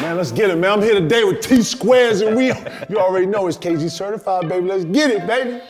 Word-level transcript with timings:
Man, 0.00 0.16
let's 0.16 0.32
get 0.32 0.48
it, 0.48 0.56
man. 0.56 0.72
I'm 0.72 0.82
here 0.82 0.94
today 0.94 1.24
with 1.24 1.42
T 1.42 1.60
Squares, 1.62 2.22
and 2.22 2.34
we, 2.34 2.46
you 2.46 2.96
already 2.96 3.26
know 3.26 3.46
it's 3.48 3.58
KG 3.58 3.90
certified, 3.90 4.48
baby. 4.48 4.66
Let's 4.66 4.86
get 4.86 5.10
it, 5.10 5.26
baby. 5.26 5.60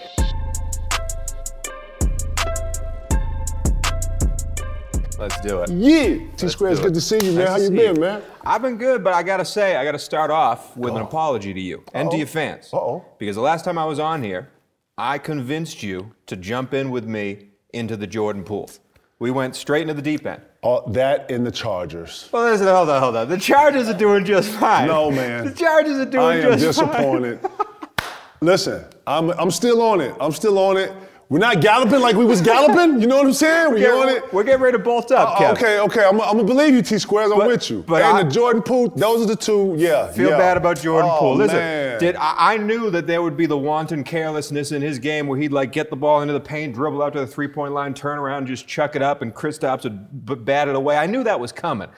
Let's 5.18 5.40
do 5.40 5.62
it. 5.62 5.70
Yeah. 5.70 6.26
T 6.36 6.48
Squares, 6.48 6.78
good 6.78 6.94
to 6.94 7.00
see 7.00 7.18
you, 7.20 7.32
man. 7.32 7.46
Nice 7.46 7.48
How 7.48 7.56
you 7.56 7.70
been, 7.70 7.96
you. 7.96 8.00
man? 8.00 8.22
I've 8.42 8.62
been 8.62 8.76
good, 8.76 9.02
but 9.02 9.14
I 9.14 9.24
gotta 9.24 9.44
say, 9.44 9.74
I 9.74 9.84
gotta 9.84 9.98
start 9.98 10.30
off 10.30 10.76
with 10.76 10.94
an 10.94 11.02
apology 11.02 11.52
to 11.52 11.60
you 11.60 11.82
and 11.92 12.08
to 12.12 12.16
your 12.16 12.28
fans. 12.28 12.72
Uh-oh. 12.72 13.04
Because 13.18 13.34
the 13.34 13.42
last 13.42 13.64
time 13.64 13.78
I 13.78 13.84
was 13.84 13.98
on 13.98 14.22
here, 14.22 14.48
I 14.96 15.18
convinced 15.18 15.82
you 15.82 16.12
to 16.26 16.36
jump 16.36 16.72
in 16.72 16.90
with 16.90 17.04
me 17.04 17.48
into 17.74 17.96
the 17.96 18.06
Jordan 18.06 18.44
pool. 18.44 18.70
We 19.18 19.32
went 19.32 19.56
straight 19.56 19.82
into 19.82 19.94
the 19.94 20.02
deep 20.02 20.24
end. 20.24 20.42
Uh, 20.62 20.80
that 20.90 21.30
and 21.30 21.46
the 21.46 21.50
Chargers. 21.50 22.28
Well, 22.30 22.50
listen, 22.50 22.66
hold 22.66 22.90
on, 22.90 23.00
hold 23.00 23.16
on. 23.16 23.28
The 23.30 23.38
Chargers 23.38 23.88
are 23.88 23.96
doing 23.96 24.26
just 24.26 24.50
fine. 24.50 24.88
No, 24.88 25.10
man. 25.10 25.46
The 25.46 25.52
Chargers 25.54 25.96
are 25.96 26.04
doing 26.04 26.42
just 26.58 26.80
fine. 26.80 26.88
I 26.90 27.02
am 27.02 27.22
disappointed. 27.32 27.50
Listen, 28.42 28.84
I'm, 29.06 29.30
I'm 29.30 29.50
still 29.50 29.80
on 29.82 30.00
it. 30.00 30.14
I'm 30.20 30.32
still 30.32 30.58
on 30.58 30.76
it. 30.76 30.92
We're 31.30 31.38
not 31.38 31.60
galloping 31.60 32.00
like 32.00 32.16
we 32.16 32.24
was 32.24 32.40
galloping. 32.40 33.00
You 33.00 33.06
know 33.06 33.18
what 33.18 33.26
I'm 33.26 33.32
saying? 33.32 33.72
We 33.72 33.82
We're 33.82 33.94
on 33.94 34.06
getting- 34.08 34.24
it. 34.24 34.32
We're 34.32 34.42
getting 34.42 34.60
ready 34.62 34.76
to 34.76 34.82
bolt 34.82 35.12
up, 35.12 35.40
Uh, 35.40 35.52
okay, 35.52 35.78
okay. 35.78 36.04
I'm, 36.04 36.20
I'm 36.20 36.32
gonna 36.38 36.42
believe 36.42 36.74
you, 36.74 36.82
T 36.82 36.98
Squares. 36.98 37.30
I'm 37.30 37.38
But- 37.38 37.46
with 37.46 37.70
you. 37.70 37.84
but 37.86 38.02
and 38.02 38.18
I- 38.18 38.22
the 38.24 38.30
Jordan 38.30 38.62
Poole, 38.62 38.88
those 38.96 39.22
are 39.22 39.26
the 39.26 39.36
two. 39.36 39.74
Yeah. 39.78 40.08
Feel 40.08 40.30
yeah. 40.30 40.38
bad 40.38 40.56
about 40.56 40.80
Jordan 40.80 41.08
oh, 41.14 41.18
Poole. 41.20 41.36
Listen, 41.36 41.56
man. 41.56 42.00
did 42.00 42.16
I, 42.16 42.54
I 42.54 42.56
knew 42.56 42.90
that 42.90 43.06
there 43.06 43.22
would 43.22 43.36
be 43.36 43.46
the 43.46 43.56
wanton 43.56 44.02
carelessness 44.02 44.72
in 44.72 44.82
his 44.82 44.98
game 44.98 45.28
where 45.28 45.38
he'd 45.38 45.52
like 45.52 45.70
get 45.70 45.88
the 45.88 45.94
ball 45.96 46.20
into 46.20 46.34
the 46.34 46.40
paint, 46.40 46.74
dribble 46.74 47.00
out 47.00 47.12
to 47.12 47.20
the 47.20 47.28
three-point 47.28 47.72
line, 47.74 47.94
turn 47.94 48.18
around, 48.18 48.48
just 48.48 48.66
chuck 48.66 48.96
it 48.96 49.02
up, 49.02 49.22
and 49.22 49.32
Kristaps 49.32 49.84
would 49.84 50.26
b- 50.26 50.34
bat 50.34 50.66
it 50.66 50.74
away. 50.74 50.96
I 50.96 51.06
knew 51.06 51.22
that 51.22 51.38
was 51.38 51.52
coming. 51.52 51.90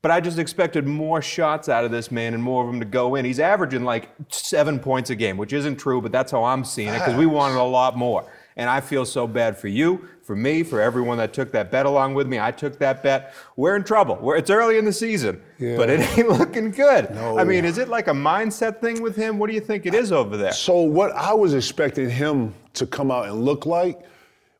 But 0.00 0.12
I 0.12 0.20
just 0.20 0.38
expected 0.38 0.86
more 0.86 1.20
shots 1.20 1.68
out 1.68 1.84
of 1.84 1.90
this 1.90 2.10
man 2.10 2.32
and 2.32 2.42
more 2.42 2.64
of 2.64 2.70
them 2.70 2.78
to 2.80 2.86
go 2.86 3.16
in. 3.16 3.24
He's 3.26 3.40
averaging 3.40 3.84
like 3.84 4.08
seven 4.30 4.78
points 4.78 5.10
a 5.10 5.14
game, 5.16 5.36
which 5.36 5.52
isn't 5.52 5.76
true, 5.76 6.00
but 6.00 6.10
that's 6.10 6.32
how 6.32 6.44
I'm 6.44 6.64
seeing 6.64 6.88
it 6.88 7.00
because 7.00 7.16
we 7.16 7.26
wanted 7.26 7.58
a 7.58 7.64
lot 7.64 7.98
more. 7.98 8.24
And 8.58 8.68
I 8.68 8.80
feel 8.80 9.04
so 9.06 9.28
bad 9.28 9.56
for 9.56 9.68
you, 9.68 10.08
for 10.24 10.34
me, 10.34 10.64
for 10.64 10.80
everyone 10.80 11.16
that 11.18 11.32
took 11.32 11.52
that 11.52 11.70
bet 11.70 11.86
along 11.86 12.14
with 12.14 12.26
me. 12.26 12.40
I 12.40 12.50
took 12.50 12.76
that 12.80 13.04
bet. 13.04 13.32
We're 13.56 13.76
in 13.76 13.84
trouble. 13.84 14.16
We're, 14.20 14.36
it's 14.36 14.50
early 14.50 14.78
in 14.78 14.84
the 14.84 14.92
season, 14.92 15.40
but 15.60 15.88
it 15.88 16.00
ain't 16.18 16.28
looking 16.38 16.72
good. 16.72 17.08
No. 17.14 17.38
I 17.38 17.44
mean, 17.44 17.64
is 17.64 17.78
it 17.78 17.88
like 17.88 18.08
a 18.08 18.12
mindset 18.12 18.80
thing 18.80 19.00
with 19.00 19.14
him? 19.14 19.38
What 19.38 19.48
do 19.48 19.54
you 19.54 19.60
think 19.60 19.86
it 19.86 19.94
is 19.94 20.10
over 20.10 20.36
there? 20.36 20.50
So 20.52 20.80
what 20.82 21.12
I 21.12 21.32
was 21.32 21.54
expecting 21.54 22.10
him 22.10 22.52
to 22.74 22.84
come 22.84 23.12
out 23.12 23.26
and 23.26 23.44
look 23.44 23.64
like 23.64 24.00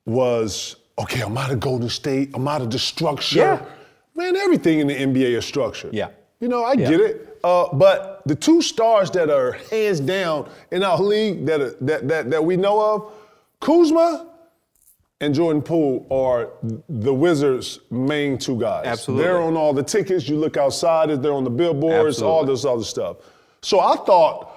was, 0.07 0.77
okay, 0.99 1.23
I'm 1.23 1.37
out 1.37 1.51
of 1.51 1.61
Golden 1.61 1.89
State, 1.89 2.31
I'm 2.35 2.47
out 2.49 2.63
of 2.63 2.71
the 2.71 2.79
structure. 2.79 3.39
Yeah. 3.39 3.65
Man, 4.15 4.37
everything 4.37 4.79
in 4.81 4.87
the 4.87 4.95
NBA 4.95 5.37
is 5.37 5.45
structured. 5.45 5.93
Yeah. 5.93 6.09
You 6.41 6.47
know, 6.49 6.63
I 6.63 6.75
Yeah. 6.75 6.89
get 6.91 7.01
it. 7.01 7.39
Uh, 7.45 7.69
but 7.73 8.23
the 8.27 8.35
two 8.35 8.61
stars 8.63 9.11
that 9.13 9.31
are 9.31 9.53
hands 9.71 10.01
down 10.01 10.49
in 10.73 10.83
our 10.83 11.01
league 11.01 11.47
that, 11.47 11.61
are, 11.61 11.71
that, 11.81 12.09
that, 12.09 12.31
that 12.31 12.45
we 12.45 12.57
know 12.57 12.81
of, 12.81 13.13
Kuzma 13.61 14.27
and 15.21 15.35
Jordan 15.35 15.63
Poole 15.63 16.07
are 16.11 16.51
the 16.89 17.13
Wizards' 17.13 17.81
main 17.91 18.39
two 18.39 18.59
guys. 18.59 18.87
Absolutely. 18.87 19.25
They're 19.25 19.41
on 19.41 19.57
all 19.57 19.73
the 19.73 19.83
tickets. 19.83 20.29
You 20.29 20.37
look 20.37 20.57
outside, 20.57 21.11
they're 21.23 21.33
on 21.33 21.45
the 21.45 21.51
billboards, 21.51 22.23
all 22.23 22.45
this 22.45 22.65
other 22.65 22.85
stuff. 22.85 23.17
So 23.63 23.81
I 23.81 23.97
thought 23.97 24.55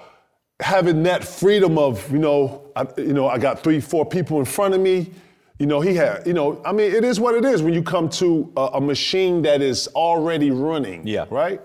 having 0.60 1.02
that 1.02 1.24
freedom 1.24 1.78
of, 1.78 2.10
you 2.12 2.18
know, 2.18 2.70
I, 2.76 2.86
you 2.96 3.12
know, 3.12 3.28
I 3.28 3.38
got 3.38 3.62
three, 3.64 3.80
four 3.80 4.06
people 4.06 4.38
in 4.38 4.44
front 4.44 4.74
of 4.74 4.80
me. 4.80 5.10
You 5.58 5.66
know, 5.66 5.80
he 5.80 5.94
had, 5.94 6.26
you 6.26 6.32
know, 6.32 6.62
I 6.64 6.72
mean, 6.72 6.92
it 6.92 7.04
is 7.04 7.20
what 7.20 7.34
it 7.34 7.44
is 7.44 7.62
when 7.62 7.74
you 7.74 7.82
come 7.82 8.08
to 8.10 8.52
a, 8.56 8.70
a 8.74 8.80
machine 8.80 9.42
that 9.42 9.60
is 9.60 9.88
already 9.88 10.50
running. 10.50 11.06
Yeah. 11.06 11.26
Right? 11.30 11.60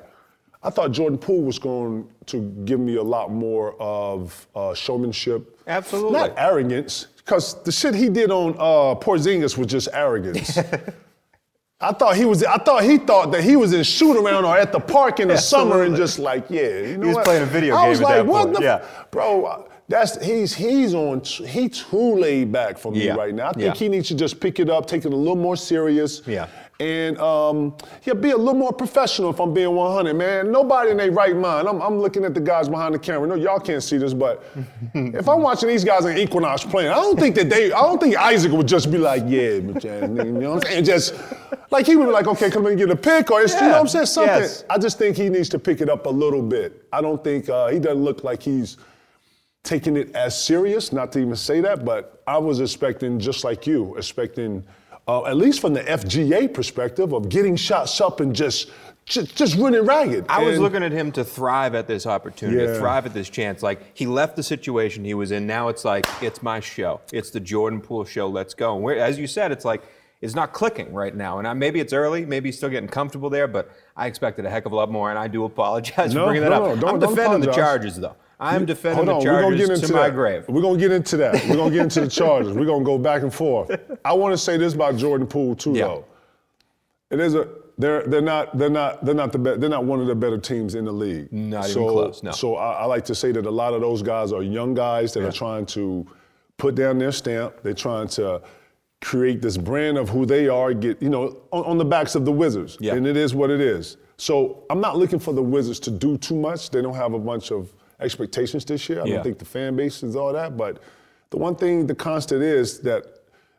I 0.63 0.69
thought 0.69 0.91
Jordan 0.91 1.17
Poole 1.17 1.43
was 1.43 1.59
going 1.59 2.08
to 2.25 2.41
give 2.65 2.80
me 2.80 2.95
a 2.95 3.03
lot 3.03 3.31
more 3.31 3.75
of 3.80 4.47
uh, 4.55 4.73
showmanship. 4.73 5.59
Absolutely. 5.67 6.13
Not 6.13 6.33
arrogance, 6.38 7.08
because 7.28 7.61
the 7.64 7.72
shit 7.73 7.94
he 7.94 8.08
did 8.08 8.31
on 8.31 8.53
uh, 8.53 8.95
Porzingis 8.95 9.58
was 9.58 9.67
just 9.67 9.89
arrogance. 9.92 10.58
I 11.80 11.92
thought 11.92 12.15
he 12.15 12.23
was. 12.23 12.42
I 12.43 12.58
thought 12.58 12.83
he 12.83 12.98
thought 12.98 13.32
that 13.33 13.43
he 13.43 13.58
was 13.58 13.73
in 13.73 13.83
shoot 13.83 14.17
around 14.17 14.45
or 14.45 14.58
at 14.58 14.71
the 14.71 14.80
park 14.80 15.20
in 15.20 15.27
the 15.27 15.37
summer 15.54 15.83
and 15.83 15.95
just 15.95 16.20
like, 16.20 16.45
yeah, 16.49 16.80
you 16.80 16.98
know 16.98 17.08
was 17.08 17.16
what? 17.17 17.26
playing 17.26 17.43
a 17.43 17.45
video 17.45 17.76
I 17.76 17.82
game 17.82 17.89
was 17.89 17.99
at 17.99 18.04
like, 18.05 18.16
that 18.16 18.26
what 18.26 18.43
point, 18.45 18.58
the, 18.58 18.64
yeah. 18.64 18.86
bro? 19.11 19.67
That's 19.89 20.21
he's 20.23 20.53
he's 20.53 20.93
on. 20.93 21.21
He 21.21 21.70
too 21.70 22.15
laid 22.17 22.52
back 22.52 22.77
for 22.77 22.92
me 22.92 23.05
Yeah. 23.05 23.15
right 23.15 23.33
now. 23.33 23.49
I 23.49 23.53
think 23.53 23.65
Yeah. 23.65 23.73
he 23.73 23.87
needs 23.87 24.09
to 24.09 24.15
just 24.15 24.39
pick 24.39 24.59
it 24.59 24.70
up, 24.70 24.86
take 24.86 25.05
it 25.05 25.14
a 25.14 25.15
little 25.15 25.37
more 25.37 25.55
serious. 25.55 26.21
Yeah. 26.27 26.48
And 26.80 27.17
um, 27.20 27.73
yeah, 28.03 28.14
be 28.14 28.31
a 28.31 28.37
little 28.37 28.53
more 28.53 28.71
professional 28.73 29.30
if 29.31 29.39
I'm 29.39 29.52
being 29.53 29.73
100, 29.73 30.14
man. 30.14 30.52
Nobody 30.52 30.92
in 30.92 30.98
their 30.98 31.09
right 31.11 31.36
mind. 31.36 31.67
I'm, 31.67 31.81
I'm 31.81 31.99
looking 31.99 32.23
at 32.23 32.36
the 32.36 32.39
guys 32.42 32.70
behind 32.70 32.93
the 32.93 32.99
camera. 32.99 33.27
No, 33.27 33.33
y'all 33.36 33.59
can't 33.59 33.81
see 33.81 33.98
this, 33.98 34.14
but 34.14 34.43
if 34.93 35.27
I'm 35.27 35.42
watching 35.42 35.70
these 35.70 35.83
guys 35.83 36.05
in 36.05 36.17
Equinox 36.17 36.64
playing, 36.65 36.92
I 36.92 36.95
don't 36.95 37.17
think 37.19 37.33
that 37.36 37.49
they, 37.49 37.71
I 37.71 37.81
don't 37.81 37.99
think 37.99 38.15
Isaac 38.15 38.52
would 38.52 38.67
just 38.67 38.92
be 38.92 38.98
like, 38.99 39.23
yeah, 39.25 39.54
you 39.54 39.61
know 39.61 40.52
what 40.52 40.65
I'm 40.67 40.71
saying? 40.71 40.83
Just 40.86 41.15
like 41.71 41.87
he 41.87 41.95
would 41.95 42.05
be 42.05 42.11
like, 42.11 42.27
okay, 42.27 42.52
come 42.52 42.67
and 42.67 42.77
get 42.77 42.92
a 42.92 42.95
pick, 42.95 43.31
or 43.31 43.42
it's, 43.42 43.55
you 43.55 43.61
know 43.61 43.69
what 43.69 43.80
I'm 43.80 43.87
saying? 43.87 44.05
Something. 44.05 44.36
Yes. 44.42 44.64
I 44.69 44.77
just 44.77 44.99
think 44.99 45.17
he 45.17 45.30
needs 45.30 45.49
to 45.49 45.58
pick 45.58 45.81
it 45.81 45.89
up 45.89 46.05
a 46.05 46.09
little 46.11 46.43
bit. 46.43 46.86
I 46.93 47.02
don't 47.02 47.23
think 47.23 47.49
uh, 47.49 47.69
he 47.69 47.80
doesn't 47.80 48.04
look 48.04 48.23
like 48.23 48.43
he's 48.43 48.77
taking 49.67 49.98
it 49.98 50.16
as 50.16 50.42
serious, 50.42 50.92
not 50.94 51.11
to 51.11 51.20
even 51.20 51.36
say 51.36 51.60
that, 51.61 51.83
but 51.86 52.22
I 52.26 52.38
was 52.38 52.60
expecting, 52.61 53.20
just 53.20 53.44
like 53.44 53.67
you, 53.67 53.95
expecting, 53.98 54.64
uh, 55.08 55.26
at 55.26 55.36
least 55.36 55.60
from 55.60 55.73
the 55.73 55.82
FGA 55.83 56.54
perspective, 56.54 57.11
of 57.14 57.28
getting 57.30 57.55
shots 57.55 58.00
up 58.02 58.20
and 58.22 58.33
just 58.36 58.72
just, 59.05 59.38
just 59.38 59.55
running 59.55 59.86
ragged. 59.86 60.26
I 60.28 60.44
was 60.44 60.55
And- 60.55 60.64
looking 60.64 60.83
at 60.83 60.92
him 60.92 61.14
to 61.14 61.23
thrive 61.23 61.76
at 61.76 61.88
this 61.88 62.05
opportunity, 62.05 62.58
to 62.58 62.73
Yeah. 62.73 62.78
thrive 62.80 63.05
at 63.05 63.14
this 63.14 63.30
chance. 63.30 63.64
Like 63.64 63.80
he 63.94 64.05
left 64.05 64.36
the 64.36 64.44
situation 64.44 65.05
he 65.05 65.14
was 65.14 65.32
in. 65.32 65.48
Now 65.48 65.70
it's 65.70 65.86
like 65.86 66.05
it's 66.22 66.44
my 66.44 66.60
show. 66.60 66.99
It's 67.14 67.30
the 67.30 67.39
Jordan 67.39 67.80
Poole 67.80 68.04
show. 68.04 68.28
Let's 68.28 68.54
go. 68.54 68.76
And 68.76 68.84
we're, 68.84 68.98
as 68.98 69.17
you 69.17 69.26
said, 69.26 69.54
it's 69.54 69.64
like 69.64 69.82
it's 70.20 70.36
not 70.36 70.52
clicking 70.52 70.92
right 70.94 71.16
now. 71.16 71.39
And 71.39 71.48
I, 71.48 71.54
maybe 71.54 71.80
it's 71.80 71.94
early. 71.94 72.26
Maybe 72.26 72.49
he's 72.49 72.58
still 72.58 72.67
getting 72.70 72.89
comfortable 72.89 73.30
there. 73.30 73.48
But 73.48 73.72
I 73.95 74.08
expected 74.08 74.45
a 74.45 74.49
heck 74.49 74.66
of 74.66 74.73
a 74.73 74.76
lot 74.76 74.92
more. 74.92 75.10
And 75.10 75.17
I 75.17 75.30
do 75.30 75.45
apologize 75.45 76.14
No, 76.14 76.22
for 76.26 76.32
bringing 76.32 76.44
that 76.44 76.49
no, 76.49 76.66
up. 76.66 76.76
no, 76.76 76.82
don't- 76.82 77.02
I'm 77.04 77.10
defending 77.10 77.39
the. 77.49 77.54
Chargers 77.54 77.95
though. 77.95 78.16
I'm 78.39 78.65
defending 78.65 79.08
Hold 79.08 79.09
on, 79.09 79.23
the 79.25 79.31
we're 79.31 79.42
gonna 79.42 79.58
Chargers 79.58 79.67
get 79.67 79.75
into 79.75 79.87
to 79.87 79.93
my 79.93 80.08
that. 80.09 80.15
grave. 80.15 80.45
We're 80.48 80.61
gonna 80.61 80.77
get 80.77 80.92
into 80.92 81.17
that. 81.17 81.33
We're 81.49 81.55
gonna 81.55 81.71
get 81.71 81.81
into 81.81 82.02
the 82.02 82.08
Chargers. 82.08 82.53
We're 82.53 82.65
gonna 82.65 82.86
go 82.86 82.98
back 82.99 83.23
and 83.23 83.33
forth. 83.33 83.71
I 84.05 84.14
want 84.14 84.33
to 84.33 84.37
say 84.37 84.58
this 84.58 84.73
about 84.75 84.95
Jordan 84.98 85.25
Poole 85.27 85.55
too, 85.55 85.73
Yeah. 85.73 85.86
though. 85.86 86.05
It 87.09 87.20
is 87.20 87.33
a 87.36 87.48
they're 87.80 88.03
they're 88.03 88.21
not 88.21 88.58
they're 88.58 88.70
not 88.70 89.03
they're 89.05 89.15
not 89.15 89.31
the 89.31 89.39
be, 89.39 89.55
they're 89.55 89.70
not 89.70 89.86
one 89.86 89.99
of 90.02 90.08
the 90.08 90.15
better 90.15 90.37
teams 90.37 90.75
in 90.75 90.86
the 90.86 90.92
league. 90.92 91.31
Not 91.31 91.64
even 91.65 91.73
so, 91.73 91.92
close, 91.92 92.23
no. 92.23 92.31
So 92.31 92.55
I, 92.55 92.73
I 92.73 92.86
like 92.86 93.05
to 93.05 93.15
say 93.15 93.31
that 93.31 93.45
a 93.45 93.52
lot 93.52 93.73
of 93.73 93.81
those 93.81 94.02
guys 94.03 94.31
are 94.33 94.43
young 94.43 94.73
guys 94.73 95.14
that 95.14 95.23
are 95.23 95.31
trying 95.31 95.65
to 95.67 96.05
put 96.58 96.75
down 96.75 96.98
their 96.99 97.11
stamp. 97.11 97.55
They're 97.64 97.73
trying 97.73 98.08
to 98.09 98.42
create 99.02 99.42
this 99.43 99.58
brand 99.58 99.98
of 99.98 100.09
who 100.09 100.25
they 100.25 100.48
are. 100.48 100.73
Get 100.73 101.02
you 101.02 101.09
know 101.09 101.37
on, 101.52 101.65
on 101.65 101.77
the 101.77 101.86
backs 101.86 102.14
of 102.15 102.25
the 102.25 102.31
Wizards, 102.31 102.77
Yeah. 102.80 102.95
and 102.95 103.08
it 103.08 103.15
is 103.17 103.33
what 103.33 103.49
it 103.49 103.61
is. 103.61 103.98
So 104.17 104.64
I'm 104.69 104.81
not 104.81 104.98
looking 104.98 105.19
for 105.19 105.33
the 105.33 105.43
Wizards 105.43 105.80
to 105.81 105.92
do 105.92 106.17
too 106.17 106.36
much. 106.36 106.71
They 106.71 106.81
don't 106.81 106.95
have 106.95 107.14
a 107.14 107.19
bunch 107.19 107.52
of 107.52 107.71
expectations 107.99 108.65
this 108.65 108.87
year. 108.89 109.02
I 109.02 109.05
Yeah. 109.05 109.15
don't 109.15 109.23
think 109.23 109.39
the 109.39 109.45
fan 109.45 109.75
base 109.75 110.03
is 110.03 110.15
all 110.15 110.33
that. 110.33 110.58
But 110.58 110.77
the 111.30 111.37
one 111.37 111.55
thing, 111.55 111.87
the 111.87 111.95
constant 111.95 112.43
is 112.43 112.80
that 112.81 113.05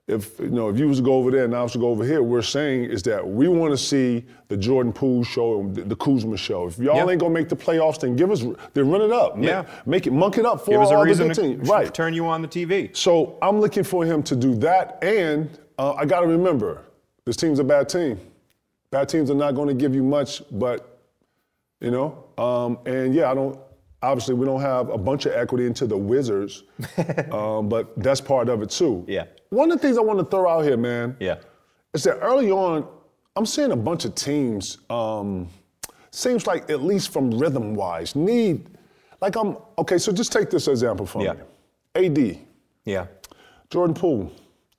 if 0.06 0.40
you 0.40 0.48
know 0.48 0.70
if 0.70 0.78
you 0.78 0.88
was 0.88 0.98
to 0.98 1.04
go 1.04 1.14
over 1.14 1.30
there 1.30 1.44
and 1.44 1.54
I 1.54 1.62
was 1.62 1.72
to 1.72 1.78
go 1.78 1.88
over 1.88 2.02
here, 2.02 2.22
we're 2.22 2.40
saying 2.40 2.84
is 2.84 3.02
that 3.02 3.26
we 3.28 3.46
want 3.46 3.72
to 3.72 3.76
see 3.76 4.24
the 4.48 4.56
Jordan 4.56 4.90
Poole 4.90 5.22
show, 5.22 5.60
and 5.60 5.76
the, 5.76 5.94
Kuzma 5.96 6.38
show. 6.38 6.66
If 6.66 6.78
y'all 6.78 6.96
Yeah. 6.96 7.08
ain't 7.10 7.20
gonna 7.20 7.34
make 7.34 7.50
the 7.50 7.56
playoffs, 7.56 8.00
then 8.00 8.16
give 8.16 8.30
us, 8.30 8.42
then 8.72 8.90
run 8.90 9.02
it 9.02 9.12
up. 9.12 9.36
Yeah. 9.38 9.64
make, 9.84 10.06
it, 10.06 10.12
monk 10.14 10.38
it 10.38 10.46
up 10.46 10.64
for 10.64 10.70
Give 10.70 10.80
us 10.80 10.90
a 10.90 10.98
reason 11.04 11.28
good 11.28 11.34
to. 11.64 11.70
Right. 11.70 11.92
turn 11.92 12.14
you 12.14 12.26
on 12.26 12.40
the 12.40 12.48
TV. 12.48 12.88
So 12.96 13.36
I'm 13.42 13.60
looking 13.60 13.84
for 13.84 14.02
him 14.06 14.22
to 14.22 14.34
do 14.36 14.54
that, 14.56 14.98
and 15.02 15.50
uh, 15.78 15.92
I 15.92 16.06
got 16.06 16.20
to 16.20 16.26
remember, 16.26 16.80
this 17.26 17.36
team's 17.36 17.58
a 17.58 17.64
bad 17.64 17.90
team. 17.90 18.18
Bad 18.90 19.10
teams 19.10 19.30
are 19.30 19.34
not 19.34 19.54
going 19.54 19.68
to 19.68 19.74
give 19.74 19.94
you 19.94 20.02
much, 20.02 20.42
but 20.50 21.00
you 21.82 21.90
know, 21.90 22.24
um, 22.38 22.78
and 22.86 23.14
yeah, 23.14 23.30
I 23.30 23.34
don't. 23.34 23.58
Obviously, 24.02 24.34
we 24.34 24.46
don't 24.46 24.60
have 24.60 24.90
a 24.90 24.98
bunch 24.98 25.26
of 25.26 25.32
equity 25.32 25.66
into 25.66 25.86
the 25.86 25.96
Wizards, 25.96 26.62
um, 27.32 27.68
but 27.68 27.92
that's 28.00 28.20
part 28.20 28.48
of 28.48 28.62
it 28.62 28.70
too. 28.70 29.04
Yeah. 29.08 29.24
One 29.50 29.72
of 29.72 29.78
the 29.80 29.82
things 29.86 29.98
I 29.98 30.02
want 30.02 30.20
to 30.20 30.24
throw 30.24 30.48
out 30.48 30.62
here, 30.64 30.76
man, 30.76 31.16
Yeah. 31.18 31.38
is 31.94 32.04
that 32.04 32.18
early 32.20 32.50
on, 32.52 32.86
I'm 33.34 33.44
seeing 33.46 33.72
a 33.72 33.76
bunch 33.76 34.04
of 34.04 34.14
teams. 34.14 34.78
Um, 34.88 35.48
seems 36.12 36.46
like 36.46 36.70
at 36.70 36.82
least 36.82 37.12
from 37.12 37.30
rhythm 37.30 37.74
wise, 37.74 38.14
need 38.14 38.68
like 39.20 39.34
I'm 39.36 39.56
okay. 39.78 39.98
So 39.98 40.12
just 40.12 40.32
take 40.32 40.48
this 40.50 40.68
example 40.68 41.04
from 41.06 41.22
Yeah. 41.22 41.32
me. 41.96 42.06
AD. 42.06 42.38
Yeah. 42.84 43.06
Jordan 43.70 43.94
Poole. 43.94 44.30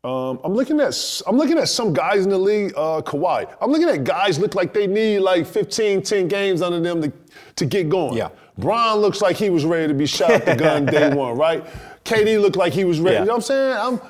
Um, 0.01 0.39
I'm 0.45 0.53
looking 0.53 0.79
at 0.79 1.21
I'm 1.27 1.35
looking 1.35 1.57
at 1.57 1.67
some 1.67 1.93
guys 1.93 2.23
in 2.23 2.29
the 2.29 2.37
league. 2.37 2.71
Uh, 2.77 3.01
Kawhi. 3.01 3.53
I'm 3.61 3.69
looking 3.69 3.89
at 3.89 4.05
guys 4.05 4.39
look 4.39 4.55
like 4.55 4.73
they 4.73 4.87
need 4.87 5.19
like 5.19 5.45
15, 5.45 6.03
10 6.03 6.27
games 6.29 6.61
under 6.61 6.79
them 6.79 7.01
to, 7.01 7.11
to 7.57 7.65
get 7.65 7.89
going. 7.89 8.15
Yeah. 8.15 8.29
Bron 8.57 8.99
looks 8.99 9.21
like 9.21 9.35
he 9.35 9.49
was 9.49 9.65
ready 9.65 9.89
to 9.89 9.93
be 9.93 10.05
shot 10.05 10.31
at 10.31 10.45
the 10.45 10.55
gun 10.55 10.85
day 10.85 11.13
one, 11.13 11.37
right? 11.37 11.65
KD 12.05 12.41
looked 12.41 12.55
like 12.55 12.71
he 12.71 12.85
was 12.85 13.01
ready. 13.01 13.15
Yeah. 13.15 13.19
You 13.21 13.25
know 13.27 13.33
what 13.33 13.37
I'm 13.37 13.41
saying? 13.41 13.77
I'm 13.77 14.01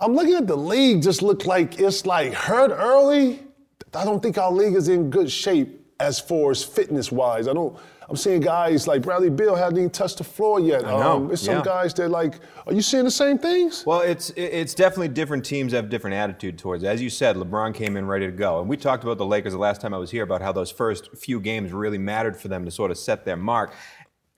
I'm 0.00 0.14
looking 0.14 0.34
at 0.34 0.46
the 0.46 0.56
league. 0.56 1.02
Just 1.02 1.22
look 1.22 1.46
like 1.46 1.80
it's 1.80 2.04
like 2.04 2.34
hurt 2.34 2.70
early. 2.70 3.42
I 3.94 4.04
don't 4.04 4.22
think 4.22 4.36
our 4.36 4.52
league 4.52 4.74
is 4.74 4.88
in 4.88 5.08
good 5.08 5.30
shape 5.30 5.80
as 5.98 6.20
far 6.20 6.50
as 6.50 6.62
fitness 6.62 7.10
wise. 7.10 7.48
I 7.48 7.54
don't. 7.54 7.74
I'm 8.10 8.16
seeing 8.16 8.40
guys 8.40 8.86
like 8.88 9.02
Bradley 9.02 9.28
Beal 9.28 9.54
hasn't 9.54 9.76
even 9.76 9.90
touched 9.90 10.18
the 10.18 10.24
floor 10.24 10.60
yet. 10.60 10.84
I 10.86 10.92
know, 10.92 11.16
Um, 11.16 11.26
there's 11.28 11.42
some 11.42 11.56
yeah. 11.56 11.62
guys 11.62 11.92
that 11.94 12.08
like. 12.08 12.40
Are 12.66 12.72
you 12.72 12.80
seeing 12.80 13.04
the 13.04 13.10
same 13.10 13.36
things? 13.36 13.84
Well, 13.84 14.00
it's 14.00 14.30
it's 14.30 14.74
definitely 14.74 15.08
different 15.08 15.44
teams 15.44 15.72
have 15.72 15.90
different 15.90 16.14
attitude 16.16 16.58
towards 16.58 16.84
it. 16.84 16.86
As 16.86 17.02
you 17.02 17.10
said, 17.10 17.36
LeBron 17.36 17.74
came 17.74 17.98
in 17.98 18.06
ready 18.06 18.24
to 18.24 18.32
go, 18.32 18.60
and 18.60 18.68
we 18.68 18.78
talked 18.78 19.04
about 19.04 19.18
the 19.18 19.26
Lakers 19.26 19.52
the 19.52 19.58
last 19.58 19.82
time 19.82 19.92
I 19.92 19.98
was 19.98 20.10
here 20.10 20.22
about 20.22 20.40
how 20.40 20.52
those 20.52 20.70
first 20.70 21.14
few 21.16 21.38
games 21.38 21.70
really 21.72 21.98
mattered 21.98 22.36
for 22.36 22.48
them 22.48 22.64
to 22.64 22.70
sort 22.70 22.90
of 22.90 22.96
set 22.96 23.26
their 23.26 23.36
mark. 23.36 23.74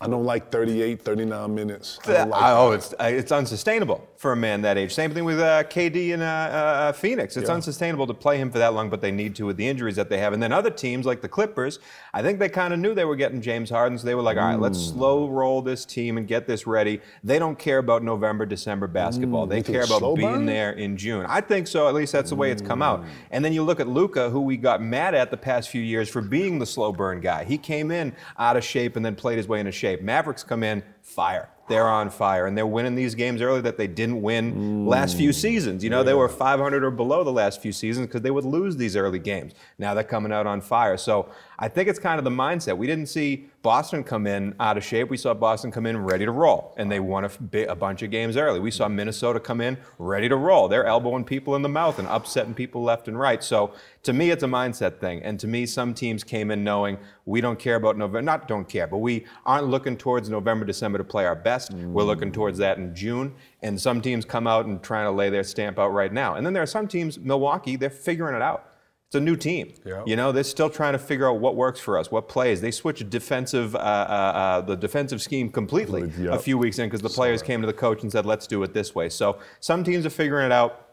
I 0.03 0.09
don't 0.09 0.25
like 0.25 0.51
38, 0.51 1.03
39 1.03 1.55
minutes. 1.55 1.99
I 2.07 2.23
like 2.25 2.43
I- 2.43 2.53
oh, 2.53 2.71
it's 2.73 2.95
uh, 2.99 3.05
it's 3.05 3.31
unsustainable 3.31 4.09
for 4.17 4.33
a 4.33 4.37
man 4.37 4.63
that 4.63 4.79
age. 4.79 4.95
Same 4.95 5.13
thing 5.13 5.25
with 5.25 5.39
uh, 5.39 5.63
KD 5.65 6.15
and 6.15 6.23
uh, 6.23 6.27
uh, 6.27 6.93
Phoenix. 6.93 7.37
It's 7.37 7.49
Yeah. 7.49 7.55
unsustainable 7.55 8.07
to 8.07 8.15
play 8.15 8.39
him 8.39 8.51
for 8.51 8.59
that 8.59 8.73
long, 8.73 8.89
but 8.89 9.03
they 9.03 9.11
need 9.11 9.35
to 9.37 9.45
with 9.45 9.59
the 9.59 9.67
injuries 9.69 9.97
that 9.97 10.09
they 10.09 10.17
have. 10.17 10.33
And 10.33 10.43
then 10.43 10.53
other 10.53 10.71
teams 10.71 11.05
like 11.05 11.21
the 11.21 11.29
Clippers, 11.29 11.81
I 12.15 12.23
think 12.23 12.39
they 12.39 12.49
kind 12.49 12.73
of 12.73 12.81
knew 12.81 12.95
they 12.95 13.05
were 13.05 13.17
getting 13.17 13.43
James 13.43 13.69
Harden, 13.69 13.99
so 13.99 14.07
they 14.07 14.15
were 14.15 14.23
like, 14.23 14.39
all 14.39 14.45
right, 14.45 14.59
let's 14.59 14.79
Mm. 14.79 14.93
slow 14.93 15.29
roll 15.29 15.61
this 15.61 15.85
team 15.85 16.17
and 16.17 16.27
get 16.27 16.47
this 16.47 16.67
ready. 16.67 17.01
They 17.23 17.39
don't 17.39 17.59
care 17.59 17.79
about 17.79 18.03
November, 18.03 18.47
December 18.47 18.87
basketball. 18.87 19.47
they 19.47 19.61
Mm, 19.61 19.65
think 19.67 19.77
care 19.77 19.85
about 19.85 20.15
being 20.17 20.31
burn? 20.33 20.47
there 20.47 20.73
in 20.73 20.97
June. 20.97 21.27
I 21.29 21.43
think 21.43 21.67
so. 21.67 21.89
At 21.89 21.95
least 21.95 22.13
that's 22.13 22.31
the 22.31 22.37
way 22.37 22.51
it's 22.51 22.63
come 22.63 22.81
out. 22.81 23.05
And 23.31 23.45
then 23.45 23.53
you 23.53 23.63
look 23.63 23.81
at 23.81 23.89
Luka, 23.89 24.31
who 24.31 24.41
we 24.41 24.57
got 24.57 24.83
mad 24.83 25.15
at 25.15 25.31
the 25.31 25.37
past 25.37 25.69
few 25.69 25.83
years 25.83 26.09
for 26.09 26.23
being 26.23 26.59
the 26.59 26.67
slow 26.67 26.91
burn 26.91 27.21
guy. 27.21 27.45
He 27.45 27.59
came 27.59 27.91
in 27.91 28.15
out 28.39 28.57
of 28.57 28.65
shape 28.65 28.97
and 28.97 29.05
then 29.05 29.15
played 29.15 29.37
his 29.37 29.47
way 29.47 29.61
into 29.61 29.73
shape. 29.73 29.90
Mavericks 29.97 30.43
come 30.43 30.63
in 30.63 30.83
fire. 31.03 31.49
They're 31.69 31.89
on 31.89 32.11
fire, 32.11 32.47
and 32.47 32.59
they're 32.59 32.67
winning 32.67 32.97
these 32.97 33.15
games 33.15 33.41
early 33.41 33.61
that 33.61 33.77
they 33.79 33.87
didn't 33.87 34.23
win 34.23 34.87
last 34.87 35.17
few 35.17 35.33
seasons. 35.33 35.85
You 35.85 35.91
know, 35.91 36.03
they 36.03 36.15
were 36.15 36.29
500 36.29 36.83
or 36.83 36.91
below 36.91 37.23
the 37.23 37.31
last 37.31 37.63
few 37.63 37.71
seasons 37.71 38.09
because 38.09 38.23
they 38.23 38.33
would 38.33 38.45
lose 38.45 38.77
these 38.77 38.97
early 38.97 39.21
games. 39.21 39.53
Now 39.79 39.95
they're 39.95 40.03
coming 40.03 40.33
out 40.33 40.49
on 40.49 40.61
fire. 40.63 40.97
So 40.97 41.29
I 41.61 41.69
think 41.69 41.89
it's 41.89 42.01
kind 42.01 42.19
of 42.19 42.25
the 42.25 42.31
mindset. 42.31 42.77
We 42.77 42.89
didn't 42.89 43.07
see 43.07 43.50
Boston 43.63 44.03
come 44.03 44.27
in 44.27 44.55
out 44.59 44.79
of 44.79 44.85
shape. 44.85 45.11
We 45.11 45.19
saw 45.19 45.35
Boston 45.35 45.71
come 45.71 45.85
in 45.85 45.99
ready 45.99 46.25
to 46.25 46.31
roll, 46.31 46.73
and 46.79 46.91
they 46.91 46.99
won 46.99 47.25
a, 47.25 47.77
bunch 47.77 48.03
of 48.03 48.11
games 48.11 48.39
early. 48.39 48.59
We 48.59 48.71
saw 48.71 48.89
Minnesota 48.89 49.39
come 49.39 49.61
in 49.61 49.77
ready 49.99 50.31
to 50.31 50.37
roll. 50.37 50.67
They're 50.67 50.87
elbowing 50.87 51.25
people 51.25 51.55
in 51.57 51.63
the 51.63 51.69
mouth 51.69 51.99
and 51.99 52.09
upsetting 52.09 52.55
people 52.55 52.83
left 52.83 53.07
and 53.07 53.19
right. 53.19 53.45
So 53.45 53.75
to 54.05 54.15
me, 54.15 54.31
it's 54.31 54.43
a 54.43 54.47
mindset 54.47 54.99
thing. 54.99 55.23
And 55.23 55.39
to 55.41 55.47
me, 55.47 55.67
some 55.67 55.93
teams 55.93 56.25
came 56.25 56.51
in 56.51 56.65
knowing 56.65 56.97
we 57.27 57.43
don't 57.43 57.59
care 57.59 57.77
about 57.77 57.99
November, 57.99 58.23
not 58.23 58.49
don't 58.49 58.67
care, 58.67 58.87
but 58.87 58.99
we 58.99 59.27
aren't 59.45 59.67
looking 59.67 59.99
towards 59.99 60.31
November, 60.31 60.65
December 60.65 60.97
to 60.97 61.05
play 61.05 61.27
our 61.27 61.37
best. 61.37 61.71
We're 61.75 62.05
looking 62.05 62.33
towards 62.33 62.57
that 62.59 62.79
in 62.79 62.95
June. 62.95 63.35
And 63.61 63.79
some 63.79 64.01
teams 64.01 64.25
come 64.25 64.47
out 64.47 64.65
and 64.65 64.83
trying 64.83 65.05
to 65.05 65.11
lay 65.11 65.29
their 65.29 65.45
stamp 65.45 65.79
out 65.79 65.89
right 65.89 66.15
now. 66.15 66.37
And 66.37 66.47
then 66.47 66.55
there 66.55 66.63
are 66.63 66.67
some 66.67 66.89
teams, 66.89 67.19
Milwaukee, 67.19 67.77
they're 67.77 67.91
figuring 67.91 68.35
it 68.35 68.43
out. 68.43 68.70
It's 69.11 69.17
a 69.17 69.21
new 69.21 69.35
team. 69.35 69.75
Yeah. 69.85 70.05
You 70.07 70.15
know, 70.15 70.31
they're 70.31 70.45
still 70.45 70.71
trying 70.71 70.93
to 70.93 70.99
figure 71.01 71.29
out 71.29 71.41
what 71.41 71.57
works 71.57 71.81
for 71.81 71.99
us, 71.99 72.13
what 72.13 72.29
plays. 72.29 72.61
They 72.61 72.71
switched 72.71 73.11
defensive, 73.11 73.75
uh, 73.75 73.79
uh, 73.79 73.81
uh, 73.83 74.61
the 74.61 74.77
defensive 74.77 75.21
scheme 75.21 75.51
completely 75.51 76.03
Completely, 76.03 76.29
a 76.29 76.39
few 76.39 76.57
weeks 76.57 76.79
in 76.79 76.87
because 76.87 77.03
the 77.03 77.09
players 77.09 77.43
came 77.43 77.61
to 77.61 77.67
the 77.67 77.73
coach 77.73 78.05
and 78.05 78.13
said, 78.13 78.25
"Let's 78.25 78.47
do 78.47 78.63
it 78.63 78.73
this 78.73 78.95
way." 78.95 79.09
So 79.09 79.39
some 79.59 79.83
teams 79.83 80.07
are 80.07 80.11
figuring 80.11 80.47
it 80.47 80.53
out. 80.53 80.87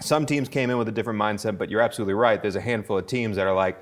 Some 0.00 0.26
teams 0.26 0.48
came 0.48 0.68
in 0.68 0.78
with 0.78 0.88
a 0.88 0.92
different 0.92 1.20
mindset, 1.20 1.58
but 1.58 1.70
you're 1.70 1.80
absolutely 1.80 2.14
right. 2.14 2.42
There's 2.42 2.56
a 2.56 2.60
handful 2.60 2.98
of 2.98 3.06
teams 3.06 3.36
that 3.36 3.46
are 3.46 3.54
like, 3.54 3.78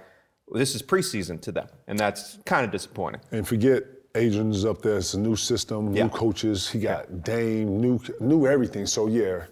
"This 0.53 0.75
is 0.75 0.83
preseason 0.83 1.41
to 1.41 1.51
them," 1.53 1.69
and 1.87 1.99
that's 1.99 2.37
kind 2.45 2.67
of 2.67 2.71
disappointing. 2.71 3.23
And 3.33 3.49
forget 3.49 3.85
Adrian's 4.15 4.67
up 4.67 4.83
there. 4.83 4.99
It's 4.99 5.15
a 5.15 5.19
new 5.19 5.35
system, 5.35 5.95
Yeah. 5.95 6.03
new 6.03 6.09
coaches. 6.11 6.69
He 6.69 6.81
got 6.81 7.25
Dame, 7.25 7.81
new, 7.81 7.99
new 8.21 8.47
everything. 8.47 8.85
So 8.85 9.07
yeah, 9.07 9.45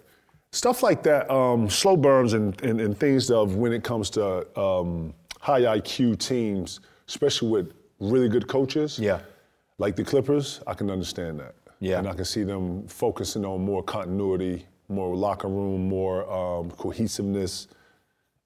stuff 0.51 0.83
like 0.83 1.03
that, 1.03 1.29
um, 1.31 1.69
slow 1.69 1.97
burns 1.97 2.33
and, 2.33 2.59
and, 2.61 2.79
and 2.81 2.97
things 2.97 3.29
of 3.31 3.55
when 3.55 3.73
it 3.73 3.83
comes 3.83 4.09
to 4.11 4.59
um, 4.59 5.13
high 5.39 5.61
IQ 5.61 6.17
teams, 6.19 6.79
especially 7.07 7.49
with 7.49 7.73
really 7.99 8.29
good 8.29 8.47
coaches. 8.47 8.97
Yeah. 8.99 9.19
Like 9.77 9.95
the 9.95 10.03
Clippers, 10.03 10.61
I 10.65 10.73
can 10.73 10.89
understand 10.89 11.39
that. 11.39 11.55
Yeah. 11.79 11.99
And 11.99 12.07
I 12.07 12.13
can 12.13 12.25
see 12.25 12.43
them 12.43 12.87
focusing 12.87 13.45
on 13.45 13.61
more 13.63 13.83
continuity, 13.83 14.65
more 14.89 15.15
locker 15.15 15.47
room, 15.47 15.87
more 15.87 16.29
um, 16.31 16.71
cohesiveness. 16.71 17.67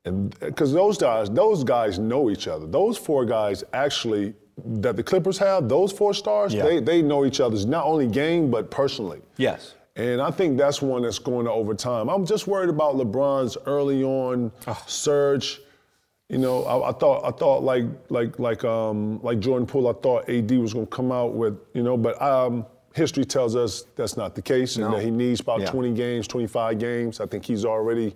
And 0.04 0.38
because 0.40 0.74
those 0.74 0.98
guys, 0.98 1.30
those 1.30 1.64
guys 1.64 2.00
know 2.00 2.30
each 2.30 2.48
other. 2.48 2.66
Those 2.66 2.98
four 2.98 3.24
guys 3.24 3.64
actually 3.74 4.34
that 4.66 4.96
the 4.98 5.04
Clippers 5.04 5.38
have, 5.38 5.70
those 5.70 5.92
four 5.94 6.14
stars, 6.14 6.54
Yeah. 6.54 6.64
they 6.64 6.80
they 6.82 7.02
know 7.02 7.24
each 7.26 7.40
other's 7.40 7.66
not 7.66 7.86
only 7.86 8.08
game 8.08 8.52
but 8.52 8.70
personally. 8.70 9.22
Yes. 9.38 9.76
And 10.02 10.20
I 10.22 10.32
think 10.32 10.58
that's 10.58 10.82
one 10.82 11.04
that's 11.04 11.20
going 11.20 11.46
to 11.46 11.52
overtime. 11.52 12.10
I'm 12.10 12.26
just 12.26 12.48
worried 12.48 12.70
about 12.70 12.96
LeBron's 12.96 13.56
early 13.68 14.04
on 14.04 14.52
surge. 14.88 15.62
You 16.30 16.38
know, 16.40 16.64
I, 16.64 16.90
I 16.90 16.92
thought 16.94 17.24
I 17.26 17.32
thought 17.38 17.64
like 17.64 17.86
like 18.10 18.40
like 18.40 18.64
um 18.64 19.20
like 19.22 19.40
Jordan 19.40 19.68
Poole, 19.68 19.90
I 19.90 19.94
thought 19.94 20.28
AD 20.30 20.50
was 20.58 20.74
going 20.74 20.88
to 20.88 20.90
come 20.90 21.12
out 21.12 21.34
with 21.34 21.58
you 21.74 21.84
know, 21.84 21.98
but 21.98 22.20
um, 22.22 22.66
history 22.96 23.26
tells 23.26 23.56
us 23.56 23.84
that's 23.96 24.18
not 24.18 24.34
the 24.34 24.42
case, 24.42 24.78
and 24.78 24.86
No. 24.86 24.96
that 24.96 25.04
he 25.04 25.12
needs 25.12 25.42
about 25.42 25.60
Yeah. 25.62 25.70
20 25.72 25.94
games, 25.94 26.28
25 26.28 26.80
games. 26.80 27.20
I 27.20 27.26
think 27.28 27.46
he's 27.46 27.64
already 27.66 28.16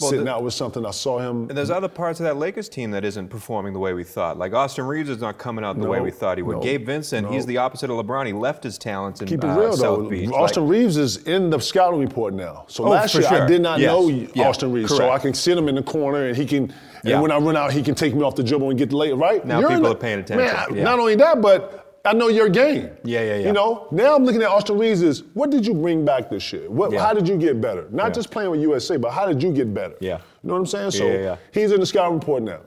Well, 0.00 0.08
sitting 0.10 0.24
the- 0.24 0.32
out 0.32 0.42
with 0.42 0.54
something. 0.54 0.84
I 0.86 0.90
saw 0.90 1.18
him. 1.18 1.48
And 1.48 1.50
there's 1.56 1.70
other 1.70 1.86
parts 1.86 2.18
of 2.18 2.24
that 2.24 2.36
Lakers 2.38 2.68
team 2.68 2.90
that 2.92 3.04
isn't 3.04 3.28
performing 3.28 3.72
the 3.74 3.78
way 3.78 3.92
we 3.92 4.04
thought. 4.04 4.38
Like 4.38 4.52
Austin 4.54 4.86
Reaves 4.86 5.10
is 5.10 5.20
not 5.20 5.36
coming 5.38 5.64
out 5.64 5.78
the 5.78 5.86
way 5.86 6.00
we 6.00 6.10
thought 6.10 6.38
he 6.38 6.42
would. 6.42 6.56
no, 6.56 6.62
Gabe 6.62 6.86
Vincent, 6.86 7.28
he's 7.30 7.44
the 7.46 7.58
opposite 7.58 7.90
of 7.90 8.04
LeBron. 8.04 8.26
He 8.26 8.32
left 8.32 8.64
his 8.64 8.78
talents 8.78 9.20
in 9.20 9.28
Keep 9.28 9.44
it 9.44 9.50
uh, 9.50 9.58
real 9.58 9.72
South 9.72 9.80
though. 10.04 10.08
Beach. 10.08 10.30
Austin 10.30 10.64
Like- 10.64 10.72
Reeves 10.72 10.96
is 10.96 11.18
in 11.28 11.50
the 11.50 11.58
scouting 11.60 12.00
report 12.00 12.32
now. 12.32 12.64
So 12.68 12.84
Oh, 12.86 12.88
last 12.90 13.14
year 13.14 13.22
sure. 13.22 13.42
I 13.42 13.46
did 13.46 13.60
not 13.60 13.80
Yes. 13.80 13.88
know 13.92 14.08
Yeah, 14.08 14.48
Austin 14.48 14.72
Reaves, 14.72 14.96
so. 14.96 15.10
I 15.10 15.18
can 15.18 15.34
sit 15.34 15.56
him 15.58 15.68
in 15.68 15.74
the 15.74 15.82
corner 15.82 16.26
and 16.26 16.36
he 16.36 16.46
can. 16.46 16.72
Yeah. 17.04 17.14
And 17.14 17.22
when 17.22 17.30
I 17.30 17.36
run 17.38 17.56
out, 17.56 17.72
he 17.72 17.82
can 17.82 17.94
take 17.94 18.14
me 18.14 18.22
off 18.22 18.34
the 18.34 18.42
dribble 18.44 18.70
and 18.70 18.78
get 18.78 18.90
the 18.90 18.96
late. 18.96 19.12
Right 19.14 19.44
Now 19.44 19.58
in 19.58 19.66
people 19.68 19.82
the- 19.82 19.90
are 19.90 19.94
paying 19.94 20.20
attention. 20.20 20.46
Man, 20.46 20.66
Yeah. 20.74 20.84
not 20.84 20.98
only 21.00 21.16
that, 21.16 21.40
but 21.42 21.81
I 22.04 22.12
know 22.12 22.28
your 22.28 22.48
game. 22.48 22.90
Yeah, 23.04 23.20
yeah, 23.22 23.36
yeah. 23.36 23.46
You 23.46 23.52
know, 23.52 23.86
now 23.92 24.16
I'm 24.16 24.24
looking 24.24 24.42
at 24.42 24.48
Austin 24.48 24.76
Reaves. 24.76 25.02
Is 25.02 25.22
what 25.34 25.50
did 25.50 25.64
you 25.66 25.72
bring 25.74 26.04
back 26.04 26.30
this 26.30 26.52
year? 26.52 26.68
What, 26.68 26.90
Yeah. 26.90 27.00
How 27.00 27.12
did 27.14 27.28
you 27.28 27.36
get 27.36 27.60
better? 27.60 27.86
Not 27.92 28.06
Yeah. 28.06 28.10
just 28.10 28.30
playing 28.30 28.50
with 28.50 28.60
USA, 28.60 28.96
but 28.96 29.12
how 29.12 29.26
did 29.26 29.40
you 29.42 29.52
get 29.52 29.72
better? 29.72 29.94
Yeah. 30.00 30.18
You 30.42 30.48
know 30.48 30.54
what 30.54 30.60
I'm 30.60 30.66
saying? 30.66 30.90
So 30.92 31.06
Yeah, 31.06 31.12
yeah, 31.12 31.20
yeah. 31.20 31.36
he's 31.52 31.70
in 31.70 31.78
the 31.80 31.86
scout 31.86 32.12
report 32.12 32.42
now. 32.42 32.58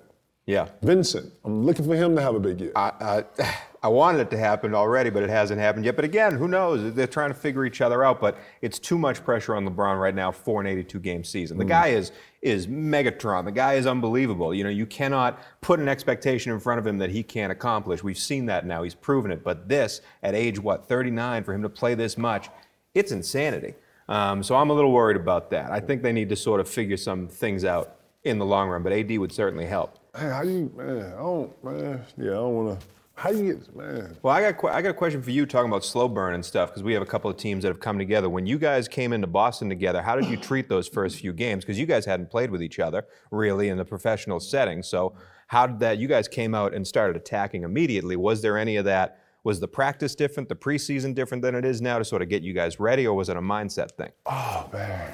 Yeah. 0.45 0.67
Vincent, 0.83 1.33
I'm 1.43 1.65
looking 1.65 1.85
for 1.85 1.95
him 1.95 2.15
to 2.15 2.21
have 2.21 2.35
a 2.35 2.39
big 2.39 2.61
year. 2.61 2.71
I, 2.75 3.23
I, 3.39 3.55
I 3.83 3.87
wanted 3.87 4.21
it 4.21 4.31
to 4.31 4.37
happen 4.39 4.73
already, 4.73 5.11
but 5.11 5.21
it 5.21 5.29
hasn't 5.29 5.59
happened 5.59 5.85
yet. 5.85 5.95
But 5.95 6.05
again, 6.05 6.35
who 6.35 6.47
knows? 6.47 6.95
They're 6.95 7.05
trying 7.05 7.29
to 7.29 7.35
figure 7.35 7.65
each 7.65 7.81
other 7.81 8.03
out, 8.03 8.19
but 8.19 8.35
it's 8.61 8.79
too 8.79 8.97
much 8.97 9.23
pressure 9.23 9.55
on 9.55 9.67
LeBron 9.67 10.01
right 10.01 10.15
now 10.15 10.31
for 10.31 10.59
an 10.59 10.65
82 10.65 10.99
game 10.99 11.23
season. 11.23 11.59
The 11.59 11.65
guy 11.65 11.89
is 11.89 12.11
is 12.41 12.65
Megatron. 12.65 13.45
The 13.45 13.51
guy 13.51 13.73
is 13.73 13.85
unbelievable. 13.85 14.55
You 14.55 14.63
know, 14.63 14.71
you 14.71 14.87
cannot 14.87 15.39
put 15.61 15.79
an 15.79 15.87
expectation 15.87 16.51
in 16.51 16.59
front 16.59 16.79
of 16.79 16.87
him 16.87 16.97
that 16.97 17.11
he 17.11 17.21
can't 17.21 17.51
accomplish. 17.51 18.03
We've 18.03 18.17
seen 18.17 18.47
that 18.47 18.65
now. 18.65 18.81
He's 18.81 18.95
proven 18.95 19.31
it. 19.31 19.43
But 19.43 19.69
this, 19.69 20.01
at 20.23 20.33
age 20.33 20.59
what 20.59 20.87
39, 20.87 21.43
for 21.43 21.53
him 21.53 21.61
to 21.61 21.69
play 21.69 21.93
this 21.93 22.17
much, 22.17 22.49
it's 22.95 23.11
insanity. 23.11 23.75
Um, 24.09 24.41
so 24.41 24.55
I'm 24.55 24.71
a 24.71 24.73
little 24.73 24.91
worried 24.91 25.17
about 25.17 25.49
that. 25.51 25.71
I 25.71 25.79
think 25.79 26.01
they 26.01 26.11
need 26.11 26.29
to 26.29 26.35
sort 26.35 26.59
of 26.59 26.67
figure 26.67 26.97
some 26.97 27.27
things 27.27 27.65
out 27.65 27.97
in 28.23 28.39
the 28.39 28.45
long 28.45 28.69
run. 28.69 28.83
But 28.83 28.93
AD 28.93 29.15
would 29.17 29.31
certainly 29.31 29.65
help. 29.65 29.99
Man, 30.17 30.31
how 30.31 30.43
do 30.43 30.49
you, 30.49 30.71
man? 30.77 31.13
I 31.13 31.17
don't, 31.17 31.63
man. 31.63 32.05
Yeah, 32.17 32.31
I 32.31 32.35
don't 32.35 32.55
want 32.55 32.79
to. 32.79 32.87
How 33.15 33.31
do 33.31 33.43
you 33.43 33.53
get, 33.53 33.75
man? 33.75 34.15
Well, 34.21 34.33
I 34.33 34.51
got 34.51 34.73
I 34.73 34.81
got 34.81 34.89
a 34.89 34.93
question 34.93 35.21
for 35.21 35.31
you 35.31 35.45
talking 35.45 35.69
about 35.69 35.83
slow 35.83 36.07
burn 36.07 36.33
and 36.33 36.43
stuff 36.43 36.69
because 36.69 36.83
we 36.83 36.93
have 36.93 37.01
a 37.01 37.05
couple 37.05 37.29
of 37.29 37.37
teams 37.37 37.63
that 37.63 37.69
have 37.69 37.79
come 37.79 37.97
together. 37.97 38.29
When 38.29 38.45
you 38.45 38.57
guys 38.57 38.87
came 38.87 39.13
into 39.13 39.27
Boston 39.27 39.67
together, 39.67 40.01
how 40.01 40.15
did 40.15 40.25
you 40.25 40.37
treat 40.37 40.69
those 40.69 40.87
first 40.87 41.17
few 41.17 41.33
games? 41.33 41.63
Because 41.63 41.79
you 41.79 41.85
guys 41.85 42.05
hadn't 42.05 42.29
played 42.29 42.49
with 42.49 42.61
each 42.61 42.79
other 42.79 43.05
really 43.31 43.69
in 43.69 43.77
the 43.77 43.85
professional 43.85 44.39
setting. 44.39 44.83
So 44.83 45.15
how 45.47 45.67
did 45.67 45.79
that? 45.79 45.97
You 45.97 46.07
guys 46.07 46.27
came 46.27 46.55
out 46.55 46.73
and 46.73 46.85
started 46.85 47.15
attacking 47.15 47.63
immediately. 47.63 48.15
Was 48.15 48.41
there 48.41 48.57
any 48.57 48.77
of 48.77 48.85
that? 48.85 49.19
Was 49.43 49.59
the 49.59 49.67
practice 49.67 50.15
different, 50.15 50.49
the 50.49 50.55
preseason 50.55 51.13
different 51.13 51.41
than 51.41 51.55
it 51.55 51.65
is 51.65 51.81
now 51.81 51.99
to 51.99 52.05
sort 52.05 52.21
of 52.21 52.29
get 52.29 52.41
you 52.41 52.53
guys 52.53 52.79
ready, 52.79 53.05
or 53.05 53.13
was 53.13 53.29
it 53.29 53.37
a 53.37 53.41
mindset 53.41 53.91
thing? 53.91 54.11
Oh 54.25 54.69
man. 54.73 55.13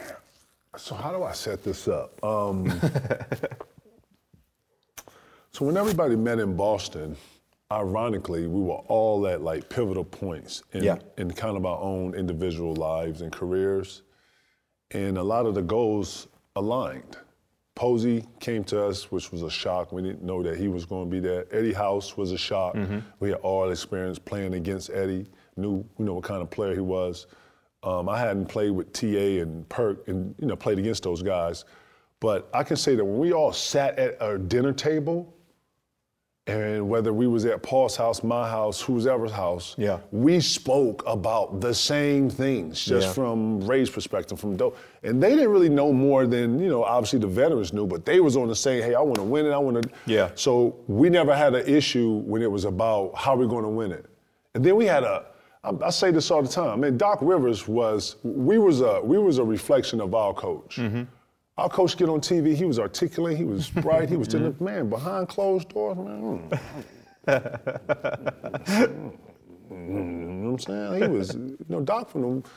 So 0.78 0.96
how 0.96 1.12
do 1.12 1.24
I 1.24 1.34
set 1.34 1.64
this 1.64 1.88
up? 1.88 2.24
Um, 2.24 2.66
so 5.52 5.66
when 5.66 5.78
everybody 5.78 6.16
met 6.16 6.40
in 6.40 6.56
Boston, 6.56 7.16
ironically, 7.72 8.48
we 8.48 8.62
were 8.62 8.82
all 8.88 9.28
at 9.28 9.42
like 9.42 9.70
pivotal 9.70 10.04
points 10.04 10.64
in, 10.74 10.84
Yeah. 10.84 10.98
in 11.18 11.32
kind 11.32 11.58
of 11.58 11.66
our 11.66 11.80
own 11.80 12.14
individual 12.16 12.76
lives 12.76 13.22
and 13.22 13.32
careers, 13.32 14.02
and 14.92 15.18
a 15.18 15.24
lot 15.24 15.46
of 15.46 15.56
the 15.56 15.62
goals 15.62 16.28
aligned. 16.56 17.18
Posey 17.76 18.26
came 18.42 18.64
to 18.66 18.84
us, 18.84 19.12
which 19.12 19.32
was 19.32 19.42
a 19.44 19.50
shock. 19.50 19.94
We 19.94 20.02
didn't 20.02 20.22
know 20.24 20.44
that 20.44 20.58
he 20.58 20.68
was 20.68 20.86
going 20.86 21.06
to 21.06 21.10
be 21.12 21.22
there. 21.22 21.46
Eddie 21.52 21.72
House 21.74 22.18
was 22.18 22.34
a 22.34 22.38
shock. 22.38 22.76
We 23.22 23.30
had 23.30 23.40
all 23.40 23.72
experience 23.72 24.20
playing 24.20 24.54
against 24.56 24.90
Eddie, 24.90 25.28
knew 25.56 25.84
you 25.98 26.06
know 26.06 26.16
what 26.16 26.24
kind 26.26 26.42
of 26.42 26.50
player 26.50 26.74
he 26.74 26.82
was. 26.82 27.28
Um, 27.84 28.10
I 28.10 28.20
hadn't 28.20 28.46
played 28.48 28.72
with 28.72 28.92
TA 28.94 29.42
and 29.42 29.68
Perk 29.70 30.08
and 30.08 30.36
you 30.40 30.48
know 30.48 30.56
played 30.56 30.80
against 30.80 31.04
those 31.04 31.24
guys, 31.24 31.64
but 32.20 32.50
I 32.54 32.64
can 32.64 32.76
say 32.76 32.96
that 32.96 33.04
when 33.06 33.18
we 33.20 33.32
all 33.32 33.54
sat 33.54 33.98
at 33.98 34.22
our 34.22 34.38
dinner 34.38 34.74
table, 34.74 35.34
and 36.48 36.90
whether 36.90 37.14
we 37.14 37.28
was 37.28 37.46
at 37.46 37.62
Paul's 37.62 37.96
house, 37.96 38.24
my 38.24 38.50
house, 38.50 38.82
whoever's 38.82 39.32
house, 39.32 39.76
Yeah. 39.78 40.00
we 40.12 40.40
spoke 40.40 41.04
about 41.06 41.62
the 41.62 41.74
same 41.74 42.30
things, 42.32 42.84
just 42.84 43.08
Yeah. 43.08 43.14
from 43.14 43.62
Ray's 43.68 43.92
perspective, 43.92 44.40
from 44.40 44.56
Doe. 44.58 44.74
And 45.04 45.22
they 45.22 45.30
didn't 45.36 45.50
really 45.50 45.70
know 45.70 45.94
more 45.94 46.26
than, 46.26 46.60
you 46.60 46.68
know, 46.68 46.84
obviously 46.84 47.20
the 47.20 47.28
veterans 47.28 47.74
knew, 47.74 47.86
but 47.86 48.06
they 48.06 48.20
was 48.20 48.36
on 48.36 48.48
the 48.48 48.56
same, 48.56 48.82
hey, 48.82 48.96
I 48.96 49.02
want 49.02 49.18
to 49.18 49.24
win 49.24 49.46
it, 49.46 49.52
I 49.52 49.58
want 49.60 49.84
to. 49.84 49.90
Yeah. 50.08 50.32
So 50.34 50.78
we 50.88 51.10
never 51.12 51.36
had 51.36 51.54
an 51.54 51.68
issue 51.68 52.24
when 52.26 52.42
it 52.42 52.50
was 52.52 52.66
about 52.66 53.12
how 53.16 53.36
we're 53.36 53.46
going 53.46 53.64
to 53.64 53.70
win 53.70 53.92
it. 53.92 54.06
And 54.56 54.64
then 54.66 54.76
we 54.76 54.88
had 54.88 55.04
a, 55.04 55.26
I, 55.64 55.72
I 55.86 55.90
say 55.92 56.10
this 56.10 56.32
all 56.32 56.42
the 56.42 56.50
time, 56.50 56.80
man, 56.80 56.98
Doc 56.98 57.20
Rivers 57.22 57.68
was, 57.68 58.16
we 58.24 58.58
was 58.58 58.82
a, 58.82 59.00
we 59.04 59.20
was 59.20 59.38
a 59.38 59.44
reflection 59.44 60.02
of 60.02 60.16
our 60.16 60.34
coach. 60.34 60.78
Mm-hmm. 60.78 61.04
Our 61.58 61.70
coach 61.70 61.98
get 61.98 62.10
on 62.10 62.22
TV, 62.22 62.56
he 62.56 62.66
was 62.66 62.80
articulate, 62.80 63.38
he 63.38 63.44
was 63.44 63.70
bright, 63.70 64.10
he 64.10 64.16
was 64.16 64.28
telling 64.34 64.54
the 64.54 64.64
man 64.64 64.90
behind 64.90 65.28
closed 65.28 65.70
doors, 65.70 65.98
man. 65.98 66.50
mm. 67.28 69.12
You 69.70 69.78
know 69.78 70.52
what 70.52 70.68
I'm 70.68 70.92
saying? 71.00 71.02
He 71.12 71.18
was, 71.18 71.34
you 71.36 71.58
know, 71.70 71.80
Doc 71.82 72.10
from 72.10 72.22
the, 72.22 72.50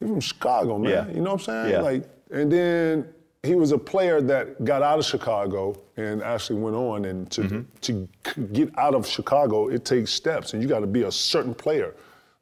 he 0.00 0.06
from 0.06 0.20
Chicago, 0.20 0.78
man. 0.78 0.90
Yeah. 0.92 1.08
You 1.08 1.20
know 1.20 1.32
what 1.32 1.40
I'm 1.48 1.66
saying? 1.66 1.70
Yeah. 1.72 1.80
Like, 1.80 2.04
and 2.30 2.50
then 2.50 3.08
he 3.42 3.54
was 3.56 3.72
a 3.72 3.78
player 3.78 4.20
that 4.22 4.64
got 4.64 4.80
out 4.82 4.98
of 5.00 5.04
Chicago 5.04 5.74
and 5.96 6.22
actually 6.22 6.60
went 6.60 6.76
on. 6.76 7.06
And 7.06 7.30
to 7.32 7.40
Mm-hmm. 7.42 7.60
to 7.80 8.08
get 8.52 8.76
out 8.78 8.94
of 8.94 9.04
Chicago, 9.06 9.68
it 9.68 9.84
takes 9.84 10.12
steps, 10.12 10.52
and 10.54 10.62
you 10.62 10.68
got 10.68 10.80
to 10.80 10.86
be 10.86 11.02
a 11.02 11.12
certain 11.12 11.54
player. 11.54 11.94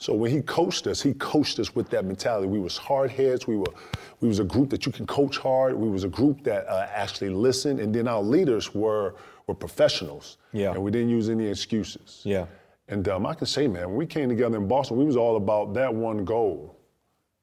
So 0.03 0.13
when 0.15 0.33
he 0.33 0.43
coached 0.43 0.89
us, 0.89 1.01
he 1.01 1.15
coached 1.15 1.61
us 1.61 1.77
with 1.77 1.89
that 1.91 2.05
mentality. 2.05 2.49
We 2.49 2.59
was 2.59 2.77
hard 2.77 3.13
heads. 3.13 3.47
We 3.47 3.57
were, 3.57 3.73
we 4.21 4.27
was 4.27 4.41
a 4.41 4.45
group 4.45 4.69
that 4.71 4.85
you 4.85 4.91
can 4.91 5.07
coach 5.07 5.39
hard. 5.39 5.77
We 5.77 5.89
was 5.89 6.03
a 6.03 6.09
group 6.09 6.43
that 6.43 6.67
uh, 6.67 6.89
actually 6.93 7.31
listened, 7.31 7.79
and 7.79 7.95
then 7.95 8.09
our 8.09 8.21
leaders 8.21 8.75
were 8.75 9.15
were 9.47 9.55
professionals. 9.55 10.39
Yeah. 10.53 10.73
And 10.73 10.83
we 10.83 10.91
didn't 10.91 11.11
use 11.11 11.29
any 11.29 11.47
excuses. 11.47 12.21
Yeah. 12.25 12.47
And 12.89 13.07
um, 13.09 13.27
I 13.27 13.35
can 13.35 13.47
say, 13.47 13.69
man, 13.69 13.89
when 13.91 13.97
we 13.97 14.07
came 14.07 14.29
together 14.29 14.57
in 14.57 14.67
Boston, 14.67 14.97
we 14.97 15.05
was 15.05 15.17
all 15.17 15.37
about 15.37 15.73
that 15.75 15.95
one 15.95 16.25
goal. 16.25 16.77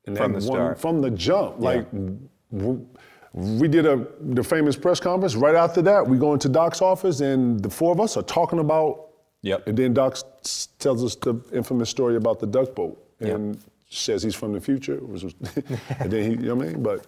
And 0.06 0.18
From 0.18 0.34
that 0.34 0.42
the 0.42 0.50
one, 0.50 0.58
start. 0.58 0.82
From 0.82 1.00
the 1.02 1.12
jump. 1.12 1.60
Like, 1.62 1.90
w- 1.92 2.86
we 3.34 3.68
did 3.70 3.86
a 3.86 4.06
the 4.20 4.44
famous 4.44 4.76
press 4.76 5.00
conference. 5.00 5.36
Right 5.36 5.56
after 5.56 5.82
that, 5.84 6.06
we 6.06 6.18
go 6.18 6.34
into 6.34 6.50
Doc's 6.50 6.82
office, 6.82 7.22
and 7.22 7.62
the 7.64 7.70
four 7.70 7.94
of 7.94 8.02
us 8.02 8.18
are 8.18 8.24
talking 8.24 8.60
about. 8.60 9.12
Yep. 9.44 9.68
And 9.68 9.78
then 9.78 9.94
Doc 9.94 10.14
s- 10.14 10.24
tells 10.80 11.04
us 11.04 11.16
the 11.16 11.36
infamous 11.54 11.90
story 11.90 12.16
about 12.16 12.40
the 12.40 12.48
duck 12.48 12.76
boat, 12.76 12.98
and 13.20 13.60
says 13.90 14.24
he's 14.24 14.36
from 14.36 14.54
the 14.54 14.62
future. 14.62 14.98
and 16.00 16.12
then 16.12 16.24
he, 16.24 16.30
you 16.32 16.38
know 16.38 16.56
what 16.56 16.68
I 16.68 16.72
mean? 16.72 16.84
But 16.84 17.06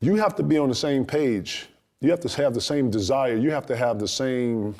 you 0.00 0.16
have 0.16 0.34
to 0.36 0.42
be 0.42 0.58
on 0.58 0.68
the 0.68 0.74
same 0.74 1.04
page. 1.04 1.68
You 2.00 2.10
have 2.10 2.20
to 2.20 2.42
have 2.42 2.54
the 2.54 2.60
same 2.60 2.90
desire. 2.90 3.36
You 3.36 3.50
have 3.50 3.66
to 3.66 3.76
have 3.76 3.98
the 3.98 4.08
same 4.08 4.74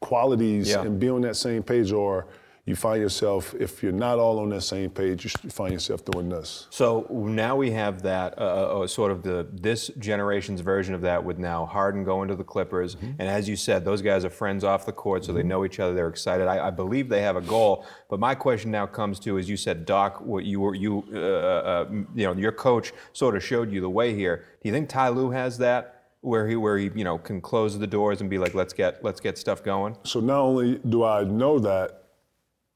qualities 0.00 0.70
Yeah. 0.70 0.82
and 0.82 0.98
be 0.98 1.08
on 1.08 1.20
that 1.22 1.36
same 1.36 1.62
page, 1.62 1.92
or 1.92 2.26
you 2.70 2.76
find 2.76 3.02
yourself, 3.02 3.54
if 3.58 3.82
you're 3.82 3.92
not 3.92 4.18
all 4.18 4.38
on 4.38 4.48
that 4.50 4.62
same 4.62 4.88
page, 4.88 5.24
you 5.24 5.50
find 5.50 5.72
yourself 5.72 6.04
doing 6.04 6.28
this. 6.28 6.68
So 6.70 7.06
now 7.10 7.56
we 7.56 7.70
have 7.72 8.02
that 8.02 8.38
uh, 8.38 8.42
uh, 8.82 8.86
sort 8.86 9.10
of 9.10 9.22
the 9.22 9.46
this 9.52 9.88
generation's 9.98 10.60
version 10.60 10.94
of 10.94 11.02
that 11.02 11.22
with 11.22 11.38
now 11.38 11.66
Harden 11.66 12.04
going 12.04 12.28
to 12.28 12.36
the 12.36 12.44
Clippers, 12.44 12.96
and 13.18 13.28
as 13.28 13.48
you 13.48 13.56
said, 13.56 13.84
those 13.84 14.00
guys 14.00 14.24
are 14.24 14.30
friends 14.30 14.64
off 14.64 14.86
the 14.86 14.92
court, 14.92 15.24
so 15.24 15.32
they 15.32 15.42
know 15.42 15.64
each 15.64 15.80
other. 15.80 15.92
They're 15.94 16.08
excited. 16.08 16.46
I, 16.46 16.68
I 16.68 16.70
believe 16.70 17.08
they 17.08 17.22
have 17.22 17.36
a 17.36 17.42
goal. 17.42 17.84
But 18.08 18.20
my 18.20 18.34
question 18.34 18.70
now 18.70 18.86
comes 18.86 19.18
to, 19.20 19.38
as 19.38 19.48
you 19.50 19.56
said, 19.56 19.84
Doc, 19.84 20.20
what 20.20 20.44
you 20.44 20.60
were 20.60 20.74
you 20.74 21.04
uh, 21.12 21.18
uh, 21.18 21.88
you 22.14 22.24
know 22.24 22.32
your 22.32 22.52
coach 22.52 22.92
sort 23.12 23.36
of 23.36 23.44
showed 23.44 23.70
you 23.70 23.80
the 23.80 23.90
way 23.90 24.14
here. 24.14 24.44
Do 24.62 24.68
you 24.68 24.72
think 24.72 24.88
Ty 24.88 25.08
Lue 25.10 25.30
has 25.30 25.58
that? 25.58 25.96
Where 26.22 26.46
he, 26.46 26.54
where 26.54 26.76
he, 26.76 26.90
you 26.94 27.02
know, 27.02 27.16
can 27.16 27.40
close 27.40 27.78
the 27.78 27.86
doors 27.86 28.20
and 28.20 28.28
be 28.28 28.36
like, 28.36 28.52
let's 28.52 28.74
get, 28.74 29.02
let's 29.02 29.20
get 29.20 29.38
stuff 29.38 29.64
going. 29.64 29.96
So 30.04 30.20
not 30.20 30.40
only 30.40 30.78
do 30.86 31.02
I 31.02 31.24
know 31.24 31.58
that, 31.60 31.99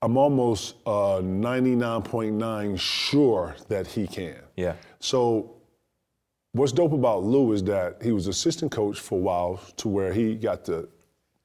I'm 0.03 0.17
almost 0.17 0.75
uh, 0.87 1.21
99.9 1.23 2.79
sure 2.79 3.57
that 3.69 3.87
he 3.87 4.07
can. 4.07 4.37
Yeah. 4.57 4.75
So 5.01 5.55
what's 6.53 6.73
dope 6.73 6.93
about 6.93 7.23
Lue 7.25 7.53
is 7.53 7.63
that 7.65 8.03
he 8.03 8.13
was 8.13 8.27
assistant 8.27 8.71
coach 8.71 8.99
for 9.01 9.19
a 9.19 9.23
while 9.23 9.61
to 9.77 9.89
where 9.89 10.13
he 10.13 10.35
got 10.35 10.65
to 10.67 10.89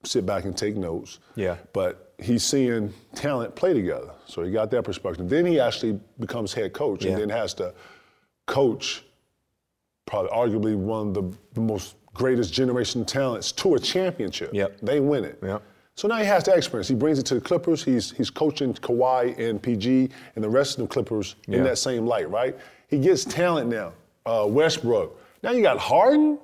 sit 0.03 0.25
back 0.25 0.43
and 0.45 0.55
take 0.57 0.75
notes. 0.75 1.19
Yeah. 1.35 1.57
But 1.73 2.13
he's 2.19 2.43
seeing 2.43 2.93
talent 3.15 3.55
play 3.55 3.73
together. 3.73 4.11
So 4.25 4.43
he 4.43 4.51
got 4.51 4.71
that 4.71 4.83
perspective. 4.83 5.29
Then 5.29 5.45
he 5.45 5.59
actually 5.59 5.99
becomes 6.19 6.53
head 6.53 6.73
coach 6.73 7.03
Yeah. 7.05 7.11
and 7.11 7.21
then 7.21 7.29
has 7.29 7.53
to 7.55 7.73
coach 8.45 9.03
probably 10.05 10.31
arguably 10.31 10.75
one 10.75 11.09
of 11.09 11.13
the, 11.13 11.37
the 11.53 11.61
most 11.61 11.95
greatest 12.13 12.51
generation 12.53 13.05
talents 13.05 13.51
to 13.53 13.75
a 13.75 13.79
championship. 13.79 14.49
Yep. 14.53 14.79
They 14.81 14.99
win 14.99 15.23
it. 15.23 15.39
Yep. 15.41 15.61
So 15.99 16.07
now 16.07 16.15
he 16.15 16.23
has 16.27 16.45
the 16.45 16.55
experience. 16.55 16.87
He 16.87 16.95
brings 16.95 17.19
it 17.19 17.25
to 17.25 17.35
the 17.35 17.41
Clippers. 17.41 17.83
He's 17.83 18.11
he's 18.11 18.29
coaching 18.29 18.73
Kawhi 18.73 19.37
and 19.37 19.61
PG 19.61 20.09
and 20.35 20.41
the 20.41 20.49
rest 20.49 20.77
of 20.79 20.87
the 20.87 20.93
Clippers 20.93 21.35
Yeah. 21.45 21.57
in 21.57 21.63
that 21.65 21.77
same 21.77 22.07
light, 22.07 22.29
right? 22.31 22.55
He 22.87 22.99
gets 22.99 23.25
talent 23.25 23.69
now. 23.69 23.91
Uh, 24.25 24.45
Westbrook. 24.47 25.19
Now 25.43 25.51
you 25.51 25.61
got 25.61 25.77
Harden. 25.77 26.39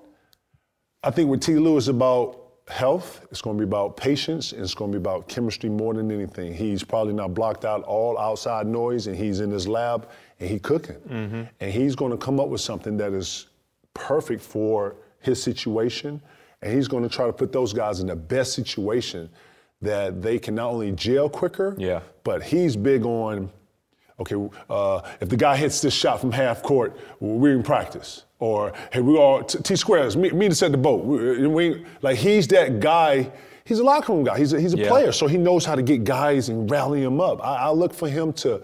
I 1.06 1.10
think 1.10 1.30
with 1.30 1.40
T. 1.40 1.56
Lewis 1.56 1.88
about 1.88 2.38
health, 2.68 3.26
it's 3.32 3.42
going 3.42 3.56
to 3.58 3.66
be 3.66 3.70
about 3.70 3.96
patience, 3.96 4.52
and 4.52 4.62
it's 4.62 4.74
going 4.74 4.92
to 4.92 5.00
be 5.00 5.02
about 5.02 5.30
chemistry 5.30 5.70
more 5.70 5.94
than 5.94 6.12
anything. 6.12 6.54
He's 6.54 6.84
probably 6.84 7.14
not 7.14 7.34
blocked 7.34 7.64
out 7.64 7.82
all 7.84 8.18
outside 8.18 8.68
noise, 8.68 9.08
and 9.08 9.16
he's 9.16 9.40
in 9.40 9.52
his 9.52 9.70
lab 9.70 10.10
and 10.42 10.50
he 10.50 10.60
cooking, 10.60 10.98
and 11.62 11.72
he's 11.72 11.96
going 11.96 12.12
to 12.12 12.18
come 12.18 12.42
up 12.42 12.50
with 12.50 12.60
something 12.60 12.98
that 12.98 13.14
is 13.14 13.48
perfect 13.94 14.42
for 14.44 14.98
his 15.22 15.42
situation, 15.42 16.22
and 16.62 16.74
he's 16.74 16.88
going 16.88 17.04
to 17.04 17.10
try 17.10 17.26
to 17.28 17.34
put 17.34 17.52
those 17.52 17.74
guys 17.74 18.00
in 18.00 18.08
the 18.08 18.16
best 18.16 18.54
situation 18.54 19.30
that 19.82 20.22
they 20.22 20.40
can 20.40 20.56
not 20.56 20.72
only 20.72 20.92
jail 20.92 21.30
quicker, 21.30 21.76
Yeah. 21.78 22.00
but 22.24 22.42
he's 22.44 22.76
big 22.76 23.06
on 23.06 23.52
okay, 24.18 24.36
uh, 24.70 25.02
if 25.20 25.28
the 25.28 25.36
guy 25.36 25.58
hits 25.58 25.82
this 25.82 25.94
shot 25.94 26.22
from 26.22 26.32
half 26.32 26.64
court, 26.64 26.98
we're 27.20 27.52
in 27.54 27.62
practice. 27.62 28.24
Or, 28.40 28.72
hey, 28.94 29.02
we 29.02 29.18
all, 29.18 29.44
T, 29.44 29.58
T 29.62 29.76
squares, 29.76 30.16
meet, 30.16 30.34
meet 30.34 30.52
us 30.52 30.64
at 30.64 30.72
the 30.72 30.78
boat. 30.78 31.04
We, 31.04 31.48
we, 31.48 31.86
like, 32.02 32.18
he's 32.18 32.48
that 32.48 32.80
guy. 32.80 33.30
He's 33.66 33.80
a 33.80 33.84
locker 33.84 34.14
room 34.14 34.24
guy. 34.24 34.38
He's 34.38 34.54
a, 34.54 34.62
he's 34.62 34.74
a 34.74 34.78
Yeah. 34.78 34.88
player, 34.88 35.12
so 35.12 35.28
he 35.28 35.36
knows 35.38 35.66
how 35.66 35.76
to 35.76 35.82
get 35.82 36.06
guys 36.06 36.48
and 36.48 36.72
rally 36.72 37.04
them 37.04 37.20
up. 37.20 37.44
I, 37.44 37.56
I 37.66 37.70
look 37.72 37.94
for 37.94 38.08
him 38.08 38.32
to, 38.34 38.62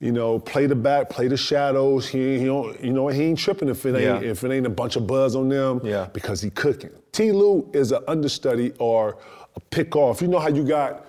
you 0.00 0.12
know, 0.12 0.38
play 0.38 0.66
the 0.66 0.76
back, 0.76 1.10
play 1.10 1.26
the 1.28 1.36
shadows. 1.36 2.06
He, 2.08 2.38
he 2.38 2.44
don't, 2.44 2.80
you 2.82 2.92
know, 2.92 3.08
he 3.08 3.22
ain't 3.24 3.38
tripping 3.38 3.68
if 3.68 3.84
it 3.84 3.96
ain't 3.96 4.22
Yeah. 4.24 4.30
if 4.30 4.44
it 4.44 4.52
ain't 4.52 4.66
a 4.66 4.70
bunch 4.70 4.94
of 4.96 5.06
buzz 5.06 5.34
on 5.34 5.48
them. 5.48 5.80
Yeah. 5.82 6.06
Because 6.12 6.40
he 6.40 6.50
cooking. 6.50 6.90
T. 7.12 7.32
Lue 7.32 7.68
is 7.74 7.90
an 7.92 8.02
understudy 8.06 8.72
or 8.78 9.18
a 9.56 9.60
pick 9.60 9.96
off. 9.96 10.22
You 10.22 10.28
know 10.28 10.38
how 10.38 10.48
you 10.48 10.62
got 10.64 11.04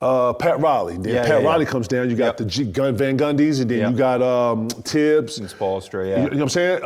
uh, 0.00 0.32
Pat 0.34 0.60
Riley. 0.60 0.96
Then 0.98 1.12
Yeah, 1.14 1.22
Pat 1.26 1.42
yeah. 1.42 1.48
Riley 1.48 1.66
comes 1.66 1.88
down. 1.88 2.08
You 2.08 2.14
got 2.14 2.26
Yep. 2.26 2.36
the 2.36 2.44
G, 2.44 2.64
Gun, 2.66 2.96
Van 2.96 3.18
Gundy's, 3.18 3.58
and 3.58 3.68
then 3.68 3.78
Yep. 3.78 3.90
you 3.90 3.96
got 3.96 4.22
um, 4.22 4.68
Thibs. 4.68 5.38
And 5.38 5.48
Spoelstra, 5.48 6.04
You, 6.04 6.10
yeah. 6.12 6.16
you 6.18 6.30
know 6.30 6.36
what 6.36 6.42
I'm 6.42 6.48
saying? 6.50 6.80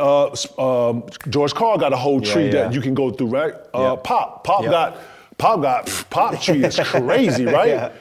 Uh, 0.59 0.89
um, 0.89 1.03
George 1.29 1.53
Karl 1.53 1.77
got 1.77 1.93
a 1.93 1.97
whole 1.97 2.19
tree 2.19 2.49
that 2.49 2.73
you 2.73 2.81
can 2.81 2.95
go 2.95 3.11
through, 3.11 3.27
right? 3.27 3.53
Uh, 3.75 3.91
Yep. 3.91 4.03
Pop, 4.03 4.43
Pop 4.43 4.63
got, 4.65 4.97
Pop 5.37 5.61
got, 5.61 6.05
Pop 6.09 6.41
tree 6.41 6.63
is 6.65 6.79
crazy, 6.83 7.45
right? 7.45 7.91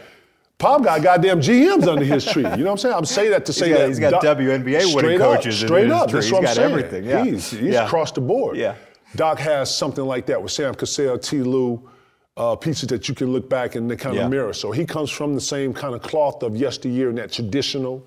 Pop 0.62 0.84
got 0.84 1.02
goddamn 1.02 1.40
GMs 1.40 1.88
under 1.88 2.04
his 2.04 2.24
tree. 2.24 2.44
You 2.44 2.48
know 2.58 2.64
what 2.66 2.70
I'm 2.70 2.78
saying? 2.78 2.94
I'm 2.94 3.04
saying 3.04 3.32
that 3.32 3.44
to 3.46 3.52
say 3.52 3.70
got- 3.70 3.78
that 3.78 3.88
he's 3.88 3.98
got 3.98 4.10
Doc- 4.22 4.22
WNBA 4.38 4.94
winning 4.94 5.20
up, 5.20 5.34
coaches 5.36 5.60
in 5.60 5.66
Straight 5.68 5.84
his 5.86 5.92
up, 5.92 6.08
tree. 6.08 6.12
that's 6.12 6.26
He's 6.26 6.32
what 6.32 6.38
I'm 6.38 6.44
got 6.44 6.54
saying. 6.54 6.70
everything, 6.70 7.04
yeah. 7.04 7.24
He's, 7.24 7.50
he's 7.50 7.60
Yeah. 7.74 7.84
across 7.84 8.12
the 8.12 8.20
board. 8.20 8.56
Yeah. 8.56 8.76
Doc 9.16 9.40
has 9.40 9.74
something 9.74 10.04
like 10.04 10.26
that 10.26 10.40
with 10.40 10.52
Sam 10.52 10.72
Cassell, 10.76 11.18
T. 11.18 11.42
Lue, 11.42 11.82
uh, 12.36 12.54
pieces 12.54 12.88
that 12.90 13.08
you 13.08 13.14
can 13.16 13.32
look 13.32 13.50
back 13.50 13.74
and 13.74 13.90
they 13.90 13.96
kind 13.96 14.14
Yeah. 14.14 14.26
of 14.26 14.30
mirror. 14.30 14.52
So 14.52 14.70
he 14.70 14.86
comes 14.86 15.10
from 15.10 15.34
the 15.34 15.40
same 15.40 15.74
kind 15.74 15.96
of 15.96 16.00
cloth 16.02 16.44
of 16.44 16.56
yesteryear 16.56 17.08
and 17.08 17.18
that 17.18 17.32
traditional. 17.32 18.06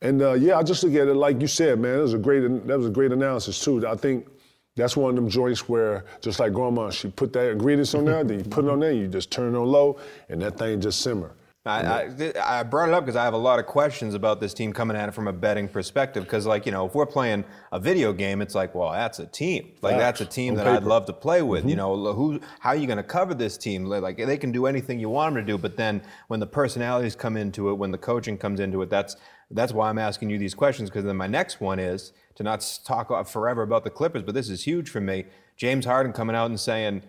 And 0.00 0.22
uh, 0.22 0.34
yeah, 0.34 0.58
I 0.58 0.62
just 0.62 0.84
look 0.84 0.94
at 0.94 1.08
it 1.08 1.14
like 1.14 1.40
you 1.40 1.48
said, 1.48 1.80
man. 1.80 1.96
That 1.96 2.02
was 2.02 2.14
a 2.14 2.18
great 2.18 2.40
that 2.68 2.78
was 2.78 2.86
a 2.86 2.90
great 2.90 3.10
analysis 3.10 3.58
too. 3.58 3.84
I 3.84 3.96
think 3.96 4.28
that's 4.76 4.96
one 4.96 5.10
of 5.10 5.16
them 5.16 5.28
joints 5.28 5.68
where 5.68 6.04
just 6.22 6.38
like 6.38 6.52
grandma, 6.52 6.88
she 6.90 7.08
put 7.08 7.32
that 7.32 7.50
ingredients 7.50 7.94
on 7.96 8.04
there, 8.04 8.22
then 8.22 8.38
you 8.38 8.44
put 8.44 8.64
it 8.64 8.70
on 8.70 8.78
there, 8.78 8.92
you 8.92 9.08
just 9.08 9.32
turn 9.32 9.54
it 9.54 9.58
on 9.58 9.66
low, 9.66 9.98
and 10.28 10.40
that 10.40 10.56
thing 10.56 10.80
just 10.80 11.00
simmer. 11.00 11.32
I, 11.66 12.06
I, 12.06 12.60
I 12.60 12.62
brought 12.62 12.88
it 12.88 12.94
up 12.94 13.04
because 13.04 13.16
I 13.16 13.24
have 13.24 13.34
a 13.34 13.38
lot 13.38 13.58
of 13.58 13.66
questions 13.66 14.14
about 14.14 14.40
this 14.40 14.54
team 14.54 14.72
coming 14.72 14.96
at 14.96 15.10
it 15.10 15.12
from 15.12 15.28
a 15.28 15.32
betting 15.32 15.68
perspective. 15.68 16.24
Because, 16.24 16.46
like, 16.46 16.64
you 16.64 16.72
know, 16.72 16.86
if 16.86 16.94
we're 16.94 17.04
playing 17.04 17.44
a 17.70 17.78
video 17.78 18.14
game, 18.14 18.40
it's 18.40 18.54
like, 18.54 18.74
well, 18.74 18.92
that's 18.92 19.18
a 19.18 19.26
team. 19.26 19.72
Like, 19.82 19.98
that's 19.98 20.22
a 20.22 20.24
team 20.24 20.54
that 20.54 20.66
I'd 20.66 20.84
love 20.84 21.04
to 21.06 21.12
play 21.12 21.42
with. 21.42 21.68
You 21.68 21.76
know, 21.76 22.14
who, 22.14 22.40
how 22.60 22.70
are 22.70 22.76
you 22.76 22.86
going 22.86 22.96
to 22.96 23.02
cover 23.02 23.34
this 23.34 23.58
team? 23.58 23.84
Like, 23.84 24.16
they 24.16 24.38
can 24.38 24.52
do 24.52 24.64
anything 24.64 24.98
you 24.98 25.10
want 25.10 25.34
them 25.34 25.44
to 25.44 25.52
do. 25.52 25.58
But 25.58 25.76
then 25.76 26.00
when 26.28 26.40
the 26.40 26.46
personalities 26.46 27.14
come 27.14 27.36
into 27.36 27.68
it, 27.68 27.74
when 27.74 27.90
the 27.90 27.98
coaching 27.98 28.38
comes 28.38 28.58
into 28.58 28.80
it, 28.80 28.88
that's 28.88 29.16
that's 29.50 29.72
why 29.72 29.90
I'm 29.90 29.98
asking 29.98 30.30
you 30.30 30.38
these 30.38 30.54
questions. 30.54 30.88
Because 30.88 31.04
then 31.04 31.16
my 31.16 31.26
next 31.26 31.60
one 31.60 31.78
is 31.78 32.12
to 32.36 32.42
not 32.42 32.80
talk 32.84 33.26
forever 33.28 33.62
about 33.62 33.84
the 33.84 33.90
Clippers, 33.90 34.22
but 34.22 34.34
this 34.34 34.48
is 34.48 34.64
huge 34.64 34.88
for 34.88 35.00
me. 35.00 35.26
James 35.56 35.84
Harden 35.84 36.12
coming 36.12 36.36
out 36.36 36.46
and 36.46 36.58
saying, 36.58 37.02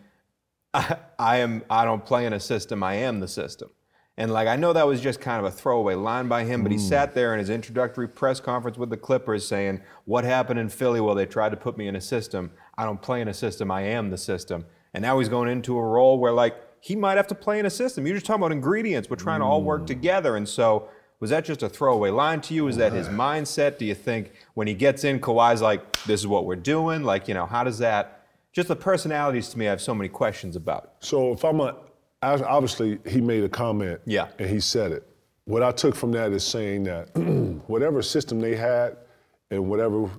I, 0.74 0.98
I 1.20 1.38
am 1.38 1.64
I 1.70 1.86
don't 1.86 2.06
play 2.06 2.26
in 2.26 2.34
a 2.34 2.40
system, 2.40 2.84
I 2.84 2.96
am 2.96 3.22
the 3.22 3.30
system. 3.30 3.70
And 4.22 4.32
like 4.32 4.48
I 4.48 4.56
know 4.56 4.72
that 4.72 4.86
was 4.86 5.02
just 5.02 5.20
kind 5.20 5.44
of 5.44 5.52
a 5.52 5.56
throwaway 5.56 5.96
line 5.96 6.28
by 6.28 6.44
him, 6.44 6.62
but 6.62 6.72
he 6.72 6.78
mm. 6.78 6.88
sat 6.88 7.16
there 7.16 7.34
in 7.34 7.40
his 7.40 7.50
introductory 7.50 8.08
press 8.08 8.40
conference 8.40 8.78
with 8.78 8.92
the 8.92 8.98
Clippers 8.98 9.48
saying, 9.48 9.82
"What 10.06 10.26
happened 10.26 10.60
in 10.60 10.70
Philly? 10.70 11.02
Well, 11.02 11.16
they 11.16 11.26
tried 11.26 11.50
to 11.50 11.58
put 11.58 11.76
me 11.76 11.88
in 11.88 11.96
a 11.96 12.02
system. 12.02 12.52
I 12.78 12.86
don't 12.86 13.02
play 13.02 13.22
in 13.22 13.30
a 13.30 13.34
system. 13.34 13.72
I 13.72 13.82
am 13.82 14.12
the 14.12 14.20
system." 14.20 14.68
And 14.94 15.02
now 15.02 15.18
he's 15.18 15.28
going 15.28 15.50
into 15.50 15.76
a 15.76 15.84
role 15.84 16.20
where 16.20 16.34
like 16.34 16.56
he 16.82 16.96
might 16.96 17.18
have 17.18 17.26
to 17.28 17.36
play 17.36 17.58
in 17.58 17.66
a 17.66 17.72
system. 17.72 18.06
You're 18.06 18.16
just 18.16 18.28
talking 18.28 18.44
about 18.44 18.52
ingredients. 18.52 19.10
We're 19.10 19.16
trying 19.16 19.40
to 19.40 19.46
all 19.48 19.64
work 19.64 19.82
mm. 19.82 19.88
together. 19.88 20.36
And 20.36 20.48
so, 20.48 20.88
was 21.20 21.32
that 21.32 21.44
just 21.44 21.64
a 21.64 21.70
throwaway 21.70 22.12
line 22.12 22.42
to 22.42 22.54
you? 22.54 22.68
Is 22.68 22.78
that 22.78 22.94
his 22.94 23.08
mindset? 23.08 23.80
Do 23.80 23.86
you 23.86 23.96
think 23.96 24.34
when 24.54 24.68
he 24.68 24.76
gets 24.76 25.04
in, 25.04 25.20
Kawhi's 25.20 25.64
like, 25.64 26.04
this 26.04 26.20
is 26.20 26.28
what 26.28 26.46
we're 26.46 26.58
doing? 26.58 27.02
Like, 27.02 27.28
you 27.28 27.34
know, 27.34 27.48
how 27.48 27.64
does 27.64 27.80
that, 27.80 28.28
just 28.54 28.68
the 28.68 28.76
personalities 28.76 29.50
to 29.50 29.58
me, 29.58 29.66
I 29.66 29.72
have 29.72 29.82
so 29.82 29.96
many 29.96 30.10
questions 30.10 30.56
about. 30.56 30.94
So 31.00 31.34
if 31.34 31.44
I'm 31.44 31.60
a, 31.60 31.76
obviously 32.22 33.00
he 33.08 33.22
made 33.22 33.44
a 33.44 33.50
comment. 33.50 34.00
Yeah. 34.06 34.28
And 34.40 34.50
he 34.50 34.60
said 34.60 34.92
it. 34.92 35.08
What 35.46 35.64
I 35.64 35.72
took 35.72 35.96
from 35.96 36.12
that 36.14 36.32
is 36.32 36.44
saying 36.46 36.84
that 36.84 37.10
whatever 37.68 38.02
system 38.02 38.40
they 38.40 38.56
had 38.56 38.98
and 39.50 39.68
whatever 39.68 40.10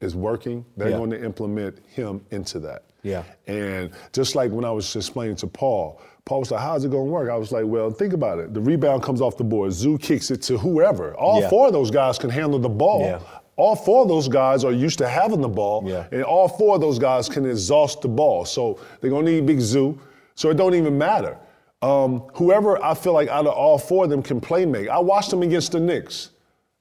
is 0.00 0.14
working, 0.16 0.64
they're 0.76 0.90
Yeah. 0.90 0.96
going 0.98 1.10
to 1.10 1.24
implement 1.24 1.78
him 1.86 2.24
into 2.30 2.58
that. 2.60 2.84
Yeah. 3.02 3.22
And 3.46 3.90
just 4.12 4.34
like 4.34 4.50
when 4.50 4.64
I 4.64 4.70
was 4.70 4.94
explaining 4.94 5.36
to 5.36 5.46
Paul, 5.46 6.00
Paul 6.24 6.40
was 6.40 6.50
like, 6.52 6.60
how's 6.60 6.84
it 6.84 6.90
going 6.90 7.06
to 7.06 7.12
work? 7.12 7.30
I 7.30 7.36
was 7.36 7.50
like, 7.50 7.64
well, 7.66 7.90
think 7.90 8.12
about 8.12 8.38
it. 8.38 8.54
The 8.54 8.60
rebound 8.60 9.02
comes 9.02 9.20
off 9.20 9.36
the 9.36 9.44
board. 9.44 9.72
Zoo 9.72 9.98
kicks 9.98 10.30
it 10.30 10.42
to 10.42 10.58
whoever. 10.58 11.14
All 11.16 11.40
Yeah. 11.40 11.48
four 11.48 11.66
of 11.68 11.72
those 11.72 11.90
guys 11.90 12.18
can 12.18 12.30
handle 12.30 12.58
the 12.60 12.68
ball. 12.68 13.00
Yeah. 13.02 13.18
All 13.56 13.74
four 13.76 14.02
of 14.02 14.08
those 14.08 14.28
guys 14.28 14.64
are 14.64 14.72
used 14.72 14.98
to 14.98 15.08
having 15.08 15.40
the 15.40 15.48
ball. 15.48 15.82
Yeah. 15.86 16.06
And 16.12 16.22
all 16.24 16.48
four 16.48 16.76
of 16.76 16.80
those 16.80 16.98
guys 16.98 17.28
can 17.28 17.44
exhaust 17.44 18.02
the 18.02 18.08
ball. 18.08 18.44
So 18.44 18.78
they're 19.00 19.10
going 19.10 19.26
to 19.26 19.32
need 19.32 19.46
Big 19.46 19.60
Zoo. 19.60 19.98
So 20.34 20.50
it 20.50 20.54
don't 20.56 20.74
even 20.74 20.96
matter. 20.96 21.36
Um, 21.82 22.20
whoever 22.34 22.82
I 22.82 22.94
feel 22.94 23.12
like 23.12 23.28
out 23.28 23.46
of 23.46 23.52
all 23.54 23.76
four 23.76 24.04
of 24.04 24.10
them 24.10 24.22
can 24.22 24.40
play 24.40 24.64
make. 24.64 24.88
I 24.88 24.98
watched 25.00 25.32
him 25.32 25.42
against 25.42 25.72
the 25.72 25.80
Knicks. 25.80 26.30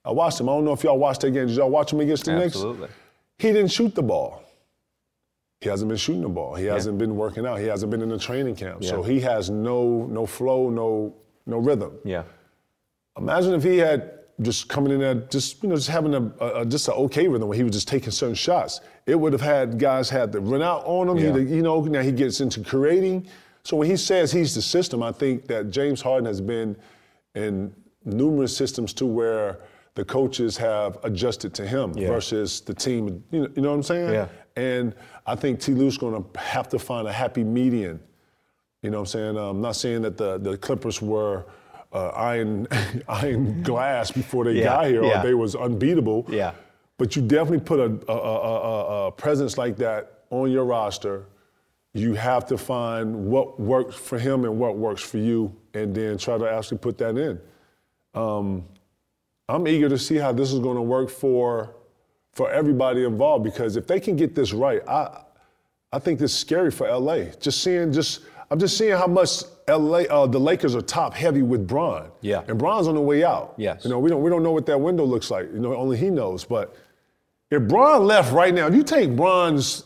I 0.05 0.11
watched 0.11 0.39
him. 0.39 0.47
I 0.47 0.53
don't 0.53 0.63
know 0.65 0.73
if 0.73 0.83
y'all 0.83 0.97
watched 0.99 1.21
that 1.21 1.31
game. 1.31 1.47
Did 1.47 1.57
y'all 1.57 1.69
watch 1.69 1.91
him 1.91 1.99
against 1.99 2.25
the 2.25 2.33
Knicks? 2.33 2.55
Absolutely. 2.55 2.87
He 3.39 3.47
didn't 3.51 3.71
shoot 3.71 3.95
the 3.95 4.03
ball. 4.03 4.43
He 5.59 5.69
hasn't 5.69 5.89
been 5.89 5.97
shooting 5.97 6.21
the 6.23 6.29
ball. 6.29 6.55
He 6.55 6.65
hasn't 6.65 6.97
been 6.97 7.15
working 7.15 7.45
out. 7.45 7.59
He 7.59 7.65
hasn't 7.65 7.91
been 7.91 8.01
in 8.01 8.09
the 8.09 8.17
training 8.17 8.55
camp. 8.55 8.83
So 8.83 9.03
he 9.03 9.19
has 9.21 9.49
no 9.49 10.05
no 10.07 10.25
flow, 10.25 10.69
no 10.69 11.15
no 11.45 11.57
rhythm. 11.57 11.97
Yeah. 12.03 12.23
Imagine 13.17 13.53
if 13.53 13.63
he 13.63 13.77
had 13.77 14.11
just 14.41 14.69
coming 14.69 14.91
in 14.93 14.99
there, 14.99 15.15
just 15.15 15.61
you 15.61 15.69
know, 15.69 15.75
just 15.75 15.89
having 15.89 16.13
a, 16.15 16.31
a, 16.39 16.61
a- 16.61 16.65
just 16.65 16.87
an 16.87 16.95
okay 16.95 17.27
rhythm 17.27 17.47
where 17.47 17.57
he 17.57 17.63
was 17.63 17.73
just 17.73 17.87
taking 17.87 18.09
certain 18.11 18.33
shots. 18.35 18.81
It 19.05 19.15
would 19.19 19.33
have 19.33 19.41
had 19.41 19.77
guys 19.77 20.09
had 20.09 20.31
to 20.31 20.39
run 20.39 20.61
out 20.63 20.83
on 20.85 21.09
him. 21.09 21.17
Yeah. 21.17 21.37
You 21.37 21.61
know, 21.61 21.81
now 21.81 22.01
he 22.01 22.11
gets 22.11 22.41
into 22.41 22.63
creating. 22.63 23.27
So 23.63 23.77
when 23.77 23.89
he 23.89 23.97
says 23.97 24.31
he's 24.31 24.55
the 24.55 24.61
system, 24.61 25.03
I 25.03 25.11
think 25.11 25.47
that 25.47 25.69
James 25.69 26.01
Harden 26.01 26.25
has 26.25 26.41
been 26.41 26.75
in 27.35 27.73
numerous 28.05 28.55
systems 28.55 28.93
to 28.93 29.05
where 29.05 29.59
the 29.93 30.03
coaches 30.05 30.57
have 30.57 30.97
adjusted 31.03 31.53
to 31.55 31.67
him 31.67 31.93
Yeah. 31.95 32.07
versus 32.07 32.61
the 32.61 32.73
team. 32.73 33.23
You 33.31 33.41
know, 33.41 33.47
you 33.55 33.61
know 33.61 33.69
what 33.69 33.75
I'm 33.75 33.83
saying? 33.83 34.13
Yeah. 34.13 34.27
And 34.55 34.95
I 35.27 35.35
think 35.35 35.59
T. 35.59 35.73
Lue's 35.73 35.97
going 35.97 36.23
to 36.23 36.39
have 36.39 36.69
to 36.69 36.79
find 36.79 37.07
a 37.07 37.11
happy 37.13 37.43
median. 37.43 37.99
You 38.81 38.89
know 38.89 38.97
what 38.97 39.13
I'm 39.15 39.35
saying? 39.35 39.37
I'm 39.37 39.61
not 39.61 39.75
saying 39.75 40.01
that 40.01 40.17
the, 40.17 40.37
the 40.39 40.57
Clippers 40.57 41.01
were 41.01 41.45
uh, 41.93 42.07
iron, 42.09 42.67
iron 43.07 43.61
glass 43.63 44.09
before 44.11 44.45
they 44.45 44.53
Yeah, 44.53 44.63
got 44.65 44.85
here 44.87 45.03
yeah. 45.03 45.19
or 45.19 45.23
they 45.23 45.33
was 45.35 45.55
unbeatable. 45.55 46.25
Yeah. 46.29 46.53
But 46.97 47.15
you 47.15 47.21
definitely 47.21 47.59
put 47.59 47.79
a, 47.79 48.11
a, 48.11 48.15
a, 48.15 48.37
a, 49.05 49.07
a 49.07 49.11
presence 49.11 49.57
like 49.57 49.75
that 49.77 50.21
on 50.31 50.49
your 50.51 50.65
roster. 50.65 51.25
You 51.93 52.13
have 52.13 52.45
to 52.47 52.57
find 52.57 53.25
what 53.25 53.59
works 53.59 53.95
for 53.95 54.17
him 54.17 54.45
and 54.45 54.57
what 54.57 54.77
works 54.77 55.01
for 55.01 55.17
you, 55.17 55.55
and 55.73 55.93
then 55.93 56.17
try 56.17 56.37
to 56.37 56.49
actually 56.49 56.77
put 56.77 56.97
that 56.99 57.17
in. 57.17 57.39
Um, 58.13 58.65
I'm 59.49 59.67
eager 59.67 59.89
to 59.89 59.97
see 59.97 60.15
how 60.15 60.31
this 60.31 60.53
is 60.53 60.59
going 60.59 60.77
to 60.77 60.81
work 60.81 61.09
for 61.09 61.75
for 62.33 62.49
everybody 62.49 63.03
involved 63.03 63.43
because 63.43 63.75
if 63.75 63.87
they 63.87 63.99
can 63.99 64.15
get 64.15 64.35
this 64.35 64.53
right, 64.53 64.81
I 64.87 65.23
I 65.91 65.99
think 65.99 66.19
this 66.19 66.31
is 66.31 66.37
scary 66.37 66.71
for 66.71 66.87
LA. 66.87 67.25
Just 67.39 67.61
seeing 67.61 67.91
just 67.91 68.21
I'm 68.49 68.59
just 68.59 68.77
seeing 68.77 68.91
how 68.91 69.07
much 69.07 69.43
LA 69.67 70.03
uh, 70.03 70.27
the 70.27 70.39
Lakers 70.39 70.75
are 70.75 70.81
top 70.81 71.13
heavy 71.13 71.41
with 71.41 71.67
Bron. 71.67 72.09
Yeah. 72.21 72.43
And 72.47 72.57
Bron's 72.57 72.87
on 72.87 72.95
the 72.95 73.01
way 73.01 73.23
out. 73.23 73.53
Yes. 73.57 73.83
You 73.83 73.89
know, 73.89 73.99
we 73.99 74.09
don't 74.09 74.21
we 74.21 74.29
don't 74.29 74.43
know 74.43 74.51
what 74.51 74.65
that 74.67 74.79
window 74.79 75.03
looks 75.03 75.29
like. 75.29 75.51
You 75.51 75.59
know, 75.59 75.75
only 75.75 75.97
he 75.97 76.09
knows. 76.09 76.45
But 76.45 76.75
if 77.49 77.67
Bron 77.67 78.05
left 78.05 78.31
right 78.31 78.53
now, 78.53 78.67
if 78.67 78.75
you 78.75 78.83
take 78.83 79.15
Bron's 79.15 79.83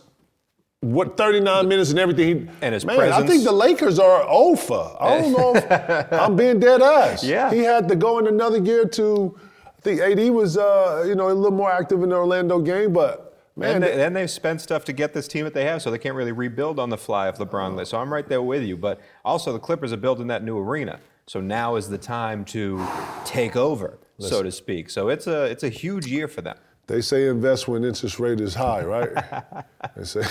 what 0.92 1.18
39 1.18 1.68
minutes 1.68 1.90
and 1.90 2.00
everything, 2.00 2.48
he, 2.48 2.52
And 2.62 2.74
his 2.74 2.86
man, 2.86 3.00
I 3.12 3.26
think 3.26 3.44
the 3.44 3.52
Lakers 3.52 4.00
are 4.00 4.24
over. 4.28 4.96
I 5.00 5.20
don't 5.22 5.32
know 5.32 5.56
if 5.56 6.12
I'm 6.14 6.36
being 6.36 6.60
dead 6.60 6.82
ass. 6.82 7.24
Yeah. 7.24 7.52
He 7.52 7.60
had 7.60 7.88
to 7.90 7.96
go 7.96 8.20
in 8.20 8.28
another 8.28 8.60
gear 8.60 8.86
to. 8.86 9.38
I 9.78 9.82
think 9.82 10.02
AD 10.02 10.30
was, 10.32 10.58
uh, 10.58 11.04
you 11.08 11.16
know, 11.16 11.30
a 11.30 11.34
little 11.34 11.52
more 11.56 11.72
active 11.72 12.02
in 12.02 12.10
the 12.10 12.16
Orlando 12.16 12.60
game, 12.60 12.92
but 12.92 13.38
man, 13.56 13.84
and 13.84 13.84
they- 13.84 14.10
they've 14.22 14.30
spent 14.32 14.60
stuff 14.62 14.84
to 14.86 14.94
get 14.94 15.14
this 15.14 15.28
team 15.28 15.44
that 15.46 15.54
they 15.54 15.66
have, 15.66 15.82
so 15.82 15.92
they 15.92 16.00
can't 16.00 16.16
really 16.16 16.32
rebuild 16.32 16.80
on 16.80 16.90
the 16.90 16.98
fly 16.98 17.30
if 17.30 17.38
LeBron 17.38 17.76
lives. 17.76 17.90
So 17.92 18.00
I'm 18.00 18.12
right 18.12 18.28
there 18.28 18.42
with 18.42 18.64
you. 18.64 18.78
But 18.78 19.00
also, 19.24 19.54
the 19.54 19.60
Clippers 19.60 19.94
are 19.94 19.98
building 19.98 20.26
that 20.28 20.44
new 20.44 20.58
arena, 20.58 21.00
so 21.28 21.40
now 21.40 21.76
is 21.76 21.88
the 21.90 22.00
time 22.00 22.44
to 22.46 22.84
take 23.26 23.56
over, 23.56 24.00
so 24.20 24.42
to 24.42 24.52
speak. 24.52 24.90
So 24.90 25.10
it's 25.10 25.28
a 25.28 25.44
it's 25.46 25.64
a 25.64 25.70
huge 25.70 26.08
year 26.08 26.28
for 26.28 26.42
them. 26.42 26.58
They 26.88 27.02
say 27.02 27.28
invest 27.28 27.68
when 27.68 27.84
interest 27.84 28.20
rate 28.20 28.40
is 28.42 28.56
high, 28.56 28.84
right? 28.84 29.10
they 29.96 30.04
say 30.04 30.24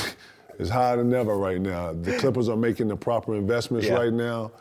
it's 0.59 0.71
higher 0.71 0.97
than 0.97 1.13
ever 1.15 1.37
right 1.37 1.61
now. 1.61 1.93
The 1.93 2.13
Clippers 2.19 2.49
are 2.49 2.57
making 2.57 2.89
the 2.89 2.97
proper 2.97 3.35
investments 3.35 3.87
Yeah. 3.87 3.95
right 3.95 4.13
now, 4.13 4.53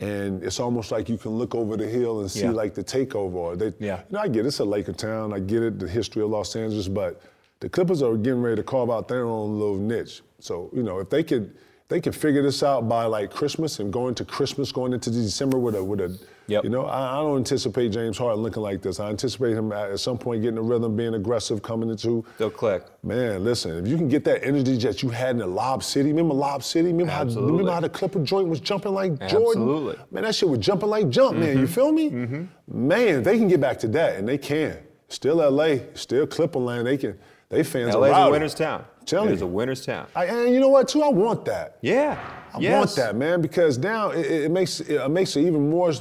and 0.00 0.42
it's 0.42 0.60
almost 0.60 0.90
like 0.90 1.08
you 1.08 1.16
can 1.18 1.32
look 1.32 1.54
over 1.54 1.76
the 1.76 1.86
hill 1.86 2.20
and 2.20 2.30
see 2.30 2.40
Yeah. 2.42 2.50
like 2.50 2.74
the 2.74 2.84
takeover. 2.84 3.56
They, 3.58 3.72
Yeah. 3.84 3.98
You 4.08 4.14
know, 4.16 4.20
I 4.20 4.28
get 4.28 4.44
it. 4.44 4.48
it's 4.48 4.58
a 4.60 4.64
Laker 4.64 4.92
town. 4.92 5.32
I 5.32 5.38
get 5.40 5.62
it, 5.62 5.78
the 5.78 5.88
history 5.88 6.22
of 6.22 6.30
Los 6.30 6.54
Angeles, 6.56 6.88
but 6.88 7.20
the 7.60 7.68
Clippers 7.68 8.02
are 8.02 8.16
getting 8.16 8.42
ready 8.42 8.56
to 8.56 8.62
carve 8.62 8.90
out 8.90 9.08
their 9.08 9.24
own 9.24 9.58
little 9.58 9.76
niche. 9.78 10.22
So 10.40 10.70
you 10.72 10.82
know, 10.82 10.98
if 10.98 11.10
they 11.10 11.22
could. 11.22 11.54
They 11.88 12.00
can 12.00 12.12
figure 12.12 12.42
this 12.42 12.62
out 12.62 12.88
by 12.88 13.04
like 13.04 13.30
Christmas 13.30 13.78
and 13.78 13.92
going 13.92 14.14
to 14.16 14.24
Christmas, 14.24 14.72
going 14.72 14.92
into 14.94 15.10
December 15.10 15.58
with 15.58 15.74
a 15.74 15.84
with 15.84 16.00
a, 16.00 16.18
Yep. 16.46 16.64
you 16.64 16.68
know, 16.70 16.84
I, 16.84 17.12
I 17.12 17.22
don't 17.22 17.38
anticipate 17.38 17.90
James 17.90 18.18
Harden 18.18 18.42
looking 18.42 18.62
like 18.62 18.82
this. 18.82 19.00
I 19.00 19.08
anticipate 19.08 19.52
him 19.56 19.72
at, 19.72 19.92
at 19.92 20.00
some 20.00 20.18
point 20.18 20.42
getting 20.42 20.58
a 20.58 20.62
rhythm, 20.62 20.94
being 20.94 21.14
aggressive, 21.14 21.62
coming 21.62 21.88
into. 21.88 22.22
They'll 22.36 22.50
click. 22.50 22.84
Man, 23.02 23.42
listen, 23.44 23.78
if 23.78 23.88
you 23.88 23.96
can 23.96 24.08
get 24.08 24.24
that 24.24 24.44
energy 24.44 24.76
that 24.78 25.02
you 25.02 25.08
had 25.08 25.30
in 25.30 25.38
the 25.38 25.46
Lob 25.46 25.82
City, 25.82 26.10
remember 26.10 26.34
Lob 26.34 26.62
City? 26.62 26.88
Remember 26.88 27.12
how, 27.12 27.24
remember 27.24 27.70
how 27.72 27.80
the 27.80 27.88
Clipper 27.88 28.18
joint 28.22 28.48
was 28.48 28.60
jumping 28.60 28.92
like 28.92 29.12
Jordan? 29.26 29.62
Absolutely. 29.62 29.94
Mm-hmm. 29.94 30.14
Man, 30.14 30.24
that 30.24 30.34
shit 30.34 30.48
was 30.50 30.58
jumping 30.58 30.90
like 30.90 31.08
jump, 31.08 31.38
man. 31.38 31.58
You 31.58 31.66
feel 31.66 31.92
me? 31.92 32.10
Mm-hmm. 32.10 32.88
Man, 32.88 33.22
they 33.22 33.38
can 33.38 33.48
get 33.48 33.60
back 33.62 33.78
to 33.78 33.88
that, 33.88 34.16
and 34.16 34.28
they 34.28 34.36
can. 34.38 34.76
Still 35.08 35.36
LA, 35.36 35.76
still 35.94 36.26
Clipper 36.26 36.58
land. 36.58 36.86
They 36.86 36.98
can. 36.98 37.18
They 37.48 37.62
fans 37.62 37.94
LA's 37.94 37.94
are 37.94 38.08
a 38.08 38.10
rowdy. 38.10 38.32
winner's 38.32 38.54
town. 38.54 38.84
Telling 39.06 39.30
It 39.30 39.34
is 39.34 39.40
you. 39.40 39.46
a 39.46 39.50
winner's 39.50 39.84
town. 39.84 40.06
I, 40.14 40.26
and 40.26 40.54
you 40.54 40.60
know 40.60 40.68
what, 40.68 40.88
too? 40.88 41.02
I 41.02 41.08
want 41.08 41.44
that. 41.46 41.78
Yeah. 41.80 42.18
I 42.54 42.58
yes. 42.58 42.78
want 42.78 42.96
that, 42.96 43.16
man, 43.16 43.40
because 43.40 43.78
now 43.78 44.10
it, 44.10 44.26
it 44.26 44.50
makes 44.50 44.80
it 44.80 45.10
makes 45.10 45.34
an 45.36 45.46
even 45.46 45.70
more 45.70 45.92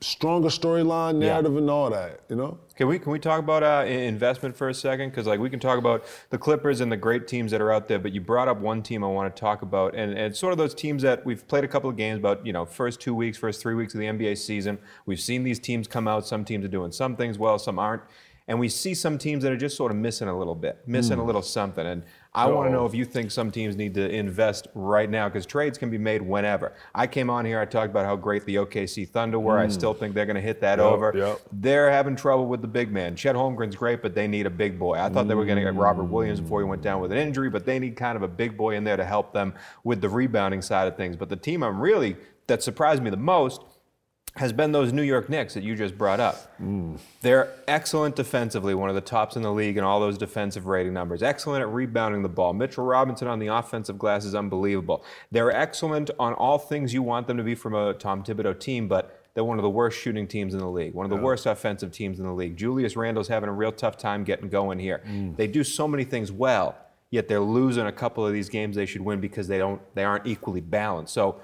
stronger 0.00 0.48
storyline, 0.48 1.16
narrative, 1.16 1.56
and 1.56 1.68
all 1.68 1.90
that. 1.90 2.20
You 2.28 2.36
know. 2.36 2.58
Can 2.76 2.86
we 2.86 2.98
can 2.98 3.10
we 3.10 3.18
talk 3.18 3.40
about 3.40 3.62
uh, 3.62 3.84
investment 3.86 4.56
for 4.56 4.68
a 4.68 4.74
second? 4.74 5.10
Because 5.10 5.26
like 5.26 5.40
we 5.40 5.50
can 5.50 5.58
talk 5.58 5.78
about 5.78 6.04
the 6.30 6.38
Clippers 6.38 6.80
and 6.80 6.92
the 6.92 6.96
great 6.96 7.26
teams 7.26 7.50
that 7.50 7.60
are 7.60 7.72
out 7.72 7.88
there, 7.88 7.98
but 7.98 8.12
you 8.12 8.20
brought 8.20 8.48
up 8.48 8.58
one 8.58 8.82
team 8.82 9.02
I 9.02 9.08
want 9.08 9.34
to 9.34 9.40
talk 9.40 9.62
about, 9.62 9.94
and, 9.94 10.12
and 10.12 10.20
it's 10.20 10.38
sort 10.38 10.52
of 10.52 10.58
those 10.58 10.74
teams 10.74 11.02
that 11.02 11.26
we've 11.26 11.46
played 11.48 11.64
a 11.64 11.68
couple 11.68 11.90
of 11.90 11.96
games 11.96 12.18
about. 12.18 12.46
You 12.46 12.52
know, 12.52 12.64
first 12.64 13.00
two 13.00 13.14
weeks, 13.14 13.36
first 13.36 13.60
three 13.60 13.74
weeks 13.74 13.94
of 13.94 14.00
the 14.00 14.06
NBA 14.06 14.38
season, 14.38 14.78
we've 15.06 15.20
seen 15.20 15.42
these 15.42 15.58
teams 15.58 15.88
come 15.88 16.06
out. 16.06 16.26
Some 16.26 16.44
teams 16.44 16.64
are 16.64 16.68
doing 16.68 16.92
some 16.92 17.16
things 17.16 17.38
well, 17.38 17.58
some 17.58 17.78
aren't, 17.78 18.02
and 18.48 18.58
we 18.58 18.68
see 18.68 18.94
some 18.94 19.18
teams 19.18 19.44
that 19.44 19.52
are 19.52 19.56
just 19.56 19.76
sort 19.76 19.92
of 19.92 19.98
missing 19.98 20.26
a 20.26 20.36
little 20.36 20.54
bit, 20.54 20.80
missing 20.86 21.18
a 21.18 21.20
hmm. 21.20 21.26
little 21.26 21.42
something. 21.42 21.86
And 21.86 22.02
I 22.32 22.46
want 22.46 22.68
to 22.68 22.72
know 22.72 22.86
if 22.86 22.94
you 22.94 23.04
think 23.04 23.30
some 23.30 23.50
teams 23.50 23.76
need 23.76 23.92
to 23.94 24.08
invest 24.08 24.68
right 24.74 25.08
now 25.08 25.28
because 25.28 25.44
trades 25.44 25.76
can 25.76 25.90
be 25.90 25.98
made 25.98 26.22
whenever. 26.22 26.72
I 26.94 27.06
came 27.06 27.28
on 27.28 27.44
here, 27.44 27.60
I 27.60 27.66
talked 27.66 27.90
about 27.90 28.06
how 28.06 28.16
great 28.16 28.46
the 28.46 28.56
OKC 28.56 29.06
Thunder 29.06 29.38
were. 29.38 29.58
I 29.58 29.66
hmm. 29.66 29.70
still 29.70 29.92
think 29.92 30.14
they're 30.14 30.26
going 30.26 30.36
to 30.36 30.42
hit 30.42 30.60
that 30.62 30.80
over. 30.80 31.12
yep. 31.14 31.40
They're 31.52 31.90
having 31.90 32.16
trouble 32.16 32.46
with 32.46 32.62
the 32.62 32.68
big 32.68 32.90
man. 32.90 33.14
Chet 33.16 33.36
Holmgren's 33.36 33.76
great, 33.76 34.00
but 34.00 34.14
they 34.14 34.26
need 34.26 34.46
a 34.46 34.50
big 34.50 34.78
boy. 34.78 34.94
I 34.94 35.10
thought 35.10 35.28
they 35.28 35.34
were 35.34 35.44
going 35.44 35.58
to 35.58 35.64
get 35.64 35.74
Robert 35.74 36.04
Williams 36.04 36.40
before 36.40 36.60
he 36.60 36.66
went 36.66 36.80
down 36.80 37.02
with 37.02 37.12
an 37.12 37.18
injury, 37.18 37.50
but 37.50 37.66
they 37.66 37.78
need 37.78 37.96
kind 37.96 38.16
of 38.16 38.22
a 38.22 38.28
big 38.28 38.56
boy 38.56 38.76
in 38.76 38.84
there 38.84 38.96
to 38.96 39.04
help 39.04 39.34
them 39.34 39.52
with 39.84 40.00
the 40.00 40.08
rebounding 40.08 40.62
side 40.62 40.88
of 40.88 40.96
things. 40.96 41.16
But 41.16 41.28
the 41.28 41.36
team 41.36 41.62
I'm 41.62 41.78
really 41.78 42.16
that 42.46 42.62
surprised 42.62 43.02
me 43.02 43.10
the 43.10 43.16
most 43.16 43.62
has 44.38 44.52
been 44.52 44.70
those 44.70 44.92
New 44.92 45.02
York 45.02 45.28
Knicks 45.28 45.54
that 45.54 45.64
you 45.64 45.74
just 45.74 45.98
brought 45.98 46.20
up. 46.20 46.56
Mm. 46.62 46.98
They're 47.22 47.52
excellent 47.66 48.14
defensively, 48.14 48.72
one 48.72 48.88
of 48.88 48.94
the 48.94 49.00
tops 49.00 49.34
in 49.34 49.42
the 49.42 49.52
league 49.52 49.76
in 49.76 49.82
all 49.82 49.98
those 49.98 50.16
defensive 50.16 50.66
rating 50.66 50.92
numbers. 50.94 51.24
Excellent 51.24 51.62
at 51.62 51.68
rebounding 51.68 52.22
the 52.22 52.28
ball. 52.28 52.52
Mitchell 52.52 52.84
Robinson 52.84 53.26
on 53.26 53.40
the 53.40 53.48
offensive 53.48 53.98
glass 53.98 54.24
is 54.24 54.36
unbelievable. 54.36 55.04
They're 55.32 55.50
excellent 55.50 56.10
on 56.20 56.34
all 56.34 56.56
things 56.56 56.94
you 56.94 57.02
want 57.02 57.26
them 57.26 57.36
to 57.36 57.42
be 57.42 57.56
from 57.56 57.74
a 57.74 57.94
Tom 57.94 58.22
Thibodeau 58.22 58.58
team, 58.58 58.86
but 58.86 59.20
they're 59.34 59.42
one 59.42 59.58
of 59.58 59.64
the 59.64 59.70
worst 59.70 59.98
shooting 59.98 60.28
teams 60.28 60.54
in 60.54 60.60
the 60.60 60.70
league, 60.70 60.94
one 60.94 61.04
of 61.04 61.10
the 61.10 61.16
worst 61.16 61.46
offensive 61.46 61.90
teams 61.90 62.20
in 62.20 62.24
the 62.24 62.32
league. 62.32 62.56
Julius 62.56 62.96
Randle's 62.96 63.28
having 63.28 63.48
a 63.48 63.52
real 63.52 63.72
tough 63.72 63.96
time 63.96 64.22
getting 64.22 64.48
going 64.48 64.78
here. 64.78 65.02
Mm. 65.04 65.36
They 65.36 65.48
do 65.48 65.64
so 65.64 65.88
many 65.88 66.04
things 66.04 66.30
well, 66.30 66.76
yet 67.10 67.26
they're 67.26 67.40
losing 67.40 67.86
a 67.86 67.92
couple 67.92 68.24
of 68.24 68.32
these 68.32 68.48
games 68.48 68.76
they 68.76 68.86
should 68.86 69.00
win 69.00 69.20
because 69.20 69.48
they 69.48 69.58
don't 69.58 69.80
they 69.96 70.04
aren't 70.04 70.28
equally 70.28 70.60
balanced. 70.60 71.12
So 71.12 71.40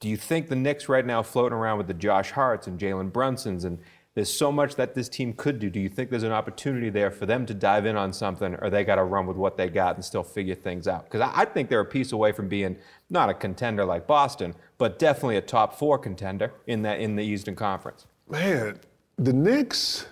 do 0.00 0.08
you 0.08 0.16
think 0.16 0.48
the 0.48 0.56
Knicks 0.56 0.88
right 0.88 1.04
now 1.04 1.22
floating 1.22 1.56
around 1.58 1.78
with 1.78 1.86
the 1.88 1.94
Josh 1.94 2.30
Harts 2.30 2.66
and 2.66 2.78
Jalen 2.78 3.10
Brunsons 3.10 3.64
and 3.64 3.78
There's 4.14 4.32
so 4.32 4.50
much 4.50 4.74
that 4.76 4.94
this 4.94 5.08
team 5.08 5.32
could 5.32 5.60
do. 5.60 5.70
Do 5.70 5.78
you 5.78 5.88
think 5.88 6.10
there's 6.10 6.24
an 6.24 6.32
opportunity 6.32 6.90
there 6.90 7.10
for 7.12 7.24
them 7.24 7.46
to 7.46 7.54
dive 7.54 7.86
in 7.86 7.96
on 7.96 8.12
something, 8.12 8.56
or 8.56 8.68
they 8.68 8.82
got 8.82 8.96
to 8.96 9.04
run 9.04 9.26
with 9.28 9.36
what 9.36 9.56
they 9.56 9.68
got 9.68 9.94
and 9.94 10.04
still 10.04 10.24
figure 10.24 10.56
things 10.56 10.88
out? 10.88 11.04
Because 11.04 11.20
I, 11.20 11.42
I 11.42 11.44
think 11.44 11.68
they're 11.68 11.78
a 11.80 11.84
piece 11.84 12.10
away 12.10 12.32
from 12.32 12.48
being 12.48 12.76
not 13.10 13.28
a 13.28 13.34
contender 13.34 13.84
like 13.84 14.08
Boston, 14.08 14.54
but 14.76 14.98
definitely 14.98 15.36
a 15.36 15.40
top 15.40 15.78
four 15.78 15.98
contender 15.98 16.52
in 16.66 16.82
that 16.82 16.98
in 17.00 17.14
the 17.14 17.22
Eastern 17.22 17.54
Conference. 17.54 18.06
Man, 18.28 18.80
the 19.18 19.32
Knicks, 19.32 20.06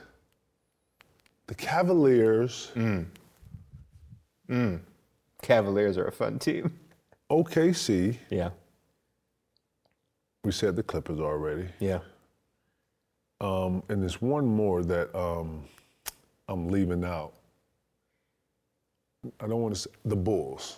the 1.49 1.55
Cavaliers, 1.55 2.71
Mm. 4.49 4.81
Cavaliers 5.43 5.99
are 5.99 6.07
a 6.07 6.13
fun 6.13 6.39
team. 6.39 6.79
OKC. 7.29 8.19
Yeah. 8.31 8.51
We 10.47 10.53
said 10.53 10.77
the 10.77 10.83
Clippers 10.85 11.19
already. 11.19 11.67
Yeah. 11.81 11.99
Um, 13.41 13.83
and 13.89 14.01
there's 14.01 14.23
one 14.23 14.47
more 14.47 14.85
that 14.85 15.13
um, 15.13 15.65
I'm 16.49 16.69
leaving 16.69 17.05
out. 17.05 17.33
I 19.41 19.49
don't 19.49 19.61
want 19.61 19.75
to 19.75 19.81
say 19.81 19.91
the 20.05 20.15
Bulls. 20.15 20.77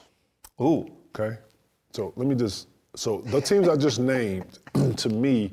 Ooh. 0.59 0.91
Okay. 1.15 1.37
So 1.93 2.15
let 2.17 2.27
me 2.27 2.35
just. 2.35 2.69
So 2.97 3.21
the 3.27 3.43
teams 3.43 3.69
I 3.69 3.77
just 3.77 4.01
named, 4.01 4.59
to 4.97 5.11
me, 5.11 5.53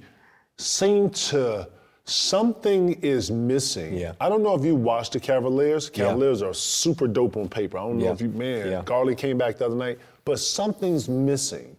seem 0.58 1.10
to 1.10 1.68
something 2.06 2.94
is 3.02 3.30
missing. 3.30 3.98
Yeah. 3.98 4.14
I 4.22 4.30
don't 4.30 4.44
know 4.44 4.56
if 4.56 4.64
you 4.64 4.76
watched 4.76 5.12
the 5.12 5.20
Cavaliers. 5.20 5.92
Yeah. 5.94 6.06
Cavaliers 6.06 6.42
are 6.42 6.54
super 6.54 7.06
dope 7.06 7.36
on 7.36 7.50
paper. 7.50 7.78
I 7.78 7.82
don't 7.82 7.98
know 7.98 8.06
Yeah. 8.06 8.12
if 8.14 8.22
you 8.22 8.30
man. 8.30 8.72
Yeah. 8.72 8.82
Garland 8.86 9.18
came 9.18 9.38
back 9.38 9.58
the 9.58 9.66
other 9.66 9.76
night, 9.76 10.00
but 10.24 10.40
something's 10.40 11.10
missing. 11.10 11.76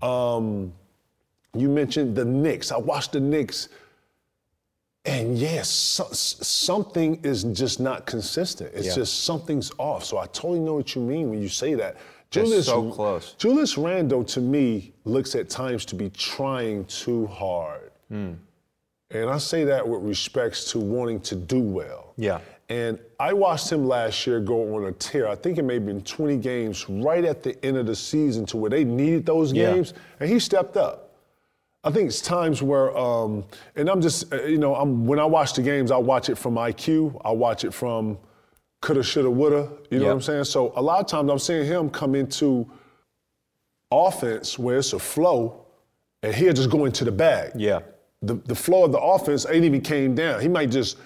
Um, 0.00 0.72
you 1.54 1.68
mentioned 1.68 2.16
the 2.16 2.24
Knicks. 2.24 2.72
I 2.72 2.76
watched 2.78 3.12
the 3.12 3.20
Knicks. 3.20 3.68
And 5.06 5.36
yes, 5.36 5.68
so, 5.68 6.04
something 6.12 7.20
is 7.22 7.44
just 7.44 7.78
not 7.78 8.06
consistent. 8.06 8.72
It's 8.74 8.86
Yeah. 8.88 8.94
just 8.94 9.24
something's 9.24 9.70
off. 9.76 10.04
So 10.04 10.16
I 10.16 10.26
totally 10.26 10.60
know 10.60 10.74
what 10.74 10.94
you 10.94 11.02
mean 11.02 11.28
when 11.30 11.42
you 11.42 11.48
say 11.48 11.74
that. 11.74 11.96
They're 12.30 12.62
so 12.62 12.90
close. 12.90 13.34
Julius 13.38 13.78
Randle, 13.78 14.24
to 14.24 14.40
me, 14.40 14.92
looks 15.04 15.36
at 15.36 15.48
times 15.48 15.84
to 15.86 15.94
be 15.94 16.10
trying 16.10 16.84
too 16.86 17.26
hard. 17.26 17.92
Hmm. 18.08 18.32
And 19.10 19.30
I 19.30 19.38
say 19.38 19.62
that 19.64 19.86
with 19.86 20.02
respects 20.02 20.72
to 20.72 20.80
wanting 20.80 21.20
to 21.20 21.36
do 21.36 21.60
well. 21.60 22.12
Yeah. 22.16 22.40
And 22.68 22.98
I 23.20 23.34
watched 23.34 23.70
him 23.70 23.86
last 23.86 24.26
year 24.26 24.40
go 24.40 24.74
on 24.74 24.86
a 24.86 24.92
tear. 24.92 25.28
I 25.28 25.36
think 25.36 25.58
it 25.58 25.62
may 25.62 25.74
have 25.74 25.86
been 25.86 26.00
20 26.00 26.38
games 26.38 26.88
right 26.88 27.24
at 27.24 27.42
the 27.42 27.62
end 27.64 27.76
of 27.76 27.86
the 27.86 27.94
season 27.94 28.46
to 28.46 28.56
where 28.56 28.70
they 28.70 28.82
needed 28.84 29.26
those 29.26 29.52
Yeah. 29.52 29.74
games, 29.74 29.92
and 30.18 30.28
he 30.28 30.40
stepped 30.40 30.76
up. 30.76 31.03
I 31.84 31.90
think 31.90 32.08
it's 32.08 32.22
times 32.22 32.62
where, 32.62 32.96
um, 32.96 33.44
and 33.76 33.90
I'm 33.90 34.00
just, 34.00 34.32
uh, 34.32 34.42
you 34.44 34.56
know, 34.58 34.74
I'm, 34.74 35.06
when 35.06 35.18
I 35.18 35.24
watch 35.26 35.52
the 35.52 35.62
games, 35.62 35.90
I 35.90 35.98
watch 35.98 36.30
it 36.30 36.36
from 36.36 36.54
IQ. 36.54 37.20
I 37.24 37.30
watch 37.30 37.64
it 37.64 37.74
from 37.74 38.16
coulda, 38.80 39.02
shoulda, 39.02 39.30
woulda. 39.30 39.68
You 39.90 39.98
know 39.98 40.04
Yep. 40.04 40.08
what 40.08 40.12
I'm 40.12 40.22
saying? 40.22 40.44
So 40.44 40.72
a 40.76 40.82
lot 40.82 41.00
of 41.00 41.06
times 41.06 41.30
I'm 41.30 41.38
seeing 41.38 41.66
him 41.66 41.90
come 41.90 42.14
into 42.14 42.66
offense 43.90 44.58
where 44.58 44.78
it's 44.78 44.94
a 44.94 44.98
flow, 44.98 45.66
and 46.22 46.34
he'll 46.34 46.54
just 46.54 46.70
go 46.70 46.86
into 46.86 47.04
the 47.04 47.12
bag. 47.12 47.52
Yeah. 47.54 47.80
The, 48.22 48.34
the 48.34 48.54
flow 48.54 48.84
of 48.84 48.92
the 48.92 49.00
offense 49.00 49.46
ain't 49.48 49.64
even 49.64 49.82
came 49.82 50.14
down. 50.14 50.40
He 50.40 50.48
might 50.48 50.70
just 50.70 50.96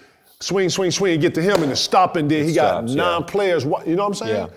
swing, 0.40 0.68
swing, 0.70 0.92
swing, 0.92 1.14
and 1.14 1.20
get 1.20 1.34
to 1.34 1.42
him 1.42 1.56
and 1.56 1.70
then 1.70 1.76
stop, 1.76 2.14
and 2.14 2.30
then 2.30 2.46
he 2.46 2.54
got 2.54 2.84
nine 2.84 3.20
yeah. 3.20 3.26
players. 3.26 3.64
You 3.64 3.70
know 3.96 4.04
what 4.04 4.06
I'm 4.06 4.14
saying? 4.14 4.48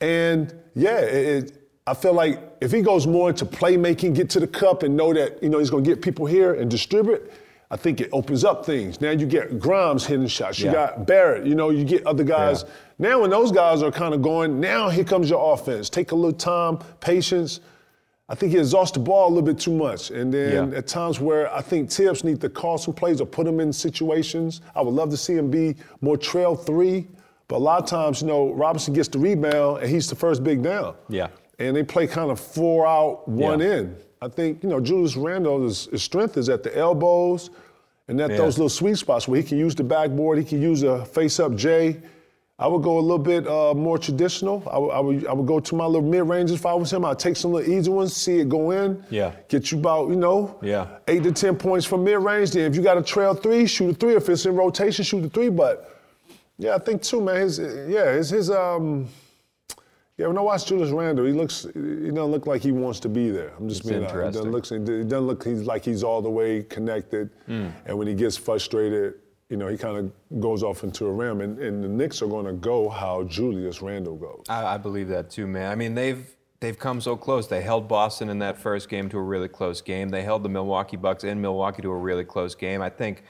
Yeah. 0.00 0.06
And 0.06 0.54
yeah, 0.74 0.98
it, 0.98 1.44
it, 1.44 1.65
I 1.86 1.94
feel 1.94 2.12
like 2.14 2.40
if 2.60 2.72
he 2.72 2.82
goes 2.82 3.06
more 3.06 3.28
into 3.30 3.46
playmaking, 3.46 4.14
get 4.14 4.28
to 4.30 4.40
the 4.40 4.46
cup, 4.46 4.82
and 4.82 4.96
know 4.96 5.12
that 5.14 5.42
you 5.42 5.48
know 5.48 5.58
he's 5.58 5.70
going 5.70 5.84
to 5.84 5.90
get 5.90 6.02
people 6.02 6.26
here 6.26 6.54
and 6.54 6.68
distribute, 6.70 7.30
I 7.70 7.76
think 7.76 8.00
it 8.00 8.08
opens 8.12 8.44
up 8.44 8.64
things. 8.66 9.00
Now 9.00 9.10
you 9.10 9.26
get 9.26 9.58
Grimes 9.60 10.04
hitting 10.06 10.26
shots. 10.26 10.58
You 10.58 10.66
Yeah. 10.66 10.72
got 10.72 11.06
Barrett. 11.06 11.46
You 11.46 11.54
know, 11.54 11.70
you 11.70 11.84
get 11.84 12.04
other 12.06 12.24
guys. 12.24 12.62
Yeah. 12.64 12.70
Now 13.10 13.20
when 13.20 13.30
those 13.30 13.52
guys 13.52 13.82
are 13.82 13.90
kind 13.92 14.14
of 14.14 14.22
going, 14.22 14.60
now 14.60 14.88
here 14.88 15.04
comes 15.04 15.28
your 15.30 15.52
offense. 15.52 15.88
Take 15.90 16.12
a 16.12 16.14
little 16.14 16.32
time, 16.32 16.78
patience. 17.00 17.60
I 18.28 18.34
think 18.34 18.50
he 18.52 18.58
exhausts 18.58 18.92
the 18.94 19.00
ball 19.00 19.28
a 19.28 19.30
little 19.30 19.42
bit 19.42 19.58
too 19.58 19.72
much. 19.72 20.10
And 20.10 20.32
then 20.34 20.72
Yeah. 20.72 20.78
at 20.78 20.86
times 20.88 21.20
where 21.20 21.52
I 21.54 21.60
think 21.60 21.90
Thibs 21.90 22.24
need 22.24 22.40
to 22.40 22.48
call 22.48 22.78
some 22.78 22.94
plays 22.94 23.20
or 23.20 23.26
put 23.26 23.46
him 23.46 23.60
in 23.60 23.72
situations, 23.72 24.60
I 24.74 24.82
would 24.82 24.94
love 24.94 25.10
to 25.10 25.16
see 25.16 25.34
him 25.34 25.50
be 25.50 25.76
more 26.00 26.16
trail 26.16 26.56
three. 26.56 27.06
But 27.48 27.56
a 27.56 27.58
lot 27.58 27.80
of 27.82 27.88
times, 27.88 28.22
you 28.22 28.26
know, 28.28 28.52
Robinson 28.52 28.92
gets 28.94 29.06
the 29.08 29.20
rebound 29.20 29.82
and 29.82 29.88
he's 29.90 30.08
the 30.08 30.16
first 30.16 30.42
big 30.42 30.62
down. 30.62 30.94
Yeah. 31.08 31.28
And 31.58 31.74
they 31.76 31.82
play 31.82 32.06
kind 32.06 32.30
of 32.30 32.38
four 32.38 32.86
out, 32.86 33.26
one 33.28 33.60
Yeah. 33.60 33.76
in. 33.76 33.96
I 34.20 34.28
think, 34.28 34.62
you 34.62 34.68
know, 34.68 34.80
Julius 34.80 35.16
Randle, 35.16 35.62
his, 35.62 35.86
his 35.86 36.02
strength 36.02 36.36
is 36.36 36.48
at 36.48 36.62
the 36.62 36.76
elbows 36.76 37.50
and 38.08 38.20
at 38.20 38.30
Yeah. 38.30 38.36
those 38.38 38.56
little 38.58 38.68
sweet 38.68 38.96
spots 38.96 39.26
where 39.28 39.40
he 39.40 39.46
can 39.46 39.58
use 39.58 39.74
the 39.74 39.84
backboard, 39.84 40.38
he 40.38 40.44
can 40.44 40.60
use 40.60 40.82
a 40.82 41.04
face 41.06 41.38
up 41.40 41.54
J. 41.54 41.98
I 42.58 42.66
would 42.66 42.82
go 42.82 42.98
a 42.98 43.00
little 43.00 43.18
bit 43.18 43.46
uh, 43.46 43.74
more 43.74 43.98
traditional. 43.98 44.62
I 44.70 44.78
would, 44.78 44.90
I, 44.90 45.00
would, 45.00 45.26
I 45.26 45.32
would 45.34 45.46
go 45.46 45.60
to 45.60 45.74
my 45.74 45.84
little 45.84 46.08
mid 46.08 46.26
ranges 46.26 46.56
if 46.56 46.64
I 46.64 46.72
was 46.72 46.90
him. 46.90 47.04
I'd 47.04 47.18
take 47.18 47.36
some 47.36 47.52
little 47.52 47.70
easy 47.70 47.90
ones, 47.90 48.16
see 48.16 48.38
it 48.40 48.48
go 48.48 48.70
in. 48.70 49.04
Yeah. 49.10 49.32
Get 49.48 49.70
you 49.70 49.78
about, 49.78 50.08
you 50.08 50.16
know, 50.16 50.56
Yeah. 50.62 50.86
eight 51.08 51.22
to 51.24 51.32
10 51.32 51.56
points 51.56 51.84
from 51.84 52.02
mid 52.04 52.18
range. 52.18 52.52
Then 52.52 52.62
if 52.70 52.74
you 52.74 52.80
got 52.82 52.96
a 52.96 53.02
trail 53.02 53.34
three, 53.34 53.66
shoot 53.66 53.90
a 53.90 53.94
three. 53.94 54.14
If 54.16 54.28
it's 54.30 54.46
in 54.46 54.54
rotation, 54.56 55.04
shoot 55.04 55.22
a 55.24 55.28
three. 55.28 55.50
But 55.50 55.90
yeah, 56.56 56.74
I 56.74 56.78
think 56.78 57.02
too, 57.02 57.20
man. 57.20 57.36
His, 57.42 57.58
yeah, 57.58 58.12
his, 58.14 58.30
his 58.30 58.50
um, 58.50 59.06
yeah. 60.16 60.26
When 60.26 60.38
I 60.38 60.40
watch 60.40 60.66
Julius 60.66 60.90
Randle, 60.90 61.24
he 61.26 61.32
looks, 61.32 61.66
he 61.74 62.10
doesn't 62.10 62.24
look 62.24 62.46
like 62.46 62.62
he 62.62 62.72
wants 62.72 63.00
to 63.00 63.08
be 63.08 63.30
there. 63.30 63.52
I'm 63.58 63.68
just 63.68 63.80
It's 63.82 63.90
being 63.90 64.04
honest. 64.04 64.38
He 64.38 64.44
doesn't 64.44 64.52
look, 64.52 64.66
he 64.66 64.78
doesn't 64.78 65.26
look 65.26 65.44
he's 65.44 65.62
like 65.62 65.84
he's 65.84 66.02
all 66.02 66.22
the 66.22 66.30
way 66.30 66.62
connected. 66.62 67.30
Hmm. 67.46 67.68
And 67.84 67.98
when 67.98 68.06
he 68.06 68.14
gets 68.14 68.36
frustrated, 68.36 69.14
you 69.48 69.56
know, 69.56 69.68
he 69.68 69.76
kind 69.76 69.96
of 69.96 70.40
goes 70.40 70.62
off 70.62 70.82
into 70.82 71.06
a 71.06 71.12
rim. 71.12 71.40
And, 71.40 71.58
and 71.58 71.82
the 71.82 71.88
Knicks 71.88 72.20
are 72.22 72.26
going 72.26 72.46
to 72.46 72.52
go 72.52 72.88
how 72.88 73.24
Julius 73.24 73.80
Randle 73.82 74.16
goes. 74.16 74.44
I, 74.48 74.74
I 74.74 74.78
believe 74.78 75.08
that 75.08 75.30
too, 75.30 75.46
man. 75.46 75.70
I 75.70 75.74
mean, 75.74 75.94
they've 75.94 76.26
they've 76.60 76.78
come 76.78 77.00
so 77.00 77.16
close. 77.16 77.46
They 77.46 77.62
held 77.62 77.86
Boston 77.86 78.28
in 78.28 78.38
that 78.40 78.58
first 78.58 78.88
game 78.88 79.08
to 79.10 79.18
a 79.18 79.22
really 79.22 79.48
close 79.48 79.80
game. 79.80 80.08
They 80.08 80.22
held 80.22 80.42
the 80.42 80.48
Milwaukee 80.48 80.96
Bucks 80.96 81.24
in 81.24 81.40
Milwaukee 81.40 81.82
to 81.82 81.90
a 81.90 81.96
really 81.96 82.24
close 82.24 82.54
game. 82.54 82.82
I 82.82 82.88
think 82.90 83.22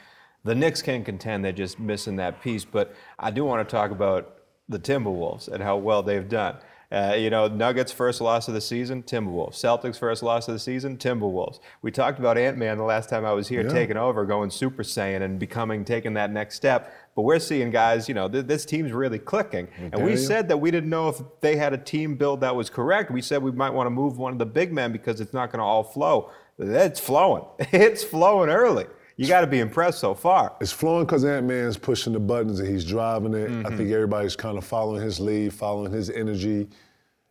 the 0.45 0.55
Knicks 0.55 0.81
can 0.81 1.05
contend. 1.05 1.45
They're 1.45 1.53
just 1.53 1.79
missing 1.79 2.17
that 2.17 2.41
piece. 2.41 2.65
But 2.65 2.95
I 3.19 3.31
do 3.31 3.45
want 3.45 3.69
to 3.69 3.71
talk 3.71 3.91
about 3.91 4.39
the 4.69 4.79
Timberwolves 4.79 5.49
and 5.49 5.63
how 5.63 5.77
well 5.77 6.03
they've 6.03 6.29
done. 6.29 6.57
Uh, 6.93 7.15
you 7.19 7.31
know, 7.31 7.49
Nuggets 7.49 7.91
first 7.91 8.21
loss 8.21 8.47
of 8.47 8.55
the 8.55 8.61
season, 8.61 9.03
Timberwolves. 9.03 9.55
Celtics 9.55 9.99
first 9.99 10.23
loss 10.23 10.47
of 10.47 10.55
the 10.55 10.59
season, 10.61 10.97
Timberwolves. 10.97 11.59
We 11.83 11.91
talked 11.91 12.19
about 12.21 12.39
Ant 12.39 12.57
Man 12.59 12.79
the 12.79 12.85
last 12.85 13.09
time 13.11 13.25
I 13.25 13.33
was 13.33 13.49
here, 13.49 13.63
Yeah. 13.63 13.71
taking 13.73 13.97
over, 13.97 14.25
going 14.25 14.51
Super 14.51 14.85
Saiyan, 14.85 15.23
and 15.23 15.39
becoming 15.39 15.85
taking 15.85 16.15
that 16.15 16.31
next 16.31 16.55
step. 16.55 16.93
But 17.17 17.23
we're 17.23 17.41
seeing 17.41 17.71
guys, 17.71 18.09
you 18.09 18.15
know, 18.15 18.29
th- 18.29 18.47
this 18.47 18.65
team's 18.65 18.93
really 18.93 19.19
clicking. 19.19 19.67
And 19.93 20.05
we 20.05 20.17
said 20.17 20.49
that 20.49 20.59
we 20.59 20.71
didn't 20.71 20.91
know 20.91 21.09
if 21.09 21.21
they 21.41 21.57
had 21.57 21.73
a 21.73 21.79
team 21.79 22.15
build 22.15 22.41
that 22.43 22.55
was 22.55 22.71
correct. 22.71 23.11
We 23.11 23.23
said 23.23 23.43
we 23.43 23.51
might 23.51 23.71
want 23.71 23.87
to 23.87 23.91
move 23.91 24.19
one 24.19 24.33
of 24.33 24.39
the 24.39 24.47
big 24.47 24.73
men 24.73 24.93
because 24.93 25.21
it's 25.21 25.33
not 25.33 25.51
going 25.51 25.59
to 25.61 25.65
all 25.65 25.83
flow. 25.83 26.31
It's 26.59 27.01
flowing. 27.01 27.45
It's 27.73 28.05
flowing 28.05 28.49
early. 28.49 28.87
You 29.17 29.27
got 29.27 29.41
to 29.41 29.47
be 29.47 29.61
impressed 29.61 29.99
so 29.99 30.15
far. 30.15 30.55
It's 30.61 30.73
flowing 30.73 31.07
because 31.07 31.25
Ant 31.25 31.47
Man's 31.47 31.79
pushing 31.79 32.13
the 32.13 32.21
buttons 32.21 32.61
and 32.61 32.69
he's 32.69 32.85
driving 32.85 33.33
it. 33.35 33.51
I 33.67 33.75
think 33.75 33.91
everybody's 33.91 34.37
kind 34.37 34.59
of 34.59 34.65
following 34.65 35.01
his 35.01 35.19
lead, 35.19 35.55
following 35.55 35.91
his 35.91 36.11
energy. 36.11 36.69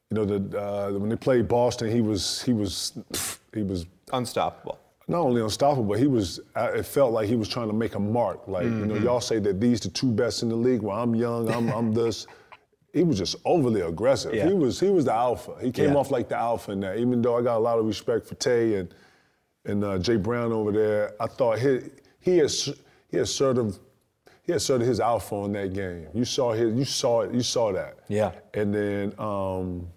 You 0.10 0.16
know, 0.18 0.26
the, 0.26 0.60
uh, 0.60 0.92
when 0.98 1.10
they 1.10 1.16
played 1.16 1.48
Boston, 1.48 1.92
he 1.92 2.02
was 2.02 2.42
he 2.42 2.54
was 2.54 2.94
he 3.54 3.62
was 3.64 3.86
Unstoppable. 4.14 4.78
not 5.08 5.20
only 5.20 5.42
unstoppable, 5.42 5.84
but 5.84 6.00
he 6.00 6.08
was. 6.08 6.40
It 6.56 6.84
felt 6.86 7.12
like 7.12 7.28
he 7.28 7.36
was 7.36 7.48
trying 7.50 7.68
to 7.68 7.74
make 7.74 7.96
a 7.96 8.00
mark. 8.00 8.48
Like 8.48 8.64
you 8.66 8.86
know, 8.86 8.96
y'all 8.96 9.20
say 9.22 9.40
that 9.40 9.60
these 9.60 9.80
the 9.82 9.90
two 9.90 10.12
best 10.12 10.42
in 10.44 10.50
the 10.50 10.56
league. 10.56 10.82
Well, 10.82 10.98
I'm 10.98 11.14
young. 11.16 11.50
I'm 11.52 11.70
I'm 11.70 11.92
this. 11.94 12.26
He 12.94 13.04
was 13.04 13.18
just 13.18 13.36
overly 13.46 13.82
aggressive. 13.82 14.34
Yeah. 14.34 14.48
He 14.48 14.54
was 14.54 14.80
he 14.80 14.90
was 14.90 15.06
the 15.06 15.14
alpha. 15.14 15.56
He 15.62 15.72
came 15.72 15.92
Yeah. 15.92 15.98
off 15.98 16.10
like 16.12 16.30
the 16.30 16.38
alpha 16.38 16.72
in 16.72 16.80
that. 16.82 16.98
Even 16.98 17.22
though 17.22 17.38
I 17.38 17.42
got 17.42 17.58
a 17.58 17.60
lot 17.60 17.78
of 17.78 17.86
respect 17.86 18.26
for 18.28 18.36
Tay 18.36 18.76
and 18.76 18.94
and 19.66 19.84
uh, 19.84 19.98
Jay 19.98 20.16
Brown 20.18 20.52
over 20.52 20.72
there, 20.72 21.14
I 21.20 21.28
thought 21.28 21.60
he 21.60 21.80
he 22.20 22.38
has 22.40 22.74
he 23.10 23.18
asserted 23.18 23.78
he 24.44 24.54
asserted 24.54 24.88
his 24.88 25.00
alpha 25.00 25.36
on 25.36 25.52
that 25.54 25.74
game. 25.74 26.08
You 26.14 26.26
saw 26.26 26.54
his 26.54 26.74
you 26.78 26.86
saw 26.86 27.22
it 27.22 27.34
you 27.34 27.42
saw 27.42 27.72
that. 27.74 28.00
Yeah. 28.08 28.32
And 28.54 28.74
then 28.74 29.14
um, 29.18 29.88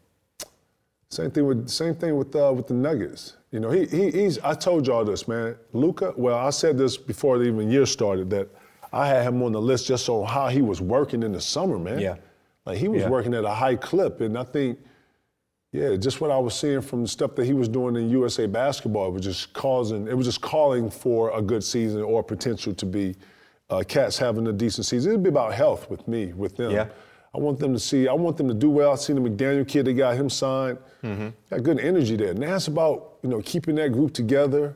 same 1.10 1.30
thing 1.30 1.46
with 1.46 1.68
same 1.68 1.94
thing 1.94 2.16
with 2.16 2.34
uh, 2.34 2.52
with 2.54 2.66
the 2.66 2.74
Nuggets. 2.74 3.34
You 3.50 3.60
know, 3.60 3.70
he, 3.70 3.86
he 3.86 4.10
he's. 4.10 4.38
I 4.40 4.52
told 4.54 4.86
y'all 4.86 5.04
this, 5.04 5.26
man. 5.26 5.56
Luka. 5.72 6.12
Well, 6.16 6.36
I 6.36 6.50
said 6.50 6.76
this 6.76 6.98
before 6.98 7.38
the 7.38 7.44
even 7.44 7.70
year 7.70 7.86
started 7.86 8.28
that 8.30 8.48
I 8.92 9.08
had 9.08 9.24
him 9.26 9.42
on 9.42 9.52
the 9.52 9.60
list 9.60 9.86
just 9.86 10.08
on 10.10 10.26
how 10.26 10.48
he 10.48 10.60
was 10.60 10.82
working 10.82 11.22
in 11.22 11.32
the 11.32 11.40
summer, 11.40 11.78
man. 11.78 11.98
Yeah. 11.98 12.16
Like 12.66 12.76
he 12.76 12.88
was 12.88 13.02
Yeah. 13.02 13.08
working 13.08 13.32
at 13.32 13.44
a 13.44 13.50
high 13.54 13.76
clip, 13.76 14.20
and 14.20 14.36
I 14.36 14.44
think, 14.44 14.78
yeah, 15.72 15.96
just 15.96 16.20
what 16.20 16.30
I 16.30 16.38
was 16.38 16.58
seeing 16.58 16.80
from 16.80 17.02
the 17.02 17.08
stuff 17.08 17.34
that 17.36 17.44
he 17.44 17.52
was 17.52 17.68
doing 17.68 17.96
in 17.96 18.08
USA 18.10 18.46
basketball 18.46 19.08
it 19.08 19.12
was 19.12 19.24
just 19.24 19.52
causing. 19.52 20.08
It 20.08 20.16
was 20.16 20.26
just 20.26 20.40
calling 20.40 20.90
for 20.90 21.36
a 21.36 21.42
good 21.42 21.62
season 21.62 22.02
or 22.02 22.22
potential 22.22 22.74
to 22.74 22.86
be. 22.86 23.16
Uh, 23.70 23.82
cats 23.86 24.16
having 24.16 24.46
a 24.46 24.52
decent 24.52 24.86
season. 24.86 25.12
It'd 25.12 25.22
be 25.22 25.28
about 25.28 25.52
health 25.52 25.90
with 25.90 26.08
me, 26.08 26.32
with 26.32 26.56
them. 26.56 26.70
Yeah. 26.70 26.86
I 27.34 27.38
want 27.38 27.58
them 27.58 27.74
to 27.74 27.78
see. 27.78 28.08
I 28.08 28.14
want 28.14 28.38
them 28.38 28.48
to 28.48 28.54
do 28.54 28.70
well. 28.70 28.92
I 28.92 28.94
seen 28.96 29.22
the 29.22 29.28
McDaniel 29.28 29.68
kid. 29.68 29.84
They 29.84 29.92
got 29.92 30.16
him 30.16 30.30
signed. 30.30 30.78
Got 31.50 31.62
good 31.62 31.78
energy 31.78 32.16
there. 32.16 32.32
Now 32.34 32.56
it's 32.56 32.68
about 32.68 33.18
you 33.22 33.28
know 33.28 33.42
keeping 33.42 33.74
that 33.74 33.92
group 33.92 34.14
together. 34.14 34.74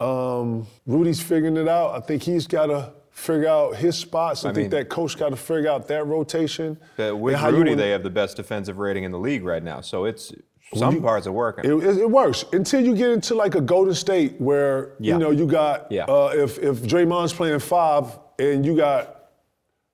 Um, 0.00 0.66
Rudy's 0.86 1.20
figuring 1.20 1.56
it 1.56 1.68
out. 1.68 1.94
I 1.94 2.00
think 2.00 2.22
he's 2.22 2.46
got 2.46 2.66
to 2.66 2.92
figure 3.12 3.48
out 3.48 3.76
his 3.76 3.96
spots. 3.96 4.44
I, 4.44 4.50
I 4.50 4.52
think 4.52 4.64
mean- 4.72 4.80
that 4.80 4.88
coach 4.88 5.16
got 5.18 5.28
to 5.30 5.36
figure 5.36 5.70
out 5.70 5.86
that 5.88 6.06
rotation. 6.06 6.78
Uh, 6.98 7.16
with 7.16 7.36
how 7.36 7.50
Rudy, 7.50 7.74
they 7.74 7.90
have 7.90 8.02
the 8.02 8.10
best 8.10 8.36
defensive 8.36 8.78
rating 8.78 9.04
in 9.04 9.12
the 9.12 9.18
league 9.18 9.44
right 9.44 9.62
now. 9.62 9.80
So 9.80 10.04
it's 10.04 10.32
some 10.74 11.02
parts 11.02 11.26
are 11.26 11.32
working. 11.32 11.64
It, 11.70 11.84
it, 11.84 11.98
it 11.98 12.10
works 12.10 12.44
until 12.52 12.80
you 12.82 12.94
get 12.96 13.10
into 13.10 13.34
like 13.34 13.54
a 13.54 13.60
Golden 13.60 13.94
State 13.94 14.40
where 14.40 14.94
Yeah. 14.98 15.14
you 15.14 15.18
know 15.20 15.30
you 15.30 15.46
got 15.46 15.92
Yeah. 15.92 16.04
uh, 16.04 16.32
if 16.34 16.58
if 16.58 16.78
Draymond's 16.82 17.32
playing 17.34 17.58
five 17.60 18.18
and 18.38 18.64
you 18.64 18.74
got 18.74 19.18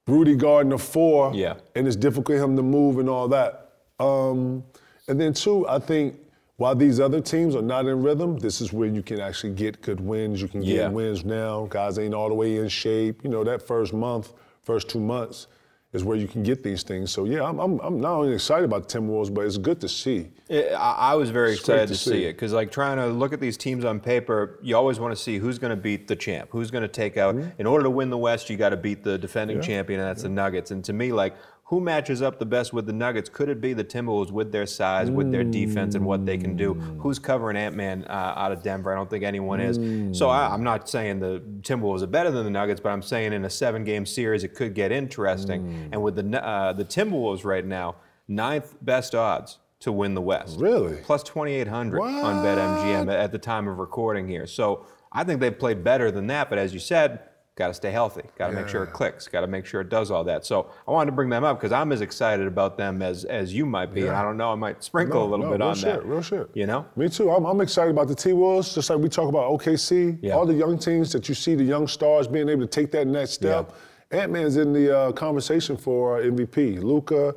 Rudy 0.06 0.36
guarding 0.36 0.70
the 0.70 0.78
four, 0.78 1.34
Yeah. 1.34 1.54
and 1.74 1.86
it's 1.86 1.96
difficult 1.96 2.38
for 2.38 2.44
him 2.44 2.56
to 2.56 2.62
move 2.62 2.98
and 2.98 3.08
all 3.10 3.28
that. 3.28 3.72
Um, 3.98 4.62
and 5.08 5.20
then 5.20 5.32
two, 5.34 5.68
I 5.68 5.80
think 5.80 6.14
while 6.58 6.74
these 6.74 6.98
other 7.00 7.20
teams 7.20 7.54
are 7.54 7.62
not 7.62 7.86
in 7.86 8.02
rhythm, 8.02 8.36
this 8.38 8.60
is 8.60 8.72
where 8.72 8.88
you 8.88 9.00
can 9.02 9.20
actually 9.20 9.54
get 9.54 9.80
good 9.80 10.00
wins. 10.00 10.42
You 10.42 10.48
can 10.48 10.60
get 10.60 10.74
Yeah. 10.76 10.88
wins 10.88 11.24
now. 11.24 11.66
Guys 11.70 11.98
ain't 11.98 12.12
all 12.14 12.28
the 12.28 12.34
way 12.34 12.56
in 12.56 12.68
shape. 12.68 13.22
You 13.22 13.30
know 13.30 13.44
that 13.44 13.62
first 13.62 13.94
month, 13.94 14.32
first 14.62 14.88
two 14.90 15.00
months. 15.00 15.46
Is 15.94 16.04
where 16.04 16.18
you 16.18 16.28
can 16.28 16.42
get 16.42 16.62
these 16.62 16.82
things. 16.82 17.10
So 17.10 17.24
yeah, 17.24 17.42
I'm, 17.42 17.58
I'm, 17.58 17.78
I'm 17.78 17.98
not 17.98 18.12
only 18.12 18.34
excited 18.34 18.66
about 18.66 18.86
the 18.86 18.98
Timberwolves, 18.98 19.32
but 19.32 19.46
it's 19.46 19.56
good 19.56 19.80
to 19.80 19.88
see. 19.88 20.28
It- 20.50 20.70
I, 20.74 20.92
I 20.92 21.14
was 21.14 21.30
very 21.30 21.52
It's 21.52 21.60
excited 21.60 21.88
to 21.88 21.94
see 21.94 22.10
see. 22.10 22.24
it 22.24 22.34
because, 22.34 22.52
like, 22.52 22.70
trying 22.70 22.98
to 22.98 23.06
look 23.06 23.32
at 23.32 23.40
these 23.40 23.56
teams 23.56 23.86
on 23.86 23.98
paper, 23.98 24.58
you 24.62 24.76
always 24.76 25.00
want 25.00 25.16
to 25.16 25.22
see 25.22 25.38
who's 25.38 25.58
going 25.58 25.70
to 25.70 25.76
beat 25.82 26.06
the 26.06 26.14
champ, 26.14 26.50
who's 26.52 26.70
going 26.70 26.82
to 26.82 26.88
take 26.88 27.16
out. 27.16 27.36
Mm-hmm. 27.36 27.48
In 27.58 27.66
order 27.66 27.84
to 27.84 27.90
win 27.90 28.10
the 28.10 28.18
West, 28.18 28.50
you 28.50 28.58
got 28.58 28.68
to 28.68 28.76
beat 28.76 29.02
the 29.02 29.16
defending 29.16 29.62
champion, 29.62 29.98
and 30.00 30.06
that's 30.10 30.24
the 30.24 30.28
Nuggets. 30.28 30.72
And 30.72 30.84
to 30.84 30.92
me, 30.92 31.10
like, 31.10 31.34
who 31.68 31.80
matches 31.80 32.22
up 32.22 32.38
the 32.38 32.46
best 32.46 32.72
with 32.72 32.86
the 32.86 32.92
Nuggets? 32.94 33.28
Could 33.28 33.50
it 33.50 33.60
be 33.60 33.74
the 33.74 33.84
Timberwolves 33.84 34.30
with 34.30 34.52
their 34.52 34.64
size, 34.64 35.10
with 35.10 35.30
their 35.30 35.44
defense, 35.44 35.94
and 35.94 36.04
what 36.06 36.24
they 36.24 36.38
can 36.38 36.56
do? 36.56 36.72
Who's 36.74 37.18
covering 37.18 37.58
Ant 37.58 37.76
Man 37.76 38.04
uh, 38.08 38.32
out 38.36 38.52
of 38.52 38.62
Denver? 38.62 38.90
I 38.90 38.96
don't 38.96 39.10
think 39.10 39.22
anyone 39.22 39.60
is. 39.60 40.16
So 40.18 40.30
I, 40.30 40.52
I'm 40.52 40.64
not 40.64 40.88
saying 40.88 41.20
the 41.20 41.42
Timberwolves 41.60 42.02
are 42.02 42.06
better 42.06 42.30
than 42.30 42.44
the 42.44 42.50
Nuggets, 42.50 42.80
but 42.80 42.88
I'm 42.88 43.02
saying 43.02 43.34
in 43.34 43.44
a 43.44 43.50
seven-game 43.50 44.06
series, 44.06 44.44
it 44.44 44.54
could 44.54 44.74
get 44.74 44.92
interesting. 44.92 45.90
And 45.92 46.02
with 46.02 46.16
the 46.16 46.42
uh, 46.44 46.72
the 46.72 46.84
Timberwolves 46.86 47.44
right 47.44 47.64
now, 47.66 47.96
ninth 48.26 48.74
best 48.80 49.14
odds 49.14 49.58
to 49.80 49.92
win 49.92 50.14
the 50.14 50.20
West 50.22 50.58
Really? 50.58 50.96
plus 51.04 51.22
2,800 51.22 52.00
on 52.00 52.44
BetMGM 52.44 53.12
at 53.12 53.30
the 53.30 53.38
time 53.38 53.68
of 53.68 53.78
recording 53.78 54.26
here. 54.26 54.46
So 54.46 54.86
I 55.12 55.22
think 55.22 55.40
they've 55.40 55.56
played 55.56 55.84
better 55.84 56.10
than 56.10 56.26
that. 56.28 56.48
But 56.50 56.58
as 56.58 56.72
you 56.74 56.80
said, 56.80 57.20
got 57.58 57.68
to 57.68 57.74
stay 57.74 57.90
healthy. 57.90 58.22
Got 58.38 58.48
to 58.48 58.52
make 58.54 58.68
sure 58.68 58.84
it 58.84 58.92
clicks. 58.92 59.26
Got 59.26 59.40
to 59.40 59.48
make 59.48 59.66
sure 59.66 59.80
it 59.80 59.88
does 59.88 60.12
all 60.12 60.22
that. 60.24 60.46
So 60.46 60.70
I 60.86 60.92
wanted 60.92 61.10
to 61.10 61.16
bring 61.16 61.28
them 61.28 61.42
up 61.42 61.58
because 61.58 61.72
I'm 61.72 61.90
as 61.90 62.00
excited 62.00 62.46
about 62.46 62.78
them 62.78 63.02
as 63.02 63.24
as 63.24 63.52
you 63.52 63.66
might 63.66 63.92
be. 63.92 64.02
And 64.06 64.16
I 64.16 64.22
don't 64.22 64.36
know, 64.36 64.52
I 64.52 64.54
might 64.54 64.82
sprinkle 64.84 65.24
a 65.24 65.28
little 65.28 65.46
No, 65.46 65.50
bit 65.50 65.58
real 65.58 65.68
on 65.68 65.74
shit, 65.74 65.84
that. 65.84 66.06
Real 66.06 66.22
shit. 66.22 66.48
You 66.54 66.66
know? 66.66 66.86
Me 66.94 67.08
too. 67.08 67.30
I'm, 67.30 67.44
I'm 67.44 67.60
excited 67.60 67.90
about 67.90 68.06
the 68.06 68.14
T 68.14 68.32
Wolves, 68.32 68.74
just 68.74 68.88
like 68.88 69.00
we 69.00 69.08
talk 69.08 69.28
about 69.28 69.50
OKC. 69.50 70.18
Yeah. 70.22 70.34
All 70.34 70.46
the 70.46 70.54
young 70.54 70.78
teams 70.78 71.10
that 71.12 71.28
you 71.28 71.34
see, 71.34 71.56
the 71.56 71.64
young 71.64 71.88
stars 71.88 72.28
being 72.28 72.48
able 72.48 72.62
to 72.62 72.68
take 72.68 72.92
that 72.92 73.08
next 73.08 73.32
step. 73.32 73.74
Ant 74.12 74.32
Man's 74.32 74.56
in 74.56 74.72
the 74.72 74.96
uh, 74.96 75.12
conversation 75.12 75.76
for 75.76 76.22
MVP. 76.22 76.82
Luka, 76.82 77.34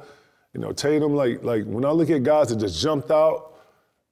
you 0.54 0.62
know, 0.62 0.72
Tatum. 0.72 1.16
Like, 1.16 1.44
like 1.44 1.66
when 1.66 1.84
I 1.84 1.90
look 1.90 2.10
at 2.12 2.24
guys 2.24 2.50
that 2.50 2.58
just 2.58 2.80
jumped 2.80 3.10
out 3.12 3.56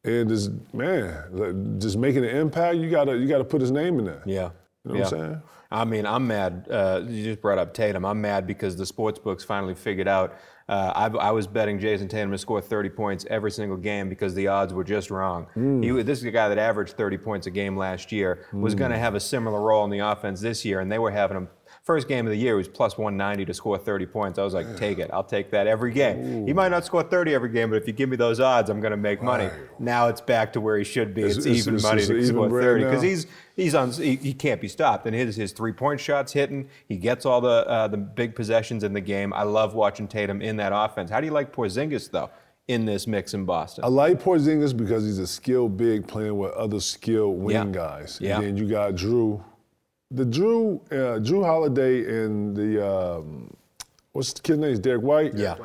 and 0.04 0.28
just 0.28 0.52
man, 0.74 1.78
just 1.80 1.98
making 1.98 2.26
an 2.26 2.36
impact, 2.36 2.78
you 2.78 2.90
gotta 2.90 3.16
you 3.16 3.28
gotta 3.28 3.46
put 3.46 3.62
his 3.62 3.72
name 3.72 4.00
in 4.00 4.06
there. 4.06 4.24
Yeah. 4.26 4.50
You 4.84 4.94
know 4.94 4.96
yeah. 4.96 5.04
what 5.04 5.14
I'm 5.14 5.20
saying? 5.20 5.42
I 5.72 5.86
mean, 5.86 6.06
I'm 6.06 6.26
mad. 6.26 6.68
Uh, 6.70 7.02
you 7.08 7.24
just 7.24 7.42
brought 7.42 7.60
up 7.60 7.74
Tatum. 7.74 8.04
I'm 8.04 8.20
mad 8.20 8.48
because 8.48 8.76
the 8.76 8.86
sports 8.86 9.20
books 9.20 9.44
finally 9.44 9.76
figured 9.76 10.08
out. 10.08 10.36
Uh, 10.68 10.92
I, 10.96 11.08
I 11.18 11.32
was 11.32 11.48
betting 11.48 11.80
Jayson 11.80 12.08
Tatum 12.08 12.32
to 12.32 12.38
score 12.38 12.62
30 12.62 12.90
points 12.90 13.26
every 13.30 13.52
single 13.52 13.78
game 13.78 14.08
because 14.10 14.36
the 14.36 14.48
odds 14.48 14.74
were 14.74 14.84
just 14.84 15.10
wrong. 15.10 15.48
Hmm. 15.54 15.82
He, 15.82 15.90
this 16.04 16.20
is 16.20 16.26
a 16.26 16.32
guy 16.32 16.50
that 16.50 16.58
averaged 16.58 16.96
30 16.96 17.18
points 17.18 17.48
a 17.48 17.52
game 17.52 17.76
last 17.78 18.12
year, 18.12 18.46
was 18.54 18.76
going 18.76 18.92
to 18.92 18.98
have 18.98 19.16
a 19.16 19.20
similar 19.20 19.62
role 19.62 19.84
in 19.84 19.90
the 19.90 20.00
offense 20.00 20.42
this 20.42 20.66
year, 20.66 20.80
and 20.80 20.92
they 20.92 21.00
were 21.00 21.12
having 21.12 21.38
him. 21.38 21.50
First 21.90 22.08
game 22.08 22.28
of 22.28 22.32
the 22.32 22.38
year, 22.38 22.54
he 22.54 22.58
was 22.60 22.68
plus 22.68 23.00
190 23.00 23.46
to 23.46 23.54
score 23.56 23.76
30 23.76 24.06
points. 24.06 24.38
I 24.38 24.44
was 24.44 24.54
like, 24.54 24.78
take 24.78 25.00
it. 25.00 25.10
I'll 25.12 25.24
take 25.24 25.50
that 25.50 25.66
every 25.66 25.92
game. 25.92 26.46
He 26.46 26.54
might 26.54 26.70
not 26.70 26.86
score 26.86 27.02
30 27.02 27.34
every 27.34 27.50
game, 27.50 27.72
but 27.72 27.78
if 27.78 27.88
you 27.88 27.94
give 27.94 28.10
me 28.10 28.16
those 28.16 28.40
odds, 28.40 28.70
I'm 28.70 28.80
going 28.80 28.92
to 28.92 28.98
make 28.98 29.24
money. 29.24 29.50
Now 29.80 30.08
it's 30.08 30.22
back 30.22 30.54
to 30.54 30.62
where 30.62 30.78
he 30.78 30.84
should 30.84 31.16
be. 31.16 31.24
It's, 31.24 31.38
It's- 31.40 31.58
even 31.58 31.74
it's- 31.78 31.84
money 31.84 32.02
it's 32.04 32.10
to 32.10 32.26
score 32.28 32.48
30 32.48 32.84
because 32.84 33.02
he's 33.02 33.26
he's 33.56 33.74
on 33.74 33.92
he, 33.92 34.18
he 34.18 34.36
can't 34.36 34.62
be 34.62 34.68
stopped 34.68 35.08
and 35.08 35.16
his 35.16 35.36
his 35.36 35.52
three 35.52 35.74
point 35.74 36.00
shots 36.00 36.32
hitting 36.32 36.70
he 36.88 36.96
gets 36.96 37.26
all 37.26 37.42
the 37.42 37.68
uh, 37.68 37.88
the 37.88 37.98
big 37.98 38.36
possessions 38.36 38.84
in 38.84 38.94
the 38.94 39.02
game 39.02 39.34
i 39.34 39.44
love 39.44 39.74
watching 39.74 40.08
tatum 40.08 40.42
in 40.42 40.56
that 40.58 40.72
offense 40.74 41.10
how 41.10 41.20
do 41.20 41.26
you 41.26 41.34
like 41.34 41.52
porzingis 41.52 42.10
though 42.12 42.30
in 42.70 42.86
this 42.86 43.06
mix 43.08 43.34
in 43.34 43.44
boston 43.46 43.84
I 43.84 43.88
like 43.88 44.22
Porzingis 44.22 44.78
because 44.78 45.04
he's 45.04 45.18
a 45.20 45.26
skilled 45.28 45.76
big 45.76 46.08
playing 46.08 46.38
with 46.38 46.52
other 46.54 46.80
skilled 46.80 47.40
wing 47.40 47.56
Yeah. 47.56 47.66
guys. 47.66 48.20
Yeah. 48.22 48.36
And 48.38 48.46
then 48.46 48.58
you 48.58 48.70
got 48.70 48.94
Jrue. 48.94 49.44
The 50.12 50.26
Jrue, 50.26 50.82
uh, 50.92 51.20
Jrue 51.20 51.46
Holiday 51.46 52.24
and 52.24 52.56
the 52.56 52.86
um, 52.86 53.56
what's 54.14 54.34
the 54.34 54.42
kid's 54.42 54.60
name? 54.60 54.72
Is 54.72 54.80
Derrick 54.80 55.04
White. 55.04 55.36
yeah 55.36 55.56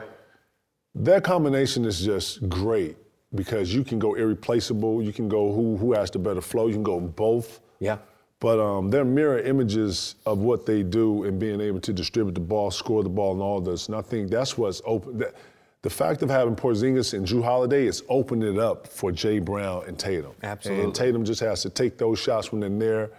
That 0.95 1.25
combination 1.25 1.85
is 1.85 2.05
just 2.05 2.47
great 2.49 2.97
because 3.35 3.73
you 3.75 3.85
can 3.85 3.99
go 3.99 4.15
irreplaceable. 4.15 5.03
You 5.03 5.13
can 5.13 5.29
go 5.29 5.53
who 5.53 5.77
who 5.79 5.95
has 5.95 6.11
the 6.11 6.19
better 6.19 6.43
flow. 6.43 6.67
You 6.67 6.75
can 6.75 6.83
go 6.83 7.01
both. 7.01 7.61
yeah 7.81 7.99
But 8.39 8.61
um, 8.61 8.91
they're 8.91 9.05
mirror 9.05 9.39
images 9.39 10.17
of 10.27 10.39
what 10.41 10.67
they 10.67 10.83
do 10.83 11.25
and 11.25 11.39
being 11.41 11.61
able 11.63 11.81
to 11.81 11.93
distribute 11.93 12.35
the 12.35 12.41
ball, 12.41 12.71
score 12.71 13.03
the 13.03 13.09
ball, 13.09 13.33
and 13.33 13.41
all 13.41 13.61
this. 13.63 13.89
And 13.89 13.97
I 13.97 14.03
think 14.03 14.31
that's 14.31 14.59
what's 14.59 14.83
open. 14.85 15.19
That, 15.19 15.35
the 15.81 15.91
fact 15.91 16.23
of 16.23 16.31
having 16.31 16.57
Porzingis 16.57 17.13
and 17.13 17.27
Jrue 17.27 17.43
Holiday 17.45 17.87
is 17.87 18.03
opening 18.09 18.55
it 18.55 18.59
up 18.59 18.87
for 18.87 19.13
Jay 19.13 19.39
Brown 19.39 19.85
and 19.87 19.99
Tatum. 19.99 20.33
Absolutely. 20.43 20.85
And 20.85 20.95
Tatum 20.95 21.25
just 21.25 21.41
has 21.41 21.63
to 21.63 21.71
take 21.71 21.97
those 21.99 22.19
shots 22.19 22.53
when 22.53 22.61
they're 22.61 22.71
there. 22.71 23.11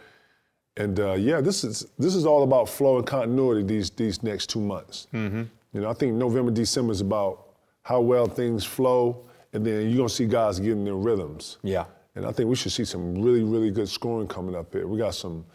And 0.77 0.99
uh, 0.99 1.13
yeah, 1.13 1.41
this 1.41 1.63
is 1.63 1.85
this 1.97 2.15
is 2.15 2.25
all 2.25 2.43
about 2.43 2.67
flow 2.67 2.97
and 2.97 3.07
continuity 3.07 3.63
these 3.63 3.89
these 3.89 4.23
next 4.23 4.49
two 4.49 4.59
months. 4.59 5.07
Mm-hmm. 5.13 5.43
You 5.73 5.81
know, 5.81 5.89
I 5.89 5.93
think 5.93 6.13
November, 6.13 6.51
December 6.51 6.91
is 6.91 7.01
about 7.01 7.47
how 7.83 8.01
well 8.01 8.27
things 8.27 8.63
flow, 8.65 9.25
and 9.53 9.65
then 9.65 9.87
you're 9.89 9.97
gonna 9.97 10.09
see 10.09 10.25
guys 10.25 10.59
getting 10.59 10.83
their 10.83 10.95
rhythms. 10.95 11.57
yeah 11.63 11.85
And 12.15 12.25
I 12.25 12.31
think 12.31 12.49
we 12.49 12.55
should 12.55 12.71
see 12.71 12.85
some 12.85 13.21
really, 13.21 13.43
really 13.43 13.71
good 13.71 13.89
scoring 13.89 14.27
coming 14.27 14.55
up 14.55 14.73
here. 14.73 14.87
We 14.87 14.97
got 14.97 15.15
some, 15.15 15.45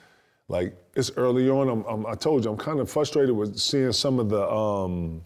like, 0.48 0.76
it's 0.94 1.10
early 1.16 1.48
on. 1.48 1.68
I'm, 1.68 1.84
I'm, 1.84 2.06
I 2.06 2.14
told 2.14 2.44
you, 2.44 2.50
I'm 2.50 2.58
kind 2.58 2.80
of 2.80 2.90
frustrated 2.90 3.34
with 3.34 3.58
seeing 3.58 3.92
some 3.92 4.18
of 4.18 4.28
the 4.28 4.46
um, 4.50 5.24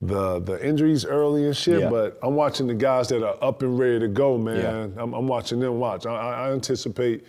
the 0.00 0.40
the 0.40 0.66
injuries 0.66 1.04
early 1.04 1.46
and 1.46 1.56
shit. 1.56 1.80
Yeah. 1.80 1.90
But 1.90 2.18
I'm 2.22 2.34
watching 2.34 2.66
the 2.66 2.74
guys 2.74 3.08
that 3.08 3.22
are 3.22 3.42
up 3.42 3.62
and 3.62 3.78
ready 3.78 4.00
to 4.00 4.08
go, 4.08 4.36
man. 4.36 4.94
I'm, 4.98 5.14
I'm 5.14 5.26
watching 5.26 5.58
them 5.60 5.78
watch. 5.78 6.06
I 6.06 6.10
I 6.48 6.52
anticipate, 6.52 7.24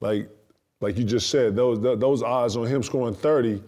like, 0.00 0.28
like 0.80 0.96
you 0.98 1.04
just 1.04 1.30
said, 1.30 1.56
those 1.56 1.78
th- 1.80 1.98
those 1.98 2.22
odds 2.22 2.56
on 2.56 2.66
him 2.66 2.82
scoring 2.82 3.14
30. 3.14 3.62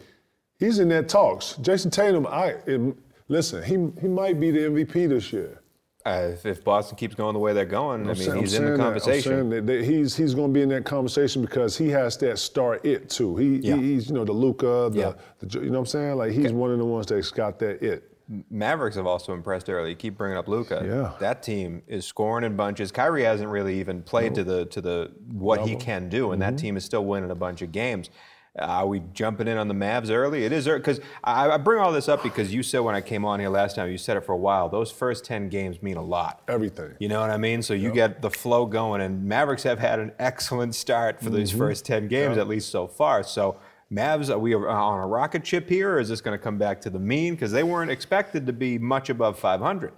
He's 0.58 0.78
in 0.78 0.88
that 0.90 1.08
talks. 1.08 1.54
Jayson 1.60 1.90
Tatum, 1.90 2.26
I 2.26 2.56
it, 2.66 2.96
listen. 3.28 3.62
He 3.62 4.00
he 4.00 4.08
might 4.08 4.40
be 4.40 4.50
the 4.50 4.60
MVP 4.60 5.08
this 5.08 5.32
year. 5.32 5.60
uh, 6.06 6.30
if, 6.32 6.46
if 6.46 6.62
boston 6.64 6.96
keeps 6.96 7.14
going 7.16 7.32
the 7.34 7.38
way 7.38 7.52
they're 7.52 7.64
going 7.64 8.02
i 8.02 8.12
mean 8.12 8.14
saying- 8.16 8.40
he's 8.40 8.54
I'm 8.54 8.62
in 8.64 8.68
the. 8.68 8.74
I'm 8.74 8.80
conversation 8.80 9.50
that- 9.50 9.66
that 9.66 9.84
he's 9.84 10.16
he's 10.16 10.34
going 10.34 10.50
to 10.50 10.54
be 10.54 10.62
in 10.62 10.68
that 10.70 10.84
conversation 10.84 11.42
because 11.42 11.76
he 11.76 11.88
has 11.90 12.16
that 12.18 12.38
star 12.38 12.78
it 12.84 13.10
too. 13.10 13.36
He, 13.36 13.56
Yeah. 13.56 13.76
he 13.76 13.94
he's 13.94 14.08
you 14.08 14.14
know 14.14 14.24
the 14.24 14.32
Luka, 14.32 14.88
the, 14.92 14.98
Yeah. 14.98 15.12
the 15.40 15.58
you 15.60 15.66
know 15.66 15.72
what 15.72 15.78
I'm 15.80 15.86
saying? 15.86 16.16
Like 16.16 16.32
he's 16.32 16.52
one 16.52 16.70
of 16.70 16.78
the 16.78 16.84
ones 16.84 17.06
that's 17.06 17.30
got 17.30 17.58
that 17.60 17.82
it. 17.82 18.12
Mavericks 18.50 18.96
have 18.96 19.06
also 19.06 19.32
impressed 19.34 19.68
early. 19.70 19.90
You 19.90 19.96
keep 19.96 20.16
bringing 20.18 20.36
up 20.36 20.48
Luca. 20.48 20.82
Yeah. 20.84 21.12
That 21.20 21.42
team 21.42 21.82
is 21.86 22.04
scoring 22.04 22.44
in 22.44 22.56
bunches. 22.56 22.90
Kyrie 22.90 23.22
hasn't 23.24 23.48
really 23.50 23.78
even 23.78 24.02
played 24.02 24.34
to 24.34 24.44
the 24.44 24.66
to 24.66 24.80
the 24.80 25.12
what 25.30 25.66
he 25.68 25.76
can 25.76 26.08
do, 26.08 26.32
and 26.32 26.42
Mm-hmm. 26.42 26.54
that 26.56 26.60
team 26.60 26.76
is 26.76 26.84
still 26.84 27.04
winning 27.04 27.30
a 27.30 27.34
bunch 27.36 27.62
of 27.62 27.70
games. 27.72 28.10
Are 28.58 28.86
we 28.86 29.00
jumping 29.12 29.48
in 29.48 29.58
on 29.58 29.68
the 29.68 29.74
Mavs 29.74 30.10
early? 30.10 30.44
It 30.46 30.50
is 30.50 30.64
because 30.66 30.98
I, 31.22 31.50
I 31.50 31.56
bring 31.58 31.78
all 31.78 31.92
this 31.92 32.08
up 32.08 32.22
because 32.22 32.54
you 32.54 32.62
said 32.62 32.78
when 32.78 32.94
I 32.94 33.02
came 33.02 33.22
on 33.26 33.38
here 33.38 33.50
last 33.50 33.76
time, 33.76 33.90
you 33.90 33.98
said 33.98 34.16
it 34.16 34.24
for 34.24 34.32
a 34.32 34.36
while. 34.38 34.70
Those 34.70 34.90
first 34.90 35.26
ten 35.26 35.50
games 35.50 35.82
mean 35.82 35.98
a 35.98 36.02
lot. 36.02 36.40
Everything. 36.48 36.94
You 36.98 37.08
know 37.10 37.20
what 37.20 37.28
I 37.30 37.36
mean? 37.36 37.60
So 37.60 37.74
you 37.74 37.92
get 37.92 38.22
the 38.22 38.30
flow 38.30 38.64
going, 38.64 39.02
and 39.02 39.24
Mavericks 39.24 39.62
have 39.64 39.78
had 39.78 39.98
an 40.00 40.12
excellent 40.18 40.74
start 40.74 41.20
for 41.20 41.28
these 41.28 41.52
first 41.52 41.84
10 41.84 42.08
games, 42.08 42.38
at 42.38 42.48
least 42.48 42.70
so 42.70 42.86
far. 42.86 43.22
So, 43.22 43.58
Mavs, 43.92 44.30
are 44.30 44.38
we 44.38 44.54
on 44.54 45.00
a 45.00 45.06
rocket 45.06 45.46
ship 45.46 45.68
here, 45.68 45.94
or 45.94 46.00
is 46.00 46.08
this 46.08 46.20
going 46.20 46.36
to 46.36 46.42
come 46.42 46.58
back 46.58 46.80
to 46.82 46.90
the 46.90 46.98
mean? 46.98 47.34
Because 47.34 47.52
they 47.52 47.62
weren't 47.62 47.90
expected 47.90 48.44
to 48.46 48.52
be 48.52 48.78
much 48.78 49.10
above 49.10 49.38
500. 49.38 49.92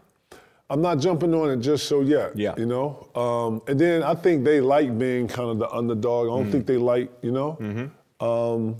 I'm 0.70 0.82
not 0.82 0.98
jumping 0.98 1.32
on 1.32 1.50
it 1.50 1.56
just 1.60 1.86
so 1.88 2.02
yet. 2.02 2.36
Yeah. 2.36 2.54
You 2.58 2.66
know. 2.66 3.08
Um, 3.14 3.62
and 3.66 3.80
then 3.80 4.02
I 4.02 4.14
think 4.14 4.44
they 4.44 4.60
like 4.60 4.98
being 4.98 5.26
kind 5.26 5.48
of 5.48 5.58
the 5.58 5.70
underdog. 5.70 6.26
I 6.26 6.30
don't 6.42 6.50
think 6.52 6.66
they 6.66 6.76
like 6.76 7.10
you 7.22 7.32
know. 7.32 7.56
Um, 8.20 8.76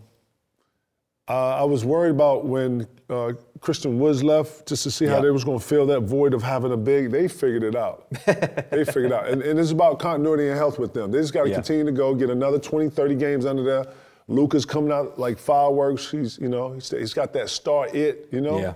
uh, 1.27 1.57
I 1.57 1.65
was 1.65 1.85
worried 1.87 2.11
about 2.11 2.45
when 2.45 2.87
uh, 3.09 3.33
Christian 3.61 3.99
Woods 3.99 4.23
left, 4.23 4.67
just 4.69 4.83
to 4.83 4.91
see 4.91 5.07
how 5.07 5.21
they 5.23 5.31
was 5.31 5.45
going 5.45 5.59
to 5.59 5.65
fill 5.65 5.87
that 5.87 6.01
void 6.01 6.35
of 6.35 6.43
having 6.43 6.73
a 6.73 6.77
big. 6.77 7.11
They 7.11 7.29
figured 7.29 7.63
it 7.63 7.75
out. 7.77 8.07
they 8.27 8.85
figured 8.85 9.07
it 9.07 9.13
out, 9.13 9.29
and, 9.29 9.43
and 9.43 9.59
it's 9.59 9.71
about 9.71 9.99
continuity 9.99 10.49
and 10.49 10.57
health 10.59 10.79
with 10.79 10.93
them. 10.93 11.11
They 11.11 11.19
just 11.21 11.33
got 11.33 11.45
to 11.45 11.49
Yeah. 11.51 11.55
continue 11.57 11.85
to 11.87 11.93
go, 11.93 12.15
get 12.15 12.29
another 12.31 12.59
20, 12.59 12.91
30 12.91 13.15
games 13.15 13.47
under 13.47 13.63
there. 13.63 13.87
Luka's 14.29 14.65
coming 14.65 14.93
out 14.93 15.19
like 15.19 15.39
fireworks. 15.39 16.11
He's, 16.11 16.39
you 16.39 16.49
know, 16.49 16.73
he's, 16.73 16.91
he's 16.91 17.15
got 17.15 17.33
that 17.33 17.49
star 17.49 17.89
it. 17.95 18.29
You 18.31 18.41
know. 18.41 18.61
Yeah. 18.61 18.75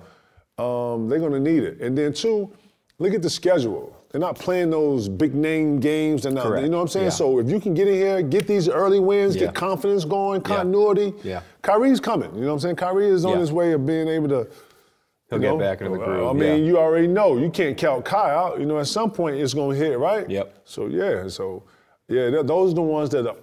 Um, 0.59 1.09
they're 1.09 1.19
going 1.19 1.33
to 1.33 1.41
need 1.41 1.63
it. 1.63 1.81
And 1.81 1.97
then 1.97 2.13
two, 2.13 2.53
look 2.99 3.15
at 3.15 3.23
the 3.23 3.31
schedule. 3.31 3.97
They're 4.11 4.21
not 4.21 4.39
playing 4.39 4.69
those 4.69 5.09
big 5.09 5.35
name 5.35 5.81
games. 5.81 6.23
They're 6.23 6.33
not, 6.33 6.45
Correct. 6.45 6.63
you 6.65 6.69
know 6.69 6.77
what 6.77 6.83
I'm 6.83 6.89
saying? 6.89 7.07
Yeah. 7.07 7.11
So 7.11 7.39
if 7.39 7.49
you 7.49 7.59
can 7.59 7.73
get 7.73 7.89
in 7.89 7.95
here, 7.95 8.23
get 8.23 8.47
these 8.47 8.69
early 8.69 9.01
wins, 9.01 9.35
Yeah. 9.35 9.47
get 9.47 9.55
confidence 9.55 10.05
going, 10.05 10.43
continuity. 10.43 11.15
Yeah. 11.23 11.41
Kyrie's 11.63 12.01
coming. 12.01 12.33
You 12.35 12.43
know 12.43 12.49
what 12.49 12.53
I'm 12.55 12.61
saying? 12.61 12.77
Kyrie 12.77 13.09
is 13.09 13.25
on 13.25 13.33
Yeah. 13.33 13.39
his 13.39 13.53
way 13.53 13.73
of 13.73 13.87
being 13.87 14.09
able 14.09 14.29
to. 14.29 14.47
He'll 15.31 15.39
get 15.39 15.49
know, 15.49 15.59
back 15.59 15.81
into 15.81 15.97
the 15.97 16.05
groove. 16.05 16.29
I 16.29 16.33
mean, 16.35 16.59
yeah. 16.59 16.65
you 16.67 16.79
already 16.79 17.07
know 17.07 17.39
you 17.39 17.49
can't 17.49 17.75
count 17.75 18.05
Kai 18.05 18.31
out. 18.33 18.61
You 18.61 18.67
know, 18.67 18.79
at 18.79 18.87
some 18.87 19.11
point 19.11 19.37
it's 19.37 19.55
going 19.55 19.79
to 19.79 19.85
hit, 19.85 19.99
right? 19.99 20.29
Yep. 20.29 20.55
So 20.67 20.89
yeah, 20.89 21.27
so 21.29 21.63
yeah, 22.07 22.43
those 22.43 22.73
are 22.73 22.75
the 22.75 22.83
ones 22.83 23.09
that 23.11 23.27
are 23.27 23.37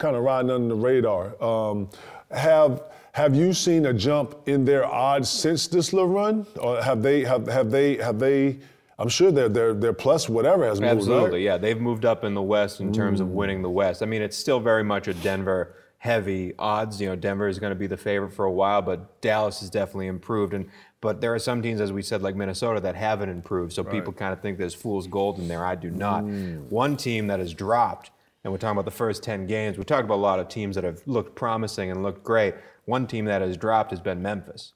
kind 0.00 0.16
of 0.16 0.24
riding 0.24 0.50
under 0.50 0.74
the 0.74 0.74
radar. 0.74 1.40
Um, 1.42 1.88
have 2.32 2.82
have 3.12 3.36
you 3.36 3.52
seen 3.52 3.86
a 3.86 3.92
jump 3.92 4.36
in 4.46 4.64
their 4.64 4.84
odds 4.84 5.28
since 5.28 5.68
this 5.68 5.92
little 5.92 6.08
run, 6.08 6.46
or 6.60 6.82
have 6.82 7.02
they 7.02 7.22
have 7.24 7.46
have 7.46 7.70
they 7.70 7.96
have 7.98 8.18
they? 8.18 8.58
I'm 8.98 9.08
sure 9.08 9.30
their 9.30 9.48
their 9.48 9.74
their 9.74 9.92
plus 9.92 10.28
whatever 10.28 10.66
has 10.66 10.80
moved. 10.80 10.98
Absolutely, 10.98 11.30
right? 11.30 11.42
yeah. 11.42 11.56
They've 11.58 11.80
moved 11.80 12.04
up 12.04 12.24
in 12.24 12.34
the 12.34 12.42
West 12.42 12.80
in 12.80 12.92
terms 12.92 13.20
of 13.20 13.28
winning 13.28 13.62
the 13.62 13.70
West. 13.70 14.02
I 14.02 14.06
mean, 14.06 14.22
it's 14.22 14.36
still 14.36 14.60
very 14.60 14.84
much 14.84 15.06
a 15.06 15.14
Denver 15.14 15.74
heavy 15.98 16.54
odds. 16.58 17.00
You 17.00 17.08
know, 17.08 17.16
Denver 17.16 17.48
is 17.48 17.58
going 17.58 17.70
to 17.72 17.78
be 17.78 17.86
the 17.86 17.96
favorite 17.96 18.32
for 18.32 18.44
a 18.44 18.52
while, 18.52 18.82
but 18.82 19.20
Dallas 19.20 19.60
has 19.60 19.70
definitely 19.70 20.06
improved. 20.08 20.54
And 20.54 20.68
but 21.00 21.20
there 21.20 21.34
are 21.34 21.38
some 21.38 21.62
teams, 21.62 21.80
as 21.80 21.92
we 21.92 22.02
said, 22.02 22.20
like 22.22 22.36
Minnesota, 22.36 22.80
that 22.80 22.94
haven't 22.94 23.30
improved. 23.30 23.72
So 23.72 23.82
people 23.82 24.12
kind 24.12 24.32
of 24.32 24.40
think 24.40 24.58
there's 24.58 24.74
fool's 24.74 25.06
gold 25.06 25.38
in 25.38 25.48
there. 25.48 25.64
I 25.64 25.74
do 25.74 25.90
not. 25.90 26.24
One 26.24 26.96
team 26.96 27.26
that 27.28 27.40
has 27.40 27.54
dropped, 27.54 28.10
and 28.42 28.52
we're 28.52 28.58
talking 28.58 28.72
about 28.72 28.84
the 28.84 28.90
first 28.90 29.22
10 29.22 29.46
games. 29.46 29.78
We 29.78 29.84
talked 29.84 30.04
about 30.04 30.16
a 30.16 30.16
lot 30.16 30.40
of 30.40 30.48
teams 30.48 30.74
that 30.74 30.84
have 30.84 31.02
looked 31.06 31.34
promising 31.34 31.90
and 31.90 32.02
looked 32.02 32.24
great. 32.24 32.54
One 32.84 33.06
team 33.06 33.26
that 33.26 33.42
has 33.42 33.56
dropped 33.56 33.90
has 33.90 34.00
been 34.00 34.22
Memphis 34.22 34.72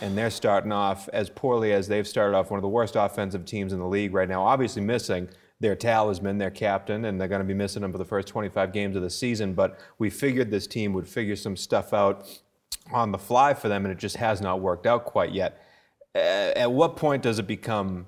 and 0.00 0.16
they're 0.16 0.30
starting 0.30 0.72
off 0.72 1.08
as 1.12 1.30
poorly 1.30 1.72
as 1.72 1.88
they've 1.88 2.06
started 2.06 2.36
off 2.36 2.50
one 2.50 2.58
of 2.58 2.62
the 2.62 2.68
worst 2.68 2.96
offensive 2.96 3.44
teams 3.44 3.72
in 3.72 3.78
the 3.78 3.86
league 3.86 4.14
right 4.14 4.28
now. 4.28 4.42
Obviously, 4.42 4.82
missing 4.82 5.28
their 5.60 5.74
talisman, 5.74 6.38
their 6.38 6.50
captain, 6.50 7.04
and 7.06 7.20
they're 7.20 7.28
going 7.28 7.40
to 7.40 7.46
be 7.46 7.54
missing 7.54 7.82
him 7.82 7.90
for 7.90 7.98
the 7.98 8.04
first 8.04 8.28
25 8.28 8.72
games 8.72 8.96
of 8.96 9.02
the 9.02 9.10
season. 9.10 9.54
But 9.54 9.78
we 9.98 10.10
figured 10.10 10.50
this 10.50 10.66
team 10.66 10.92
would 10.92 11.08
figure 11.08 11.36
some 11.36 11.56
stuff 11.56 11.92
out 11.92 12.26
on 12.92 13.10
the 13.10 13.18
fly 13.18 13.54
for 13.54 13.68
them, 13.68 13.84
and 13.84 13.92
it 13.92 13.98
just 13.98 14.16
has 14.16 14.40
not 14.40 14.60
worked 14.60 14.86
out 14.86 15.04
quite 15.04 15.32
yet. 15.32 15.64
At 16.14 16.70
what 16.72 16.96
point 16.96 17.22
does 17.22 17.38
it 17.38 17.46
become 17.46 18.06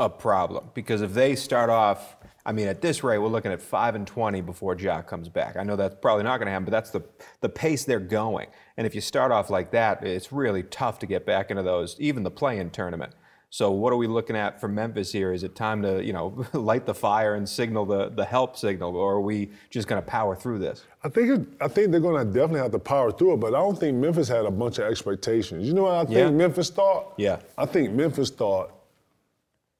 a 0.00 0.08
problem? 0.08 0.70
Because 0.74 1.02
if 1.02 1.12
they 1.12 1.36
start 1.36 1.70
off, 1.70 2.16
I 2.46 2.52
mean, 2.52 2.68
at 2.68 2.80
this 2.80 3.02
rate, 3.02 3.18
we're 3.18 3.26
looking 3.28 3.50
at 3.50 3.60
five 3.60 3.96
and 3.96 4.06
20 4.06 4.40
before 4.40 4.76
Jack 4.76 5.08
comes 5.08 5.28
back. 5.28 5.56
I 5.56 5.64
know 5.64 5.74
that's 5.74 5.96
probably 6.00 6.22
not 6.22 6.38
going 6.38 6.46
to 6.46 6.52
happen, 6.52 6.64
but 6.64 6.70
that's 6.70 6.90
the 6.90 7.02
the 7.40 7.48
pace 7.48 7.84
they're 7.84 7.98
going. 8.00 8.46
And 8.76 8.86
if 8.86 8.94
you 8.94 9.00
start 9.00 9.32
off 9.32 9.50
like 9.50 9.72
that, 9.72 10.04
it's 10.04 10.32
really 10.32 10.62
tough 10.62 11.00
to 11.00 11.06
get 11.06 11.26
back 11.26 11.50
into 11.50 11.64
those, 11.64 11.96
even 11.98 12.22
the 12.22 12.30
play-in 12.30 12.70
tournament. 12.70 13.12
So 13.50 13.70
what 13.70 13.92
are 13.92 13.96
we 13.96 14.06
looking 14.06 14.36
at 14.36 14.60
for 14.60 14.68
Memphis 14.68 15.10
here? 15.12 15.32
Is 15.32 15.42
it 15.42 15.54
time 15.54 15.80
to, 15.82 16.04
you 16.04 16.12
know, 16.12 16.44
light 16.52 16.84
the 16.84 16.94
fire 16.94 17.34
and 17.34 17.48
signal 17.48 17.86
the, 17.86 18.10
the 18.10 18.24
help 18.24 18.56
signal, 18.56 18.96
or 18.96 19.14
are 19.14 19.20
we 19.20 19.50
just 19.70 19.88
going 19.88 20.02
to 20.02 20.06
power 20.06 20.36
through 20.36 20.58
this? 20.58 20.84
I 21.04 21.08
think 21.08 21.30
it, 21.30 21.48
I 21.60 21.68
think 21.68 21.90
they're 21.90 22.00
going 22.00 22.24
to 22.26 22.32
definitely 22.32 22.60
have 22.60 22.72
to 22.72 22.78
power 22.78 23.10
through 23.10 23.34
it, 23.34 23.36
but 23.40 23.54
I 23.54 23.58
don't 23.58 23.78
think 23.78 23.96
Memphis 23.96 24.28
had 24.28 24.44
a 24.44 24.50
bunch 24.50 24.78
of 24.78 24.84
expectations. 24.84 25.66
You 25.66 25.74
know 25.74 25.84
what 25.84 25.94
I 25.94 26.04
think 26.04 26.16
Yeah. 26.16 26.30
Memphis 26.30 26.70
thought? 26.70 27.14
Yeah. 27.16 27.38
I 27.56 27.66
think 27.66 27.92
Memphis 27.92 28.30
thought 28.30 28.72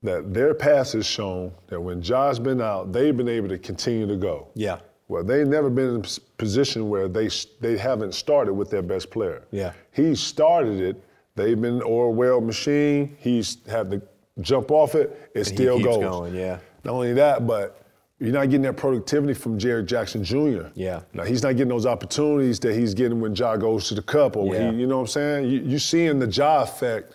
that 0.03 0.33
their 0.33 0.55
past 0.55 0.93
has 0.93 1.07
shown 1.07 1.53
that 1.69 1.81
when 1.81 2.01
Josh 2.03 2.39
been 2.39 2.61
out, 2.61 2.93
they've 2.93 3.17
been 3.17 3.29
able 3.29 3.49
to 3.49 3.59
continue 3.59 4.07
to 4.07 4.17
go. 4.17 4.49
Yeah. 4.55 4.79
Well, 5.09 5.23
they've 5.25 5.47
never 5.47 5.71
been 5.71 5.97
in 5.97 5.97
a 6.05 6.21
position 6.37 6.89
where 6.89 7.09
they 7.09 7.29
they 7.61 7.77
haven't 7.79 8.13
started 8.15 8.55
with 8.55 8.71
their 8.71 8.83
best 8.83 9.11
player. 9.11 9.45
Yeah. 9.51 9.73
He 9.93 10.15
started 10.15 10.81
it. 10.81 11.03
They've 11.37 11.61
been 11.61 11.81
Orwell 11.83 12.41
machine. 12.41 13.17
He's 13.21 13.59
had 13.69 13.91
to 13.91 14.03
jump 14.41 14.71
off 14.71 14.95
it. 14.95 15.31
It 15.35 15.47
he 15.49 15.55
still 15.55 15.81
goes. 15.81 15.99
going, 15.99 16.35
yeah. 16.35 16.59
Not 16.85 16.95
only 16.95 17.13
that, 17.15 17.47
but 17.47 17.83
you're 18.19 18.33
not 18.33 18.47
getting 18.47 18.63
that 18.63 18.77
productivity 18.77 19.35
from 19.35 19.59
Jaren 19.59 19.87
Jackson 19.87 20.25
Jr. 20.25 20.69
Yeah. 20.75 21.03
Now 21.13 21.25
he's 21.25 21.43
not 21.43 21.53
getting 21.53 21.69
those 21.69 21.87
opportunities 21.87 22.59
that 22.61 22.75
he's 22.75 22.95
getting 22.95 23.21
when 23.21 23.35
Ja 23.35 23.57
goes 23.57 23.89
to 23.89 23.95
the 23.95 24.03
cup 24.03 24.37
or 24.37 24.49
when 24.49 24.61
Yeah. 24.61 24.73
he, 24.73 24.79
you 24.79 24.87
know 24.87 24.97
what 24.97 25.03
I'm 25.03 25.07
saying? 25.09 25.51
You, 25.51 25.61
you 25.61 25.79
seeing 25.79 26.19
the 26.19 26.27
Ja 26.27 26.63
effect 26.63 27.13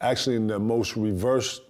actually 0.00 0.36
in 0.36 0.46
the 0.46 0.58
most 0.58 0.96
reverse 0.96 1.60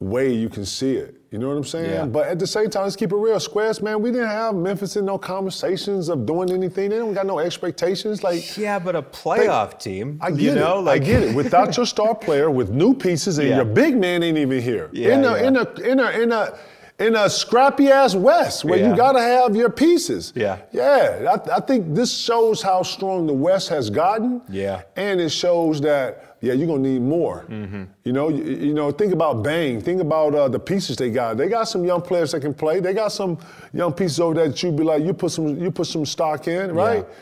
way 0.00 0.32
you 0.32 0.48
can 0.48 0.64
see 0.64 0.94
it. 0.96 1.14
You 1.30 1.38
know 1.38 1.48
what 1.48 1.56
I'm 1.56 1.64
saying? 1.64 1.90
Yeah. 1.90 2.04
But 2.06 2.28
at 2.28 2.38
the 2.38 2.46
same 2.46 2.70
time, 2.70 2.84
let's 2.84 2.96
keep 2.96 3.12
it 3.12 3.16
real. 3.16 3.38
Squares, 3.40 3.82
man, 3.82 4.00
we 4.00 4.10
didn't 4.10 4.28
have 4.28 4.54
Memphis 4.54 4.96
in 4.96 5.04
no 5.04 5.18
conversations 5.18 6.08
of 6.08 6.24
doing 6.24 6.50
anything. 6.52 6.90
They 6.90 6.98
don't 6.98 7.14
got 7.14 7.26
no 7.26 7.38
expectations. 7.40 8.22
Like 8.22 8.56
Yeah, 8.56 8.78
but 8.78 8.94
a 8.94 9.02
playoff 9.02 9.78
team, 9.80 10.18
I 10.22 10.30
get 10.30 10.40
you 10.40 10.54
know, 10.54 10.78
it. 10.78 10.82
like 10.82 11.02
I 11.02 11.04
get 11.04 11.22
it. 11.24 11.34
Without 11.34 11.76
your 11.76 11.86
star 11.86 12.14
player, 12.14 12.50
with 12.50 12.70
new 12.70 12.94
pieces, 12.94 13.38
and 13.38 13.48
Yeah. 13.48 13.56
your 13.56 13.64
big 13.64 13.96
man 13.96 14.22
ain't 14.22 14.38
even 14.38 14.62
here. 14.62 14.88
Yeah, 14.92 15.14
in 15.14 15.24
a 15.24 15.32
yeah. 15.32 15.48
in 15.48 15.56
a 15.56 15.72
in 15.80 16.00
a 16.00 16.10
in 16.22 16.32
a 16.32 16.58
in 16.98 17.14
a 17.14 17.28
scrappy 17.28 17.88
ass 17.90 18.14
West 18.14 18.64
where 18.64 18.78
Yeah. 18.78 18.90
you 18.90 18.96
gotta 18.96 19.20
have 19.20 19.54
your 19.54 19.68
pieces. 19.70 20.32
Yeah. 20.34 20.58
Yeah. 20.72 21.36
I, 21.36 21.56
I 21.56 21.60
think 21.60 21.94
this 21.94 22.16
shows 22.16 22.62
how 22.62 22.82
strong 22.82 23.26
the 23.26 23.34
West 23.34 23.68
has 23.68 23.90
gotten. 23.90 24.40
Yeah. 24.48 24.82
And 24.96 25.20
it 25.20 25.30
shows 25.30 25.80
that 25.82 26.22
yeah, 26.40 26.52
you're 26.52 26.66
gonna 26.66 26.88
need 26.88 27.02
more. 27.02 27.44
Mm-hmm. 27.48 27.84
You 28.04 28.12
know, 28.12 28.28
you, 28.28 28.44
you 28.44 28.74
know, 28.74 28.90
think 28.92 29.12
about 29.12 29.42
Bang. 29.42 29.80
Think 29.80 30.00
about 30.00 30.34
uh, 30.34 30.48
the 30.48 30.58
pieces 30.58 30.96
they 30.96 31.10
got. 31.10 31.36
They 31.36 31.48
got 31.48 31.64
some 31.64 31.84
young 31.84 32.02
players 32.02 32.32
that 32.32 32.40
can 32.40 32.54
play. 32.54 32.80
They 32.80 32.92
got 32.94 33.12
some 33.12 33.38
young 33.72 33.92
pieces 33.92 34.20
over 34.20 34.34
there 34.34 34.48
that 34.48 34.62
you 34.62 34.70
be 34.72 34.84
like, 34.84 35.02
you 35.02 35.12
put 35.14 35.32
some 35.32 35.58
you 35.58 35.70
put 35.70 35.86
some 35.86 36.06
stock 36.06 36.48
in, 36.48 36.72
right? 36.74 37.04
Yeah 37.08 37.14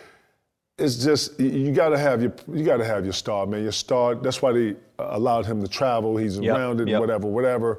it's 0.76 0.96
just 1.04 1.38
you- 1.38 1.50
you 1.50 1.72
got 1.72 1.90
to 1.90 1.98
have 1.98 2.20
your 2.20 2.32
you 2.52 2.64
got 2.64 2.78
to 2.78 2.84
have 2.84 3.04
your 3.04 3.12
star, 3.12 3.46
man. 3.46 3.62
Your 3.62 3.70
star. 3.70 4.16
That's 4.16 4.42
why 4.42 4.50
they 4.52 4.70
uh, 4.98 5.10
allowed 5.12 5.46
him 5.46 5.62
to 5.62 5.68
travel. 5.68 6.16
He's 6.16 6.36
Yep, 6.36 6.56
around 6.56 6.80
it, 6.80 6.88
yep. 6.88 6.98
whatever, 6.98 7.28
whatever. 7.28 7.78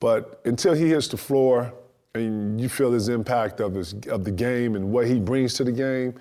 But 0.00 0.40
until 0.44 0.74
he 0.74 0.88
hits 0.88 1.08
the 1.08 1.16
floor 1.16 1.72
and 2.14 2.60
you 2.60 2.68
feel 2.68 2.90
his 2.90 3.08
impact 3.08 3.60
of 3.60 3.74
his 3.74 3.94
of 4.08 4.24
the 4.24 4.30
game 4.30 4.74
and 4.74 4.90
what 4.90 5.06
he 5.06 5.20
brings 5.20 5.54
to 5.54 5.64
the 5.64 5.72
game, 5.72 6.14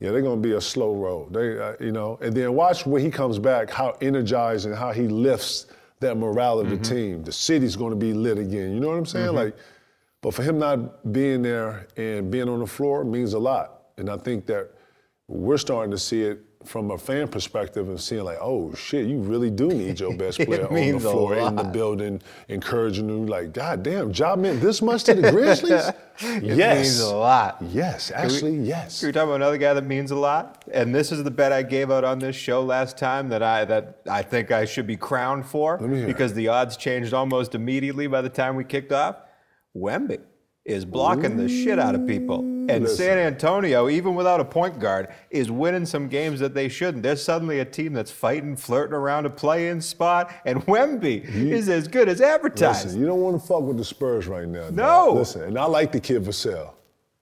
yeah, 0.00 0.10
they're 0.10 0.22
gonna 0.22 0.40
be 0.40 0.52
a 0.52 0.60
slow 0.60 0.94
road. 0.94 1.32
They, 1.32 1.58
uh, 1.58 1.74
you 1.78 1.92
know, 1.92 2.18
and 2.20 2.34
then 2.34 2.54
watch 2.54 2.86
when 2.86 3.02
he 3.02 3.10
comes 3.10 3.38
back, 3.38 3.70
how 3.70 3.96
energized 4.00 4.66
and 4.66 4.74
how 4.74 4.92
he 4.92 5.06
lifts 5.06 5.66
that 6.00 6.16
morale 6.16 6.58
of 6.58 6.68
the 6.68 6.76
team. 6.76 7.22
The 7.22 7.32
city's 7.32 7.76
gonna 7.76 7.96
be 7.96 8.12
lit 8.12 8.38
again. 8.38 8.74
You 8.74 8.80
know 8.80 8.88
what 8.88 8.98
I'm 8.98 9.06
saying? 9.06 9.34
Like, 9.34 9.56
but 10.22 10.34
for 10.34 10.42
him 10.42 10.58
not 10.58 11.12
being 11.12 11.42
there 11.42 11.86
and 11.96 12.30
being 12.30 12.48
on 12.48 12.58
the 12.58 12.66
floor 12.66 13.04
means 13.04 13.34
a 13.34 13.38
lot. 13.38 13.84
And 13.96 14.10
I 14.10 14.16
think 14.16 14.46
that 14.46 14.70
we're 15.28 15.58
starting 15.58 15.90
to 15.90 15.98
see 15.98 16.22
it 16.22 16.40
from 16.66 16.90
a 16.90 16.98
fan 16.98 17.28
perspective 17.28 17.88
and 17.88 18.00
seeing 18.00 18.24
like, 18.24 18.38
oh 18.40 18.74
shit, 18.74 19.06
you 19.06 19.18
really 19.18 19.50
do 19.50 19.68
need 19.68 20.00
your 20.00 20.14
best 20.14 20.38
player 20.44 20.66
on 20.66 20.74
the 20.74 21.00
floor 21.00 21.36
in 21.36 21.54
the 21.54 21.64
building, 21.64 22.20
encouraging 22.48 23.08
you. 23.08 23.24
Like, 23.26 23.52
god 23.52 23.82
damn, 23.82 24.12
job 24.12 24.38
meant 24.38 24.60
this 24.60 24.82
much 24.82 25.04
to 25.04 25.14
the 25.14 25.30
Grizzlies? 25.30 25.88
it 26.18 26.56
yes. 26.56 26.76
means 26.76 27.00
a 27.00 27.14
lot. 27.14 27.58
Yes, 27.70 28.10
actually, 28.10 28.56
yes. 28.56 29.00
Can 29.00 29.08
we 29.08 29.12
talk 29.12 29.24
about 29.24 29.36
another 29.36 29.58
guy 29.58 29.74
that 29.74 29.86
means 29.86 30.10
a 30.10 30.16
lot? 30.16 30.64
And 30.72 30.94
this 30.94 31.12
is 31.12 31.22
the 31.24 31.30
bet 31.30 31.52
I 31.52 31.62
gave 31.62 31.90
out 31.90 32.04
on 32.04 32.18
this 32.18 32.36
show 32.36 32.62
last 32.62 32.98
time 32.98 33.28
that 33.28 33.42
I 33.42 33.64
that 33.66 34.00
I 34.08 34.22
think 34.22 34.50
I 34.50 34.64
should 34.64 34.86
be 34.86 34.96
crowned 34.96 35.46
for 35.46 35.78
because 35.78 36.34
the 36.34 36.48
odds 36.48 36.76
changed 36.76 37.14
almost 37.14 37.54
immediately 37.54 38.06
by 38.06 38.22
the 38.22 38.30
time 38.30 38.56
we 38.56 38.64
kicked 38.64 38.92
off. 38.92 39.16
Wemby 39.76 40.20
is 40.64 40.84
blocking 40.84 41.36
the 41.36 41.48
shit 41.48 41.78
out 41.78 41.94
of 41.94 42.06
people. 42.06 42.55
And 42.68 42.84
listen. 42.84 42.96
San 42.96 43.18
Antonio, 43.18 43.88
even 43.88 44.14
without 44.14 44.40
a 44.40 44.44
point 44.44 44.78
guard, 44.78 45.08
is 45.30 45.50
winning 45.50 45.86
some 45.86 46.08
games 46.08 46.40
that 46.40 46.54
they 46.54 46.68
shouldn't. 46.68 47.02
They're 47.02 47.16
suddenly 47.16 47.60
a 47.60 47.64
team 47.64 47.92
that's 47.92 48.10
fighting, 48.10 48.56
flirting 48.56 48.94
around 48.94 49.26
a 49.26 49.30
play-in 49.30 49.80
spot, 49.80 50.32
and 50.44 50.64
Wemby 50.66 51.24
is 51.24 51.68
as 51.68 51.88
good 51.88 52.08
as 52.08 52.20
advertised. 52.20 52.86
Listen, 52.86 53.00
you 53.00 53.06
don't 53.06 53.20
want 53.20 53.40
to 53.40 53.46
fuck 53.46 53.62
with 53.62 53.76
the 53.76 53.84
Spurs 53.84 54.26
right 54.26 54.48
now. 54.48 54.64
dog. 54.70 54.74
No. 54.74 55.12
Listen, 55.14 55.42
and 55.42 55.58
I 55.58 55.64
like 55.64 55.92
the 55.92 56.00
kid 56.00 56.24
Vassell. 56.24 56.72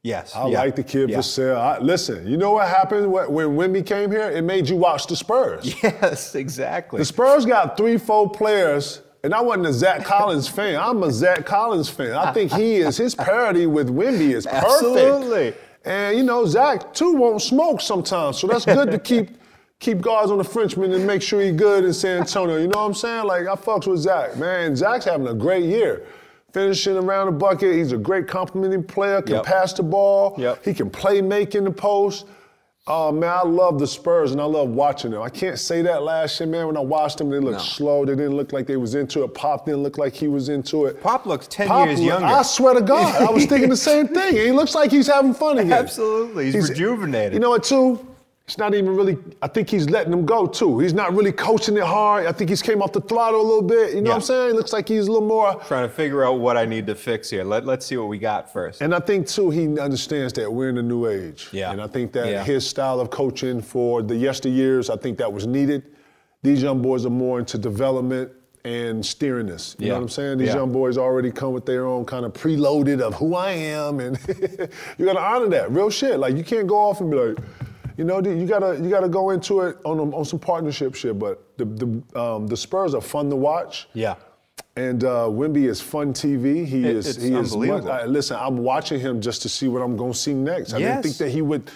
yes, 0.03 0.35
I 0.35 0.49
yeah, 0.49 0.59
like 0.61 0.77
the 0.77 0.83
kid 0.85 1.11
yeah. 1.11 1.19
Vassell. 1.19 1.57
I, 1.57 1.79
listen, 1.79 2.27
you 2.27 2.37
know 2.37 2.53
what 2.53 2.69
happened 2.69 3.11
when, 3.11 3.31
when 3.33 3.49
Wemby 3.57 3.85
came 3.87 4.11
here? 4.11 4.31
It 4.31 4.43
made 4.43 4.69
you 4.69 4.77
watch 4.77 5.07
the 5.07 5.17
Spurs. 5.17 5.75
Yes, 5.83 6.35
exactly. 6.35 6.99
The 6.99 7.05
Spurs 7.05 7.47
got 7.47 7.77
three, 7.77 7.97
four 7.99 8.31
players, 8.31 9.01
and 9.25 9.35
I 9.35 9.41
wasn't 9.41 9.67
a 9.67 9.73
Zach 9.73 10.05
Collins 10.05 10.47
fan. 10.47 10.79
I'm 10.79 11.03
a 11.03 11.11
Zach 11.11 11.45
Collins 11.47 11.89
fan. 11.89 12.13
I 12.13 12.33
think 12.33 12.53
he 12.53 12.77
is 12.77 12.97
his 12.99 13.15
parody 13.15 13.67
with 13.67 13.89
Wemby 13.89 14.35
is 14.35 14.47
perfect. 14.47 14.65
Absolutely. 14.67 15.55
And 15.85 16.17
you 16.17 16.23
know, 16.23 16.45
Zach 16.47 16.93
too 16.95 17.15
won't 17.15 17.43
smoke 17.43 17.81
sometimes, 17.81 18.39
so 18.39 18.47
that's 18.47 18.65
good 18.67 18.91
to 18.91 18.99
keep 18.99 19.31
keep 19.81 20.01
guards 20.01 20.31
on 20.31 20.39
the 20.39 20.45
Frenchman 20.45 20.93
and 20.93 21.07
make 21.07 21.23
sure 21.23 21.41
he's 21.41 21.57
good 21.57 21.85
in 21.85 21.93
San 21.93 22.21
Antonio. 22.21 22.59
You 22.59 22.69
know 22.69 22.79
what 22.79 22.87
I'm 22.87 22.95
saying? 22.95 23.27
Like 23.27 23.47
I 23.49 23.55
fucks 23.55 23.87
with 23.87 24.01
Zach, 24.01 24.37
man. 24.37 24.77
Zach's 24.77 25.07
having 25.07 25.27
a 25.27 25.35
great 25.35 25.65
year. 25.65 26.07
Finishing 26.53 26.97
around 26.97 27.27
the 27.27 27.33
bucket, 27.33 27.75
he's 27.75 27.91
a 27.91 27.97
great 27.99 28.29
complimenting 28.29 28.85
player. 28.85 29.21
Can 29.23 29.37
Yep. 29.37 29.45
pass 29.45 29.73
the 29.73 29.83
ball. 29.83 30.37
Yep. 30.39 30.65
He 30.65 30.73
can 30.73 30.89
play 30.89 31.21
make 31.21 31.57
in 31.57 31.65
the 31.65 31.71
post. 31.73 32.27
Oh 32.87 33.11
man, 33.11 33.31
I 33.31 33.43
love 33.45 33.79
the 33.79 33.87
Spurs 33.87 34.33
and 34.33 34.41
I 34.43 34.45
love 34.45 34.69
watching 34.69 35.11
them. 35.13 35.23
I 35.23 35.31
can't 35.31 35.59
say 35.59 35.81
that 35.83 36.03
last 36.03 36.39
year, 36.39 36.47
man. 36.47 36.67
When 36.67 36.77
I 36.77 36.81
watched 36.81 37.17
them, 37.17 37.31
they 37.31 37.39
looked 37.39 37.57
No. 37.57 37.63
slow. 37.65 38.05
They 38.05 38.15
didn't 38.15 38.37
look 38.37 38.53
like 38.53 38.67
they 38.67 38.77
was 38.77 38.95
into 38.95 39.23
it. 39.25 39.33
Pop 39.33 39.65
didn't 39.65 39.83
look 39.83 39.97
like 39.97 40.13
he 40.13 40.29
was 40.29 40.51
into 40.51 40.85
it. 40.85 41.01
Pop 41.03 41.25
looks 41.25 41.47
10 41.47 41.69
Pop 41.69 41.87
years 41.87 41.99
look- 41.99 42.09
younger. 42.09 42.27
I 42.27 42.43
swear 42.43 42.75
to 42.75 42.83
God, 42.83 43.23
I 43.23 43.31
was 43.31 43.47
thinking 43.47 43.71
the 43.71 43.77
same 43.93 44.07
thing. 44.09 44.35
He 44.37 44.53
looks 44.53 44.75
like 44.75 44.91
he's 44.91 45.07
having 45.07 45.33
fun 45.33 45.57
again. 45.59 45.73
Absolutely. 45.73 46.53
He's 46.53 46.69
rejuvenated. 46.69 47.33
You 47.33 47.39
know 47.41 47.49
what, 47.49 47.65
too? 47.65 48.07
He's 48.47 48.59
not 48.59 48.75
even 48.75 48.95
really. 48.95 49.17
I 49.41 49.49
think 49.49 49.71
he's 49.71 49.89
letting 49.89 50.11
them 50.11 50.27
go 50.27 50.47
too. 50.47 50.79
He's 50.79 50.93
not 50.93 51.15
really 51.15 51.33
coaching 51.33 51.79
it 51.79 51.83
hard. 51.83 52.27
I 52.27 52.33
think 52.33 52.51
he's 52.51 52.61
came 52.61 52.83
off 52.83 52.93
the 52.93 53.01
throttle 53.01 53.41
a 53.41 53.43
little 53.43 53.63
bit. 53.63 53.95
You 53.95 54.03
know 54.03 54.11
Yeah. 54.11 54.17
what 54.17 54.17
I'm 54.17 54.21
saying? 54.21 54.55
Looks 54.55 54.73
like 54.75 54.87
he's 54.87 55.07
a 55.07 55.13
little 55.13 55.27
more. 55.27 55.55
Trying 55.67 55.89
to 55.89 55.95
figure 55.95 56.23
out 56.27 56.41
what 56.41 56.59
I 56.59 56.67
need 56.67 56.87
to 56.89 56.95
fix 56.95 57.31
here. 57.31 57.43
Let, 57.43 57.65
let's 57.65 57.87
see 57.87 57.97
what 57.97 58.09
we 58.09 58.19
got 58.19 58.53
first. 58.53 58.83
And 58.83 58.95
I 58.95 59.01
think 59.01 59.27
too, 59.29 59.49
he 59.49 59.79
understands 59.81 60.35
that 60.35 60.53
we're 60.53 60.69
in 60.69 60.77
a 60.77 60.83
new 60.83 61.07
age. 61.07 61.49
Yeah. 61.53 61.73
And 61.73 61.81
I 61.81 61.87
think 61.87 62.13
that 62.13 62.27
Yeah. 62.29 62.45
his 62.45 62.67
style 62.67 63.01
of 63.01 63.09
coaching 63.09 63.63
for 63.63 64.03
the 64.03 64.15
yesteryears, 64.15 64.93
I 64.93 64.97
think 65.01 65.17
that 65.19 65.33
was 65.33 65.47
needed. 65.47 65.83
These 66.43 66.63
young 66.63 66.83
boys 66.83 67.07
are 67.07 67.11
more 67.11 67.39
into 67.39 67.57
development 67.57 68.31
and 68.67 69.05
steering 69.05 69.47
this. 69.47 69.75
You 69.79 69.87
Yeah. 69.87 69.93
know 69.93 69.99
what 70.01 70.03
I'm 70.03 70.09
saying? 70.11 70.37
These 70.39 70.49
Yeah. 70.49 70.57
young 70.57 70.71
boys 70.73 70.99
already 70.99 71.31
come 71.31 71.55
with 71.55 71.65
their 71.65 71.87
own 71.87 72.05
kind 72.05 72.27
of 72.27 72.35
preloaded 72.35 73.01
of 73.01 73.15
who 73.15 73.35
I 73.35 73.53
am, 73.53 74.01
and 74.01 74.19
you 74.99 75.07
gotta 75.07 75.19
honor 75.19 75.49
that. 75.49 75.71
Real 75.73 75.89
shit. 75.89 76.19
Like 76.19 76.37
you 76.37 76.45
can't 76.45 76.67
go 76.67 76.77
off 76.77 77.01
and 77.01 77.11
be 77.11 77.17
like, 77.17 77.39
you 77.97 78.05
know, 78.05 78.21
you 78.21 78.47
gotta 78.47 78.79
you 78.83 78.91
gotta 78.91 79.09
go 79.09 79.31
into 79.31 79.61
it 79.63 79.79
on 79.85 79.99
on 80.13 80.25
some 80.25 80.39
partnership 80.39 80.95
shit. 80.95 81.19
But 81.19 81.43
the 81.59 81.65
the 81.65 82.21
um, 82.21 82.47
the 82.47 82.57
Spurs 82.57 82.95
are 82.95 83.01
fun 83.01 83.31
to 83.31 83.37
watch. 83.37 83.89
Yeah. 83.95 84.17
And 84.77 85.05
uh, 85.05 85.27
Wemby 85.29 85.69
is 85.69 85.81
fun 85.81 86.13
TV. 86.13 86.67
He 86.67 86.81
It- 86.85 86.97
is. 86.97 87.07
it's 87.17 87.23
he 87.25 87.33
is. 87.35 87.55
I- 87.55 88.07
listen, 88.07 88.37
I'm 88.41 88.59
watching 88.59 88.99
him 89.01 89.21
just 89.21 89.43
to 89.43 89.49
see 89.49 89.69
what 89.69 89.83
I'm 89.83 89.97
gonna 89.97 90.15
see 90.15 90.35
next. 90.35 90.73
I 90.75 90.79
didn't 90.79 91.03
think 91.03 91.17
that 91.19 91.31
he 91.31 91.43
would. 91.43 91.71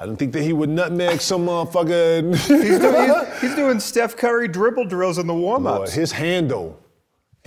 I 0.00 0.04
didn't 0.06 0.18
think 0.20 0.32
that 0.34 0.42
he 0.44 0.52
would 0.52 0.68
nutmeg 0.70 1.20
some 1.20 1.46
motherfucker. 1.46 2.32
He's 2.32 2.78
doing, 2.78 3.10
he's, 3.10 3.40
he's 3.40 3.54
doing 3.56 3.80
Steph 3.80 4.16
Curry 4.16 4.46
dribble 4.46 4.84
drills 4.84 5.18
in 5.18 5.26
the 5.26 5.34
warm 5.34 5.64
Boy, 5.64 5.70
ups. 5.70 5.92
his 5.92 6.12
handle. 6.12 6.78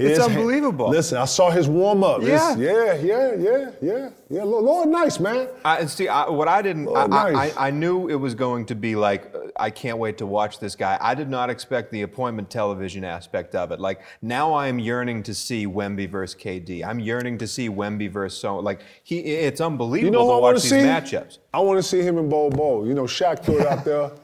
It's 0.01 0.17
His 0.17 0.19
ha- 0.19 0.25
unbelievable. 0.25 0.89
Listen, 0.89 1.17
I 1.17 1.25
saw 1.25 1.49
his 1.49 1.67
warm 1.67 2.03
up. 2.03 2.21
Yeah. 2.21 2.55
yeah, 2.57 2.93
yeah, 2.95 3.33
yeah, 3.35 3.71
yeah, 3.81 4.09
yeah. 4.29 4.43
Lord, 4.43 4.63
Lord 4.65 4.89
nice 4.89 5.19
man. 5.19 5.47
I, 5.63 5.77
and 5.77 5.89
see, 5.89 6.07
I, 6.07 6.29
what 6.29 6.47
I 6.47 6.61
didn't, 6.61 6.87
I, 6.89 7.03
Oh, 7.03 7.07
nice. 7.07 7.55
I, 7.57 7.67
I 7.67 7.71
knew 7.71 8.07
it 8.09 8.15
was 8.15 8.35
going 8.35 8.65
to 8.67 8.75
be 8.75 8.95
like, 8.95 9.33
uh, 9.35 9.39
I 9.57 9.69
can't 9.69 9.97
wait 9.97 10.17
to 10.19 10.25
watch 10.25 10.59
this 10.59 10.75
guy. 10.75 10.97
I 11.01 11.13
did 11.15 11.29
not 11.29 11.49
expect 11.49 11.91
the 11.91 12.01
appointment 12.03 12.49
television 12.49 13.03
aspect 13.03 13.55
of 13.55 13.71
it. 13.71 13.79
Like, 13.79 14.01
now 14.21 14.53
I 14.53 14.67
am 14.67 14.79
yearning 14.79 15.23
to 15.23 15.33
see 15.35 15.67
Wemby 15.67 16.09
versus 16.09 16.39
KD. 16.41 16.85
I'm 16.85 16.99
yearning 16.99 17.37
to 17.39 17.47
see 17.47 17.69
Wemby 17.69 18.09
versus 18.11 18.39
so, 18.39 18.59
like, 18.59 18.81
he, 19.03 19.19
it's 19.19 19.61
unbelievable 19.61 20.05
You 20.05 20.11
know 20.11 20.25
who 20.25 20.31
I 20.31 20.35
to 20.37 20.41
want 20.41 20.53
watch 20.55 20.63
to 20.63 20.69
these 20.69 20.81
see? 20.83 20.87
matchups. 21.17 21.37
I 21.53 21.59
want 21.59 21.77
to 21.77 21.83
see 21.83 22.01
him 22.01 22.17
in 22.17 22.29
Bol 22.29 22.49
Bol. 22.49 22.87
You 22.87 22.93
know, 22.93 23.03
Shaq 23.03 23.43
threw 23.43 23.59
it 23.59 23.67
out 23.67 23.83
there. 23.85 24.11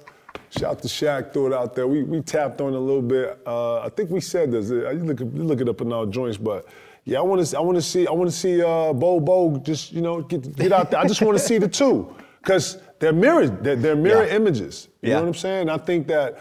Shout 0.50 0.82
to 0.82 0.88
Shaq, 0.88 1.34
threw 1.34 1.48
it 1.48 1.54
out 1.54 1.76
there. 1.76 1.88
We, 1.88 2.04
we 2.04 2.22
tapped 2.22 2.62
on 2.62 2.74
it 2.74 2.78
a 2.78 2.80
little 2.80 3.02
bit. 3.02 3.40
Uh, 3.46 3.80
I 3.82 3.90
think 3.90 4.10
we 4.10 4.22
said 4.22 4.52
this. 4.52 4.70
You 4.70 4.82
look, 5.04 5.20
you 5.20 5.26
look 5.26 5.60
it 5.62 5.68
up 5.68 5.82
in 5.82 5.92
our 5.92 6.06
joints, 6.06 6.38
but 6.38 6.68
yeah, 7.04 7.20
I 7.20 7.22
want 7.22 7.46
to. 7.46 7.58
I 7.58 7.62
want 7.62 7.76
to 7.78 7.82
see. 7.82 8.08
I 8.08 8.12
want 8.12 8.30
to 8.30 8.36
see 8.36 8.62
uh, 8.64 8.94
Bol 8.94 9.20
Bol 9.20 9.58
just 9.58 9.92
you 9.92 10.02
know 10.02 10.22
get 10.22 10.56
get 10.56 10.72
out 10.72 10.92
there. 10.92 11.00
I 11.02 11.08
just 11.08 11.22
want 11.22 11.38
to 11.38 11.44
see 11.44 11.58
the 11.58 11.68
two 11.68 12.14
because 12.42 12.80
they're 13.00 13.14
mirrored. 13.14 13.64
They're, 13.64 13.76
they're 13.76 13.96
mirror 13.96 14.26
Yeah. 14.26 14.36
images. 14.36 14.88
You 15.02 15.10
Yeah. 15.10 15.16
know 15.16 15.22
what 15.24 15.28
I'm 15.30 15.34
saying? 15.36 15.70
I 15.70 15.78
think 15.78 16.08
that 16.08 16.40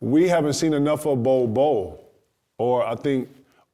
we 0.00 0.28
haven't 0.28 0.52
seen 0.54 0.72
enough 0.74 1.06
of 1.06 1.22
Bol 1.22 1.46
Bol, 1.46 1.98
or 2.58 2.84
I 2.86 2.94
think 2.94 3.28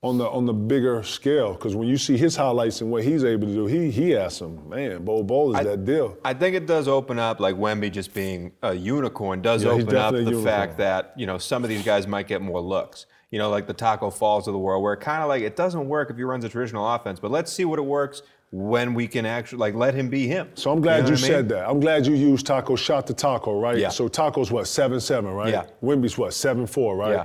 on 0.07 0.19
the 0.19 0.29
on 0.29 0.47
the 0.47 0.53
bigger 0.53 1.03
scale. 1.03 1.55
Because 1.55 1.75
when 1.75 1.89
you 1.89 1.97
see 1.97 2.17
his 2.17 2.37
highlights 2.37 2.81
and 2.81 2.91
what 2.91 3.05
he's 3.05 3.25
able 3.25 3.47
to 3.47 3.55
do, 3.55 3.67
he 3.67 3.91
he 3.91 4.11
has 4.11 4.37
some 4.37 4.69
man. 4.69 5.05
Bol 5.05 5.23
Bol 5.25 5.57
is 5.57 5.65
that 5.65 5.85
deal. 5.85 6.17
I 6.25 6.35
think 6.35 6.57
it 6.57 6.67
does 6.67 6.89
open 6.89 7.19
up, 7.19 7.41
like 7.41 7.57
Wemby 7.57 7.93
just 7.93 8.15
being 8.15 8.53
a 8.63 8.75
unicorn, 8.75 9.43
does 9.43 9.65
Yeah, 9.65 9.71
open 9.71 9.97
up 9.97 10.15
the 10.15 10.43
fact 10.43 10.79
that 10.79 11.13
you 11.17 11.27
know 11.27 11.39
some 11.39 11.63
of 11.65 11.69
these 11.69 11.85
guys 11.85 12.07
might 12.07 12.29
get 12.29 12.43
more 12.43 12.61
looks. 12.61 13.07
You 13.31 13.41
know, 13.41 13.51
like 13.51 13.67
the 13.67 13.75
Tacko 13.75 14.13
Falls 14.13 14.47
of 14.47 14.53
the 14.53 14.59
world, 14.59 14.83
where 14.83 14.97
kind 14.97 15.23
of 15.23 15.29
like 15.29 15.43
it 15.43 15.57
doesn't 15.57 15.89
work 15.89 16.11
if 16.11 16.17
he 16.17 16.23
runs 16.23 16.45
a 16.45 16.49
traditional 16.49 16.89
offense. 16.95 17.19
But 17.19 17.31
let's 17.33 17.53
see 17.53 17.65
what 17.65 17.79
it 17.79 17.85
works 17.85 18.23
when 18.53 18.95
we 18.95 19.09
can 19.09 19.27
actually 19.27 19.59
like 19.59 19.75
let 19.75 19.95
him 19.95 20.09
be 20.09 20.27
him. 20.27 20.49
So 20.55 20.71
I'm 20.71 20.81
glad 20.81 20.99
you, 20.99 21.03
know 21.03 21.11
what 21.11 21.19
I 21.19 21.23
mean? 21.23 21.31
said 21.31 21.49
that. 21.49 21.69
I'm 21.69 21.81
glad 21.81 22.07
you 22.07 22.15
used 22.15 22.47
Tacko 22.47 22.79
shot 22.79 23.07
to 23.09 23.15
Tacko, 23.15 23.61
right? 23.61 23.77
Yeah. 23.79 23.89
So 23.89 24.09
Tacko's 24.09 24.51
what 24.53 24.69
seven 24.69 25.01
seven, 25.01 25.33
right? 25.33 25.53
Yeah. 25.53 25.67
Wemby's 25.83 26.17
what 26.17 26.33
seven 26.35 26.67
four, 26.67 26.97
right? 26.97 27.13
Yeah. 27.13 27.25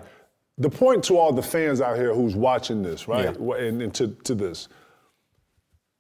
The 0.62 0.70
point 0.70 1.04
to 1.06 1.18
all 1.18 1.32
the 1.34 1.42
fans 1.42 1.82
out 1.82 1.98
here 1.98 2.14
who's 2.14 2.36
watching 2.36 2.82
this, 2.84 3.08
right, 3.08 3.36
Yeah. 3.40 3.56
And, 3.56 3.82
and 3.82 3.94
to, 3.96 4.08
to 4.24 4.36
this. 4.36 4.68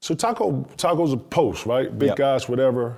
So 0.01 0.15
Tacko 0.15 0.65
Tacko's 0.77 1.13
a 1.13 1.17
post, 1.17 1.65
right? 1.65 1.95
Big 1.97 2.09
Yep. 2.09 2.17
guys, 2.17 2.49
whatever. 2.49 2.97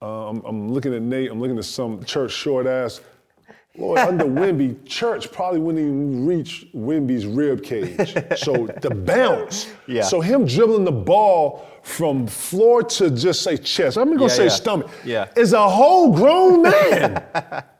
Uh, 0.00 0.28
I'm, 0.30 0.42
I'm 0.44 0.72
looking 0.72 0.94
at 0.94 1.02
Nate. 1.02 1.30
I'm 1.30 1.40
looking 1.40 1.58
at 1.58 1.64
some 1.64 2.02
church 2.04 2.32
short 2.32 2.66
ass. 2.66 3.00
Lord, 3.78 3.98
under 4.10 4.24
Wemby, 4.24 4.84
Church 4.86 5.30
probably 5.30 5.60
wouldn't 5.60 5.82
even 5.84 6.26
reach 6.26 6.66
Wemby's 6.74 7.24
rib 7.26 7.62
cage. 7.62 8.12
So 8.38 8.66
the 8.80 8.90
bounce. 9.06 9.68
Yeah. 9.86 10.02
So 10.02 10.20
him 10.20 10.44
dribbling 10.46 10.84
the 10.84 10.92
ball 10.92 11.66
from 11.82 12.26
floor 12.26 12.82
to 12.82 13.10
just 13.10 13.42
say 13.42 13.56
chest. 13.56 13.96
I'm 13.96 14.10
gonna 14.10 14.22
Yeah, 14.22 14.28
say 14.28 14.44
yeah. 14.44 14.48
stomach. 14.50 14.90
Yeah. 15.04 15.28
Is 15.36 15.52
a 15.52 15.68
whole 15.68 16.12
grown 16.14 16.62
man. 16.62 17.24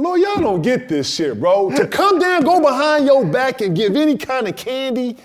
Lord, 0.00 0.20
y'all 0.22 0.40
don't 0.40 0.62
get 0.62 0.88
this 0.88 1.14
shit, 1.14 1.38
bro. 1.38 1.70
To 1.72 1.86
come 1.86 2.18
down, 2.18 2.40
go 2.40 2.58
behind 2.58 3.04
your 3.04 3.26
back 3.26 3.60
and 3.60 3.76
give 3.76 3.96
any 3.96 4.16
kind 4.16 4.48
of 4.48 4.56
candy. 4.56 5.18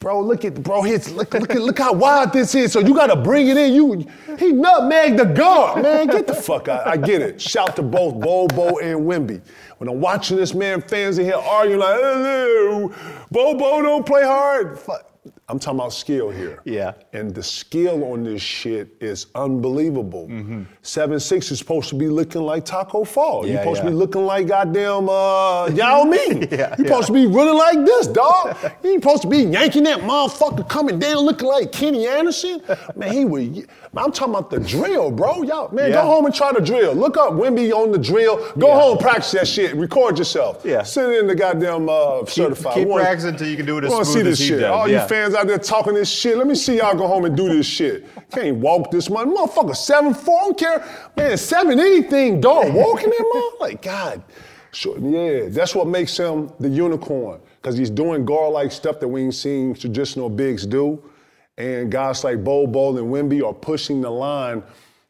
Bro, 0.00 0.22
look 0.22 0.44
at 0.44 0.60
bro, 0.60 0.82
hits 0.82 1.08
look, 1.12 1.32
look 1.34 1.50
at 1.50 1.60
look 1.62 1.78
how 1.78 1.92
wide 1.92 2.32
this 2.32 2.56
is. 2.56 2.72
So 2.72 2.80
you 2.80 2.96
gotta 2.96 3.14
bring 3.14 3.46
it 3.46 3.56
in. 3.56 3.74
You 3.74 3.92
he 4.38 4.52
nutmegged 4.52 5.18
the 5.18 5.24
guard, 5.26 5.84
man. 5.84 6.08
Get 6.08 6.26
the 6.26 6.34
fuck 6.34 6.66
out. 6.66 6.84
I 6.84 6.96
get 6.96 7.22
it. 7.22 7.40
Shout 7.40 7.76
to 7.76 7.82
both 7.82 8.20
Bol 8.20 8.48
Bol 8.48 8.80
and 8.80 9.00
Wemby. 9.00 9.40
When 9.78 9.88
I'm 9.88 10.00
watching 10.00 10.36
this 10.36 10.52
man, 10.52 10.82
fans 10.82 11.18
in 11.18 11.24
here 11.24 11.36
arguing 11.36 11.78
like, 11.78 11.94
"Hello, 11.94 12.92
Bol 13.30 13.54
Bol 13.56 13.82
don't 13.82 14.04
play 14.04 14.24
hard. 14.24 14.78
Fuck. 14.80 15.12
I'm 15.48 15.60
talking 15.60 15.78
about 15.78 15.92
skill 15.92 16.28
here. 16.28 16.60
Yeah. 16.64 16.94
And 17.12 17.32
the 17.32 17.42
skill 17.42 18.02
on 18.12 18.24
this 18.24 18.42
shit 18.42 18.88
is 19.00 19.26
unbelievable. 19.36 20.26
Mm-hmm. 20.28 20.62
Seven 20.82 21.20
six 21.20 21.52
is 21.52 21.60
supposed 21.60 21.88
to 21.90 21.94
be 21.94 22.08
looking 22.08 22.42
like 22.42 22.64
Tacko 22.64 23.06
Fall. 23.06 23.46
You're 23.46 23.54
Yeah, 23.54 23.60
supposed 23.60 23.82
to 23.82 23.86
be 23.86 23.92
looking 23.94 24.26
like 24.26 24.48
goddamn 24.48 25.08
uh, 25.08 25.68
Yao 25.68 26.02
Ming. 26.04 26.48
Yeah, 26.50 26.74
You're 26.76 26.88
supposed 26.88 27.06
to 27.08 27.12
be 27.12 27.26
running 27.26 27.54
like 27.56 27.84
this, 27.84 28.08
dog. 28.08 28.56
You 28.82 28.90
ain't 28.90 29.02
supposed 29.04 29.22
to 29.22 29.28
be 29.28 29.38
yanking 29.38 29.84
that 29.84 30.00
motherfucker 30.00 30.68
coming 30.68 30.98
down 30.98 31.18
looking 31.18 31.46
like 31.46 31.70
Kenny 31.70 32.08
Anderson. 32.08 32.60
Man, 32.96 33.12
he 33.12 33.24
was. 33.24 33.46
I'm 33.96 34.10
talking 34.12 34.34
about 34.34 34.50
the 34.50 34.58
drill, 34.60 35.10
bro. 35.12 35.42
Y'all, 35.42 35.72
man, 35.72 35.90
Yeah. 35.90 36.02
go 36.02 36.02
home 36.02 36.26
and 36.26 36.34
try 36.34 36.52
the 36.52 36.60
drill. 36.60 36.92
Look 36.94 37.16
up 37.16 37.32
Wemby 37.32 37.72
on 37.72 37.92
the 37.92 37.98
drill. 37.98 38.36
Go 38.58 38.66
Yeah. 38.66 38.80
home, 38.80 38.98
practice 38.98 39.30
that 39.32 39.46
shit. 39.48 39.76
Record 39.76 40.18
yourself. 40.18 40.62
Yeah. 40.64 40.82
Send 40.82 41.12
it 41.12 41.20
in 41.20 41.26
the 41.28 41.34
goddamn 41.36 41.88
uh, 41.88 42.24
certified. 42.26 42.74
keep 42.74 42.90
practicing 42.90 43.30
until 43.30 43.48
you 43.48 43.56
can 43.56 43.64
do 43.64 43.78
it 43.78 43.84
as 43.84 43.92
smooth 43.92 44.06
see 44.06 44.18
as 44.20 44.24
this 44.26 44.38
he 44.40 44.46
shit. 44.48 44.60
does, 44.60 44.70
All 44.70 44.88
yeah. 44.88 45.02
you 45.02 45.08
fans 45.08 45.34
out 45.36 45.46
there 45.46 45.58
talking 45.58 45.94
this 45.94 46.10
shit, 46.10 46.36
let 46.36 46.46
me 46.46 46.54
see 46.54 46.78
y'all 46.78 46.96
go 46.96 47.06
home 47.06 47.24
and 47.24 47.36
do 47.36 47.48
this 47.48 47.66
shit. 47.66 48.06
Can't 48.30 48.56
walk 48.56 48.90
this 48.90 49.08
month. 49.08 49.36
Motherfucker, 49.36 49.76
7 49.76 50.14
4, 50.14 50.38
I 50.38 50.44
don't 50.44 50.58
care. 50.58 51.10
Man, 51.16 51.36
7 51.36 51.78
anything, 51.78 52.40
dog. 52.40 52.72
Walking 52.74 53.10
that 53.10 53.30
mother? 53.34 53.70
Like, 53.70 53.82
God. 53.82 54.22
Sure, 54.72 54.98
yeah, 54.98 55.48
that's 55.48 55.74
what 55.74 55.86
makes 55.86 56.16
him 56.16 56.52
the 56.60 56.68
unicorn. 56.68 57.40
Because 57.62 57.78
he's 57.78 57.90
doing 57.90 58.24
guard 58.24 58.52
like 58.52 58.72
stuff 58.72 59.00
that 59.00 59.08
we 59.08 59.22
ain't 59.22 59.34
seen 59.34 59.74
traditional 59.74 60.28
bigs 60.28 60.66
do. 60.66 61.02
And 61.56 61.90
guys 61.90 62.24
like 62.24 62.44
Bo 62.44 62.66
Bol 62.66 62.98
and 62.98 63.08
Wemby 63.08 63.46
are 63.46 63.54
pushing 63.54 64.02
the 64.02 64.10
line 64.10 64.62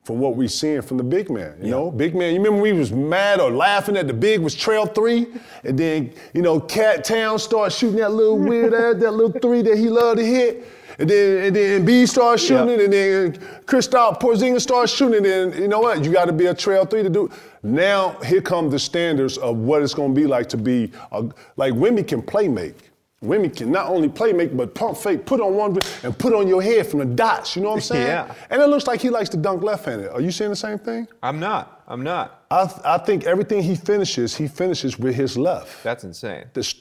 from 0.06 0.20
what 0.20 0.36
we're 0.36 0.46
seeing 0.46 0.80
from 0.82 0.98
the 0.98 1.02
big 1.02 1.28
man. 1.28 1.56
You 1.60 1.72
know, 1.72 1.90
big 1.90 2.14
man. 2.14 2.32
You 2.32 2.38
remember 2.40 2.62
we 2.62 2.72
was 2.72 2.92
mad 2.92 3.40
or 3.40 3.50
laughing 3.50 3.96
at 3.96 4.06
the 4.06 4.14
big 4.14 4.40
was 4.40 4.54
trail 4.54 4.86
three, 4.86 5.26
and 5.64 5.76
then 5.76 6.12
you 6.32 6.42
know 6.42 6.60
Cat 6.60 7.02
Town 7.02 7.40
started 7.40 7.74
shooting 7.74 7.96
that 7.96 8.12
little 8.12 8.38
weird 8.50 8.72
ass 8.72 9.00
that 9.00 9.10
little 9.10 9.32
three 9.40 9.62
that 9.62 9.76
he 9.76 9.88
loved 9.88 10.18
to 10.20 10.24
hit. 10.24 10.64
And 10.98 11.10
then, 11.10 11.44
and 11.46 11.56
then 11.56 11.84
B 11.84 12.06
started 12.06 12.38
shooting 12.38 12.68
Yep. 12.68 12.78
it, 12.78 12.84
and 12.84 12.92
then 12.92 13.32
Kristaps 13.66 14.18
Porzingis 14.20 14.62
started 14.62 14.88
shooting 14.88 15.26
it. 15.26 15.30
And 15.30 15.54
you 15.56 15.68
know 15.68 15.80
what? 15.80 16.02
You 16.04 16.12
got 16.12 16.26
to 16.26 16.32
be 16.32 16.46
a 16.46 16.54
trail 16.54 16.86
three 16.86 17.02
to 17.02 17.10
do. 17.10 17.28
Now 17.64 18.12
here 18.24 18.40
come 18.40 18.70
the 18.70 18.78
standards 18.78 19.36
of 19.38 19.56
what 19.58 19.82
it's 19.82 19.92
going 19.92 20.14
to 20.14 20.20
be 20.20 20.26
like 20.28 20.48
to 20.50 20.56
be 20.56 20.92
a, 21.10 21.24
like 21.56 21.74
Wemby 21.74 22.06
can 22.06 22.22
play 22.22 22.46
make. 22.48 22.85
Women 23.22 23.50
can 23.50 23.72
not 23.72 23.88
only 23.88 24.08
play 24.10 24.32
make, 24.34 24.54
but 24.54 24.74
pump 24.74 24.98
fake, 24.98 25.24
put 25.24 25.40
on 25.40 25.54
one 25.54 25.78
and 26.02 26.16
put 26.18 26.34
on 26.34 26.46
your 26.46 26.62
head 26.62 26.86
from 26.86 26.98
the 27.00 27.06
dots. 27.06 27.56
You 27.56 27.62
know 27.62 27.68
what 27.70 27.74
I'm 27.76 27.80
saying? 27.80 28.06
Yeah. 28.06 28.34
And 28.50 28.60
it 28.60 28.68
looks 28.68 28.86
like 28.86 29.00
he 29.00 29.08
likes 29.08 29.30
to 29.30 29.38
dunk 29.38 29.62
left-handed. 29.62 30.10
Are 30.10 30.20
you 30.20 30.30
saying 30.30 30.50
the 30.50 30.56
same 30.56 30.78
thing? 30.78 31.08
I'm 31.22 31.40
not. 31.40 31.82
I'm 31.88 32.02
not. 32.02 32.44
I, 32.50 32.70
I 32.84 32.98
think 32.98 33.24
everything 33.24 33.62
he 33.62 33.74
finishes, 33.74 34.36
he 34.36 34.46
finishes 34.48 34.98
with 34.98 35.14
his 35.14 35.38
left. 35.38 35.82
That's 35.82 36.04
insane. 36.04 36.44
This, 36.52 36.74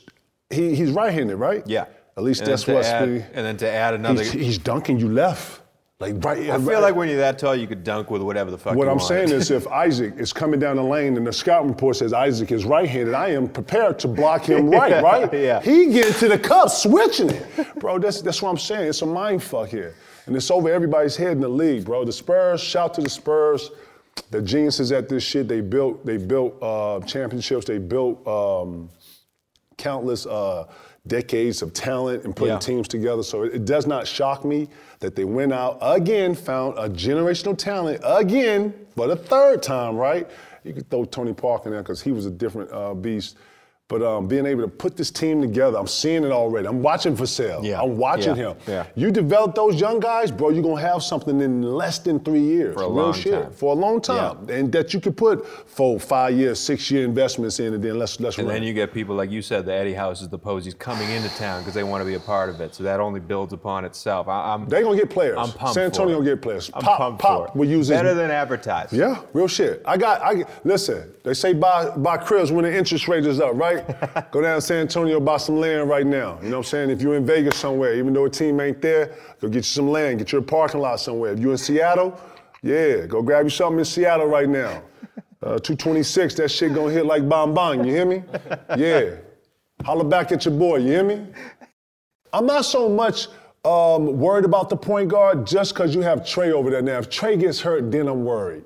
he, 0.49 0.75
he's 0.75 0.91
right-handed, 0.91 1.37
right? 1.37 1.63
Yeah. 1.65 1.85
At 2.17 2.23
least 2.23 2.41
And 2.41 2.51
that's 2.51 2.67
what's 2.67 2.87
add- 2.87 3.07
And 3.33 3.45
then 3.45 3.57
to 3.57 3.69
add 3.69 3.93
another. 3.93 4.21
he's, 4.21 4.31
he's 4.33 4.57
dunking 4.57 4.99
you 4.99 5.07
left, 5.09 5.61
like 5.99 6.21
right. 6.25 6.49
I 6.49 6.57
feel 6.57 6.81
like 6.81 6.93
when 6.93 7.07
you're 7.07 7.19
that 7.19 7.39
tall, 7.39 7.55
you 7.55 7.67
could 7.67 7.85
dunk 7.85 8.11
with 8.11 8.21
whatever 8.21 8.51
the 8.51 8.57
fuck 8.57 8.75
What 8.75 8.89
I'm 8.89 8.97
want. 8.97 9.07
saying 9.07 9.29
is, 9.29 9.49
if 9.49 9.65
Isaac 9.85 10.15
is 10.17 10.33
coming 10.33 10.59
down 10.59 10.75
the 10.75 10.83
lane 10.83 11.15
and 11.15 11.25
the 11.25 11.31
scout 11.31 11.65
report 11.65 11.95
says 11.95 12.11
Isaac 12.11 12.51
is 12.51 12.65
right-handed, 12.65 13.13
I 13.13 13.29
am 13.29 13.47
prepared 13.47 13.97
to 13.99 14.09
block 14.09 14.43
him 14.43 14.69
right, 14.69 15.01
right? 15.01 15.31
Yeah. 15.33 15.61
He 15.61 15.87
getting 15.93 16.13
to 16.15 16.27
the 16.27 16.37
cup, 16.37 16.69
switching 16.69 17.29
it, 17.29 17.75
bro. 17.79 17.97
That's 17.97 18.21
that's 18.21 18.41
what 18.41 18.49
I'm 18.49 18.57
saying. 18.57 18.89
It's 18.89 19.01
a 19.03 19.05
mind 19.05 19.41
fuck 19.41 19.69
here, 19.69 19.95
and 20.25 20.35
it's 20.35 20.51
over 20.51 20.69
everybody's 20.69 21.15
head 21.15 21.31
in 21.31 21.39
the 21.39 21.47
league, 21.47 21.85
bro. 21.85 22.03
The 22.03 22.11
Spurs, 22.11 22.61
shout 22.61 22.93
to 22.95 23.01
the 23.01 23.09
Spurs, 23.09 23.71
the 24.31 24.41
geniuses 24.41 24.91
at 24.91 25.07
this 25.07 25.23
shit. 25.23 25.47
They 25.47 25.61
built, 25.61 26.05
they 26.05 26.17
built 26.17 26.61
uh, 26.61 26.99
championships. 27.01 27.65
They 27.65 27.77
built 27.77 28.25
um, 28.27 28.89
countless 29.77 30.25
uh, 30.25 30.65
decades 31.07 31.61
of 31.61 31.73
talent 31.73 32.23
and 32.23 32.35
putting 32.35 32.53
Yeah. 32.53 32.59
teams 32.59 32.87
together. 32.87 33.23
So 33.23 33.43
it, 33.43 33.53
it 33.55 33.65
does 33.65 33.85
not 33.85 34.07
shock 34.07 34.43
me 34.43 34.69
that 34.99 35.15
they 35.15 35.25
went 35.25 35.53
out 35.53 35.77
again, 35.81 36.33
found 36.35 36.77
a 36.77 36.89
generational 36.89 37.57
talent 37.57 38.01
again 38.03 38.73
but 38.95 39.07
the 39.07 39.15
third 39.15 39.61
time, 39.61 39.97
right? 39.97 40.29
You 40.63 40.73
could 40.73 40.89
throw 40.89 41.05
Tony 41.05 41.33
Parker 41.33 41.67
in 41.67 41.73
there 41.73 41.83
because 41.83 42.01
he 42.01 42.11
was 42.11 42.25
a 42.25 42.31
different 42.31 42.71
uh, 42.71 42.93
beast. 42.93 43.37
But 43.87 44.01
um, 44.01 44.27
being 44.27 44.47
able 44.47 44.63
to 44.63 44.67
put 44.67 44.97
this 44.97 45.11
team 45.11 45.41
together, 45.41 45.77
I'm 45.77 45.85
seeing 45.85 46.23
it 46.23 46.31
already. 46.31 46.67
I'm 46.67 46.81
watching 46.81 47.15
Vassell. 47.15 47.63
Yeah. 47.63 47.79
I'm 47.83 47.97
watching 47.97 48.35
Yeah. 48.35 48.53
him. 48.53 48.57
Yeah. 48.67 48.85
You 48.95 49.11
develop 49.11 49.53
those 49.53 49.79
young 49.79 49.99
guys, 49.99 50.31
bro, 50.31 50.49
you're 50.49 50.63
gonna 50.63 50.81
have 50.81 51.03
something 51.03 51.39
in 51.39 51.61
less 51.61 51.99
than 51.99 52.19
three 52.19 52.39
years. 52.39 52.73
For 52.73 52.81
a 52.81 52.87
Real 52.87 52.95
long 52.95 53.13
shit. 53.13 53.33
time. 53.43 53.51
For 53.51 53.73
a 53.73 53.75
long 53.75 54.01
time. 54.01 54.39
Yeah. 54.49 54.55
And 54.55 54.71
that 54.71 54.91
you 54.95 54.99
could 54.99 55.15
put 55.15 55.45
four, 55.69 55.99
five 55.99 56.33
year, 56.35 56.55
six 56.55 56.89
year 56.89 57.05
investments 57.05 57.59
in 57.59 57.75
and 57.75 57.83
then 57.83 57.99
let's 57.99 58.19
let's 58.19 58.39
And 58.39 58.47
run. 58.47 58.55
then 58.55 58.63
you 58.63 58.73
get 58.73 58.91
people 58.91 59.13
like 59.15 59.29
you 59.29 59.43
said, 59.43 59.67
the 59.67 59.73
Eddie 59.73 59.93
Houses, 59.93 60.29
the 60.29 60.39
Poseys 60.39 60.73
coming 60.73 61.07
into 61.11 61.29
town 61.37 61.61
because 61.61 61.75
they 61.75 61.83
want 61.83 62.01
to 62.01 62.05
be 62.07 62.15
a 62.15 62.19
part 62.19 62.49
of 62.49 62.59
it. 62.61 62.73
So 62.73 62.81
that 62.85 62.99
only 62.99 63.19
builds 63.19 63.53
upon 63.53 63.85
itself. 63.85 64.27
I, 64.27 64.51
I'm 64.55 64.67
They 64.67 64.81
gonna 64.81 64.97
get 64.97 65.11
players. 65.11 65.37
I'm 65.37 65.51
pumped 65.51 65.75
San 65.75 65.83
Antonio 65.83 66.15
gonna 66.17 66.25
get 66.31 66.41
players. 66.41 66.71
I'm 66.73 66.81
Pop, 66.81 66.97
pumped 66.97 67.21
Pop 67.21 67.37
for 67.39 67.47
it. 67.49 67.55
will 67.55 67.67
use 67.69 67.89
his 67.89 67.97
better 67.99 68.15
than 68.15 68.31
advertised. 68.31 68.93
Yeah, 68.93 69.21
real 69.33 69.47
shit. 69.47 69.83
I 69.85 69.95
got, 69.97 70.23
I 70.23 70.43
listen. 70.63 71.11
They 71.23 71.35
say 71.35 71.53
buy 71.53 71.89
buy 71.95 72.17
cribs 72.17 72.51
when 72.51 72.65
the 72.65 72.75
interest 72.75 73.07
rate 73.07 73.25
is 73.27 73.39
up, 73.39 73.53
right? 73.55 73.74
Go 74.31 74.41
down 74.41 74.55
to 74.55 74.61
San 74.61 74.77
Antonio, 74.77 75.19
buy 75.19 75.37
some 75.37 75.57
land 75.57 75.89
right 75.89 76.05
now. 76.05 76.37
You 76.41 76.49
know 76.49 76.57
what 76.57 76.65
I'm 76.65 76.69
saying? 76.69 76.89
If 76.89 77.01
you're 77.01 77.15
in 77.15 77.25
Vegas 77.25 77.57
somewhere, 77.57 77.95
even 77.95 78.13
though 78.13 78.25
a 78.25 78.29
team 78.29 78.59
ain't 78.59 78.81
there, 78.81 79.15
go 79.39 79.47
get 79.47 79.57
you 79.57 79.61
some 79.63 79.89
land, 79.89 80.19
get 80.19 80.31
you 80.31 80.39
a 80.39 80.41
parking 80.41 80.81
lot 80.81 80.99
somewhere. 80.99 81.33
If 81.33 81.39
you're 81.39 81.51
in 81.51 81.57
Seattle, 81.57 82.19
yeah, 82.61 83.05
go 83.05 83.21
grab 83.21 83.45
you 83.45 83.49
something 83.49 83.79
in 83.79 83.85
Seattle 83.85 84.27
right 84.27 84.49
now. 84.49 84.81
Uh, 85.43 85.59
226, 85.59 86.35
that 86.35 86.49
shit 86.49 86.73
gonna 86.73 86.91
hit 86.91 87.05
like 87.05 87.27
bong 87.29 87.53
bong. 87.53 87.85
You 87.85 87.93
hear 87.93 88.05
me? 88.05 88.23
Yeah. 88.77 89.15
Holler 89.83 90.03
back 90.03 90.31
at 90.31 90.45
your 90.45 90.53
boy. 90.57 90.77
You 90.77 90.87
hear 90.87 91.03
me? 91.03 91.27
I'm 92.33 92.45
not 92.45 92.65
so 92.65 92.89
much 92.89 93.27
um, 93.63 94.17
worried 94.17 94.45
about 94.45 94.69
the 94.69 94.75
point 94.75 95.09
guard 95.09 95.45
just 95.45 95.73
because 95.73 95.93
you 95.93 96.01
have 96.01 96.25
Trey 96.25 96.51
over 96.51 96.69
there 96.69 96.81
now. 96.81 96.97
If 96.97 97.09
Trey 97.09 97.37
gets 97.37 97.61
hurt, 97.61 97.91
then 97.91 98.07
I'm 98.07 98.23
worried. 98.23 98.63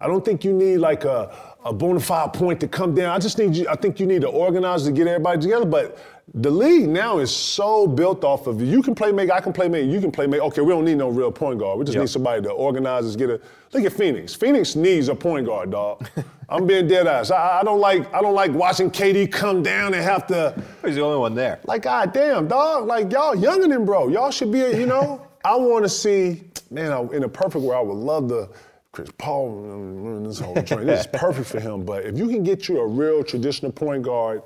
I 0.00 0.06
don't 0.06 0.24
think 0.24 0.44
you 0.44 0.52
need 0.52 0.78
like 0.78 1.04
a, 1.04 1.49
a 1.64 1.72
bona 1.72 2.00
fide 2.00 2.32
point 2.32 2.60
to 2.60 2.68
come 2.68 2.94
down. 2.94 3.14
I 3.14 3.18
just 3.18 3.38
need 3.38 3.54
you. 3.56 3.68
I 3.68 3.76
think 3.76 4.00
you 4.00 4.06
need 4.06 4.22
to 4.22 4.28
organize 4.28 4.84
to 4.84 4.92
get 4.92 5.06
everybody 5.06 5.40
together. 5.42 5.66
But 5.66 5.98
the 6.32 6.50
league 6.50 6.88
now 6.88 7.18
is 7.18 7.34
so 7.34 7.86
built 7.86 8.24
off 8.24 8.46
of 8.46 8.62
you 8.62 8.82
can 8.82 8.94
play 8.94 9.12
make, 9.12 9.30
I 9.30 9.40
can 9.40 9.52
play 9.52 9.68
make, 9.68 9.90
you 9.90 10.00
can 10.00 10.10
play 10.10 10.26
make. 10.26 10.40
Okay, 10.40 10.62
we 10.62 10.72
don't 10.72 10.84
need 10.84 10.96
no 10.96 11.08
real 11.08 11.30
point 11.32 11.58
guard. 11.58 11.78
We 11.78 11.84
just 11.84 11.94
Yep. 11.96 12.02
need 12.02 12.08
somebody 12.10 12.42
to 12.42 12.50
organize 12.50 13.04
us, 13.04 13.16
get 13.16 13.30
a. 13.30 13.40
Look 13.72 13.84
at 13.84 13.92
Phoenix. 13.92 14.34
Phoenix 14.34 14.74
needs 14.74 15.08
a 15.08 15.14
point 15.14 15.46
guard, 15.46 15.70
dog. 15.70 16.08
I'm 16.48 16.66
being 16.66 16.88
dead 16.88 17.06
ass. 17.06 17.30
I, 17.30 17.60
I 17.60 17.62
don't 17.62 17.78
like 17.80 18.12
I 18.14 18.20
don't 18.22 18.34
like 18.34 18.52
watching 18.52 18.90
KD 18.90 19.30
come 19.30 19.62
down 19.62 19.92
and 19.94 20.02
have 20.02 20.26
to. 20.28 20.60
He's 20.84 20.94
the 20.96 21.02
only 21.02 21.18
one 21.18 21.34
there. 21.34 21.60
Like, 21.64 21.82
god 21.82 22.12
damn, 22.12 22.48
dog. 22.48 22.86
Like, 22.86 23.12
y'all 23.12 23.34
younger 23.36 23.68
than 23.68 23.84
bro. 23.84 24.08
Y'all 24.08 24.30
should 24.30 24.50
be, 24.50 24.58
you 24.60 24.86
know. 24.86 25.26
I 25.44 25.56
want 25.56 25.84
to 25.84 25.88
see, 25.88 26.42
man. 26.70 26.92
I, 26.92 27.00
in 27.14 27.24
a 27.24 27.28
perfect 27.28 27.64
world, 27.64 27.86
I 27.86 27.88
would 27.88 27.98
love 27.98 28.28
to. 28.28 28.48
Chris 28.92 29.08
Paul, 29.18 29.52
mm, 29.52 30.26
this 30.26 30.40
whole 30.40 30.54
joint. 30.62 30.86
This 30.86 31.00
is 31.00 31.06
perfect 31.12 31.48
for 31.48 31.60
him. 31.60 31.84
But 31.84 32.04
if 32.06 32.18
you 32.18 32.28
can 32.28 32.42
get 32.42 32.68
you 32.68 32.80
a 32.80 32.86
real 32.86 33.22
traditional 33.22 33.70
point 33.72 34.02
guard, 34.02 34.42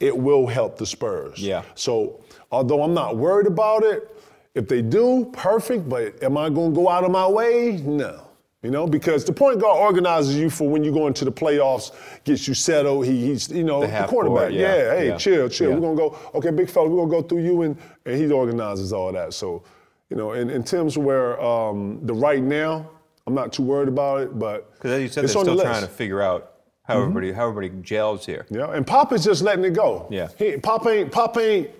it 0.00 0.16
will 0.16 0.46
help 0.46 0.76
the 0.76 0.86
Spurs. 0.86 1.38
Yeah. 1.38 1.62
So, 1.74 2.20
although 2.50 2.82
I'm 2.82 2.94
not 2.94 3.16
worried 3.16 3.46
about 3.46 3.84
it, 3.84 4.10
if 4.54 4.66
they 4.68 4.82
do, 4.82 5.30
perfect. 5.32 5.88
But 5.88 6.22
am 6.22 6.36
I 6.36 6.50
going 6.50 6.72
to 6.72 6.74
go 6.74 6.88
out 6.88 7.04
of 7.04 7.10
my 7.12 7.26
way? 7.26 7.80
No. 7.84 8.20
You 8.62 8.70
know, 8.70 8.86
because 8.86 9.26
the 9.26 9.32
point 9.32 9.60
guard 9.60 9.78
organizes 9.78 10.36
you 10.36 10.48
for 10.48 10.66
when 10.68 10.82
you 10.82 10.90
go 10.90 11.06
into 11.06 11.26
the 11.26 11.30
playoffs, 11.32 11.92
gets 12.24 12.48
you 12.48 12.54
settled. 12.54 13.04
He, 13.04 13.26
he's, 13.26 13.50
you 13.50 13.62
know, 13.62 13.82
The 13.82 13.88
the, 13.88 14.06
quarterback. 14.06 14.38
court, 14.40 14.52
yeah, 14.54 14.94
hey, 14.96 15.08
yeah, 15.08 15.16
chill, 15.18 15.48
chill. 15.50 15.68
yeah. 15.68 15.74
We're 15.76 15.82
gonna 15.82 15.96
go. 15.96 16.18
Okay, 16.34 16.50
big 16.50 16.70
fella, 16.70 16.88
we're 16.88 17.04
gonna 17.06 17.22
go 17.22 17.28
through 17.28 17.44
you, 17.44 17.60
and 17.62 17.76
and 18.06 18.16
he 18.16 18.32
organizes 18.32 18.90
all 18.94 19.12
that. 19.12 19.34
So, 19.34 19.62
you 20.08 20.16
know, 20.16 20.32
in, 20.32 20.48
in 20.48 20.64
terms 20.64 20.96
where 20.96 21.38
um, 21.42 21.98
the 22.06 22.14
right 22.14 22.42
now, 22.42 22.88
I'm 23.26 23.34
not 23.34 23.52
too 23.52 23.62
worried 23.62 23.88
about 23.88 24.20
it. 24.22 24.38
But 24.38 24.72
Because 24.74 25.00
you 25.00 25.08
said, 25.08 25.26
they're 25.28 25.38
on 25.38 25.46
the 25.46 25.52
still 25.52 25.64
trying 25.64 25.82
to 25.82 25.88
figure 25.88 26.20
out 26.20 26.52
how 26.82 26.94
mm-hmm. 26.94 27.02
everybody 27.02 27.32
how 27.32 27.48
everybody 27.48 27.82
gels 27.82 28.26
here. 28.26 28.46
Yeah, 28.50 28.70
and 28.70 28.86
Pop 28.86 29.12
is 29.12 29.24
just 29.24 29.42
letting 29.42 29.64
it 29.64 29.72
go. 29.74 30.06
Yeah. 30.10 30.28
He, 30.38 30.56
Pop 30.58 30.86
ain't 30.86 31.10
Pop 31.10 31.36
ain't 31.38 31.70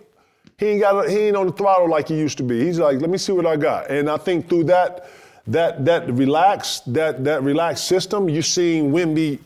he 0.59 0.66
ain't 0.66 0.80
got 0.80 1.09
he 1.09 1.18
ain't 1.18 1.36
on 1.36 1.47
the 1.47 1.53
throttle 1.53 1.88
like 1.90 2.09
he 2.09 2.16
used 2.18 2.38
to 2.38 2.42
be. 2.45 2.64
He's 2.64 2.78
like, 2.78 3.01
let 3.01 3.11
me 3.11 3.18
see 3.18 3.32
what 3.32 3.47
I 3.47 3.57
got. 3.57 3.90
And 3.90 4.09
I 4.09 4.16
think 4.16 4.49
through 4.49 4.64
that 4.64 5.09
that 5.49 5.84
that 5.84 6.09
relaxed 6.11 6.90
that 6.95 7.24
that 7.24 7.42
relaxed 7.42 7.86
system, 7.86 8.28
you're 8.30 8.42
seeing 8.42 8.90
Wemby. 8.92 9.38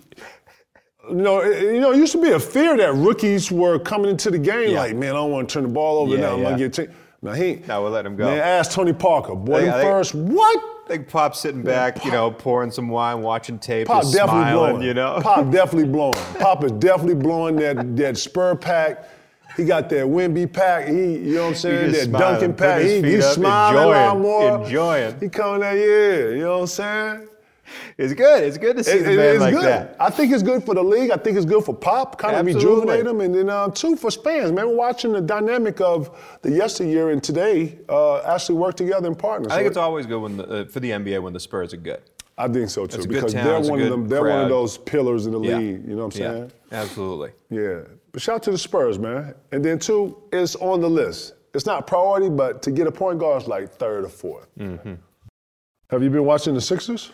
You 1.08 1.14
know, 1.14 1.40
it- 1.40 1.74
you 1.74 1.80
know, 1.80 1.92
it 1.92 1.96
used 1.96 2.12
to 2.12 2.20
be 2.22 2.30
a 2.32 2.38
fear 2.40 2.76
that 2.76 2.94
rookies 2.94 3.50
were 3.50 3.78
coming 3.78 4.10
into 4.10 4.30
the 4.30 4.38
game 4.38 4.72
Yeah. 4.72 4.80
like, 4.80 4.94
man, 4.94 5.10
I 5.10 5.14
don't 5.14 5.32
want 5.32 5.48
to 5.48 5.52
turn 5.54 5.62
the 5.64 5.70
ball 5.70 5.98
over 6.00 6.14
Yeah, 6.14 6.20
now. 6.20 6.34
I'm 6.36 6.42
gonna 6.42 6.58
get. 6.58 6.74
T-. 6.74 6.86
Now 7.22 7.32
he. 7.32 7.56
Now 7.66 7.82
we'll 7.82 7.90
let 7.90 8.06
him 8.06 8.14
go. 8.14 8.26
Man, 8.26 8.38
ask 8.38 8.70
Tony 8.72 8.92
Parker. 8.92 9.34
Boy, 9.34 9.60
They- 9.60 9.66
them 9.66 9.78
they- 9.78 9.84
first 9.84 10.14
what? 10.14 10.62
I 10.88 10.92
think 10.92 11.08
Pop's 11.08 11.38
sitting 11.40 11.62
back, 11.62 12.02
you 12.02 12.10
know, 12.10 12.30
pouring 12.30 12.70
some 12.70 12.88
wine, 12.88 13.20
watching 13.20 13.58
tape, 13.58 13.88
Pop 13.88 14.04
definitely 14.04 14.24
smiling, 14.24 14.70
blowing. 14.70 14.86
you 14.86 14.94
know. 14.94 15.20
Pop 15.20 15.50
definitely 15.50 15.90
blowing. 15.90 16.14
Pop 16.38 16.64
is 16.64 16.72
definitely 16.72 17.16
blowing 17.16 17.56
that 17.56 17.94
that 17.98 18.16
spur 18.16 18.54
pack. 18.54 19.06
He 19.54 19.66
got 19.66 19.90
that 19.90 20.06
Wemby 20.06 20.50
pack. 20.50 20.88
He, 20.88 20.94
you 20.94 21.34
know 21.34 21.42
what 21.42 21.48
I'm 21.48 21.54
saying? 21.56 21.92
That 21.92 22.04
smiling, 22.04 22.32
Duncan 22.32 22.54
pack. 22.54 22.80
He, 22.80 23.02
he's 23.02 23.22
up, 23.22 23.34
smiling 23.34 23.82
a 23.82 23.86
lot 23.86 24.16
enjoying, 24.16 24.22
more. 24.22 24.64
enjoying. 24.64 25.20
He 25.20 25.28
coming 25.28 25.60
there, 25.60 25.76
yeah. 26.30 26.36
You 26.36 26.40
know 26.44 26.54
what 26.54 26.60
I'm 26.62 26.66
saying? 26.68 27.28
It's 27.96 28.14
good. 28.14 28.44
It's 28.44 28.58
good 28.58 28.76
to 28.76 28.84
see 28.84 28.92
It- 28.98 29.04
the 29.04 29.12
it- 29.12 29.16
man 29.16 29.34
it's 29.34 29.40
like 29.40 29.54
good. 29.54 29.64
that. 29.64 29.96
I 30.00 30.10
think 30.10 30.32
it's 30.32 30.42
good 30.42 30.64
for 30.64 30.74
the 30.74 30.82
league. 30.82 31.10
I 31.10 31.16
think 31.16 31.36
it's 31.36 31.46
good 31.46 31.64
for 31.64 31.74
Pop, 31.74 32.18
kind 32.18 32.36
of 32.36 32.46
rejuvenate 32.46 33.06
him, 33.06 33.20
and 33.20 33.34
then 33.34 33.48
uh, 33.50 33.68
two 33.68 33.96
for 33.96 34.10
fans. 34.10 34.52
Man, 34.52 34.68
we're 34.68 34.76
watching 34.76 35.12
the 35.12 35.20
dynamic 35.20 35.80
of 35.80 36.16
the 36.42 36.50
yesteryear 36.50 37.10
and 37.10 37.22
today 37.22 37.78
uh, 37.88 38.18
actually 38.22 38.56
work 38.56 38.74
together 38.76 39.06
in 39.08 39.14
partners. 39.14 39.52
I 39.52 39.56
think 39.56 39.68
it's 39.68 39.76
always 39.76 40.06
good 40.06 40.20
when 40.20 40.36
the, 40.36 40.44
uh, 40.44 40.64
for 40.66 40.80
the 40.80 40.90
NBA 40.90 41.20
when 41.22 41.32
the 41.32 41.40
Spurs 41.40 41.72
are 41.74 41.78
good. 41.78 42.00
I 42.36 42.46
think 42.46 42.70
so 42.70 42.86
too 42.86 42.98
It's 42.98 43.06
good 43.06 43.14
because 43.14 43.32
town, 43.34 43.44
they're 43.44 43.60
one 43.70 43.80
of 43.80 43.90
them. 43.90 44.06
They're 44.08 44.22
one 44.22 44.42
of 44.44 44.48
those 44.48 44.78
pillars 44.78 45.26
in 45.26 45.32
the 45.32 45.40
Yeah. 45.40 45.58
league. 45.58 45.88
You 45.88 45.96
know 45.96 46.06
what 46.06 46.14
I'm 46.16 46.20
yeah, 46.22 46.30
saying? 46.32 46.52
absolutely. 46.70 47.30
Yeah. 47.50 47.80
But 48.12 48.22
shout 48.22 48.36
out 48.36 48.42
to 48.44 48.50
the 48.52 48.58
Spurs, 48.58 48.96
man. 48.98 49.34
And 49.50 49.64
then 49.64 49.78
two, 49.80 50.16
it's 50.32 50.54
on 50.56 50.80
the 50.80 50.88
list. 50.88 51.34
It's 51.52 51.66
not 51.66 51.86
priority, 51.88 52.28
but 52.28 52.62
to 52.62 52.70
get 52.70 52.86
a 52.86 52.92
point 52.92 53.18
guard 53.18 53.42
is 53.42 53.48
like 53.48 53.70
third 53.72 54.04
or 54.04 54.08
4th 54.08 54.46
Mm-hmm. 54.58 54.94
Have 55.90 56.02
you 56.02 56.10
been 56.10 56.24
watching 56.24 56.54
the 56.54 56.60
Sixers? 56.60 57.10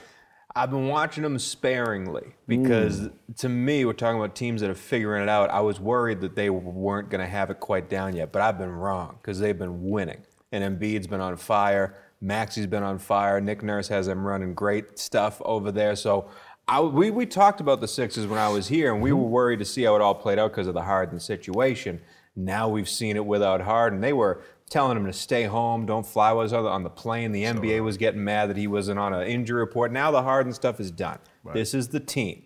I've 0.57 0.71
been 0.71 0.87
watching 0.87 1.25
them 1.25 1.39
sparingly 1.39 2.35
because 2.47 3.01
mm. 3.01 3.13
to 3.39 3.49
me, 3.49 3.85
we're 3.85 3.93
talking 3.93 4.21
about 4.21 4.37
teams 4.37 4.61
that 4.61 4.71
are 4.71 4.75
figuring 4.75 5.23
it 5.23 5.29
out. 5.29 5.51
I 5.51 5.61
was 5.61 5.81
worried 5.81 6.21
that 6.21 6.37
they 6.37 6.49
weren't 6.49 7.11
going 7.11 7.21
to 7.21 7.27
have 7.27 7.51
it 7.51 7.59
quite 7.59 7.91
down 7.91 8.15
yet, 8.15 8.31
but 8.31 8.41
I've 8.41 8.59
been 8.59 8.71
wrong 8.71 9.19
because 9.21 9.41
they've 9.41 9.59
been 9.59 9.89
winning. 9.89 10.23
And 10.53 10.63
Embiid's 10.63 11.09
been 11.09 11.21
on 11.21 11.37
fire. 11.37 11.97
Maxey's 12.21 12.69
been 12.69 12.85
on 12.85 13.01
fire. 13.01 13.41
Nick 13.41 13.65
Nurse 13.65 13.89
has 13.89 14.07
them 14.07 14.25
running 14.25 14.55
great 14.55 14.99
stuff 14.99 15.43
over 15.45 15.73
there. 15.73 15.97
So 15.97 16.31
I, 16.69 16.81
we, 16.81 17.11
we 17.11 17.27
talked 17.27 17.61
about 17.61 17.81
the 17.81 17.89
Sixers 17.89 18.27
when 18.27 18.39
I 18.39 18.49
was 18.49 18.69
here, 18.69 18.93
and 18.95 19.03
we 19.03 19.11
mm-hmm. 19.11 19.19
were 19.19 19.29
worried 19.29 19.59
to 19.59 19.65
see 19.65 19.83
how 19.83 19.97
it 19.97 20.03
all 20.03 20.15
played 20.15 20.39
out 20.39 20.53
because 20.53 20.69
of 20.69 20.75
the 20.75 20.83
Harden 20.83 21.19
situation. 21.19 22.01
Now 22.37 22.69
we've 22.69 22.89
seen 22.89 23.17
it 23.17 23.27
without 23.27 23.61
Harden. 23.61 24.01
They 24.01 24.13
were 24.13 24.43
telling 24.75 24.97
him 24.97 25.07
to 25.07 25.12
stay 25.12 25.45
home, 25.45 25.87
don't 25.87 26.05
fly 26.05 26.33
with 26.33 26.53
us 26.53 26.53
on 26.53 26.83
the 26.83 26.91
plane. 26.91 27.31
The 27.31 27.45
NBA 27.45 27.85
was 27.85 27.97
getting 27.97 28.25
mad 28.25 28.51
that 28.51 28.57
he 28.57 28.66
wasn't 28.66 28.99
on 28.99 29.14
an 29.14 29.25
injury 29.25 29.61
report. 29.61 29.93
Now 29.93 30.11
the 30.11 30.20
Harden 30.20 30.53
stuff 30.53 30.81
is 30.81 30.91
done. 30.91 31.20
This 31.53 31.75
is 31.75 31.89
the 31.89 32.01
team. 32.01 32.43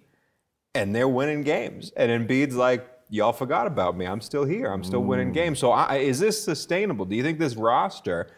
And 0.75 0.95
they're 0.95 1.09
winning 1.09 1.43
games. 1.43 1.91
And 1.97 2.29
Embiid's 2.29 2.55
like, 2.55 2.87
y'all 3.09 3.33
forgot 3.33 3.67
about 3.67 3.97
me. 3.97 4.07
I'm 4.07 4.21
still 4.21 4.45
here. 4.45 4.71
I'm 4.71 4.85
still 4.85 5.01
winning 5.01 5.33
games. 5.33 5.59
So 5.59 5.71
I, 5.71 5.97
is 5.97 6.21
this 6.21 6.39
sustainable? 6.45 7.07
Do 7.07 7.17
you 7.17 7.23
think 7.23 7.39
this 7.39 7.57
roster 7.57 8.29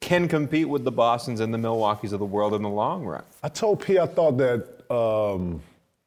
can 0.00 0.28
compete 0.28 0.68
with 0.68 0.84
the 0.84 0.92
Bostons 0.92 1.40
and 1.40 1.52
the 1.52 1.58
Milwaukees 1.58 2.12
of 2.12 2.18
the 2.18 2.26
world 2.26 2.52
in 2.52 2.60
the 2.60 2.68
long 2.68 3.06
run? 3.06 3.24
I 3.42 3.48
told 3.48 3.80
P 3.80 3.98
I 3.98 4.04
thought 4.06 4.36
that 4.36 4.92
um, 4.94 5.62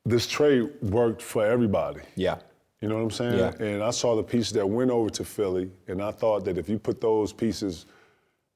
this 0.06 0.28
trade 0.28 0.70
worked 0.84 1.24
for 1.24 1.44
everybody. 1.44 2.02
Yeah. 2.16 2.38
You 2.82 2.88
know 2.90 2.96
what 2.96 3.04
I'm 3.04 3.12
saying? 3.12 3.38
Yeah. 3.38 3.64
And 3.66 3.84
I 3.84 3.92
saw 3.92 4.16
the 4.16 4.24
pieces 4.24 4.54
that 4.54 4.68
went 4.68 4.90
over 4.90 5.10
to 5.12 5.24
Philly, 5.24 5.70
and 5.88 6.02
I 6.02 6.12
thought 6.12 6.44
that 6.46 6.58
if 6.58 6.68
you 6.68 6.80
put 6.80 7.00
those 7.00 7.32
pieces 7.32 7.86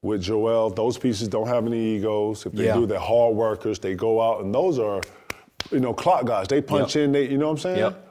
with 0.02 0.20
Joel, 0.22 0.70
those 0.70 0.98
pieces 0.98 1.28
don't 1.28 1.46
have 1.46 1.64
any 1.66 1.96
egos. 1.96 2.44
If 2.44 2.52
they 2.52 2.66
Yeah. 2.66 2.74
do, 2.74 2.86
they're 2.86 2.98
hard 2.98 3.36
workers. 3.36 3.78
They 3.78 3.94
go 3.94 4.20
out, 4.20 4.40
and 4.42 4.52
those 4.52 4.78
are, 4.80 5.00
you 5.70 5.78
know, 5.80 5.94
clock 5.94 6.26
guys. 6.26 6.48
They 6.48 6.60
punch 6.60 6.96
Yep. 6.96 7.04
in. 7.04 7.12
They, 7.12 7.28
you 7.28 7.38
know 7.38 7.46
what 7.46 7.52
I'm 7.52 7.58
saying? 7.58 7.78
Yep. 7.78 8.02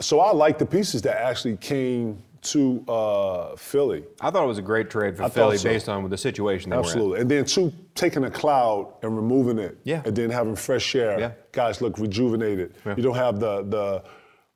So 0.00 0.20
I 0.20 0.32
like 0.32 0.58
the 0.58 0.66
pieces 0.66 1.02
that 1.02 1.16
actually 1.20 1.56
came 1.56 2.22
to 2.42 2.82
uh, 2.88 3.54
Philly. 3.56 4.04
I 4.20 4.30
thought 4.30 4.44
it 4.44 4.48
was 4.48 4.56
a 4.58 4.62
great 4.62 4.88
trade 4.88 5.16
for 5.16 5.24
I 5.24 5.28
Philly 5.28 5.58
so. 5.58 5.68
based 5.68 5.88
on 5.90 6.08
the 6.08 6.16
situation 6.16 6.70
they 6.70 6.76
were 6.76 6.82
in. 6.82 6.86
Absolutely. 6.86 7.20
And 7.20 7.30
then 7.30 7.44
two, 7.44 7.70
taking 7.94 8.24
a 8.24 8.30
cloud 8.30 8.94
and 9.02 9.14
removing 9.14 9.58
it. 9.58 9.76
Yeah. 9.84 10.00
And 10.06 10.16
then 10.16 10.30
having 10.30 10.56
fresh 10.56 10.94
air. 10.94 11.20
Yeah. 11.20 11.32
Guys 11.52 11.82
look 11.82 11.98
rejuvenated. 11.98 12.72
Yeah. 12.86 12.94
You 12.96 13.02
don't 13.02 13.16
have 13.16 13.40
the 13.40 13.62
the 13.64 14.02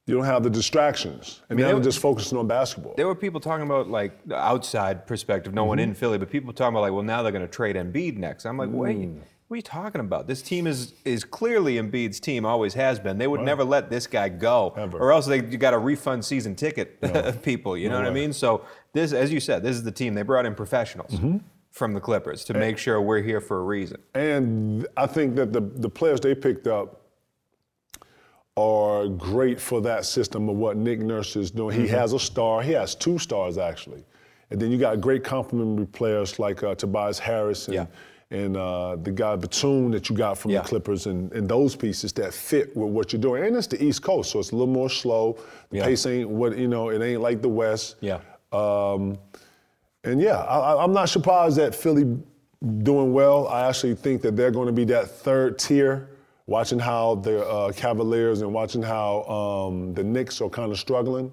you 0.06 0.14
don't 0.14 0.24
have 0.24 0.42
the 0.42 0.50
distractions. 0.50 1.40
And 1.48 1.56
mean, 1.56 1.64
now 1.64 1.68
they 1.72 1.74
they're 1.78 1.84
just 1.84 1.98
focusing 1.98 2.36
on 2.36 2.46
basketball. 2.46 2.94
There 2.96 3.06
were 3.06 3.14
people 3.14 3.40
talking 3.40 3.64
about 3.64 3.88
like 3.88 4.12
the 4.26 4.36
outside 4.36 5.06
perspective, 5.06 5.54
no 5.54 5.64
one 5.64 5.78
Mm-hmm. 5.78 5.90
in 5.90 5.94
Philly, 5.94 6.18
but 6.18 6.30
people 6.30 6.52
talking 6.52 6.74
about 6.74 6.82
like, 6.82 6.92
well, 6.92 7.02
now 7.02 7.22
they're 7.22 7.32
going 7.32 7.42
to 7.46 7.48
trade 7.50 7.76
Embiid 7.76 8.16
next. 8.16 8.44
I'm 8.44 8.58
like, 8.58 8.68
wait, 8.70 8.96
Mm. 8.98 9.20
What 9.48 9.56
are 9.56 9.58
you 9.58 9.62
talking 9.62 10.00
about? 10.00 10.26
This 10.26 10.40
team 10.40 10.66
is 10.66 10.94
is 11.04 11.22
clearly 11.22 11.74
Embiid's 11.76 12.18
team, 12.18 12.46
always 12.46 12.72
has 12.74 12.98
been. 12.98 13.18
They 13.18 13.26
would 13.26 13.42
never 13.42 13.62
let 13.62 13.90
this 13.90 14.06
guy 14.06 14.30
go, 14.30 14.72
Ever. 14.76 14.98
or 14.98 15.12
else 15.12 15.26
they 15.26 15.36
you 15.44 15.58
got 15.58 15.72
to 15.72 15.78
refund 15.78 16.24
season 16.24 16.54
ticket 16.56 16.98
people. 17.42 17.76
You 17.76 17.90
know 17.90 17.98
what 17.98 18.06
I 18.06 18.10
mean? 18.10 18.32
So 18.32 18.62
this, 18.94 19.12
as 19.12 19.30
you 19.30 19.40
said, 19.40 19.62
this 19.62 19.76
is 19.76 19.82
the 19.82 19.92
team 19.92 20.14
they 20.14 20.22
brought 20.22 20.46
in 20.46 20.54
professionals 20.54 21.12
Mm-hmm. 21.12 21.36
from 21.70 21.92
the 21.92 22.00
Clippers 22.00 22.42
to 22.46 22.54
make 22.54 22.78
sure 22.78 23.00
we're 23.02 23.20
here 23.22 23.40
for 23.40 23.58
a 23.60 23.62
reason. 23.64 23.98
And 24.14 24.86
I 24.96 25.06
think 25.06 25.36
that 25.36 25.52
the, 25.52 25.60
the 25.60 25.90
players 25.90 26.20
they 26.20 26.34
picked 26.34 26.66
up 26.66 27.02
are 28.56 29.08
great 29.08 29.60
for 29.60 29.80
that 29.80 30.04
system 30.04 30.48
of 30.48 30.56
what 30.56 30.76
Nick 30.76 31.00
Nurse 31.00 31.34
is 31.36 31.50
doing. 31.50 31.78
He 31.80 31.88
has 31.88 32.12
a 32.12 32.18
star. 32.20 32.62
He 32.62 32.72
has 32.72 32.94
two 32.94 33.18
stars 33.18 33.58
actually, 33.58 34.04
and 34.50 34.60
then 34.60 34.70
you 34.70 34.78
got 34.78 35.00
great 35.00 35.24
complementary 35.24 35.86
players 35.86 36.38
like 36.38 36.62
uh, 36.62 36.74
Tobias 36.76 37.18
Harris 37.18 37.66
and 37.66 37.74
Yeah. 37.74 37.86
and 38.30 38.56
uh, 38.56 38.96
the 38.96 39.10
guy 39.10 39.34
Batum 39.36 39.90
that 39.90 40.08
you 40.08 40.14
got 40.16 40.38
from 40.38 40.52
Yeah. 40.52 40.62
the 40.62 40.68
Clippers, 40.68 41.06
and, 41.06 41.32
and 41.32 41.48
those 41.48 41.74
pieces 41.74 42.12
that 42.14 42.32
fit 42.32 42.76
with 42.76 42.90
what 42.90 43.12
you're 43.12 43.20
doing. 43.20 43.44
And 43.44 43.56
it's 43.56 43.66
the 43.66 43.82
East 43.82 44.02
Coast, 44.02 44.30
so 44.30 44.38
it's 44.38 44.52
a 44.52 44.56
little 44.56 44.72
more 44.72 44.88
slow. 44.90 45.36
The 45.70 45.78
Yeah. 45.78 45.84
pace 45.86 46.06
ain't 46.06 46.28
what 46.30 46.56
you 46.56 46.68
know. 46.68 46.90
It 46.90 47.02
ain't 47.02 47.20
like 47.22 47.42
the 47.42 47.48
West. 47.48 47.96
Yeah. 48.00 48.20
Um, 48.52 49.18
and 50.04 50.20
yeah, 50.20 50.38
I, 50.38 50.74
I- 50.74 50.84
I'm 50.84 50.92
not 50.92 51.08
surprised 51.08 51.56
that 51.58 51.74
Philly 51.74 52.04
doing 52.84 53.12
well. 53.12 53.48
I 53.48 53.66
actually 53.68 53.96
think 53.96 54.22
that 54.22 54.36
they're 54.36 54.52
going 54.52 54.66
to 54.68 54.72
be 54.72 54.84
that 54.84 55.10
third 55.10 55.58
tier. 55.58 56.08
Watching 56.46 56.78
how 56.78 57.14
the 57.16 57.46
uh, 57.46 57.72
Cavaliers 57.72 58.42
and 58.42 58.52
watching 58.52 58.82
how 58.82 59.22
um, 59.24 59.94
the 59.94 60.04
Knicks 60.04 60.40
are 60.42 60.50
kind 60.50 60.70
of 60.70 60.78
struggling, 60.78 61.32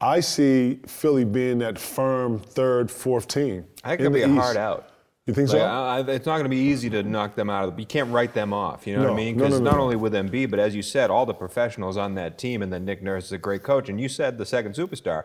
I 0.00 0.20
see 0.20 0.80
Philly 0.86 1.24
being 1.24 1.58
that 1.58 1.78
firm 1.78 2.38
third, 2.38 2.90
fourth 2.90 3.26
team. 3.26 3.64
I 3.82 3.90
think 3.90 4.00
in 4.00 4.06
it'll 4.06 4.14
be 4.14 4.22
a 4.22 4.28
East. 4.28 4.40
hard 4.44 4.56
out. 4.56 4.86
You 5.26 5.34
think 5.34 5.48
Like, 5.50 5.58
so? 5.58 5.64
I, 5.66 6.00
it's 6.00 6.26
not 6.26 6.34
going 6.34 6.44
to 6.44 6.48
be 6.48 6.56
easy 6.56 6.88
to 6.90 7.02
knock 7.02 7.34
them 7.34 7.50
out 7.50 7.64
of 7.68 7.74
the. 7.76 7.82
You 7.82 7.86
can't 7.86 8.10
write 8.10 8.32
them 8.32 8.52
off. 8.52 8.86
You 8.86 8.96
know 8.96 9.02
what 9.02 9.12
I 9.12 9.16
mean? 9.16 9.36
no, 9.36 9.44
Because 9.44 9.58
no, 9.60 9.64
no, 9.64 9.70
not 9.72 9.76
no. 9.78 9.82
only 9.82 9.96
with 9.96 10.12
Embiid, 10.14 10.50
but 10.50 10.58
as 10.58 10.74
you 10.74 10.82
said, 10.82 11.10
all 11.10 11.26
the 11.26 11.34
professionals 11.34 11.96
on 11.96 12.14
that 12.14 12.38
team, 12.38 12.62
and 12.62 12.72
then 12.72 12.84
Nick 12.84 13.02
Nurse 13.02 13.26
is 13.26 13.32
a 13.32 13.38
great 13.38 13.62
coach. 13.62 13.88
And 13.88 14.00
you 14.00 14.08
said 14.08 14.38
the 14.38 14.46
second 14.46 14.74
superstar, 14.74 15.24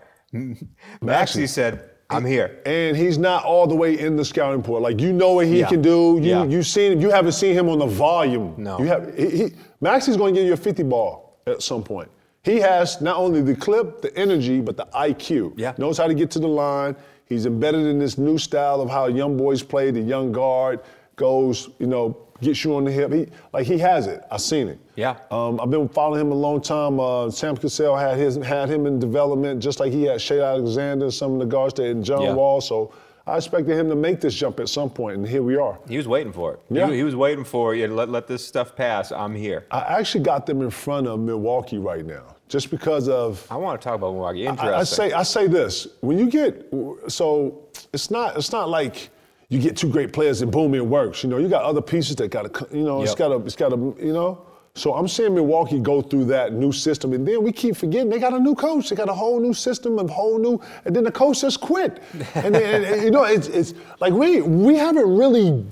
Maxey 1.01 1.47
said, 1.47 1.91
"I'm 2.09 2.25
here." 2.25 2.59
and 2.65 2.95
he's 2.95 3.17
not 3.17 3.43
all 3.43 3.67
the 3.67 3.75
way 3.75 3.97
in 3.99 4.15
the 4.15 4.25
scouting 4.25 4.61
pool. 4.61 4.79
Like 4.79 4.99
you 5.01 5.11
know 5.13 5.33
what 5.33 5.47
he 5.47 5.59
Yeah. 5.59 5.67
can 5.67 5.81
do. 5.81 6.19
You 6.21 6.29
Yeah. 6.29 6.43
you 6.45 6.63
seen 6.63 6.93
him. 6.93 7.01
You 7.01 7.09
haven't 7.09 7.33
seen 7.33 7.53
him 7.55 7.69
on 7.69 7.79
the 7.79 7.85
volume. 7.85 8.53
No. 8.57 8.77
You 8.79 8.85
have. 8.85 9.15
He, 9.17 9.29
he, 9.29 9.51
Maxey's 9.81 10.17
going 10.17 10.33
to 10.33 10.39
give 10.39 10.47
you 10.47 10.53
a 10.53 10.57
50 10.57 10.83
ball 10.83 11.37
at 11.47 11.61
some 11.61 11.83
point. 11.83 12.09
He 12.43 12.59
has 12.59 13.01
not 13.01 13.17
only 13.17 13.41
the 13.41 13.55
clip, 13.55 14.01
the 14.01 14.15
energy, 14.17 14.61
but 14.61 14.77
the 14.77 14.87
IQ. 14.93 15.53
Yeah. 15.57 15.73
Knows 15.77 15.97
how 15.97 16.07
to 16.07 16.13
get 16.13 16.29
to 16.31 16.39
the 16.39 16.47
line. 16.47 16.95
He's 17.27 17.47
embedded 17.47 17.87
in 17.87 17.97
this 17.97 18.17
new 18.19 18.37
style 18.37 18.81
of 18.81 18.89
how 18.89 19.07
young 19.07 19.35
boys 19.35 19.63
play. 19.63 19.89
The 19.89 19.99
young 20.01 20.31
guard 20.31 20.81
goes, 21.15 21.69
you 21.79 21.87
know, 21.87 22.15
gets 22.41 22.63
you 22.63 22.75
on 22.75 22.83
the 22.83 22.91
hip. 22.91 23.11
He 23.11 23.27
like 23.53 23.65
he 23.65 23.77
has 23.79 24.07
it. 24.07 24.23
I've 24.31 24.41
seen 24.41 24.67
it. 24.67 24.79
Yeah. 24.95 25.15
Um, 25.31 25.59
I've 25.59 25.69
been 25.69 25.87
following 25.87 26.21
him 26.21 26.31
a 26.31 26.35
long 26.35 26.61
time. 26.61 26.99
Uh, 26.99 27.29
Sam 27.31 27.55
Cassell 27.55 27.95
had 27.95 28.17
his 28.17 28.35
had 28.37 28.69
him 28.69 28.85
in 28.85 28.99
development, 28.99 29.61
just 29.61 29.79
like 29.79 29.91
he 29.91 30.03
had 30.03 30.21
Shai 30.21 30.39
Alexander, 30.39 31.11
some 31.11 31.33
of 31.33 31.39
the 31.39 31.45
guards 31.45 31.73
there, 31.75 31.91
and 31.91 32.03
John 32.03 32.21
Yeah. 32.21 32.33
Wall. 32.33 32.61
So 32.61 32.91
I 33.27 33.37
expected 33.37 33.77
him 33.77 33.89
to 33.89 33.95
make 33.95 34.21
this 34.21 34.35
jump 34.35 34.59
at 34.59 34.69
some 34.69 34.89
point, 34.89 35.17
and 35.17 35.27
here 35.27 35.41
we 35.41 35.55
are. 35.55 35.79
He 35.87 35.97
was 35.97 36.07
waiting 36.07 36.31
for 36.33 36.53
it. 36.53 36.59
He- 36.69 36.75
Yeah. 36.77 36.91
He, 36.91 37.03
was 37.03 37.15
waiting 37.15 37.43
for 37.45 37.73
you. 37.73 37.87
Let 37.87 38.09
let 38.09 38.27
this 38.27 38.45
stuff 38.45 38.75
pass. 38.75 39.11
I'm 39.11 39.33
here. 39.33 39.65
I 39.71 39.79
actually 39.99 40.23
got 40.23 40.45
them 40.45 40.61
in 40.61 40.69
front 40.69 41.07
of 41.07 41.19
Milwaukee 41.19 41.77
right 41.79 42.05
now, 42.05 42.35
just 42.49 42.69
because 42.69 43.07
of. 43.09 43.45
I 43.49 43.55
want 43.55 43.79
to 43.81 43.83
talk 43.85 43.95
about 43.95 44.11
Milwaukee. 44.13 44.45
Interesting. 44.45 44.73
I, 44.73 44.79
I 44.79 44.83
say 44.83 45.11
I 45.13 45.23
say 45.23 45.47
this 45.47 45.87
when 46.01 46.19
you 46.19 46.27
get 46.29 46.69
so 47.07 47.61
it's 47.93 48.11
not 48.11 48.35
it's 48.37 48.51
not 48.51 48.67
like 48.69 49.09
you 49.49 49.59
get 49.59 49.77
two 49.77 49.89
great 49.89 50.11
players 50.13 50.41
and 50.41 50.51
boom 50.51 50.73
it 50.75 50.85
works. 50.85 51.23
You 51.23 51.29
know 51.29 51.37
you 51.37 51.47
got 51.47 51.63
other 51.63 51.81
pieces 51.81 52.15
that 52.17 52.29
got 52.29 52.53
to 52.53 52.67
you 52.77 52.83
know 52.83 53.01
it's 53.01 53.15
got 53.15 53.29
to 53.29 53.35
it's 53.45 53.55
got 53.55 53.69
to 53.69 53.95
you 54.01 54.13
know. 54.13 54.41
So 54.77 54.93
I'm 54.93 55.07
seeing 55.07 55.33
Milwaukee 55.33 55.79
go 55.79 56.01
through 56.01 56.25
that 56.25 56.51
new 56.51 56.73
system, 56.73 57.13
and 57.13 57.25
then 57.25 57.41
we 57.41 57.53
keep 57.53 57.77
forgetting 57.77 58.09
they 58.09 58.19
got 58.19 58.33
a 58.33 58.39
new 58.39 58.55
coach. 58.55 58.89
They 58.89 58.95
got 58.97 59.07
a 59.07 59.13
whole 59.13 59.39
new 59.39 59.53
system, 59.53 59.97
a 59.99 60.05
whole 60.07 60.37
new, 60.37 60.59
and 60.83 60.93
then 60.93 61.05
the 61.05 61.11
coach 61.13 61.39
just 61.41 61.61
quit. 61.61 62.03
And, 62.35 62.53
then, 62.53 62.83
and- 62.83 63.01
you 63.03 63.11
know 63.11 63.23
it's 63.23 63.47
it's 63.47 63.73
like 64.01 64.11
we 64.13 64.41
we 64.41 64.75
haven't 64.75 65.07
really 65.17 65.65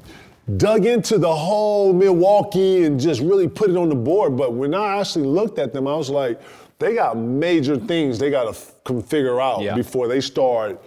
dug 0.57 0.85
into 0.85 1.17
the 1.17 1.33
whole 1.33 1.93
Milwaukee 1.93 2.83
and 2.85 2.99
just 2.99 3.21
really 3.21 3.47
put 3.47 3.69
it 3.69 3.77
on 3.77 3.89
the 3.89 3.95
board. 3.95 4.37
But 4.37 4.53
when 4.53 4.73
I 4.73 4.99
actually 4.99 5.25
looked 5.25 5.57
at 5.59 5.73
them, 5.73 5.87
I 5.87 5.95
was 5.95 6.09
like, 6.09 6.39
they 6.79 6.95
got 6.95 7.17
major 7.17 7.77
things 7.77 8.19
they 8.19 8.29
got 8.29 8.43
to 8.43 8.49
f- 8.49 9.05
figure 9.07 9.39
out 9.41 9.61
Yeah. 9.61 9.73
before 9.75 10.07
they 10.09 10.19
start 10.21 10.81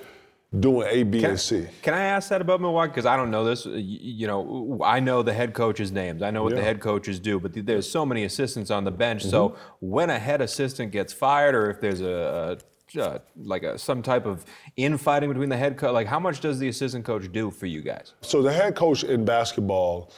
doing 0.58 0.88
A, 0.90 1.02
B, 1.02 1.20
Can, 1.20 1.30
and 1.30 1.40
C. 1.40 1.66
can 1.82 1.94
I 1.94 2.02
ask 2.02 2.28
that 2.30 2.40
about 2.40 2.60
Milwaukee? 2.60 2.90
Because 2.90 3.06
I 3.06 3.16
don't 3.16 3.30
know 3.30 3.44
this. 3.44 3.66
You 3.66 4.26
know, 4.26 4.80
I 4.82 5.00
know 5.00 5.22
the 5.22 5.32
head 5.32 5.54
coaches' 5.54 5.92
names. 5.92 6.22
I 6.22 6.30
know 6.30 6.42
what 6.42 6.54
the 6.54 6.62
head 6.62 6.80
coaches 6.80 7.18
do, 7.18 7.40
but 7.40 7.52
th- 7.54 7.66
there's 7.66 7.90
so 7.90 8.06
many 8.06 8.24
assistants 8.24 8.70
on 8.70 8.84
the 8.84 8.90
bench. 8.90 9.22
Mm-hmm. 9.22 9.30
So 9.30 9.56
when 9.80 10.10
a 10.10 10.18
head 10.18 10.40
assistant 10.40 10.92
gets 10.92 11.12
fired, 11.12 11.54
or 11.54 11.70
if 11.70 11.80
there's 11.80 12.00
a, 12.00 12.58
a 12.94 13.00
uh, 13.00 13.18
like 13.36 13.64
a, 13.64 13.78
some 13.78 14.02
type 14.02 14.26
of 14.26 14.44
infighting 14.76 15.28
between 15.28 15.48
the 15.48 15.56
head 15.56 15.76
coach, 15.76 15.92
like 15.92 16.06
how 16.06 16.20
much 16.20 16.40
does 16.40 16.58
the 16.58 16.68
assistant 16.68 17.04
coach 17.04 17.30
do 17.32 17.50
for 17.50 17.66
you 17.66 17.82
guys? 17.82 18.14
So 18.20 18.42
the 18.42 18.52
head 18.52 18.76
coach 18.76 19.04
in 19.04 19.24
basketball 19.24 20.12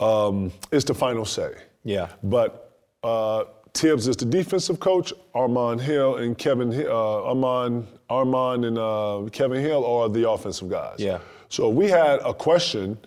um, 0.00 0.52
is 0.72 0.84
the 0.84 0.94
final 0.94 1.24
say. 1.24 1.54
Yeah. 1.84 2.08
But 2.22 2.78
uh, 3.02 3.44
Thibs 3.74 4.08
is 4.08 4.16
the 4.16 4.24
defensive 4.24 4.80
coach. 4.80 5.12
Armond 5.34 5.80
Hill 5.80 6.16
and 6.16 6.36
Kevin 6.36 6.72
uh, 6.72 6.90
Armond 6.90 7.86
Armond 8.10 8.66
and 8.66 8.76
uh, 8.78 9.30
Kevin 9.30 9.60
Hill 9.62 9.84
are 9.86 10.08
the 10.08 10.28
offensive 10.28 10.68
guys. 10.68 10.96
Yeah. 10.98 11.18
So 11.48 11.70
if 11.70 11.76
we 11.76 11.88
had 11.88 12.20
a 12.20 12.34
question 12.34 12.98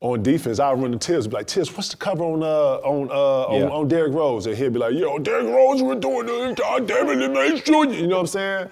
on 0.00 0.22
defense. 0.22 0.58
I 0.58 0.72
run 0.74 0.92
to 0.92 0.98
Thibs, 0.98 1.26
be 1.26 1.34
like, 1.34 1.48
Thibs, 1.48 1.74
what's 1.74 1.88
the 1.88 1.96
cover 1.96 2.24
on 2.24 2.42
uh, 2.42 2.46
on 2.86 3.10
uh, 3.10 3.14
on, 3.54 3.60
Yeah. 3.60 3.68
on 3.68 3.88
Derrick 3.88 4.12
Rose? 4.12 4.44
And 4.46 4.54
he'll 4.56 4.70
be 4.70 4.78
like, 4.78 4.92
Yo, 4.94 5.18
Derrick 5.18 5.46
Rose, 5.46 5.82
we're 5.82 5.94
doing 5.94 6.26
this. 6.26 6.58
God 6.58 6.86
damn 6.86 7.08
it, 7.08 7.30
make 7.30 7.64
sure 7.64 7.86
you. 7.86 7.92
You 8.02 8.06
know 8.06 8.16
what 8.16 8.20
I'm 8.20 8.26
saying? 8.26 8.68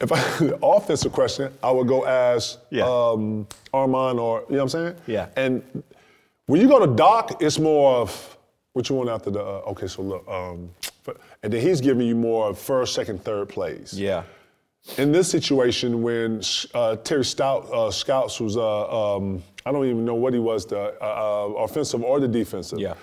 If 0.00 0.12
I 0.12 0.20
the 0.44 0.58
offensive 0.62 1.12
question, 1.12 1.50
I 1.62 1.70
would 1.70 1.88
go 1.88 2.04
ask 2.06 2.58
Yeah. 2.70 2.84
um, 2.84 3.46
Armond 3.72 4.18
or 4.18 4.44
you 4.50 4.56
know 4.56 4.58
what 4.58 4.62
I'm 4.62 4.68
saying? 4.68 4.94
Yeah. 5.06 5.26
And 5.36 5.62
when 6.46 6.60
you 6.60 6.68
go 6.68 6.78
to 6.84 6.86
Doc, 6.94 7.40
it's 7.40 7.58
more 7.58 7.96
of 7.96 8.36
what 8.74 8.88
you 8.90 8.96
want 8.96 9.08
after 9.08 9.30
the. 9.30 9.40
Uh, 9.40 9.62
okay, 9.70 9.86
so 9.86 10.02
look, 10.02 10.28
um, 10.28 10.68
and 11.42 11.50
then 11.52 11.60
he's 11.62 11.80
giving 11.80 12.06
you 12.06 12.14
more 12.14 12.50
of 12.50 12.58
first, 12.58 12.94
second, 12.94 13.24
third 13.24 13.48
plays. 13.48 13.98
Yeah. 13.98 14.24
In 14.96 15.12
this 15.12 15.30
situation, 15.30 16.02
when 16.02 16.40
uh, 16.74 16.96
Terry 16.96 17.24
Stotts 17.24 17.70
uh, 17.70 17.90
Scouts 17.90 18.40
was, 18.40 18.56
uh, 18.56 19.16
um, 19.16 19.42
I 19.66 19.72
don't 19.72 19.84
even 19.84 20.04
know 20.04 20.14
what 20.14 20.32
he 20.32 20.38
was, 20.38 20.64
the 20.66 20.94
uh, 21.00 21.04
uh, 21.04 21.62
offensive 21.62 22.02
or 22.02 22.18
the 22.18 22.26
defensive. 22.28 22.78
Yeah. 22.78 22.94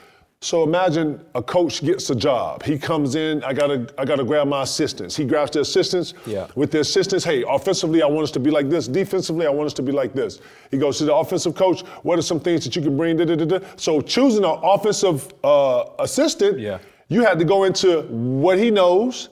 So 0.41 0.63
imagine 0.63 1.23
a 1.33 1.41
coach 1.41 1.83
gets 1.83 2.09
a 2.11 2.15
job. 2.15 2.61
He 2.63 2.77
comes 2.77 3.15
in. 3.15 3.43
I 3.43 3.53
gotta, 3.53 3.91
I 3.97 4.05
gotta 4.05 4.23
grab 4.23 4.47
my 4.47 4.63
assistants. 4.63 5.15
He 5.15 5.25
grabs 5.25 5.51
the 5.51 5.61
assistants. 5.61 6.13
Yeah. 6.27 6.47
With 6.55 6.71
the 6.71 6.81
assistants, 6.81 7.23
hey, 7.25 7.43
offensively, 7.47 8.03
I 8.03 8.07
want 8.07 8.23
us 8.25 8.31
to 8.31 8.39
be 8.39 8.51
like 8.51 8.69
this. 8.69 8.87
Defensively, 8.87 9.47
I 9.47 9.49
want 9.49 9.65
us 9.67 9.73
to 9.75 9.81
be 9.81 9.91
like 9.91 10.13
this. 10.13 10.39
He 10.69 10.77
goes 10.77 10.97
to 10.99 11.05
the 11.05 11.15
offensive 11.15 11.55
coach. 11.55 11.81
What 12.03 12.19
are 12.19 12.23
some 12.23 12.39
things 12.39 12.63
that 12.65 12.75
you 12.75 12.81
can 12.83 12.95
bring? 12.97 13.17
Da, 13.17 13.25
da, 13.25 13.35
da. 13.35 13.59
So 13.77 13.99
choosing 14.01 14.43
an 14.43 14.59
offensive 14.63 15.31
uh, 15.43 15.85
assistant, 15.99 16.59
Yeah. 16.59 16.79
you 17.07 17.23
had 17.23 17.39
to 17.39 17.45
go 17.45 17.63
into 17.63 18.01
what 18.03 18.59
he 18.59 18.69
knows. 18.69 19.29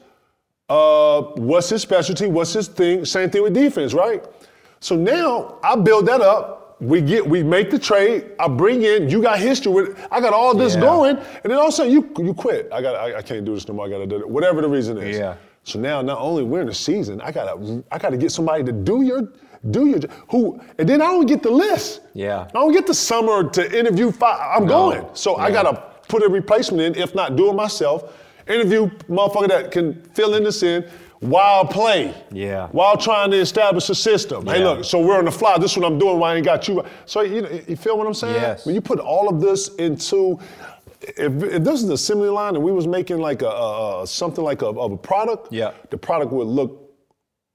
Uh, 0.68 1.22
what's 1.36 1.70
his 1.70 1.82
specialty? 1.82 2.28
What's 2.28 2.54
his 2.54 2.68
thing? 2.68 3.06
Same 3.06 3.30
thing 3.30 3.44
with 3.44 3.54
defense, 3.54 3.94
right? 3.94 4.24
So 4.80 4.96
now 4.96 5.60
I 5.64 5.76
build 5.76 6.08
that 6.08 6.22
up. 6.22 6.78
We 6.82 7.02
get, 7.02 7.26
we 7.26 7.42
make 7.44 7.70
the 7.72 7.80
trade. 7.80 8.32
I 8.40 8.48
bring 8.48 8.82
in. 8.84 9.10
You 9.10 9.22
got 9.22 9.40
history 9.40 9.72
with. 9.72 10.08
I 10.12 10.20
got 10.20 10.34
all 10.34 10.54
this 10.56 10.74
Yeah. 10.76 10.82
going, 10.82 11.18
and 11.18 11.44
then 11.44 11.54
all 11.54 11.68
of 11.68 11.70
a 11.70 11.72
sudden 11.72 11.92
you 11.94 12.12
you 12.18 12.34
quit. 12.34 12.68
I 12.74 12.82
got, 12.82 12.96
I, 12.96 13.18
I 13.18 13.22
can't 13.22 13.46
do 13.46 13.54
this 13.54 13.68
no 13.68 13.76
more. 13.76 13.86
I 13.86 13.90
got 13.90 14.00
to 14.00 14.08
do 14.08 14.18
it. 14.18 14.28
Whatever 14.30 14.62
the 14.62 14.68
reason 14.68 14.98
is. 14.98 15.18
Yeah. 15.18 15.36
So 15.64 15.80
now 15.80 16.02
not 16.02 16.20
only 16.20 16.44
we're 16.44 16.62
in 16.62 16.68
the 16.68 16.74
season, 16.74 17.22
I 17.22 17.32
gotta, 17.32 17.84
I 17.92 17.98
gotta 17.98 18.18
get 18.18 18.32
somebody 18.32 18.64
to 18.66 18.72
do 18.72 19.02
your, 19.04 19.32
do 19.72 19.88
your, 19.88 20.00
who, 20.30 20.60
and 20.78 20.88
then 20.88 21.02
I 21.02 21.06
don't 21.06 21.26
get 21.26 21.42
the 21.42 21.50
list. 21.50 22.02
Yeah. 22.14 22.42
I 22.50 22.52
don't 22.52 22.72
get 22.74 22.86
the 22.86 22.94
summer 22.94 23.50
to 23.50 23.80
interview 23.80 24.12
five. 24.12 24.40
I'm 24.58 24.66
No. 24.68 24.92
going. 24.92 25.06
So 25.14 25.38
I 25.38 25.50
gotta 25.52 25.82
put 26.08 26.22
a 26.24 26.28
replacement 26.30 26.82
in, 26.98 27.02
if 27.02 27.16
not 27.16 27.36
do 27.36 27.50
it 27.50 27.54
myself. 27.54 28.14
Interview 28.48 28.88
motherfucker 29.10 29.48
that 29.50 29.72
can 29.72 30.02
fill 30.14 30.36
in 30.36 30.44
this 30.44 30.62
in 30.64 30.84
while 31.20 31.66
play. 31.66 32.14
Yeah. 32.32 32.68
While 32.68 32.98
trying 32.98 33.32
to 33.32 33.38
establish 33.38 33.90
a 33.90 33.96
system. 33.96 34.46
Hey, 34.46 34.64
look, 34.64 34.84
so 34.86 35.00
we're 35.04 35.18
on 35.18 35.26
the 35.26 35.32
fly. 35.32 35.58
This 35.58 35.72
is 35.72 35.78
what 35.78 35.92
I'm 35.92 35.98
doing. 35.98 36.20
Why 36.20 36.34
I 36.34 36.36
ain't 36.36 36.46
got 36.46 36.68
you? 36.68 36.84
So 37.06 37.22
you 37.22 37.42
know, 37.42 37.50
you 37.68 37.76
feel 37.76 37.98
what 37.98 38.06
I'm 38.06 38.14
saying? 38.14 38.36
Yes. 38.36 38.66
When 38.66 38.76
you 38.76 38.82
put 38.82 39.00
all 39.00 39.28
of 39.30 39.42
this 39.42 39.70
into, 39.76 40.40
if, 41.02 41.42
if 41.44 41.64
this 41.64 41.76
is 41.82 41.84
an 41.84 41.94
assembly 41.94 42.30
line 42.30 42.56
and 42.56 42.64
we 42.64 42.72
was 42.72 42.86
making 42.86 43.18
like 43.18 43.42
a, 43.42 43.48
a, 43.48 44.04
a 44.04 44.08
something 44.08 44.44
like 44.44 44.62
a, 44.62 44.68
of 44.68 44.92
a 44.92 44.98
product, 44.98 45.52
Yeah. 45.52 45.72
the 45.90 45.98
product 45.98 46.32
would 46.32 46.48
look 46.48 46.92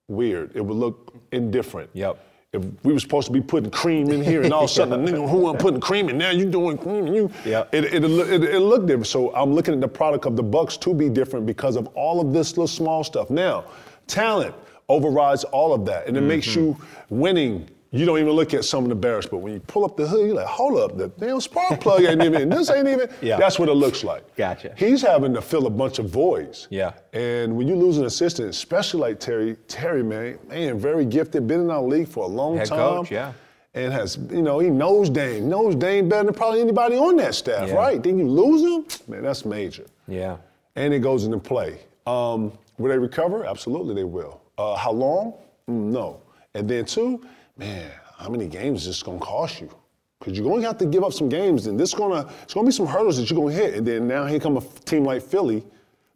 weird. 0.08 0.50
It 0.56 0.64
would 0.64 0.76
look 0.76 1.14
indifferent. 1.30 1.90
Yep. 1.92 2.18
If 2.52 2.64
we 2.82 2.92
were 2.92 2.98
supposed 2.98 3.28
to 3.28 3.32
be 3.32 3.40
putting 3.40 3.70
cream 3.70 4.10
in 4.10 4.24
here, 4.24 4.42
and 4.42 4.52
all 4.52 4.64
of 4.64 4.70
a 4.70 4.72
sudden, 4.72 5.04
the 5.04 5.12
nigga 5.12 5.30
who 5.30 5.36
wasn't 5.36 5.60
putting 5.60 5.80
cream 5.80 6.08
in, 6.08 6.18
now 6.18 6.30
you 6.30 6.46
doing 6.46 6.76
cream, 6.76 7.06
and 7.06 7.14
you, 7.14 7.30
yeah. 7.44 7.64
it, 7.70 7.84
it, 7.84 8.02
it, 8.02 8.42
it, 8.42 8.58
looked 8.58 8.86
different. 8.86 9.06
So 9.06 9.32
I'm 9.36 9.54
looking 9.54 9.72
at 9.72 9.80
the 9.80 9.86
product 9.86 10.26
of 10.26 10.34
the 10.34 10.42
Bucks 10.42 10.76
to 10.78 10.92
be 10.92 11.08
different 11.08 11.46
because 11.46 11.76
of 11.76 11.86
all 11.94 12.20
of 12.20 12.32
this 12.32 12.50
little 12.50 12.66
small 12.66 13.04
stuff. 13.04 13.30
Now, 13.30 13.66
talent 14.08 14.52
overrides 14.88 15.44
all 15.44 15.72
of 15.72 15.84
that, 15.86 16.08
and 16.08 16.16
it 16.16 16.22
makes 16.22 16.48
Mm-hmm. 16.48 16.60
you 16.60 16.76
winning 17.08 17.68
you 17.92 18.06
don't 18.06 18.18
even 18.18 18.32
look 18.32 18.54
at 18.54 18.64
some 18.64 18.84
of 18.84 18.88
the 18.88 18.94
barracks, 18.94 19.26
but 19.26 19.38
when 19.38 19.52
you 19.52 19.60
pull 19.60 19.84
up 19.84 19.96
the 19.96 20.06
hood, 20.06 20.26
you're 20.26 20.36
like, 20.36 20.46
hold 20.46 20.78
up, 20.78 20.96
the 20.96 21.08
damn 21.08 21.40
spark 21.40 21.80
plug 21.80 22.02
ain't 22.02 22.22
even, 22.22 22.48
this 22.48 22.70
ain't 22.70 22.86
even, 22.86 23.08
Yeah. 23.20 23.36
that's 23.36 23.58
what 23.58 23.68
it 23.68 23.74
looks 23.74 24.04
like. 24.04 24.36
Gotcha. 24.36 24.72
He's 24.76 25.02
having 25.02 25.34
to 25.34 25.42
fill 25.42 25.66
a 25.66 25.70
bunch 25.70 25.98
of 25.98 26.08
voids. 26.08 26.68
Yeah. 26.70 26.92
And 27.12 27.56
when 27.56 27.66
you 27.66 27.74
lose 27.74 27.98
an 27.98 28.04
assistant, 28.04 28.48
especially 28.48 29.00
like 29.00 29.18
Terry, 29.18 29.56
Terry, 29.66 30.02
man, 30.04 30.38
man, 30.48 30.78
very 30.78 31.04
gifted, 31.04 31.48
been 31.48 31.60
in 31.62 31.70
our 31.70 31.82
league 31.82 32.08
for 32.08 32.24
a 32.24 32.28
long 32.28 32.56
Head 32.58 32.68
time. 32.68 32.78
coach, 32.78 33.10
yeah. 33.10 33.32
And 33.74 33.92
has, 33.92 34.18
you 34.30 34.42
know, 34.42 34.58
he 34.60 34.68
knows 34.70 35.10
Dame, 35.10 35.48
knows 35.48 35.74
Dame 35.76 36.08
better 36.08 36.24
than 36.24 36.34
probably 36.34 36.60
anybody 36.60 36.96
on 36.96 37.16
that 37.16 37.34
staff, 37.34 37.68
Yeah. 37.68 37.74
right? 37.74 38.02
Then 38.02 38.18
you 38.18 38.26
lose 38.28 38.62
him, 38.62 38.84
man, 39.12 39.22
that's 39.22 39.44
major. 39.44 39.86
Yeah. 40.08 40.36
And 40.76 40.94
it 40.94 41.00
goes 41.00 41.24
into 41.24 41.38
play. 41.38 41.80
Um, 42.06 42.52
will 42.78 42.90
they 42.90 42.98
recover? 42.98 43.44
Absolutely, 43.46 43.94
they 43.94 44.04
will. 44.04 44.40
Uh, 44.58 44.74
how 44.76 44.90
long? 44.92 45.34
Mm, 45.68 45.90
no. 45.92 46.20
And 46.54 46.68
then 46.68 46.84
two, 46.84 47.24
man, 47.60 47.90
how 48.16 48.28
many 48.28 48.48
games 48.48 48.80
is 48.80 48.86
this 48.86 49.02
gonna 49.02 49.18
cost 49.18 49.60
you? 49.60 49.70
Because 50.18 50.36
you're 50.36 50.60
to 50.60 50.66
have 50.66 50.78
to 50.78 50.86
give 50.86 51.04
up 51.04 51.12
some 51.12 51.28
games, 51.28 51.66
and 51.66 51.78
this 51.78 51.94
gonna 51.94 52.28
it's 52.42 52.54
gonna 52.54 52.66
be 52.66 52.72
some 52.72 52.86
hurdles 52.86 53.18
that 53.18 53.30
you're 53.30 53.38
gonna 53.38 53.54
hit. 53.54 53.74
And 53.74 53.86
then 53.86 54.08
now 54.08 54.26
here 54.26 54.40
come 54.40 54.56
a 54.56 54.60
team 54.84 55.04
like 55.04 55.22
Philly, 55.22 55.64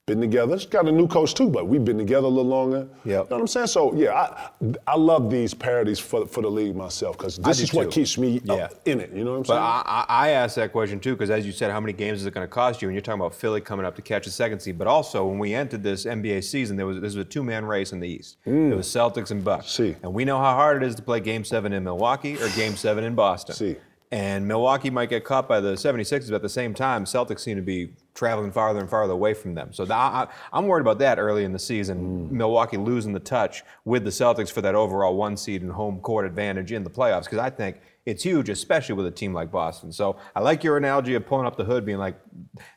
been 0.06 0.20
together. 0.20 0.54
It's 0.54 0.66
got 0.66 0.86
a 0.86 0.92
new 0.92 1.08
coach 1.08 1.32
too, 1.34 1.48
but 1.48 1.66
we've 1.66 1.84
been 1.84 1.96
together 1.96 2.26
a 2.26 2.30
little 2.30 2.44
longer. 2.50 2.86
Yeah. 3.04 3.12
You 3.12 3.16
know 3.16 3.22
what 3.22 3.40
I'm 3.40 3.46
saying? 3.46 3.68
So 3.68 3.94
yeah, 3.94 4.12
I 4.12 4.50
I 4.86 4.96
love 4.96 5.30
these 5.30 5.54
parodies 5.54 5.98
for 5.98 6.26
for 6.26 6.42
the 6.42 6.50
league 6.50 6.76
myself 6.76 7.16
because 7.16 7.38
this 7.38 7.60
is 7.60 7.72
what 7.72 7.90
keeps 7.90 8.18
me 8.18 8.40
Yeah. 8.44 8.68
in 8.84 9.00
it. 9.00 9.12
You 9.14 9.24
know 9.24 9.30
what 9.32 9.36
I'm 9.38 9.42
But 9.44 9.46
saying? 9.48 9.60
I, 9.62 10.04
I 10.08 10.26
I 10.26 10.28
asked 10.30 10.56
that 10.56 10.72
question 10.72 11.00
too 11.00 11.14
because, 11.14 11.30
as 11.30 11.46
you 11.46 11.52
said, 11.52 11.70
how 11.70 11.80
many 11.80 11.94
games 11.94 12.20
is 12.20 12.26
it 12.26 12.34
going 12.34 12.46
to 12.46 12.52
cost 12.52 12.82
you? 12.82 12.88
And 12.88 12.94
you're 12.94 13.02
talking 13.02 13.20
about 13.20 13.34
Philly 13.34 13.62
coming 13.62 13.86
up 13.86 13.96
to 13.96 14.02
catch 14.02 14.26
a 14.26 14.30
second 14.30 14.60
seed. 14.60 14.76
But 14.76 14.86
also, 14.88 15.26
when 15.26 15.38
we 15.38 15.54
entered 15.54 15.82
this 15.82 16.04
NBA 16.04 16.44
season, 16.44 16.76
there 16.76 16.86
was 16.86 16.96
this 17.00 17.14
was 17.14 17.24
a 17.24 17.28
two-man 17.28 17.64
race 17.64 17.92
in 17.92 18.00
the 18.00 18.08
East. 18.08 18.36
It 18.44 18.76
was 18.76 18.86
Celtics 18.86 19.30
and 19.30 19.42
Bucks. 19.42 19.66
Mm. 19.66 19.70
See. 19.70 19.96
And 20.02 20.12
we 20.12 20.26
know 20.26 20.36
how 20.38 20.54
hard 20.54 20.82
it 20.82 20.86
is 20.86 20.94
to 20.96 21.02
play 21.02 21.20
Game 21.20 21.44
Seven 21.44 21.72
in 21.72 21.82
Milwaukee 21.82 22.36
or 22.36 22.48
Game 22.50 22.76
Seven 22.76 23.04
in 23.04 23.14
Boston. 23.14 23.54
See. 23.54 23.76
And 24.14 24.46
Milwaukee 24.46 24.90
might 24.90 25.08
get 25.10 25.24
caught 25.24 25.48
by 25.48 25.58
the 25.58 25.72
76ers, 25.72 26.28
but 26.28 26.36
at 26.36 26.42
the 26.42 26.48
same 26.48 26.72
time, 26.72 27.04
Celtics 27.04 27.40
seem 27.40 27.56
to 27.56 27.62
be 27.62 27.94
traveling 28.14 28.52
farther 28.52 28.78
and 28.78 28.88
farther 28.88 29.12
away 29.12 29.34
from 29.34 29.56
them. 29.56 29.72
So 29.72 29.84
th- 29.84 29.90
I, 29.90 30.28
am 30.52 30.68
worried 30.68 30.82
about 30.82 31.00
that 31.00 31.18
early 31.18 31.42
in 31.42 31.52
the 31.52 31.58
season. 31.58 32.28
Mm. 32.28 32.30
Milwaukee 32.30 32.76
losing 32.76 33.12
the 33.12 33.18
touch 33.18 33.64
with 33.84 34.04
the 34.04 34.10
Celtics 34.10 34.52
for 34.52 34.60
that 34.60 34.76
overall 34.76 35.16
one 35.16 35.36
seed 35.36 35.62
and 35.62 35.72
home 35.72 35.98
court 35.98 36.26
advantage 36.26 36.70
in 36.70 36.84
the 36.84 36.90
playoffs, 36.90 37.24
because 37.24 37.40
I 37.40 37.50
think 37.50 37.80
it's 38.06 38.22
huge, 38.22 38.48
especially 38.50 38.94
with 38.94 39.06
a 39.06 39.10
team 39.10 39.34
like 39.34 39.50
Boston. 39.50 39.90
So 39.90 40.14
I 40.36 40.38
like 40.42 40.62
your 40.62 40.76
analogy 40.76 41.16
of 41.16 41.26
pulling 41.26 41.48
up 41.48 41.56
the 41.56 41.64
hood, 41.64 41.84
being 41.84 41.98
like, 41.98 42.14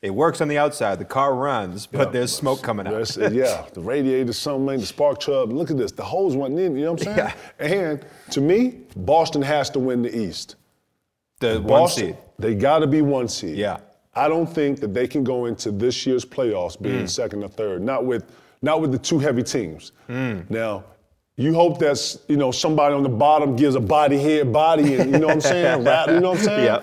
it 0.02 0.10
works 0.10 0.42
on 0.42 0.48
the 0.48 0.58
outside, 0.58 0.98
the 0.98 1.06
car 1.06 1.36
runs, 1.36 1.86
but 1.86 2.12
there's 2.12 2.34
smoke 2.34 2.64
coming 2.64 2.88
out. 2.88 3.16
Yeah, 3.16 3.64
the 3.74 3.82
radiator, 3.82 4.34
something, 4.34 4.80
the 4.80 4.88
spark 4.88 5.20
plug. 5.22 5.52
Look 5.52 5.70
at 5.70 5.78
this. 5.78 5.92
The 5.92 6.04
holes 6.04 6.36
went 6.36 6.58
in. 6.58 6.76
You 6.76 6.86
know 6.86 6.94
what 6.94 7.08
I'm 7.08 7.16
saying? 7.16 7.18
Yeah. 7.18 7.34
And 7.60 8.06
to 8.32 8.42
me, 8.42 8.86
Boston 8.96 9.44
has 9.44 9.70
to 9.70 9.78
win 9.78 10.02
the 10.02 10.18
East. 10.18 10.56
The 11.40 11.62
one 11.62 11.88
seed. 11.88 12.18
They 12.40 12.56
got 12.56 12.80
to 12.80 12.88
be 12.88 13.02
one 13.02 13.28
seed. 13.28 13.58
Yeah. 13.58 13.78
I 14.16 14.28
don't 14.28 14.48
think 14.48 14.80
that 14.80 14.94
they 14.94 15.08
can 15.08 15.24
go 15.24 15.46
into 15.46 15.72
this 15.72 16.06
year's 16.06 16.26
playoffs 16.26 16.80
being 16.82 17.04
Mm. 17.04 17.10
second 17.10 17.44
or 17.44 17.50
third. 17.50 17.82
Not 17.84 18.06
with, 18.06 18.26
not 18.62 18.82
with 18.82 18.92
the 18.92 18.98
two 18.98 19.20
heavy 19.20 19.44
teams. 19.44 19.92
Mm. 20.10 20.50
Now, 20.50 20.84
you 21.36 21.54
hope 21.54 21.78
that's 21.78 22.18
you 22.28 22.36
know 22.38 22.52
somebody 22.52 22.96
on 22.96 23.04
the 23.04 23.10
bottom 23.10 23.56
gives 23.56 23.76
a 23.76 23.80
body 23.80 24.18
head 24.18 24.52
body 24.52 24.96
and 24.96 25.12
you 25.12 25.20
know 25.20 25.28
what 25.28 25.36
I'm 25.36 25.42
saying. 25.42 25.84
Rap, 25.84 26.08
you 26.10 26.20
know 26.20 26.32
what 26.32 26.40
I'm 26.40 26.44
saying? 26.44 26.66
Yeah. 26.66 26.82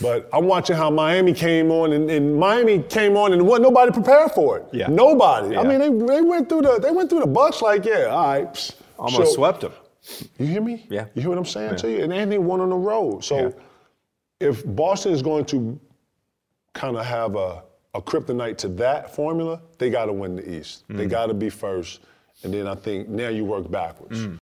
But 0.00 0.28
I'm 0.32 0.44
watching 0.46 0.76
how 0.76 0.90
Miami 0.90 1.32
came 1.34 1.70
on, 1.70 1.92
and, 1.92 2.10
and 2.10 2.34
Miami 2.36 2.80
came 2.82 3.16
on, 3.16 3.32
and 3.32 3.46
wasn't 3.46 3.62
nobody 3.64 3.92
prepared 3.92 4.32
for 4.32 4.58
it. 4.58 4.66
Yeah. 4.72 4.86
Nobody. 4.88 5.56
I 5.56 5.62
mean, 5.64 5.78
they, 5.78 5.88
they 6.16 6.20
went 6.22 6.48
through 6.48 6.62
the 6.62 6.78
they 6.80 6.90
went 6.90 7.08
through 7.10 7.20
the 7.20 7.26
Bucks 7.26 7.62
like, 7.62 7.84
yeah, 7.86 8.06
all 8.06 8.26
right. 8.26 8.52
psh. 8.52 8.72
Almost 8.98 9.30
So- 9.30 9.34
swept 9.36 9.60
them. 9.62 9.72
You 10.38 10.46
hear 10.46 10.60
me? 10.62 10.86
Yeah. 10.90 11.06
You 11.14 11.22
hear 11.22 11.28
what 11.30 11.38
I'm 11.38 11.44
saying 11.44 11.72
Yeah. 11.72 11.76
to 11.76 11.90
you? 11.90 12.02
And 12.02 12.12
then 12.12 12.28
they 12.28 12.38
won 12.38 12.60
on 12.60 12.70
the 12.70 12.76
road. 12.76 13.24
So 13.24 13.36
Yeah. 13.36 14.48
if 14.48 14.64
Boston 14.66 15.12
is 15.12 15.22
going 15.22 15.44
to 15.46 15.78
kind 16.74 16.96
of 16.96 17.04
have 17.04 17.36
a, 17.36 17.62
a 17.94 18.00
kryptonite 18.02 18.56
to 18.58 18.68
that 18.68 19.14
formula, 19.14 19.60
they 19.78 19.90
got 19.90 20.06
to 20.06 20.12
win 20.12 20.36
the 20.36 20.58
East. 20.58 20.84
Mm. 20.88 20.96
They 20.96 21.06
got 21.06 21.26
to 21.26 21.34
be 21.34 21.50
first. 21.50 22.00
And 22.42 22.52
then 22.52 22.66
I 22.66 22.74
think 22.74 23.08
now 23.08 23.28
you 23.28 23.44
work 23.44 23.70
backwards. 23.70 24.18
Mm. 24.26 24.38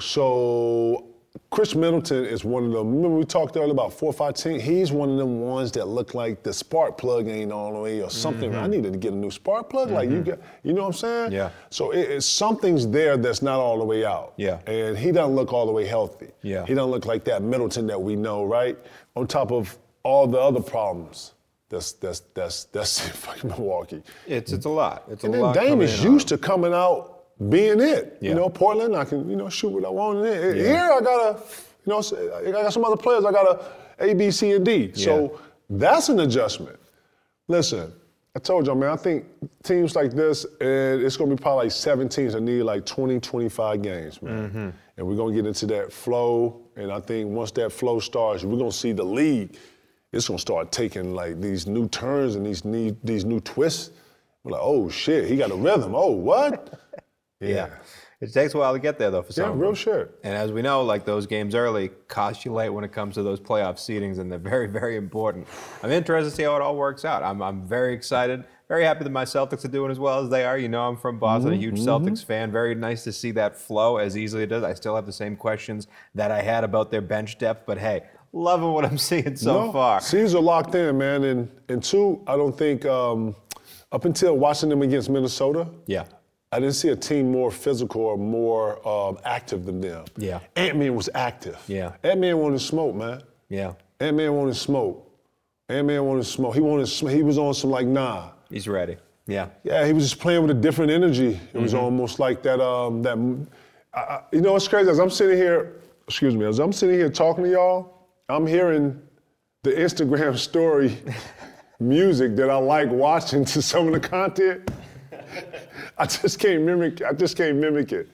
So 0.00 1.13
Khris 1.54 1.76
Middleton 1.76 2.24
is 2.24 2.44
one 2.44 2.64
of 2.64 2.72
them. 2.72 2.96
Remember 2.96 3.16
we 3.16 3.24
talked 3.24 3.56
earlier 3.56 3.70
about 3.70 3.92
four 3.92 4.10
or 4.10 4.12
five 4.12 4.34
teams? 4.34 4.60
He's 4.60 4.90
one 4.90 5.08
of 5.08 5.18
them 5.18 5.38
ones 5.38 5.70
that 5.72 5.86
look 5.86 6.12
like 6.12 6.42
the 6.42 6.52
spark 6.52 6.98
plug 6.98 7.28
ain't 7.28 7.52
all 7.52 7.72
the 7.72 7.78
way 7.78 8.02
or 8.02 8.10
something. 8.10 8.50
Mm-hmm. 8.50 8.64
I 8.64 8.66
needed 8.66 8.92
to 8.92 8.98
get 8.98 9.12
a 9.12 9.16
new 9.16 9.30
spark 9.30 9.70
plug. 9.70 9.92
Like 9.92 10.10
you 10.10 10.20
got, 10.22 10.40
you 10.64 10.72
know 10.72 10.80
what 10.80 10.88
I'm 10.88 10.92
saying? 10.94 11.30
Yeah. 11.32 11.50
So 11.70 11.92
it, 11.92 12.10
it's 12.10 12.26
something's 12.26 12.88
there 12.88 13.16
that's 13.16 13.40
not 13.40 13.60
all 13.60 13.78
the 13.78 13.84
way 13.84 14.04
out. 14.04 14.32
Yeah. 14.36 14.58
And 14.66 14.98
he 14.98 15.12
doesn't 15.12 15.36
look 15.36 15.52
all 15.52 15.64
the 15.64 15.70
way 15.70 15.86
healthy. 15.86 16.32
Yeah. 16.42 16.66
He 16.66 16.74
doesn't 16.74 16.90
look 16.90 17.06
like 17.06 17.22
that 17.26 17.40
Middleton 17.40 17.86
that 17.86 18.02
we 18.02 18.16
know, 18.16 18.44
right? 18.44 18.76
On 19.14 19.24
top 19.24 19.52
of 19.52 19.78
all 20.02 20.26
the 20.26 20.40
other 20.40 20.60
problems 20.60 21.34
that's 21.68 21.92
that's 21.92 22.20
that's 22.34 22.64
that's 22.64 23.06
in 23.06 23.12
fucking 23.12 23.50
Milwaukee. 23.50 24.02
It's, 24.26 24.50
it's 24.52 24.66
a 24.66 24.68
lot. 24.68 25.04
It's 25.08 25.22
And 25.22 25.32
a 25.32 25.36
then 25.36 25.46
lot. 25.46 25.54
Dame 25.54 25.82
is 25.82 26.00
in 26.00 26.08
on 26.08 26.12
used 26.14 26.26
to 26.28 26.36
coming 26.36 26.74
out 26.74 27.13
being 27.48 27.80
it. 27.80 28.18
Yeah. 28.20 28.30
You 28.30 28.34
know, 28.36 28.48
Portland, 28.48 28.96
I 28.96 29.04
can, 29.04 29.28
you 29.28 29.36
know, 29.36 29.48
shoot 29.48 29.70
what 29.70 29.84
I 29.84 29.90
want 29.90 30.20
in 30.20 30.26
it. 30.26 30.56
Yeah. 30.56 30.62
Here 30.62 30.90
I 30.92 31.00
gotta, 31.00 31.42
you 31.84 31.92
know, 31.92 32.02
I 32.46 32.50
got 32.50 32.72
some 32.72 32.84
other 32.84 32.96
players, 32.96 33.24
I 33.24 33.32
gotta 33.32 33.64
A, 33.98 34.14
B, 34.14 34.30
C, 34.30 34.52
and 34.52 34.64
D. 34.64 34.92
So 34.94 35.40
that's 35.68 36.08
an 36.08 36.20
adjustment. 36.20 36.78
Listen, 37.48 37.92
I 38.36 38.40
told 38.40 38.66
y'all, 38.66 38.74
man, 38.74 38.90
I 38.90 38.96
think 38.96 39.26
teams 39.62 39.94
like 39.94 40.12
this, 40.12 40.44
and 40.60 41.02
it's 41.02 41.16
gonna 41.16 41.34
be 41.34 41.40
probably 41.40 41.66
like 41.66 41.72
seven 41.72 42.08
teams 42.08 42.32
that 42.32 42.40
need 42.40 42.62
like 42.62 42.84
20, 42.84 43.20
25 43.20 43.82
games, 43.82 44.22
man. 44.22 44.48
Mm-hmm. 44.48 44.70
And 44.96 45.06
we're 45.06 45.16
gonna 45.16 45.34
get 45.34 45.46
into 45.46 45.66
that 45.66 45.92
flow. 45.92 46.60
And 46.76 46.90
I 46.90 47.00
think 47.00 47.30
once 47.30 47.50
that 47.52 47.70
flow 47.70 48.00
starts, 48.00 48.44
we're 48.44 48.58
gonna 48.58 48.72
see 48.72 48.92
the 48.92 49.04
league. 49.04 49.56
It's 50.12 50.28
gonna 50.28 50.38
start 50.38 50.72
taking 50.72 51.14
like 51.14 51.40
these 51.40 51.66
new 51.66 51.88
turns 51.88 52.36
and 52.36 52.46
these 52.46 52.64
new, 52.64 52.96
these 53.04 53.24
new 53.24 53.40
twists. 53.40 53.90
We're 54.42 54.52
like, 54.52 54.62
oh 54.62 54.88
shit, 54.88 55.28
he 55.28 55.36
got 55.36 55.50
a 55.50 55.56
rhythm. 55.56 55.94
Oh, 55.94 56.10
what? 56.10 56.80
Yeah. 57.40 57.68
It 58.20 58.32
takes 58.32 58.54
a 58.54 58.58
while 58.58 58.72
to 58.72 58.78
get 58.78 58.98
there, 58.98 59.10
though, 59.10 59.22
for 59.22 59.32
some 59.32 59.44
Yeah, 59.50 59.60
real 59.60 59.70
them. 59.70 59.74
shit. 59.74 60.10
And 60.22 60.34
as 60.34 60.50
we 60.50 60.62
know, 60.62 60.82
like 60.82 61.04
those 61.04 61.26
games 61.26 61.54
early 61.54 61.90
cost 62.08 62.44
you 62.44 62.52
late 62.52 62.70
when 62.70 62.82
it 62.84 62.92
comes 62.92 63.14
to 63.16 63.22
those 63.22 63.38
playoff 63.38 63.74
seedings, 63.74 64.18
and 64.18 64.30
they're 64.32 64.38
very, 64.38 64.66
very 64.66 64.96
important. 64.96 65.46
I'm 65.82 65.90
interested 65.90 66.30
to 66.30 66.34
see 66.36 66.44
how 66.44 66.56
it 66.56 66.62
all 66.62 66.76
works 66.76 67.04
out. 67.04 67.22
I'm, 67.22 67.42
I'm 67.42 67.66
very 67.66 67.92
excited. 67.92 68.44
Very 68.66 68.84
happy 68.84 69.04
that 69.04 69.10
my 69.10 69.26
Celtics 69.26 69.62
are 69.66 69.68
doing 69.68 69.90
as 69.90 69.98
well 69.98 70.20
as 70.24 70.30
they 70.30 70.44
are. 70.44 70.56
You 70.56 70.68
know, 70.70 70.88
I'm 70.88 70.96
from 70.96 71.18
Boston, 71.18 71.52
a 71.52 71.56
huge 71.56 71.78
Celtics 71.78 72.24
fan. 72.24 72.50
Very 72.50 72.74
nice 72.74 73.04
to 73.04 73.12
see 73.12 73.30
that 73.32 73.58
flow 73.58 73.98
as 73.98 74.16
easily 74.16 74.44
as 74.44 74.46
it 74.46 74.50
does. 74.50 74.62
I 74.62 74.72
still 74.72 74.96
have 74.96 75.04
the 75.04 75.12
same 75.12 75.36
questions 75.36 75.86
that 76.14 76.30
I 76.30 76.40
had 76.40 76.64
about 76.64 76.90
their 76.90 77.02
bench 77.02 77.36
depth, 77.36 77.66
but 77.66 77.76
hey, 77.76 78.04
loving 78.32 78.72
what 78.72 78.86
I'm 78.86 78.96
seeing 79.10 79.36
so 79.36 79.66
No, 79.66 79.72
far. 79.72 80.00
Seeds 80.00 80.34
are 80.34 80.40
locked 80.40 80.74
in, 80.74 80.96
man. 80.96 81.24
And 81.24 81.50
and 81.68 81.82
two, 81.82 82.22
I 82.26 82.36
don't 82.36 82.56
think 82.56 82.86
um, 82.86 83.36
up 83.92 84.06
until 84.06 84.38
watching 84.38 84.70
them 84.70 84.80
against 84.80 85.10
Minnesota, 85.10 85.68
Yeah. 85.86 86.04
I 86.54 86.60
didn't 86.60 86.74
see 86.76 86.90
a 86.90 86.94
team 86.96 87.32
more 87.32 87.50
physical 87.50 88.02
or 88.02 88.16
more 88.16 88.86
um, 88.86 89.18
active 89.24 89.64
than 89.64 89.80
them. 89.80 90.04
Yeah. 90.16 90.38
Ant 90.54 90.76
Man 90.78 90.94
was 90.94 91.10
active. 91.12 91.58
Yeah. 91.66 91.94
Ant 92.04 92.20
Man 92.20 92.38
wanted 92.38 92.60
smoke, 92.60 92.94
man. 92.94 93.22
Yeah. 93.48 93.72
Ant 93.98 94.16
Man 94.16 94.32
wanted 94.34 94.54
smoke. 94.54 95.10
Ant 95.68 95.88
Man 95.88 96.04
wanted 96.04 96.22
smoke. 96.24 96.54
He 96.54 96.60
wanted. 96.60 96.86
sm- 96.86 97.08
He 97.08 97.24
was 97.24 97.38
on 97.38 97.54
some 97.54 97.70
like 97.70 97.88
nah. 97.88 98.30
He's 98.50 98.68
ready. 98.68 98.96
Yeah. 99.26 99.48
Yeah, 99.64 99.84
he 99.84 99.92
was 99.92 100.08
just 100.08 100.20
playing 100.20 100.42
with 100.42 100.52
a 100.52 100.60
different 100.60 100.92
energy. 100.92 101.30
It 101.30 101.40
Mm-hmm. 101.54 101.62
was 101.62 101.74
almost 101.74 102.20
like 102.20 102.44
that. 102.44 102.60
Um, 102.60 103.02
that 103.02 103.18
I, 103.92 103.98
I- 103.98 104.22
you 104.30 104.40
know, 104.40 104.54
it's 104.54 104.68
crazy. 104.68 104.88
As 104.90 105.00
I'm 105.00 105.10
sitting 105.10 105.36
here, 105.36 105.80
excuse 106.06 106.36
me, 106.36 106.44
as 106.46 106.60
I'm 106.60 106.72
sitting 106.72 106.94
here 106.94 107.10
talking 107.10 107.42
to 107.42 107.50
y'all, 107.50 108.06
I'm 108.28 108.46
hearing 108.46 109.02
the 109.64 109.72
Instagram 109.72 110.36
story 110.50 110.96
music 111.80 112.36
that 112.36 112.48
I 112.48 112.58
like 112.58 112.90
watching 112.90 113.44
to 113.46 113.60
some 113.60 113.88
of 113.88 113.92
the 114.00 114.08
content. 114.08 114.70
I 115.98 116.06
just 116.06 116.38
can't 116.38 116.62
mimic. 116.62 117.02
I 117.02 117.12
just 117.12 117.36
can't 117.36 117.56
mimic 117.56 117.92
it. 117.92 118.08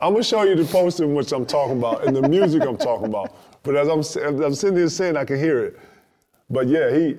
I'm 0.00 0.12
gonna 0.12 0.22
show 0.24 0.42
you 0.42 0.54
the 0.54 0.64
poster 0.64 1.04
in 1.04 1.14
which 1.14 1.32
I'm 1.32 1.46
talking 1.46 1.78
about 1.78 2.06
and 2.06 2.14
the 2.14 2.28
music 2.28 2.62
I'm 2.62 2.76
talking 2.76 3.06
about. 3.06 3.36
But 3.62 3.76
as 3.76 3.88
I'm, 3.88 4.00
as 4.00 4.40
I'm 4.40 4.54
sitting 4.54 4.76
here 4.76 4.88
saying, 4.88 5.16
I 5.16 5.24
can 5.24 5.38
hear 5.38 5.64
it. 5.64 5.78
But 6.50 6.66
yeah, 6.68 6.90
he. 6.90 7.16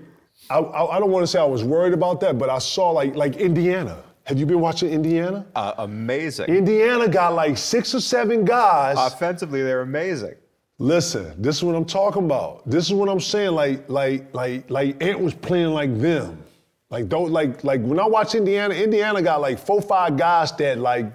I, 0.50 0.60
I, 0.60 0.98
I 0.98 1.00
don't 1.00 1.10
want 1.10 1.24
to 1.24 1.28
say 1.28 1.40
I 1.40 1.46
was 1.46 1.64
worried 1.64 1.94
about 1.94 2.20
that, 2.20 2.38
but 2.38 2.50
I 2.50 2.60
saw 2.60 2.92
like 2.92 3.16
like 3.16 3.38
Indiana. 3.38 4.04
Have 4.26 4.40
you 4.40 4.46
been 4.46 4.60
watching 4.60 4.90
Indiana? 4.90 5.46
Uh, 5.56 5.74
amazing. 5.78 6.46
Indiana 6.48 7.08
got 7.08 7.34
like 7.34 7.58
six 7.58 7.94
or 7.94 8.00
seven 8.00 8.44
guys. 8.44 8.98
Offensively, 9.00 9.62
they're 9.62 9.82
amazing. 9.82 10.36
Listen, 10.78 11.40
this 11.42 11.58
is 11.58 11.64
what 11.64 11.76
I'm 11.76 11.86
talking 11.86 12.26
about. 12.26 12.68
This 12.70 12.86
is 12.86 12.94
what 12.94 13.08
I'm 13.08 13.20
saying. 13.20 13.52
Like, 13.52 13.88
like, 13.88 14.34
like, 14.34 14.70
like 14.70 15.02
Ant 15.02 15.20
was 15.20 15.34
playing 15.34 15.70
like 15.70 15.98
them. 16.00 16.44
Like, 16.90 17.10
don't 17.10 17.32
like, 17.32 17.64
like 17.64 17.82
when 17.82 18.00
I 18.00 18.06
watch 18.06 18.36
Indiana, 18.36 18.74
Indiana 18.74 19.22
got 19.22 19.42
like 19.42 19.60
four, 19.60 19.82
five 19.82 20.18
guys 20.18 20.52
that 20.54 20.78
like 20.78 21.08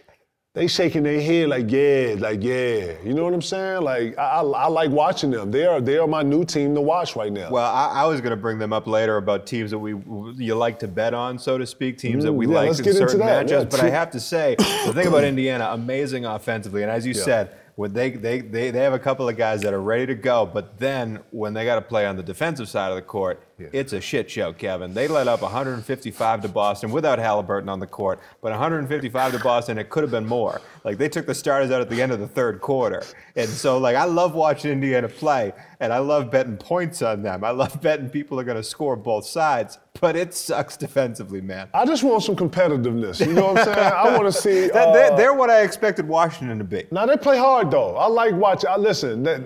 they 0.54 0.66
shaking 0.66 1.02
their 1.02 1.20
head 1.20 1.48
like, 1.48 1.70
yeah, 1.70 2.14
like, 2.18 2.42
yeah. 2.42 2.92
You 3.04 3.14
know 3.14 3.24
what 3.24 3.34
I'm 3.34 3.42
saying? 3.42 3.82
Like, 3.82 4.16
I, 4.16 4.40
I, 4.40 4.42
I 4.42 4.66
like 4.66 4.90
watching 4.90 5.30
them. 5.30 5.50
They 5.50 5.66
are, 5.66 5.80
they 5.80 5.98
are 5.98 6.06
my 6.06 6.22
new 6.22 6.44
team 6.44 6.74
to 6.76 6.80
watch 6.80 7.16
right 7.16 7.32
now. 7.32 7.50
Well, 7.50 7.70
I, 7.70 8.02
I 8.02 8.06
was 8.06 8.20
going 8.20 8.30
to 8.30 8.36
bring 8.36 8.58
them 8.58 8.72
up 8.72 8.86
later 8.86 9.16
about 9.16 9.46
teams 9.46 9.70
that 9.72 9.78
we 9.78 9.90
you 10.36 10.54
like 10.54 10.78
to 10.80 10.88
bet 10.88 11.14
on, 11.14 11.38
so 11.38 11.58
to 11.58 11.66
speak, 11.66 11.98
teams 11.98 12.24
that 12.24 12.32
we 12.32 12.46
Mm, 12.46 12.52
yeah, 12.52 12.60
like 12.60 12.78
in 12.78 12.92
certain 12.92 13.20
matchups. 13.20 13.50
Yeah, 13.50 13.64
but 13.64 13.80
I 13.80 13.90
have 13.90 14.10
to 14.12 14.20
say, 14.20 14.54
the 14.56 14.92
thing 14.94 15.06
about 15.06 15.24
Indiana, 15.32 15.70
amazing 15.72 16.24
offensively, 16.24 16.82
and 16.82 16.90
as 16.90 17.04
you 17.06 17.12
said, 17.14 17.52
when 17.74 17.92
they, 17.92 18.10
they, 18.10 18.40
they, 18.40 18.70
they 18.72 18.80
have 18.80 18.94
a 18.94 18.98
couple 18.98 19.28
of 19.28 19.36
guys 19.36 19.62
that 19.62 19.72
are 19.72 19.80
ready 19.80 20.06
to 20.06 20.14
go, 20.16 20.44
but 20.46 20.78
then 20.78 21.20
when 21.30 21.54
they 21.54 21.64
got 21.64 21.76
to 21.76 21.82
play 21.82 22.06
on 22.06 22.16
the 22.16 22.22
defensive 22.24 22.68
side 22.68 22.90
of 22.90 22.96
the 22.96 23.02
court, 23.02 23.40
it's 23.58 23.92
a 23.92 24.00
shit 24.00 24.30
show, 24.30 24.52
Kevin. 24.52 24.94
They 24.94 25.08
let 25.08 25.28
up 25.28 25.42
155 25.42 26.42
to 26.42 26.48
Boston 26.48 26.90
without 26.90 27.18
Halliburton 27.18 27.68
on 27.68 27.80
the 27.80 27.86
court, 27.86 28.20
but 28.40 28.50
155 28.50 29.32
to 29.32 29.38
Boston, 29.40 29.78
it 29.78 29.90
could 29.90 30.02
have 30.02 30.10
been 30.10 30.26
more. 30.26 30.60
Like 30.84 30.98
they 30.98 31.08
took 31.08 31.26
the 31.26 31.34
starters 31.34 31.70
out 31.70 31.80
at 31.80 31.90
the 31.90 32.00
end 32.00 32.12
of 32.12 32.20
the 32.20 32.28
third 32.28 32.60
quarter. 32.60 33.02
And 33.36 33.48
so 33.48 33.78
like 33.78 33.96
I 33.96 34.04
love 34.04 34.34
watching 34.34 34.70
Indiana 34.70 35.08
play 35.08 35.52
and 35.80 35.92
I 35.92 35.98
love 35.98 36.30
betting 36.30 36.56
points 36.56 37.02
on 37.02 37.22
them. 37.22 37.44
I 37.44 37.50
love 37.50 37.80
betting 37.82 38.10
people 38.10 38.38
are 38.40 38.44
going 38.44 38.56
to 38.56 38.62
score 38.62 38.96
both 38.96 39.26
sides, 39.26 39.78
but 40.00 40.16
it 40.16 40.34
sucks 40.34 40.76
defensively, 40.76 41.40
man. 41.40 41.68
I 41.74 41.84
just 41.84 42.02
want 42.02 42.22
some 42.22 42.36
competitiveness. 42.36 43.24
You 43.24 43.34
know 43.34 43.52
what 43.52 43.58
I'm 43.58 43.64
saying? 43.64 43.92
I 43.92 44.16
want 44.16 44.32
to 44.32 44.40
see. 44.40 44.68
Uh, 44.78 44.92
they're, 44.92 45.16
they're 45.16 45.34
what 45.34 45.50
I 45.50 45.62
expected 45.62 46.06
Washington 46.06 46.58
to 46.58 46.64
be. 46.64 46.84
Now 46.92 47.04
they 47.06 47.16
play 47.16 47.36
hard 47.36 47.70
though. 47.70 47.96
I 47.96 48.06
like 48.06 48.34
watching. 48.34 48.70
I 48.70 48.76
listen. 48.76 49.22
That, 49.24 49.42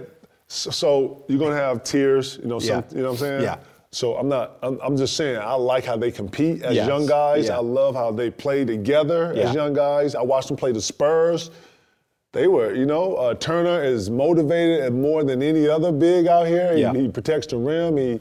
so, 0.49 0.71
so 0.71 1.25
you're 1.29 1.39
gonna 1.39 1.55
have 1.55 1.83
tears. 1.83 2.39
You 2.43 2.49
know. 2.49 2.59
Some, 2.59 2.69
Yeah. 2.69 2.83
You 2.91 3.03
know 3.03 3.13
what 3.13 3.13
I'm 3.13 3.19
saying? 3.19 3.43
Yeah. 3.43 3.57
So 3.95 4.17
I'm 4.17 4.29
not. 4.29 4.57
I'm, 4.63 4.79
I'm 4.83 4.97
just 4.97 5.17
saying. 5.17 5.39
I 5.39 5.53
like 5.55 5.85
how 5.85 5.97
they 5.99 6.11
compete 6.11 6.63
as 6.63 6.75
Yes. 6.75 6.89
young 6.89 7.05
guys. 7.07 7.47
Yeah. 7.47 7.59
I 7.59 7.61
love 7.61 7.95
how 7.95 8.11
they 8.11 8.31
play 8.31 8.65
together 8.65 9.33
Yeah. 9.37 9.51
as 9.51 9.55
young 9.55 9.75
guys. 9.75 10.15
I 10.15 10.23
watched 10.23 10.49
them 10.49 10.57
play 10.57 10.73
the 10.73 10.81
Spurs. 10.81 11.51
They 12.33 12.47
were, 12.49 12.75
you 12.75 12.87
know, 12.87 13.15
uh, 13.17 13.35
Turner 13.35 13.85
is 13.85 14.09
motivated 14.09 14.81
and 14.87 15.03
more 15.03 15.23
than 15.25 15.43
any 15.43 15.69
other 15.69 15.93
big 15.93 16.27
out 16.27 16.47
here. 16.47 16.75
He, 16.75 16.81
Yeah. 16.81 16.95
he 16.95 17.09
protects 17.09 17.47
the 17.49 17.59
rim. 17.59 17.99
He, 17.99 18.19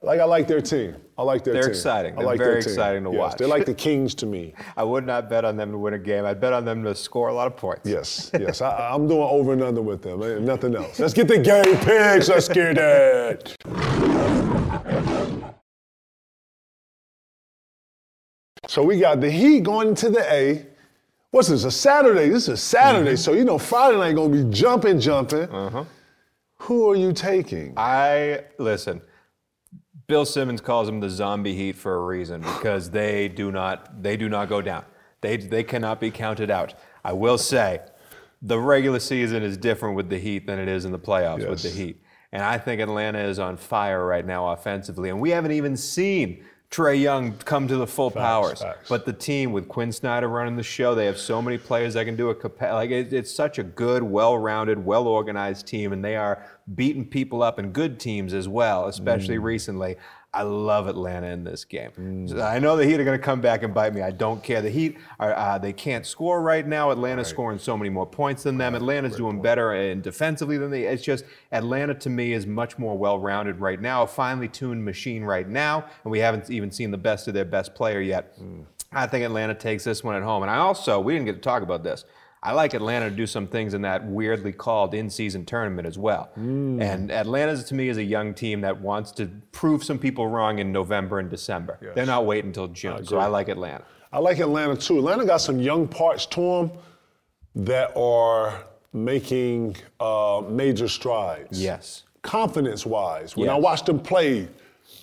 like, 0.00 0.18
I 0.20 0.24
like 0.24 0.48
their 0.48 0.62
team. 0.62 0.96
I 1.18 1.22
like 1.22 1.44
their 1.44 1.52
team. 1.52 1.60
They're 1.60 1.68
team. 1.68 1.70
exciting. 1.78 2.12
I 2.14 2.16
They're 2.16 2.24
like 2.26 2.38
very 2.38 2.52
their 2.54 2.62
team. 2.62 2.72
exciting 2.72 3.04
to 3.04 3.10
Yes, 3.10 3.18
watch. 3.18 3.36
They're 3.36 3.46
like 3.48 3.66
the 3.66 3.74
Kings 3.86 4.14
to 4.14 4.24
me. 4.26 4.54
I 4.78 4.82
would 4.82 5.04
not 5.06 5.28
bet 5.28 5.44
on 5.44 5.58
them 5.58 5.70
to 5.72 5.76
win 5.76 5.92
a 5.92 5.98
game. 5.98 6.24
I'd 6.24 6.40
bet 6.40 6.54
on 6.54 6.64
them 6.64 6.82
to 6.84 6.94
score 6.94 7.28
a 7.28 7.34
lot 7.34 7.46
of 7.46 7.54
points. 7.58 7.82
Yes, 7.86 8.30
yes. 8.40 8.62
I, 8.62 8.88
I'm 8.94 9.06
doing 9.06 9.20
over 9.20 9.52
and 9.52 9.62
under 9.62 9.82
with 9.82 10.00
them. 10.00 10.22
eh, 10.22 10.38
Nothing 10.38 10.74
else. 10.74 10.98
Let's 10.98 11.12
get 11.12 11.28
the 11.28 11.38
game 11.38 11.76
picks. 11.80 12.30
Let's 12.30 12.48
get 12.48 12.78
it. 12.78 13.54
So 18.72 18.82
we 18.82 19.00
got 19.00 19.20
the 19.20 19.30
Heat 19.30 19.64
going 19.64 19.88
into 19.88 20.08
the 20.08 20.32
A. 20.32 20.66
What's 21.30 21.48
this? 21.48 21.64
A 21.64 21.70
Saturday. 21.70 22.30
This 22.30 22.44
is 22.44 22.48
a 22.48 22.56
Saturday. 22.56 23.10
Mm-hmm. 23.10 23.16
So 23.16 23.34
you 23.34 23.44
know 23.44 23.58
Friday 23.58 23.98
night 23.98 24.14
gonna 24.14 24.44
be 24.44 24.50
jumping, 24.50 24.98
jumping. 24.98 25.42
Uh-huh. 25.42 25.84
Who 26.56 26.90
are 26.90 26.94
you 26.96 27.12
taking? 27.12 27.74
I 27.76 28.44
listen. 28.56 29.02
Bill 30.06 30.24
Simmons 30.24 30.62
calls 30.62 30.86
them 30.86 31.00
the 31.00 31.10
zombie 31.10 31.54
heat 31.54 31.76
for 31.76 31.96
a 31.96 32.00
reason 32.00 32.40
because 32.54 32.88
they 32.88 33.28
do 33.28 33.52
not 33.52 34.02
they 34.02 34.16
do 34.16 34.30
not 34.30 34.48
go 34.48 34.62
down. 34.62 34.86
They 35.20 35.36
they 35.36 35.64
cannot 35.64 36.00
be 36.00 36.10
counted 36.10 36.50
out. 36.50 36.72
I 37.04 37.12
will 37.12 37.36
say, 37.36 37.80
the 38.40 38.58
regular 38.58 39.00
season 39.00 39.42
is 39.42 39.58
different 39.58 39.96
with 39.96 40.08
the 40.08 40.18
Heat 40.18 40.46
than 40.46 40.58
it 40.58 40.68
is 40.68 40.86
in 40.86 40.92
the 40.92 40.98
playoffs 40.98 41.46
with 41.46 41.62
the 41.62 41.68
Heat. 41.68 42.02
And 42.32 42.42
I 42.42 42.56
think 42.56 42.80
Atlanta 42.80 43.18
is 43.18 43.38
on 43.38 43.58
fire 43.58 44.06
right 44.06 44.24
now 44.24 44.48
offensively, 44.48 45.10
and 45.10 45.20
we 45.20 45.28
haven't 45.28 45.52
even 45.52 45.76
seen 45.76 46.42
Trae 46.72 46.98
Young 46.98 47.34
come 47.44 47.68
to 47.68 47.76
the 47.76 47.86
full 47.86 48.10
powers. 48.10 48.62
facts. 48.62 48.88
But 48.88 49.04
the 49.04 49.12
team 49.12 49.52
with 49.52 49.68
Quin 49.68 49.92
Snyder 49.92 50.26
running 50.26 50.56
the 50.56 50.62
show, 50.62 50.94
they 50.94 51.04
have 51.04 51.18
so 51.18 51.42
many 51.42 51.58
players 51.58 51.92
that 51.94 52.06
can 52.06 52.16
do 52.16 52.30
a 52.30 52.34
capa- 52.34 52.72
Like 52.72 52.90
it, 52.90 53.12
it's 53.12 53.30
such 53.30 53.58
a 53.58 53.62
good, 53.62 54.02
well-rounded, 54.02 54.82
well-organized 54.84 55.66
team, 55.66 55.92
and 55.92 56.02
they 56.02 56.16
are 56.16 56.42
beating 56.74 57.04
people 57.04 57.42
up 57.42 57.58
and 57.58 57.74
good 57.74 58.00
teams 58.00 58.32
as 58.32 58.48
well, 58.48 58.86
especially 58.86 59.36
Mm. 59.36 59.42
recently. 59.42 59.96
I 60.34 60.42
love 60.42 60.88
Atlanta 60.88 61.26
in 61.26 61.44
this 61.44 61.66
game. 61.66 62.26
So 62.26 62.40
I 62.40 62.58
know 62.58 62.74
the 62.74 62.86
Heat 62.86 62.98
are 62.98 63.04
going 63.04 63.18
to 63.18 63.22
come 63.22 63.42
back 63.42 63.62
and 63.62 63.74
bite 63.74 63.92
me. 63.92 64.00
I 64.00 64.10
don't 64.10 64.42
care. 64.42 64.62
The 64.62 64.70
Heat 64.70 64.96
are 65.20 65.34
uh, 65.34 65.58
they 65.58 65.74
can't 65.74 66.06
score 66.06 66.40
right 66.40 66.66
now. 66.66 66.90
Atlanta's 66.90 67.28
scoring 67.28 67.58
so 67.58 67.76
many 67.76 67.90
more 67.90 68.06
points 68.06 68.42
than 68.44 68.56
them. 68.56 68.74
Atlanta's 68.74 69.14
doing 69.14 69.42
better 69.42 69.74
in 69.74 70.00
defensively 70.00 70.56
than 70.56 70.70
they. 70.70 70.84
It's 70.84 71.02
just 71.02 71.26
Atlanta 71.52 71.94
to 71.96 72.08
me 72.08 72.32
is 72.32 72.46
much 72.46 72.78
more 72.78 72.96
well-rounded 72.96 73.60
right 73.60 73.78
now. 73.78 74.04
A 74.04 74.06
finely 74.06 74.48
tuned 74.48 74.82
machine 74.82 75.22
right 75.22 75.46
now, 75.46 75.84
and 76.02 76.10
we 76.10 76.20
haven't 76.20 76.48
even 76.48 76.70
seen 76.70 76.90
the 76.90 76.98
best 76.98 77.28
of 77.28 77.34
their 77.34 77.44
best 77.44 77.74
player 77.74 78.00
yet. 78.00 78.40
Mm. 78.40 78.64
I 78.90 79.06
think 79.06 79.24
Atlanta 79.24 79.54
takes 79.54 79.84
this 79.84 80.02
one 80.02 80.16
at 80.16 80.22
home. 80.22 80.42
And 80.42 80.50
I 80.50 80.56
also 80.56 80.98
we 80.98 81.12
didn't 81.12 81.26
get 81.26 81.34
to 81.34 81.40
talk 81.40 81.62
about 81.62 81.82
this. 81.82 82.04
I 82.44 82.52
like 82.52 82.74
Atlanta 82.74 83.08
to 83.08 83.14
do 83.14 83.26
some 83.26 83.46
things 83.46 83.72
in 83.72 83.82
that 83.82 84.04
weirdly 84.04 84.52
called 84.52 84.94
in-season 84.94 85.44
tournament 85.44 85.86
as 85.86 85.96
well. 85.96 86.30
Mm. 86.38 86.82
And 86.82 87.12
Atlanta, 87.12 87.62
to 87.62 87.74
me, 87.74 87.88
is 87.88 87.98
a 87.98 88.02
young 88.02 88.34
team 88.34 88.62
that 88.62 88.80
wants 88.80 89.12
to 89.12 89.30
prove 89.52 89.84
some 89.84 89.98
people 89.98 90.26
wrong 90.26 90.58
in 90.58 90.72
November 90.72 91.20
and 91.20 91.30
December. 91.30 91.78
They're 91.94 92.04
not 92.06 92.26
waiting 92.26 92.48
until 92.48 92.66
June. 92.68 93.04
so 93.06 93.18
I 93.18 93.26
like 93.26 93.48
Atlanta. 93.48 93.84
I 94.12 94.18
like 94.18 94.40
Atlanta 94.40 94.76
too. 94.76 94.98
Atlanta 94.98 95.24
got 95.24 95.38
some 95.40 95.60
young 95.60 95.86
parts 95.86 96.26
to 96.26 96.40
them 96.40 96.72
that 97.54 97.96
are 97.96 98.64
making 98.92 99.76
uh, 100.00 100.42
major 100.48 100.88
strides. 100.88 101.62
Yes. 101.62 102.02
confidence 102.22 102.86
wise. 102.86 103.36
When 103.36 103.48
I 103.48 103.54
Yes. 103.54 103.62
watch 103.62 103.82
them 103.84 103.98
play, 103.98 104.48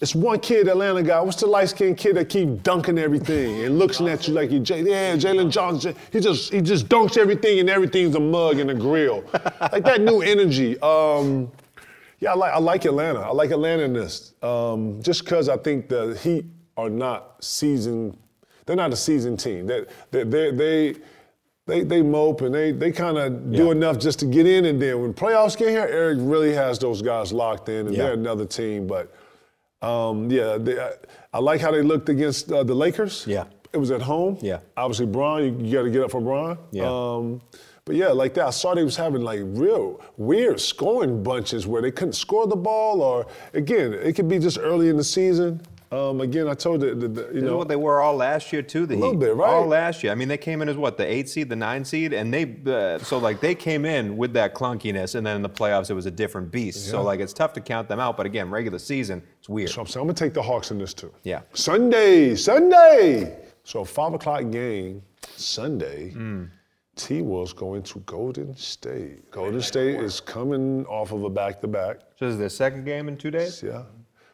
it's 0.02 0.16
one 0.16 0.40
kid 0.40 0.68
Atlanta 0.68 1.04
guy. 1.04 1.20
What's 1.22 1.40
the 1.42 1.48
light 1.48 1.70
skinned 1.70 1.98
kid 1.98 2.16
that 2.16 2.30
keep 2.30 2.64
dunking 2.64 2.98
everything 2.98 3.64
and 3.66 3.78
looking 3.80 4.08
at 4.08 4.28
you 4.28 4.34
like 4.34 4.50
he 4.50 4.60
J- 4.60 4.82
yeah 4.84 5.16
Jalen 5.16 5.50
Johnson. 5.52 5.96
He 6.12 6.20
just 6.20 6.54
he 6.54 6.62
just 6.62 6.88
dunks 6.88 7.18
everything 7.18 7.60
and 7.60 7.70
everything's 7.70 8.16
a 8.16 8.20
mug 8.20 8.60
and 8.60 8.72
a 8.72 8.76
grill. 8.76 9.24
like 9.72 9.84
that 9.84 10.02
new 10.02 10.22
energy. 10.22 10.80
Um, 10.82 11.52
yeah, 12.20 12.32
I 12.32 12.36
like 12.36 12.54
I 12.54 12.60
like 12.60 12.86
Atlanta. 12.86 13.20
I 13.22 13.32
like 13.32 13.52
Atlanta 13.52 13.84
in 13.84 13.94
this. 13.94 14.34
Um, 14.42 15.02
just 15.02 15.24
because 15.26 15.50
I 15.50 15.58
think 15.58 15.90
the 15.90 16.18
Heat 16.22 16.46
are 16.78 16.90
not 16.90 17.44
seasoned. 17.44 18.18
They're 18.66 18.76
not 18.76 18.94
a 18.94 18.96
seasoned 18.98 19.40
team. 19.40 19.68
They 19.68 19.86
they 20.12 20.24
they. 20.24 20.52
they 20.52 20.96
they, 21.68 21.84
they 21.84 22.02
mope 22.02 22.42
and 22.42 22.52
they, 22.56 22.72
they 22.72 22.92
kind 22.92 23.16
of 23.20 23.52
do 23.52 23.66
Yeah. 23.66 23.72
enough 23.74 24.00
just 24.00 24.18
to 24.22 24.26
get 24.26 24.48
in, 24.48 24.66
and 24.66 24.82
then 24.82 25.00
when 25.04 25.14
playoffs 25.14 25.56
get 25.56 25.70
here, 25.70 25.86
Erik 25.88 26.18
really 26.20 26.52
has 26.52 26.80
those 26.80 27.04
guys 27.04 27.32
locked 27.32 27.70
in, 27.70 27.86
and 27.86 27.96
Yeah. 27.96 28.06
they're 28.06 28.14
another 28.14 28.48
team. 28.48 28.88
But 28.88 29.14
um, 29.82 30.30
yeah, 30.30 30.58
they, 30.58 30.80
I, 30.80 30.92
I 31.34 31.40
like 31.40 31.62
how 31.62 31.72
they 31.72 31.82
looked 31.82 32.10
against 32.10 32.52
uh, 32.52 32.64
the 32.64 32.74
Lakers. 32.74 33.26
Yeah. 33.28 33.46
it 33.74 33.78
was 33.78 33.92
at 33.92 34.02
home. 34.02 34.38
Yeah. 34.42 34.60
obviously 34.76 35.06
Bron, 35.06 35.44
you, 35.44 35.66
you 35.66 35.74
got 35.74 35.84
to 35.84 35.92
get 35.92 36.02
up 36.04 36.12
for 36.12 36.22
Bron. 36.22 36.58
Yeah. 36.72 36.86
Um, 36.90 37.42
but 37.86 37.96
yeah, 37.96 38.10
like 38.10 38.36
that, 38.36 38.46
I 38.46 38.50
saw 38.52 38.76
they 38.76 38.84
was 38.84 38.96
having 38.96 39.22
like 39.24 39.40
real 39.44 40.00
weird 40.18 40.60
scoring 40.60 41.24
bunches 41.24 41.66
where 41.66 41.82
they 41.82 41.92
couldn't 41.92 42.14
score 42.14 42.46
the 42.46 42.56
ball, 42.56 43.02
or 43.02 43.26
again, 43.54 43.94
it 43.94 44.14
could 44.14 44.30
be 44.30 44.38
just 44.38 44.60
early 44.60 44.90
in 44.90 44.98
the 44.98 45.04
season. 45.04 45.62
Um, 45.92 46.22
again, 46.22 46.48
I 46.48 46.54
told 46.54 46.84
you, 46.84 46.94
the, 46.94 47.08
the, 47.08 47.22
you 47.22 47.28
This 47.28 47.36
is 47.38 47.44
know, 47.44 47.58
what 47.58 47.68
they 47.68 47.76
were 47.76 48.00
all 48.00 48.16
last 48.16 48.54
year 48.54 48.62
too. 48.62 48.86
The 48.86 48.96
little 48.96 49.12
Heat. 49.14 49.20
bit, 49.22 49.36
right? 49.36 49.50
All 49.50 49.66
last 49.66 50.04
year. 50.04 50.12
I 50.12 50.16
mean, 50.16 50.28
they 50.28 50.38
came 50.38 50.62
in 50.62 50.70
as 50.70 50.78
what 50.78 50.98
the 50.98 51.06
eight 51.12 51.28
seed, 51.28 51.50
the 51.50 51.56
nine 51.56 51.84
seed, 51.84 52.14
and 52.14 52.32
they 52.32 52.58
uh, 52.68 53.00
so 53.00 53.18
like 53.18 53.40
they 53.42 53.56
came 53.56 53.86
in 53.86 54.16
with 54.16 54.32
that 54.34 54.54
clunkiness, 54.54 55.16
and 55.16 55.26
then 55.26 55.36
in 55.36 55.42
the 55.42 55.50
playoffs 55.50 55.90
it 55.90 55.96
was 55.96 56.06
a 56.06 56.12
different 56.12 56.52
beast. 56.52 56.90
So 56.90 57.02
like 57.02 57.20
it's 57.20 57.34
tough 57.34 57.54
to 57.54 57.62
count 57.62 57.88
them 57.88 58.00
out. 58.00 58.18
But 58.18 58.28
again, 58.28 58.52
regular 58.52 58.78
season, 58.78 59.24
it's 59.40 59.50
weird. 59.50 59.70
So 59.70 59.82
I'm 59.82 59.88
saying 59.88 60.02
I'm 60.02 60.08
gonna 60.08 60.14
take 60.14 60.34
the 60.36 60.44
Hawks 60.44 60.70
in 60.70 60.78
this 60.78 60.94
too. 60.94 61.12
Yeah. 61.24 61.42
Sunday, 61.54 62.36
Sunday. 62.36 63.46
So 63.64 63.84
five 63.84 64.14
o'clock 64.14 64.52
game 64.52 65.02
Sunday. 65.36 66.12
Mm. 66.16 66.50
T 66.96 67.22
Wolves 67.22 67.54
going 67.54 67.82
to 67.84 68.00
Golden 68.02 68.56
State. 68.58 69.32
Golden 69.32 69.62
State 69.62 70.02
is 70.02 70.20
coming 70.20 70.86
off 70.86 71.14
of 71.14 71.24
a 71.24 71.30
back 71.30 71.62
to 71.62 71.68
back. 71.68 72.02
So 72.18 72.26
this 72.26 72.34
is 72.34 72.40
their 72.40 72.50
second 72.50 72.84
game 72.84 73.08
in 73.08 73.16
two 73.18 73.32
days. 73.32 73.64
Yeah. 73.64 73.84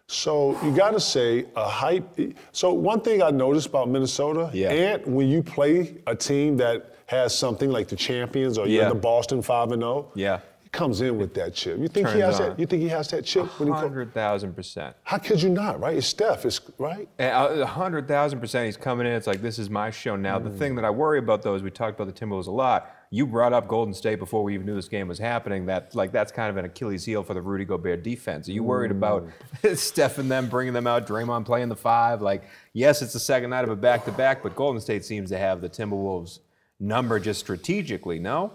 So 0.08 0.60
you 0.64 0.76
got 0.76 0.92
to 0.92 1.00
say 1.00 1.46
a 1.56 1.68
hype. 1.68 2.20
So 2.52 2.72
one 2.74 3.02
thing 3.02 3.24
I 3.24 3.32
noticed 3.32 3.68
about 3.68 3.90
Minnesota, 3.90 4.52
Yeah. 4.54 4.72
and 4.72 5.06
when 5.06 5.28
you 5.28 5.42
play 5.42 5.96
a 6.06 6.16
team 6.16 6.58
that 6.58 6.96
has 7.08 7.36
something 7.38 7.72
like 7.72 7.88
the 7.88 7.96
champions 7.96 8.58
or 8.58 8.68
you're 8.68 8.84
Yeah. 8.84 8.90
the 8.90 8.96
Boston 8.96 9.42
Five 9.42 9.72
and 9.72 9.82
Zero, 9.82 10.12
Yeah. 10.14 10.40
he 10.62 10.70
comes 10.70 11.02
in 11.02 11.18
with 11.18 11.34
that 11.36 11.56
chip. 11.56 11.80
You 11.80 11.88
think 11.88 12.10
he 12.10 12.20
has 12.20 12.40
on. 12.40 12.50
that? 12.50 12.60
You 12.60 12.68
think 12.68 12.84
he 12.84 12.90
has 12.90 13.08
that 13.10 13.26
chip 13.26 13.48
when 13.60 13.68
he? 13.70 13.74
Co- 13.74 13.80
Hundred 13.80 14.14
thousand 14.14 14.56
percent. 14.56 14.96
How 15.04 15.18
could 15.18 15.42
you 15.42 15.50
not? 15.50 15.80
Right? 15.80 15.98
It's 15.98 16.08
Steph. 16.08 16.46
It's 16.46 16.62
right. 16.78 17.08
Hundred 17.20 18.08
thousand 18.08 18.40
percent. 18.40 18.68
He's 18.68 18.78
coming 18.78 19.08
in. 19.08 19.14
It's 19.14 19.28
like 19.28 19.42
this 19.42 19.58
is 19.58 19.72
my 19.72 19.90
show 19.90 20.16
now. 20.16 20.38
The 20.38 20.52
mm. 20.52 20.58
thing 20.60 20.76
that 20.76 20.86
I 20.86 20.92
worry 20.92 21.18
about 21.18 21.42
though 21.42 21.56
is 21.56 21.64
we 21.64 21.72
talked 21.72 22.00
about 22.00 22.14
the 22.14 22.26
Timberwolves 22.26 22.48
a 22.48 22.52
lot. 22.52 22.95
You 23.12 23.26
brought 23.28 23.54
up 23.54 23.68
Golden 23.68 23.94
State 23.94 24.20
before 24.20 24.44
we 24.44 24.54
even 24.56 24.66
knew 24.66 24.76
this 24.76 24.88
game 24.90 25.08
was 25.08 25.20
happening. 25.20 25.66
That 25.68 25.94
like 25.96 26.12
that's 26.12 26.32
kind 26.32 26.50
of 26.50 26.58
an 26.58 26.66
Achilles 26.66 27.06
heel 27.06 27.24
for 27.24 27.34
the 27.34 27.42
Rudy 27.42 27.64
Gobert 27.66 28.04
defense. 28.04 28.50
Are 28.50 28.52
you 28.52 28.64
worried 28.64 28.92
about 28.92 29.28
Steph 29.76 30.18
and 30.18 30.30
them 30.30 30.50
bringing 30.50 30.74
them 30.74 30.88
out? 30.88 31.08
Draymond 31.08 31.46
playing 31.46 31.70
the 31.70 31.76
five. 31.76 32.22
Like 32.22 32.44
yes, 32.74 33.02
it's 33.02 33.14
the 33.14 33.20
second 33.20 33.52
night 33.52 33.64
of 33.64 33.70
a 33.70 33.76
back 33.76 34.06
to 34.06 34.12
back, 34.12 34.44
but 34.44 34.56
Golden 34.56 34.82
State 34.82 35.06
seems 35.06 35.30
to 35.30 35.38
have 35.38 35.62
the 35.62 35.70
Timberwolves 35.70 36.40
number 36.80 37.20
just 37.20 37.40
strategically. 37.40 38.20
No. 38.20 38.54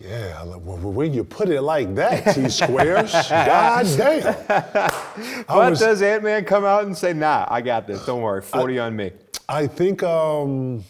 Yeah, 0.00 0.36
I 0.40 0.42
like- 0.42 0.62
well, 0.64 0.78
when 0.78 1.14
you 1.14 1.22
put 1.22 1.48
it 1.48 1.62
like 1.62 1.94
that, 1.94 2.34
T 2.34 2.48
squares, 2.48 3.12
god 3.28 3.86
damn. 3.96 4.34
I, 4.48 5.44
But 5.46 5.70
was- 5.70 5.78
does 5.78 6.02
Ant 6.02 6.24
Man 6.24 6.44
come 6.44 6.64
out 6.64 6.84
and 6.84 6.96
say, 6.96 7.12
"Nah, 7.12 7.46
I 7.48 7.60
got 7.60 7.86
this. 7.86 8.04
Don't 8.04 8.20
worry, 8.20 8.42
forty 8.42 8.78
on 8.80 8.96
me." 8.96 9.12
I 9.48 9.66
think, 9.68 10.02
um, 10.02 10.82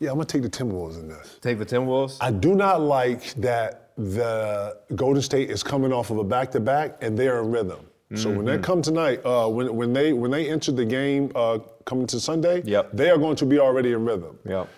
yeah, 0.00 0.10
I'm 0.10 0.16
gonna 0.16 0.24
take 0.24 0.42
the 0.42 0.50
Timberwolves 0.50 0.98
in 0.98 1.08
this. 1.08 1.38
Take 1.40 1.58
the 1.58 1.66
Timberwolves. 1.66 2.16
I 2.20 2.30
do 2.32 2.54
not 2.54 2.80
like 2.80 3.32
that 3.34 3.92
the 3.96 4.76
Golden 4.96 5.22
State 5.22 5.50
is 5.50 5.62
coming 5.62 5.92
off 5.92 6.10
of 6.10 6.18
a 6.18 6.24
back-to-back 6.24 7.02
and 7.02 7.16
they're 7.18 7.40
in 7.40 7.50
rhythm. 7.50 7.80
So 8.16 8.28
when 8.28 8.38
Mm-hmm. 8.38 8.46
they 8.46 8.58
come 8.58 8.82
tonight, 8.82 9.20
uh, 9.24 9.46
when, 9.48 9.72
when 9.76 9.92
they 9.92 10.12
when 10.12 10.32
they 10.32 10.50
enter 10.50 10.72
the 10.72 10.84
game 10.84 11.30
uh, 11.36 11.58
coming 11.84 12.08
to 12.08 12.18
Sunday, 12.18 12.60
Yep. 12.64 12.90
they 12.92 13.08
are 13.08 13.18
going 13.18 13.36
to 13.36 13.46
be 13.46 13.60
already 13.60 13.92
in 13.92 14.04
rhythm. 14.04 14.36
Yep. 14.44 14.68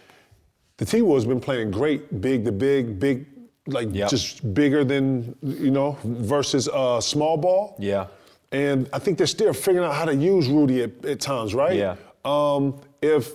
The 0.76 0.84
T 0.84 1.00
Wolves 1.00 1.24
been 1.24 1.40
playing 1.40 1.70
great, 1.70 2.20
big 2.20 2.44
to 2.44 2.52
big, 2.52 2.98
big 2.98 3.26
like 3.68 3.88
Yep. 3.90 4.10
just 4.10 4.52
bigger 4.52 4.84
than 4.84 5.34
you 5.42 5.70
know 5.70 5.96
versus 6.04 6.68
uh, 6.68 7.00
small 7.00 7.36
ball. 7.38 7.76
Yeah. 7.78 8.08
And 8.50 8.86
I 8.92 8.98
think 8.98 9.16
they're 9.16 9.26
still 9.26 9.54
figuring 9.54 9.86
out 9.86 9.94
how 9.94 10.04
to 10.04 10.14
use 10.14 10.48
Rudy 10.48 10.82
at, 10.82 11.02
at 11.06 11.20
times, 11.20 11.54
right? 11.54 11.76
Yeah. 11.78 11.96
Um, 12.26 12.74
if 13.00 13.32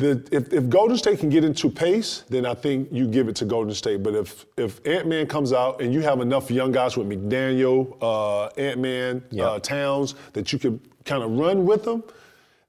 the 0.00 0.28
if, 0.32 0.52
if 0.52 0.68
Golden 0.68 0.96
State 0.96 1.20
can 1.20 1.28
get 1.28 1.44
into 1.44 1.70
pace, 1.70 2.24
then 2.28 2.44
I 2.44 2.54
think 2.54 2.88
you 2.90 3.06
give 3.06 3.28
it 3.28 3.36
to 3.36 3.44
Golden 3.44 3.74
State. 3.74 4.02
But 4.02 4.14
if 4.14 4.44
if 4.56 4.84
Ant 4.86 5.06
Man 5.06 5.26
comes 5.26 5.52
out 5.52 5.80
and 5.80 5.94
you 5.94 6.00
have 6.00 6.20
enough 6.20 6.50
young 6.50 6.72
guys 6.72 6.96
with 6.96 7.08
McDaniel, 7.08 7.96
uh, 8.02 8.46
Ant 8.60 8.80
Man, 8.80 9.22
Yeah. 9.30 9.44
uh, 9.44 9.58
Towns 9.60 10.14
that 10.32 10.52
you 10.52 10.58
can 10.58 10.80
kind 11.04 11.22
of 11.22 11.30
run 11.38 11.64
with 11.64 11.84
them, 11.84 12.02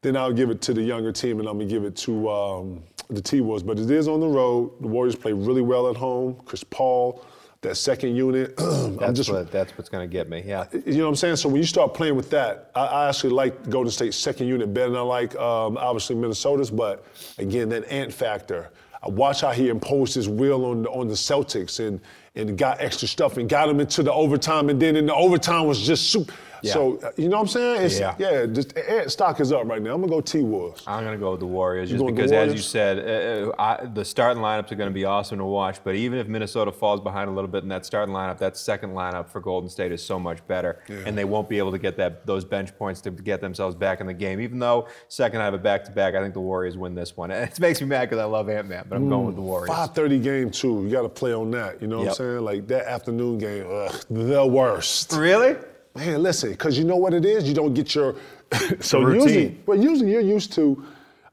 then 0.04 0.16
I'll 0.16 0.34
give 0.34 0.50
it 0.52 0.62
to 0.62 0.74
the 0.74 0.82
younger 0.84 1.12
team 1.12 1.40
and 1.40 1.48
I'm 1.50 1.58
gonna 1.58 1.70
give 1.70 1.84
it 1.84 1.96
to 2.08 2.30
um, 2.30 2.84
the 3.10 3.22
T 3.22 3.42
Wolves. 3.42 3.64
But 3.64 3.80
it 3.80 3.90
is 3.90 4.08
on 4.08 4.20
the 4.20 4.28
road. 4.28 4.72
The 4.82 4.88
Warriors 4.88 5.16
play 5.16 5.34
really 5.34 5.62
well 5.62 5.90
at 5.90 5.96
home. 5.98 6.38
Chris 6.46 6.64
Paul, 6.64 7.24
that 7.62 7.76
second 7.76 8.16
unit. 8.16 8.58
That's 8.58 9.14
just 9.14 9.32
what 9.32 9.52
that's 9.52 9.78
what's 9.78 9.90
going 9.90 10.08
to 10.08 10.12
get 10.12 10.28
me. 10.30 10.44
Yeah. 10.46 10.66
you 10.74 10.98
know 10.98 11.04
what 11.04 11.10
I'm 11.10 11.16
saying? 11.16 11.36
So 11.36 11.48
when 11.50 11.58
you 11.58 11.68
start 11.68 11.94
playing 11.94 12.16
with 12.16 12.30
that, 12.32 12.72
I, 12.76 12.86
I 12.86 13.10
actually 13.10 13.34
like 13.34 13.70
Golden 13.70 13.92
State's 13.92 14.18
second 14.18 14.48
unit 14.48 14.74
better 14.74 14.90
than 14.90 14.98
I 14.98 15.04
like 15.04 15.36
um, 15.36 15.78
obviously 15.78 16.16
Minnesota's. 16.16 16.72
But 16.72 17.06
again, 17.38 17.70
that 17.70 17.90
ant 17.92 18.14
factor. 18.14 18.72
I 19.04 19.10
watch 19.10 19.42
how 19.42 19.52
he 19.52 19.70
imposed 19.70 20.14
his 20.14 20.30
will 20.30 20.66
on 20.66 20.84
the, 20.84 20.90
on 20.90 21.08
the 21.08 21.16
Celtics 21.16 21.86
and 21.86 22.00
and 22.36 22.58
got 22.58 22.80
extra 22.80 23.08
stuff 23.08 23.38
and 23.38 23.50
got 23.50 23.66
them 23.68 23.80
into 23.80 24.04
the 24.04 24.14
overtime, 24.14 24.70
and 24.70 24.82
then 24.82 24.96
in 24.96 25.06
the 25.06 25.14
overtime 25.14 25.66
was 25.68 25.82
just 25.82 26.12
super. 26.12 26.34
Yeah. 26.64 26.74
So 26.74 27.00
uh, 27.04 27.12
you 27.18 27.28
know 27.30 27.38
what 27.38 27.42
I'm 27.44 27.48
saying? 27.48 27.82
It's, 27.86 28.00
Yeah. 28.00 28.16
yeah. 28.20 28.46
Just 28.46 28.78
ant 28.78 29.12
stock 29.12 29.40
is 29.40 29.52
up 29.52 29.66
right 29.66 29.82
now. 29.82 29.94
I'm 29.94 30.02
gonna 30.02 30.12
go 30.12 30.22
T 30.22 30.42
Wolves. 30.42 30.84
I'm 30.88 31.04
going 31.04 31.16
to 31.18 31.20
go 31.20 31.32
with 31.32 31.40
the 31.40 31.46
Warriors 31.48 31.90
just 31.90 32.00
going 32.00 32.16
with 32.16 32.30
the 32.30 32.30
because, 32.30 32.50
as 32.50 32.54
you 32.54 32.62
said, 32.62 32.98
uh, 33.00 33.52
uh, 33.52 33.62
I, 33.82 33.86
the 33.86 34.04
starting 34.06 34.42
lineups 34.44 34.72
are 34.72 34.76
going 34.76 34.90
to 34.90 34.94
be 34.94 35.06
awesome 35.06 35.38
to 35.40 35.46
watch. 35.46 35.84
But 35.84 35.96
even 35.96 36.20
if 36.20 36.28
Minnesota 36.28 36.72
falls 36.72 37.00
behind 37.02 37.30
a 37.30 37.34
little 37.34 37.50
bit 37.50 37.64
in 37.64 37.70
that 37.70 37.86
starting 37.86 38.14
lineup, 38.14 38.38
that 38.40 38.58
second 38.58 38.92
lineup 38.92 39.30
for 39.30 39.40
Golden 39.40 39.70
State 39.70 39.92
is 39.92 40.04
so 40.04 40.20
much 40.20 40.46
better, 40.48 40.80
and 41.06 41.18
they 41.18 41.26
won't 41.26 41.50
be 41.50 41.58
able 41.58 41.72
to 41.72 41.80
get 41.80 41.98
that 41.98 42.26
those 42.26 42.46
bench 42.46 42.76
points 42.78 43.02
to 43.02 43.12
get 43.12 43.42
themselves 43.42 43.76
back 43.76 44.02
in 44.02 44.08
the 44.08 44.14
game. 44.14 44.40
Even 44.40 44.60
though 44.60 44.88
second 45.08 45.42
I 45.42 45.46
have 45.46 45.54
a 45.54 45.58
back-to-back, 45.58 46.16
I 46.16 46.22
think 46.22 46.34
the 46.34 46.40
Warriors 46.42 46.78
win 46.78 46.96
this 46.96 47.16
one. 47.18 47.32
And 47.32 47.50
it 47.52 47.60
makes 47.60 47.82
me 47.82 47.88
mad 47.88 48.02
because 48.10 48.20
I 48.20 48.26
love 48.26 48.50
Ant 48.50 48.68
Man, 48.68 48.86
but 48.88 48.96
I'm 48.96 49.10
going 49.10 49.26
with 49.26 49.36
the 49.36 49.42
Warriors. 49.42 49.70
5:30 49.70 50.24
game 50.24 50.52
too. 50.52 50.84
You 50.84 50.90
got 50.90 51.02
to 51.04 51.10
play 51.10 51.34
on 51.34 51.52
that. 51.52 51.82
You 51.82 51.88
know 51.88 51.98
what 51.98 52.04
Yep. 52.04 52.12
I'm 52.12 52.16
saying? 52.16 52.40
Like 52.46 52.68
that 52.68 52.88
afternoon 52.88 53.38
game, 53.38 53.66
ugh, 53.70 53.96
the 54.10 54.46
worst. 54.46 55.14
Really? 55.14 55.56
Man, 55.96 56.24
listen, 56.24 56.52
because 56.52 56.78
you 56.78 56.86
know 56.86 56.96
what 56.96 57.14
it 57.14 57.26
is? 57.26 57.48
You 57.48 57.54
don't 57.54 57.74
get 57.74 57.94
your 57.96 58.16
so 58.80 59.02
Routine. 59.02 59.22
usually, 59.28 59.58
well, 59.66 59.78
usually 59.78 60.12
you're 60.12 60.22
used 60.22 60.54
to 60.54 60.84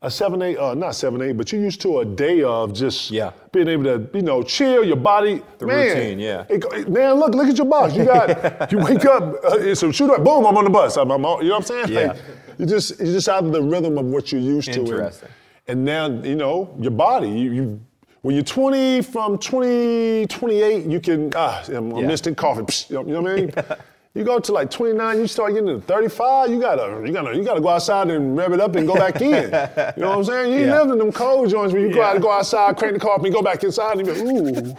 a 0.02 0.10
seven 0.10 0.42
eight, 0.42 0.56
uh, 0.58 0.74
not 0.74 0.94
seven 0.94 1.20
eight, 1.22 1.32
but 1.32 1.50
you're 1.52 1.60
used 1.60 1.80
to 1.82 2.00
a 2.00 2.04
day 2.04 2.42
of 2.42 2.72
just 2.72 3.10
Yeah. 3.10 3.32
being 3.52 3.68
able 3.68 3.84
to, 3.84 4.08
you 4.14 4.22
know, 4.22 4.42
chill 4.42 4.84
your 4.84 4.96
body. 4.96 5.42
The 5.58 5.66
man, 5.66 5.96
routine, 5.96 6.18
yeah. 6.20 6.44
it 6.48 6.88
man, 6.88 7.14
look, 7.14 7.34
look 7.34 7.48
at 7.48 7.56
your 7.56 7.66
box. 7.66 7.94
You 7.94 8.04
got, 8.04 8.70
you 8.72 8.78
wake 8.78 9.04
up, 9.04 9.22
uh, 9.44 9.58
it's 9.58 9.82
a 9.82 9.92
shoot 9.92 10.10
up, 10.10 10.22
boom, 10.24 10.44
I'm 10.46 10.56
on 10.56 10.64
the 10.64 10.70
bus. 10.70 10.96
I'm, 10.96 11.10
I'm 11.10 11.24
all- 11.24 11.42
you 11.42 11.48
know 11.50 11.58
what 11.58 11.70
I'm 11.70 11.86
saying? 11.88 11.92
Yeah. 11.92 12.08
Like, 12.12 12.20
you 12.58 12.66
just, 12.66 12.98
you're 12.98 13.12
just 13.12 13.28
out 13.28 13.44
of 13.44 13.52
the 13.52 13.62
rhythm 13.62 13.98
of 13.98 14.06
what 14.06 14.30
you're 14.32 14.40
used 14.40 14.72
to. 14.72 14.80
and- 14.80 14.88
Interesting. 14.88 15.28
And, 15.68 15.84
now, 15.84 16.06
you 16.08 16.34
know, 16.36 16.74
your 16.80 16.92
body, 16.92 17.28
you. 17.28 17.52
you 17.52 17.80
when 18.22 18.34
you're 18.34 18.42
20, 18.44 19.02
from 19.02 19.38
20, 19.38 20.26
28, 20.26 20.86
you 20.86 20.98
can, 21.00 21.32
ah, 21.36 21.62
I'm, 21.68 21.92
Yeah. 21.96 22.10
instant 22.10 22.36
coffee. 22.36 22.62
Psst, 22.62 22.90
you 22.90 22.96
know 23.12 23.20
what 23.22 23.30
I 23.32 23.36
mean? 23.36 23.52
You 24.14 24.24
go 24.24 24.40
to 24.40 24.52
like 24.52 24.70
29, 24.70 25.18
you 25.18 25.26
start 25.28 25.52
getting 25.52 25.68
to 25.68 25.80
35, 25.80 26.50
you 26.50 26.60
gotta, 26.60 27.06
you 27.06 27.12
gotta, 27.12 27.36
you 27.36 27.44
gotta 27.44 27.60
go 27.60 27.68
outside 27.68 28.10
and 28.10 28.36
rev 28.36 28.52
it 28.52 28.60
up 28.60 28.74
and 28.74 28.86
go 28.86 28.94
back 28.96 29.20
in. 29.20 29.30
You 29.30 30.02
know 30.02 30.08
what 30.10 30.18
I'm 30.18 30.24
saying? 30.24 30.52
You 30.52 30.58
ain't 30.58 30.66
Yeah. 30.66 30.78
lived 30.80 30.92
in 30.92 30.98
them 30.98 31.12
cold 31.12 31.50
joints 31.50 31.72
where 31.72 31.82
you 31.82 31.92
go 31.92 32.00
Yeah. 32.00 32.08
out, 32.10 32.20
go 32.20 32.32
outside, 32.32 32.76
crank 32.76 32.94
the 32.94 33.00
car 33.00 33.12
up, 33.16 33.24
and 33.24 33.32
go 33.32 33.42
back 33.42 33.62
inside 33.62 33.98
and 33.98 34.06
you 34.08 34.14
go, 34.14 34.20
ooh. 34.20 34.76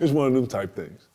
it's 0.00 0.12
one 0.12 0.28
of 0.28 0.34
them 0.34 0.46
type 0.46 0.74
things. 0.74 1.08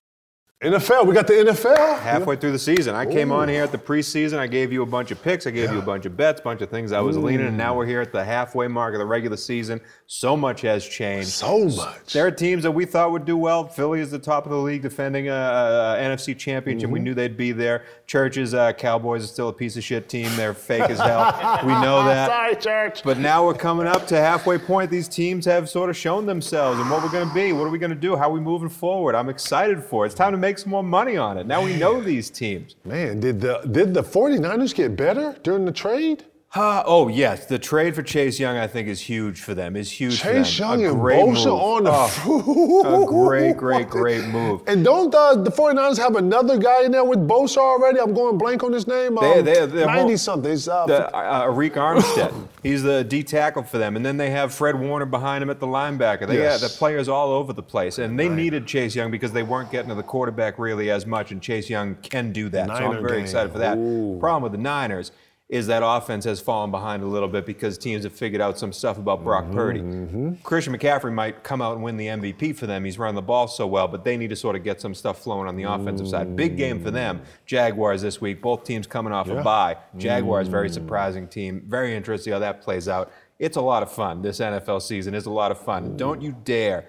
NFL, 0.64 1.06
we 1.06 1.14
got 1.14 1.28
the 1.28 1.34
NFL. 1.34 2.00
halfway 2.00 2.38
through 2.38 2.54
the 2.54 2.60
season. 2.60 2.96
I 2.96 3.06
came 3.06 3.30
on 3.30 3.50
here 3.50 3.62
at 3.62 3.74
the 3.74 3.78
preseason. 3.78 4.38
I 4.38 4.48
gave 4.48 4.72
you 4.72 4.84
a 4.84 4.86
bunch 4.86 5.12
of 5.12 5.22
picks. 5.22 5.46
I 5.46 5.52
gave 5.52 5.70
you 5.70 5.80
a 5.80 5.82
bunch 5.82 6.06
of 6.06 6.16
bets, 6.16 6.40
bunch 6.40 6.62
of 6.62 6.70
things 6.70 6.94
I 6.94 7.02
was 7.02 7.18
leaning, 7.18 7.48
and 7.48 7.58
now 7.58 7.76
we're 7.76 7.86
here 7.86 8.00
at 8.00 8.14
the 8.14 8.24
halfway 8.24 8.70
mark 8.70 8.94
of 8.94 9.00
the 9.00 9.06
regular 9.06 9.36
season. 9.36 9.82
So 10.08 10.38
much 10.38 10.62
has 10.62 10.88
changed. 10.88 11.28
So 11.28 11.66
much. 11.66 12.14
There 12.14 12.26
are 12.26 12.32
teams 12.32 12.64
that 12.64 12.72
we 12.72 12.86
thought 12.86 13.12
would 13.12 13.26
do 13.26 13.36
well. 13.36 13.68
Philly 13.68 14.00
is 14.00 14.12
the 14.12 14.18
top 14.18 14.46
of 14.46 14.52
the 14.52 14.58
league, 14.58 14.82
defending 14.82 15.28
a, 15.28 15.34
a, 15.34 15.96
a 15.96 15.98
NFC 16.00 16.38
championship. 16.38 16.88
Mm-hmm. 16.88 16.94
We 16.94 17.00
knew 17.02 17.14
they'd 17.14 17.36
be 17.36 17.52
there. 17.52 17.84
Church's 18.08 18.54
uh, 18.54 18.72
Cowboys 18.74 19.26
are 19.26 19.28
still 19.28 19.50
a 19.50 19.54
piece 19.54 19.76
of 19.76 19.84
shit 19.84 20.08
team. 20.08 20.34
They're 20.38 20.54
fake 20.54 20.90
as 20.90 21.00
hell. 21.00 21.60
We 21.64 21.74
know 21.74 22.04
that. 22.06 22.28
Sorry, 22.30 22.56
church. 22.56 23.04
But 23.04 23.18
now 23.18 23.46
we're 23.46 23.56
coming 23.56 23.88
up 23.88 24.08
to 24.08 24.16
halfway 24.16 24.58
point. 24.58 24.90
These 24.90 25.10
teams 25.10 25.44
have 25.46 25.70
sort 25.70 25.90
of 25.90 25.98
shown 25.98 26.26
themselves 26.26 26.80
and 26.80 26.90
what 26.90 27.04
we're 27.04 27.12
going 27.12 27.28
to 27.28 27.34
be. 27.34 27.52
What 27.52 27.68
are 27.68 27.72
we 27.72 27.78
going 27.78 27.90
to 27.90 27.96
do? 27.96 28.16
How 28.16 28.30
are 28.30 28.34
we 28.34 28.40
moving 28.40 28.70
forward? 28.70 29.16
I'm 29.16 29.28
excited 29.28 29.84
for 29.84 30.06
it. 30.06 30.08
It's 30.08 30.16
time 30.16 30.32
to 30.32 30.45
make 30.46 30.60
some 30.60 30.70
more 30.70 30.84
money 30.84 31.18
on 31.18 31.38
it. 31.38 31.48
Now 31.48 31.64
we 31.64 31.76
know 31.76 32.02
these 32.02 32.30
teams. 32.30 32.76
Man, 32.86 33.20
did 33.20 33.42
the 33.42 33.62
did 33.72 33.94
the 33.94 34.04
49ers 34.04 34.76
get 34.76 34.96
better 34.96 35.36
during 35.44 35.66
the 35.66 35.72
trade? 35.72 36.24
Uh, 36.54 36.82
oh 36.86 37.10
yes, 37.10 37.48
the 37.48 37.60
trade 37.60 37.94
for 37.94 38.02
Chase 38.02 38.40
Young 38.40 38.56
I 38.56 38.66
think 38.66 38.88
is 38.88 39.02
huge 39.02 39.42
for 39.42 39.54
them. 39.54 39.76
Is 39.76 39.92
huge 39.92 40.22
Chase. 40.22 40.58
Young 40.58 40.86
a 40.86 40.92
and 40.92 41.02
great 41.02 41.20
Bosa 41.20 41.46
move. 41.48 41.48
on 41.48 41.84
the 41.84 41.92
Oh, 42.26 43.04
a 43.04 43.06
great, 43.06 43.58
great, 43.58 43.90
great 43.90 44.24
move. 44.28 44.62
And 44.66 44.82
don't 44.82 45.14
uh, 45.14 45.36
the 45.36 45.52
49ers 45.52 45.98
have 45.98 46.16
another 46.16 46.58
guy 46.58 46.84
in 46.86 46.94
there 46.94 47.04
with 47.04 47.28
Bosa 47.28 47.58
already? 47.58 48.00
I'm 48.00 48.14
going 48.14 48.38
blank 48.38 48.64
on 48.64 48.72
his 48.72 48.88
name. 48.88 49.16
They- 49.20 49.40
Um, 49.40 49.44
they- 49.46 49.66
they're 49.66 49.86
90 49.86 50.12
mo- 50.12 50.16
something. 50.16 50.50
It's, 50.54 50.70
uh, 50.70 50.86
The, 50.86 51.14
uh, 51.14 51.46
Arik 51.46 51.74
Armstead. 51.74 52.34
He's 52.64 52.84
the 52.84 53.04
D 53.04 53.22
tackle 53.22 53.64
for 53.64 53.78
them, 53.78 53.98
and 53.98 54.06
then 54.06 54.16
they 54.16 54.30
have 54.30 54.54
Fred 54.54 54.80
Warner 54.80 55.06
behind 55.06 55.44
him 55.44 55.50
at 55.50 55.60
the 55.60 55.68
linebacker. 55.68 56.26
They 56.26 56.38
Yes. 56.38 56.62
got 56.62 56.72
the 56.72 56.78
players 56.78 57.10
all 57.10 57.32
over 57.34 57.52
the 57.52 57.64
place, 57.64 57.98
and 58.00 58.18
they 58.18 58.30
needed 58.30 58.66
Chase 58.66 58.96
Young 58.96 59.12
because 59.12 59.34
they 59.34 59.44
weren't 59.44 59.72
getting 59.72 59.90
to 59.90 59.96
the 59.96 60.04
quarterback 60.04 60.58
really 60.58 60.90
as 60.90 61.06
much, 61.06 61.32
and 61.34 61.42
Chase 61.42 61.70
Young 61.70 61.96
can 62.02 62.32
do 62.32 62.48
that. 62.50 62.68
so 62.70 62.74
I'm 62.76 63.02
very 63.02 63.18
game. 63.18 63.24
excited 63.24 63.52
for 63.52 63.58
that. 63.60 63.78
Ooh. 63.78 64.18
Problem 64.22 64.42
with 64.44 64.54
the 64.54 64.58
Niners 64.58 65.12
is 65.48 65.68
that 65.68 65.84
offense 65.86 66.26
has 66.26 66.42
fallen 66.42 66.72
behind 66.72 67.04
a 67.04 67.06
little 67.06 67.28
bit 67.28 67.46
because 67.46 67.78
teams 67.78 68.04
have 68.04 68.14
figured 68.14 68.42
out 68.42 68.58
some 68.58 68.74
stuff 68.74 68.98
about 68.98 69.24
Brock 69.24 69.46
Mm-hmm, 69.46 69.54
Purdy. 69.54 69.80
Mm-hmm. 69.82 70.34
Christian 70.44 70.76
McCaffrey 70.76 71.14
might 71.14 71.44
come 71.44 71.62
out 71.62 71.76
and 71.76 71.84
win 71.84 71.98
the 71.98 72.08
MVP 72.08 72.56
for 72.56 72.66
them. 72.66 72.84
He's 72.84 72.98
running 72.98 73.16
the 73.16 73.22
ball 73.22 73.48
so 73.48 73.68
well, 73.68 73.88
but 73.88 74.04
they 74.04 74.18
need 74.18 74.30
to 74.30 74.36
sort 74.36 74.56
of 74.56 74.64
get 74.64 74.82
some 74.82 74.96
stuff 74.96 75.22
flowing 75.22 75.48
on 75.48 75.56
the 75.56 75.64
offensive 75.64 76.08
side. 76.08 76.36
Big 76.36 76.58
game 76.58 76.84
for 76.84 76.90
them. 76.90 77.20
Mm. 77.20 77.24
Jaguars 77.46 78.02
this 78.02 78.20
week. 78.20 78.42
Both 78.42 78.64
teams 78.64 78.88
coming 78.88 79.14
off 79.14 79.30
a 79.30 79.44
bye. 79.44 79.78
Jaguars, 79.98 80.48
very 80.48 80.70
mm. 80.70 80.74
surprising 80.74 81.28
team. 81.28 81.64
Very 81.68 81.96
interesting 81.96 82.34
how 82.34 82.40
that 82.40 82.62
plays 82.62 82.88
out. 82.88 83.12
It's 83.38 83.58
a 83.58 83.62
lot 83.62 83.84
of 83.84 83.92
fun. 83.92 84.24
This 84.24 84.40
NFL 84.40 84.82
season 84.82 85.14
is 85.14 85.28
a 85.28 85.32
lot 85.32 85.52
of 85.52 85.60
fun. 85.60 85.92
Mm. 85.92 85.98
Don't 85.98 86.22
you 86.22 86.36
dare 86.44 86.88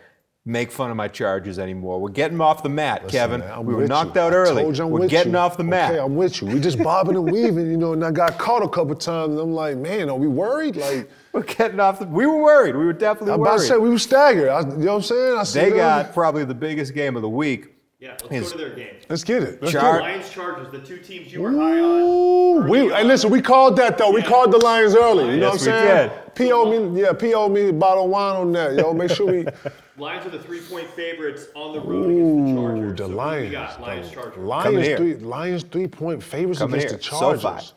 make 0.48 0.70
fun 0.70 0.90
of 0.90 0.96
my 0.96 1.08
Chargers 1.08 1.58
anymore. 1.58 2.00
We're 2.00 2.08
getting 2.10 2.40
off 2.40 2.62
the 2.62 2.68
mat, 2.68 3.08
Kevin. 3.08 3.40
Man, 3.40 3.66
we 3.66 3.74
were 3.74 3.86
knocked 3.86 4.14
you. 4.14 4.20
out 4.22 4.32
I 4.32 4.36
early. 4.36 4.62
told 4.62 4.78
you 4.78 4.84
I'm 4.84 4.90
We're 4.90 5.00
with 5.00 5.10
getting 5.10 5.32
you. 5.32 5.38
off 5.38 5.56
the 5.56 5.64
mat. 5.64 5.90
Okay, 5.92 6.00
I'm 6.00 6.14
with 6.16 6.40
you. 6.40 6.46
We 6.48 6.60
just 6.60 6.78
bobbing 6.78 7.16
and 7.16 7.24
weaving, 7.32 7.68
you 7.70 7.76
know, 7.76 7.92
and 7.92 8.04
I 8.04 8.12
got 8.12 8.38
caught 8.38 8.62
a 8.62 8.68
couple 8.68 8.94
times. 8.94 9.32
And 9.32 9.40
I'm 9.40 9.52
like, 9.52 9.76
man, 9.76 10.08
are 10.08 10.16
we 10.16 10.28
worried? 10.28 10.76
Like, 10.76 11.10
We're 11.32 11.42
getting 11.42 11.80
off 11.80 11.98
the. 11.98 12.06
We 12.06 12.26
were 12.26 12.40
worried. 12.42 12.76
We 12.76 12.84
were 12.86 12.92
definitely 12.92 13.32
I'm 13.34 13.40
about 13.40 13.50
to 13.52 13.56
worried. 13.58 13.68
say 13.68 13.76
we 13.76 13.90
were 13.90 13.98
staggered. 13.98 14.48
I, 14.48 14.60
you 14.60 14.66
know 14.66 14.86
what 14.92 14.94
I'm 14.98 15.02
saying? 15.02 15.36
I 15.38 15.42
see 15.42 15.58
they 15.60 15.68
them. 15.70 15.78
got 15.78 16.14
probably 16.14 16.44
the 16.44 16.54
biggest 16.54 16.94
game 16.94 17.16
of 17.16 17.22
the 17.22 17.28
week. 17.28 17.72
Yeah, 17.98 18.10
let's 18.22 18.28
His- 18.28 18.52
go 18.52 18.58
to 18.58 18.64
their 18.66 18.76
game. 18.76 18.94
Let's 19.08 19.24
get 19.24 19.42
it. 19.42 19.60
Let's 19.62 19.72
Char- 19.72 20.00
get 20.00 20.06
it. 20.08 20.12
Lions 20.12 20.30
Chargers, 20.30 20.70
the 20.70 20.78
two 20.80 20.98
teams 20.98 21.32
you 21.32 21.40
were 21.42 21.50
high 21.52 21.80
on. 21.80 22.02
Ooh, 22.02 22.60
we, 22.70 22.78
hey, 22.90 23.02
listen, 23.04 23.30
we 23.30 23.40
called 23.40 23.76
that 23.78 23.96
though. 23.98 24.12
We 24.12 24.22
called 24.22 24.52
the 24.52 24.58
Lions 24.58 24.94
early. 24.94 25.30
You 25.34 25.40
know 25.40 25.48
what 25.48 25.54
I'm 25.54 25.58
we 25.58 25.58
saying? 25.64 26.10
did. 26.36 26.50
PO 26.50 26.90
me, 26.90 27.00
yeah, 27.00 27.12
PO 27.14 27.48
me 27.48 27.70
a 27.70 27.72
bottle 27.72 28.04
of 28.04 28.10
wine 28.10 28.36
on 28.36 28.52
that, 28.52 28.74
yo. 28.76 28.92
Make 28.92 29.10
sure 29.10 29.26
we. 29.26 29.46
Lions 29.98 30.26
are 30.26 30.30
the 30.30 30.38
three-point 30.38 30.88
favorites 30.90 31.46
on 31.54 31.72
the 31.72 31.80
road 31.80 32.10
against 32.10 32.36
the 32.36 32.52
Ooh, 32.52 32.54
Chargers. 32.54 32.92
the 32.92 32.96
So 32.98 33.04
who 33.04 33.10
we 33.10 33.14
Lions. 33.16 33.52
got? 33.52 33.80
Lions 33.80 34.08
the 34.08 34.14
Chargers. 34.14 34.38
Lions 34.38 34.96
three, 34.96 35.14
Lions 35.16 35.62
three 35.64 35.86
point 35.88 36.22
favorites 36.22 36.58
Coming 36.58 36.76
against 36.80 36.96
the. 36.96 37.00
Chargers. 37.02 37.42
SoFi. 37.42 37.72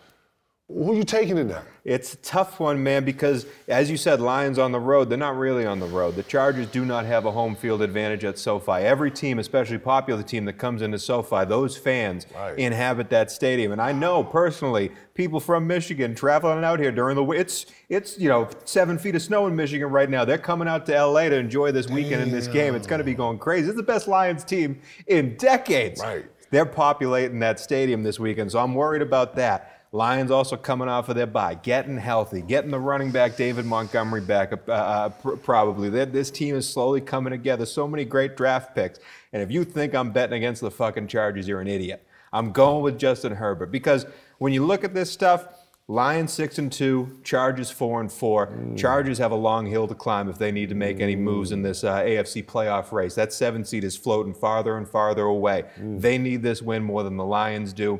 Who 0.71 0.91
are 0.91 0.95
you 0.95 1.03
taking 1.03 1.39
in 1.39 1.47
that? 1.47 1.63
It's 1.83 2.13
a 2.13 2.17
tough 2.17 2.59
one, 2.59 2.83
man, 2.83 3.03
because 3.03 3.47
as 3.67 3.89
you 3.89 3.97
said, 3.97 4.21
Lions 4.21 4.59
on 4.59 4.71
the 4.71 4.79
road, 4.79 5.09
they're 5.09 5.17
not 5.17 5.35
really 5.35 5.65
on 5.65 5.79
the 5.79 5.87
road. 5.87 6.15
The 6.15 6.21
Chargers 6.21 6.67
do 6.67 6.85
not 6.85 7.05
have 7.07 7.25
a 7.25 7.31
home 7.31 7.55
field 7.55 7.81
advantage 7.81 8.23
at 8.23 8.37
SoFi. 8.37 8.73
Every 8.73 9.09
team, 9.09 9.39
especially 9.39 9.79
popular 9.79 10.21
team 10.21 10.45
that 10.45 10.59
comes 10.59 10.83
into 10.83 10.99
SoFi, 10.99 11.45
those 11.45 11.75
fans 11.75 12.27
Right. 12.35 12.59
inhabit 12.59 13.09
that 13.09 13.31
stadium. 13.31 13.71
And 13.71 13.81
I 13.81 13.91
know 13.93 14.23
personally, 14.23 14.91
people 15.15 15.39
from 15.39 15.65
Michigan 15.65 16.13
traveling 16.13 16.63
out 16.63 16.79
here 16.79 16.91
during 16.91 17.15
the 17.15 17.23
week, 17.23 17.39
it's 17.39 17.65
it's 17.89 18.19
you 18.19 18.29
know 18.29 18.47
seven 18.65 18.99
feet 18.99 19.15
of 19.15 19.23
snow 19.23 19.47
in 19.47 19.55
Michigan 19.55 19.89
right 19.89 20.09
now. 20.09 20.23
They're 20.23 20.37
coming 20.37 20.67
out 20.67 20.85
to 20.85 20.93
LA 21.03 21.29
to 21.29 21.35
enjoy 21.35 21.71
this 21.71 21.87
weekend 21.87 22.21
in 22.21 22.29
this 22.29 22.47
game. 22.47 22.75
It's 22.75 22.85
going 22.85 22.99
to 22.99 23.05
be 23.05 23.15
going 23.15 23.39
crazy. 23.39 23.67
It's 23.69 23.75
the 23.77 23.81
best 23.81 24.07
Lions 24.07 24.43
team 24.43 24.79
in 25.07 25.35
decades. 25.37 25.99
Right. 25.99 26.25
They're 26.51 26.65
populating 26.65 27.39
that 27.39 27.59
stadium 27.59 28.03
this 28.03 28.19
weekend, 28.19 28.51
so 28.51 28.59
I'm 28.59 28.75
worried 28.75 29.01
about 29.01 29.35
that. 29.37 29.78
Lions 29.91 30.29
also 30.29 30.55
coming 30.55 30.87
off 30.87 31.09
of 31.09 31.15
their 31.15 31.25
bye, 31.25 31.55
getting 31.55 31.97
healthy, 31.97 32.41
getting 32.41 32.69
the 32.69 32.79
running 32.79 33.09
back 33.11 33.35
David 33.35 33.65
Montgomery 33.65 34.21
back, 34.21 34.53
uh, 34.53 34.71
uh, 34.71 35.09
pr- 35.09 35.35
probably. 35.37 35.89
They- 35.89 36.05
This 36.05 36.29
team 36.29 36.55
is 36.55 36.69
slowly 36.69 37.01
coming 37.01 37.31
together. 37.31 37.65
So 37.65 37.87
many 37.87 38.05
great 38.05 38.37
draft 38.37 38.75
picks. 38.75 38.99
And 39.33 39.41
if 39.41 39.49
you 39.51 39.63
think 39.63 39.95
I'm 39.95 40.11
betting 40.11 40.37
against 40.37 40.61
the 40.61 40.69
fucking 40.71 41.07
Chargers, 41.07 41.47
you're 41.47 41.61
an 41.61 41.67
idiot. 41.67 42.05
I'm 42.31 42.51
going 42.51 42.83
with 42.83 42.99
Justin 42.99 43.33
Herbert 43.33 43.71
because 43.71 44.05
when 44.37 44.53
you 44.53 44.63
look 44.63 44.83
at 44.83 44.93
this 44.93 45.09
stuff, 45.11 45.47
Lions 45.87 46.31
six 46.31 46.59
and 46.59 46.71
two, 46.71 47.19
Chargers 47.23 47.71
four 47.71 47.99
and 47.99 48.11
four. 48.11 48.45
Mm. 48.47 48.77
Chargers 48.77 49.17
have 49.17 49.31
a 49.31 49.35
long 49.35 49.65
hill 49.65 49.87
to 49.87 49.95
climb 49.95 50.29
if 50.29 50.37
they 50.37 50.51
need 50.51 50.69
to 50.69 50.75
make 50.75 50.99
any 50.99 51.15
moves 51.15 51.51
in 51.51 51.63
this 51.63 51.83
uh, 51.83 51.95
AFC 52.01 52.45
playoff 52.45 52.91
race. 52.91 53.15
That 53.15 53.33
seven 53.33 53.65
seed 53.65 53.83
is 53.83 53.97
floating 53.97 54.35
farther 54.35 54.77
and 54.77 54.87
farther 54.87 55.23
away. 55.23 55.63
Mm. 55.81 55.99
They 55.99 56.19
need 56.19 56.43
this 56.43 56.61
win 56.61 56.83
more 56.83 57.01
than 57.01 57.17
the 57.17 57.25
Lions 57.25 57.73
do. 57.73 57.99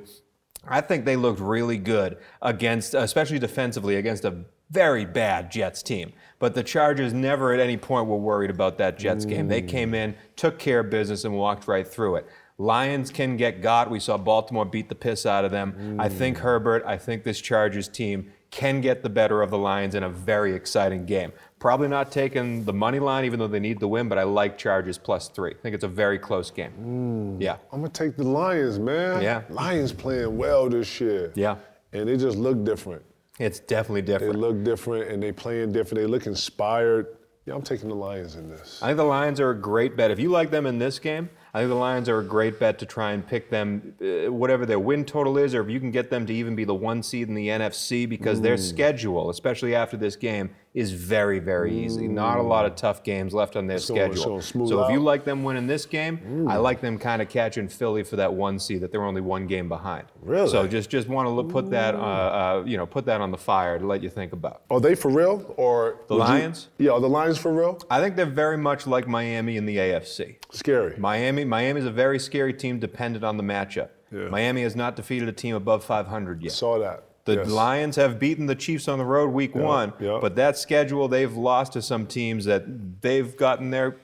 I 0.67 0.81
think 0.81 1.05
they 1.05 1.15
looked 1.15 1.39
really 1.39 1.77
good 1.77 2.17
against, 2.41 2.93
especially 2.93 3.39
defensively, 3.39 3.95
against 3.95 4.25
a 4.25 4.43
very 4.69 5.05
bad 5.05 5.51
Jets 5.51 5.81
team. 5.81 6.13
But 6.37 6.53
the 6.53 6.63
Chargers 6.63 7.13
never 7.13 7.53
at 7.53 7.59
any 7.59 7.77
point 7.77 8.07
were 8.07 8.17
worried 8.17 8.49
about 8.49 8.77
that 8.77 8.99
Jets 8.99 9.25
game. 9.25 9.47
They 9.47 9.61
mm. 9.61 9.67
came 9.67 9.93
in, 9.93 10.15
took 10.35 10.59
care 10.59 10.81
of 10.81 10.89
business, 10.89 11.25
and 11.25 11.35
walked 11.35 11.67
right 11.67 11.87
through 11.87 12.17
it. 12.17 12.27
Lions 12.57 13.09
can 13.09 13.37
get 13.37 13.61
got. 13.61 13.89
We 13.89 13.99
saw 13.99 14.17
Baltimore 14.17 14.65
beat 14.65 14.89
the 14.89 14.95
piss 14.95 15.25
out 15.25 15.45
of 15.45 15.51
them. 15.51 15.97
I 15.99 16.09
think 16.09 16.37
mm. 16.37 16.41
Herbert, 16.41 16.83
I 16.85 16.97
think 16.97 17.23
this 17.23 17.39
Chargers 17.39 17.87
team 17.87 18.31
can 18.51 18.81
get 18.81 19.03
the 19.03 19.09
better 19.09 19.41
of 19.41 19.51
the 19.51 19.57
Lions 19.57 19.95
in 19.95 20.03
a 20.03 20.09
very 20.09 20.53
exciting 20.53 21.05
game. 21.05 21.31
Probably 21.59 21.87
not 21.87 22.11
taking 22.11 22.63
the 22.63 22.73
money 22.73 22.99
line, 22.99 23.25
even 23.25 23.39
though 23.39 23.47
they 23.47 23.59
need 23.59 23.79
the 23.79 23.87
win, 23.87 24.09
but 24.09 24.17
I 24.17 24.23
like 24.23 24.57
Chargers 24.57 24.97
plus 24.97 25.27
three. 25.27 25.51
I 25.51 25.61
think 25.61 25.75
it's 25.75 25.83
a 25.83 25.89
very 25.89 26.17
close 26.17 26.49
game. 26.49 27.37
Yeah. 27.39 27.57
I'm 27.71 27.81
gonna 27.81 27.89
take 27.89 28.15
the 28.15 28.23
Lions, 28.23 28.79
man. 28.79 29.21
Yeah. 29.21 29.43
Lions 29.49 29.93
playing 29.93 30.37
well 30.37 30.69
this 30.69 30.99
year. 30.99 31.31
Yeah. 31.35 31.57
And 31.93 32.07
they 32.07 32.17
just 32.17 32.37
look 32.37 32.63
different. 32.63 33.03
It's 33.39 33.59
definitely 33.59 34.01
different. 34.01 34.33
They 34.33 34.39
look 34.39 34.63
different 34.63 35.09
and 35.09 35.21
they 35.21 35.31
playing 35.31 35.71
different. 35.71 36.01
They 36.01 36.07
look 36.07 36.25
inspired. 36.25 37.17
Yeah, 37.45 37.55
I'm 37.55 37.61
taking 37.61 37.89
the 37.89 37.95
Lions 37.95 38.35
in 38.35 38.49
this. 38.49 38.81
I 38.81 38.87
think 38.87 38.97
the 38.97 39.03
Lions 39.03 39.39
are 39.39 39.51
a 39.51 39.57
great 39.57 39.95
bet. 39.95 40.11
If 40.11 40.19
you 40.19 40.29
like 40.29 40.51
them 40.51 40.65
in 40.65 40.77
this 40.77 40.99
game, 40.99 41.29
I 41.53 41.59
think 41.59 41.69
the 41.69 41.75
Lions 41.75 42.07
are 42.09 42.19
a 42.19 42.23
great 42.23 42.59
bet 42.59 42.77
to 42.79 42.85
try 42.85 43.13
and 43.13 43.25
pick 43.25 43.49
them, 43.49 43.95
uh, 44.01 44.31
whatever 44.31 44.65
their 44.65 44.79
win 44.79 45.03
total 45.03 45.37
is, 45.37 45.55
or 45.55 45.61
if 45.61 45.69
you 45.69 45.79
can 45.79 45.89
get 45.89 46.09
them 46.09 46.25
to 46.27 46.33
even 46.33 46.55
be 46.55 46.63
the 46.63 46.75
one 46.75 47.01
seed 47.01 47.27
in 47.27 47.33
the 47.33 47.47
NFC, 47.47 48.07
because 48.07 48.39
their 48.41 48.57
schedule, 48.57 49.29
especially 49.29 49.73
after 49.73 49.97
this 49.97 50.15
game, 50.15 50.51
is 50.73 50.91
very, 50.91 51.39
very 51.39 51.75
easy. 51.75 52.07
Not 52.07 52.37
a 52.37 52.41
lot 52.43 52.65
of 52.65 52.75
tough 52.75 53.03
games 53.03 53.33
left 53.33 53.55
on 53.55 53.65
their 53.65 53.77
It's 53.77 53.87
schedule. 53.87 54.39
smooth 54.41 54.69
So 54.69 54.83
if 54.83 54.91
you 54.91 54.99
like 54.99 55.23
them 55.23 55.43
winning 55.43 55.65
this 55.65 55.85
game, 55.87 56.45
I 56.47 56.57
like 56.57 56.79
them 56.79 56.99
kind 56.99 57.21
of 57.21 57.29
catching 57.29 57.67
Philly 57.67 58.03
for 58.03 58.17
that 58.17 58.33
one 58.33 58.59
seed 58.59 58.81
that 58.81 58.91
they're 58.91 59.03
only 59.03 59.21
one 59.21 59.47
game 59.47 59.67
behind. 59.67 60.05
Really? 60.21 60.47
So 60.49 60.67
just 60.67 60.89
just 60.91 61.07
want 61.07 61.27
to 61.27 61.43
put 61.51 61.71
that, 61.71 61.95
uh, 61.95 61.97
uh, 61.97 62.63
you 62.67 62.77
know, 62.77 62.85
put 62.85 63.05
that 63.05 63.19
on 63.19 63.31
the 63.31 63.37
fire 63.37 63.79
to 63.79 63.85
let 63.87 64.03
you 64.03 64.09
think 64.09 64.31
about. 64.31 64.61
Are 64.69 64.79
they 64.79 64.93
for 64.93 65.09
real 65.09 65.53
or 65.57 66.01
The 66.07 66.15
would 66.15 66.21
you- 66.23 66.29
Lions? 66.29 66.67
yeah, 66.77 66.91
are 66.91 66.99
the 67.01 67.09
Lions 67.09 67.37
for 67.39 67.51
real? 67.51 67.79
I 67.89 67.99
think 67.99 68.15
they're 68.15 68.25
very 68.27 68.57
much 68.57 68.85
like 68.85 69.07
Miami 69.07 69.57
in 69.57 69.65
the 69.65 69.77
AFC. 69.77 70.37
Scary. 70.51 70.93
Miami, 70.99 71.45
Miami 71.45 71.79
is 71.79 71.85
a 71.87 71.91
very 71.91 72.19
scary 72.19 72.53
team 72.53 72.79
dependent 72.79 73.23
on 73.25 73.37
the 73.37 73.43
matchup. 73.43 73.89
Yeah. 74.11 74.27
Miami 74.29 74.61
has 74.63 74.75
not 74.75 74.95
defeated 74.95 75.29
a 75.29 75.31
team 75.31 75.55
above 75.55 75.83
500 75.83 76.41
yet. 76.43 76.51
Saw 76.51 76.77
that. 76.79 77.05
The 77.25 77.35
Yes. 77.35 77.47
Lions 77.49 77.95
have 77.95 78.19
beaten 78.19 78.45
the 78.45 78.55
Chiefs 78.55 78.87
on 78.87 78.97
the 78.97 79.05
road 79.05 79.31
week 79.31 79.55
one, 79.55 79.93
yeah. 79.99 80.17
but 80.21 80.35
that 80.35 80.57
schedule 80.57 81.07
they've 81.07 81.35
lost 81.35 81.73
to 81.73 81.81
some 81.81 82.05
teams 82.07 82.45
that 82.45 83.01
they've 83.01 83.35
gotten 83.37 83.69
their 83.69 83.97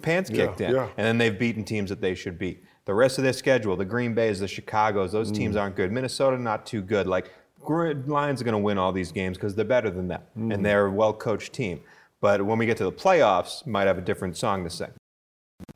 pants 0.00 0.30
Yeah, 0.30 0.46
kicked 0.46 0.60
in, 0.60 0.74
yeah. 0.74 0.88
and 0.96 1.06
then 1.06 1.18
they've 1.18 1.38
beaten 1.38 1.64
teams 1.64 1.90
that 1.90 2.00
they 2.00 2.14
should 2.14 2.38
beat. 2.38 2.64
The 2.84 2.94
rest 2.94 3.18
of 3.18 3.24
their 3.24 3.32
schedule, 3.32 3.76
the 3.76 3.84
Green 3.84 4.14
Bays, 4.14 4.40
the 4.40 4.48
Chicago's, 4.48 5.12
those 5.12 5.30
Mm. 5.30 5.36
teams 5.36 5.56
aren't 5.56 5.76
good. 5.76 5.92
Minnesota 5.92 6.38
not 6.38 6.66
too 6.66 6.82
good. 6.82 7.06
Like 7.06 7.30
Gr- 7.64 7.92
Lions 8.06 8.40
are 8.40 8.44
going 8.44 8.54
to 8.54 8.58
win 8.58 8.76
all 8.78 8.90
these 8.92 9.12
games 9.12 9.36
because 9.36 9.54
they're 9.54 9.64
better 9.64 9.88
than 9.90 10.08
them, 10.08 10.22
Mm. 10.36 10.52
and 10.54 10.64
they're 10.66 10.86
a 10.86 10.90
well-coached 10.90 11.52
team. 11.52 11.80
But 12.20 12.42
when 12.44 12.58
we 12.58 12.66
get 12.66 12.76
to 12.78 12.84
the 12.84 12.92
playoffs, 12.92 13.64
might 13.66 13.86
have 13.86 13.98
a 13.98 14.00
different 14.00 14.36
song 14.36 14.64
to 14.64 14.70
sing. 14.70 14.90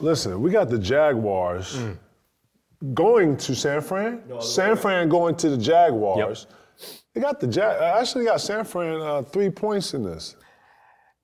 Listen, 0.00 0.40
we 0.42 0.50
got 0.50 0.68
the 0.68 0.78
Jaguars 0.78 1.76
Mm. 1.78 1.98
going 2.94 3.36
to 3.38 3.54
San 3.54 3.80
Fran. 3.80 4.20
San 4.40 4.76
Fran 4.76 5.08
going 5.08 5.34
to 5.36 5.48
the 5.50 5.56
Jaguars. 5.56 6.46
They 7.16 7.22
got 7.22 7.40
the 7.40 7.46
Jag. 7.46 7.80
I 7.80 7.98
actually 7.98 8.26
got 8.26 8.42
San 8.42 8.62
Fran 8.66 9.00
uh, 9.00 9.22
three 9.22 9.48
points 9.48 9.94
in 9.94 10.02
this. 10.02 10.36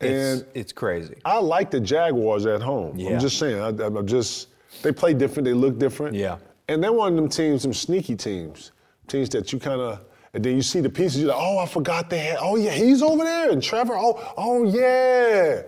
It's, 0.01 0.41
And 0.41 0.47
it's 0.55 0.73
crazy. 0.73 1.17
I 1.27 1.37
like 1.37 1.71
the 1.71 1.81
Jaguars 1.81 2.47
at 2.47 2.63
home. 2.63 2.97
Yeah. 2.99 3.11
I'm 3.11 3.21
just 3.21 3.39
saying. 3.39 3.61
I, 3.61 3.85
I'm 3.85 4.07
just 4.07 4.49
they 4.81 4.91
play 4.91 5.13
different. 5.13 5.45
They 5.45 5.53
look 5.53 5.79
different. 5.79 6.17
Yeah. 6.17 6.39
And 6.69 6.83
they're 6.83 6.95
one 6.95 7.13
of 7.13 7.17
them 7.17 7.29
teams, 7.29 7.61
some 7.61 7.75
sneaky 7.75 8.17
teams, 8.17 8.73
teams 9.07 9.29
that 9.31 9.53
you 9.53 9.59
kind 9.59 9.83
of. 9.83 10.01
And 10.33 10.43
then 10.43 10.57
you 10.57 10.63
see 10.63 10.81
the 10.81 10.89
pieces. 10.89 11.21
You're 11.21 11.29
like, 11.29 11.39
oh, 11.39 11.59
I 11.59 11.67
forgot 11.67 12.09
they 12.09 12.21
had. 12.21 12.39
Oh 12.41 12.57
yeah, 12.57 12.71
he's 12.71 13.03
over 13.03 13.23
there. 13.23 13.51
And 13.51 13.63
Trevor. 13.63 13.93
Oh, 13.95 14.33
oh 14.39 14.65
yeah. 14.65 15.61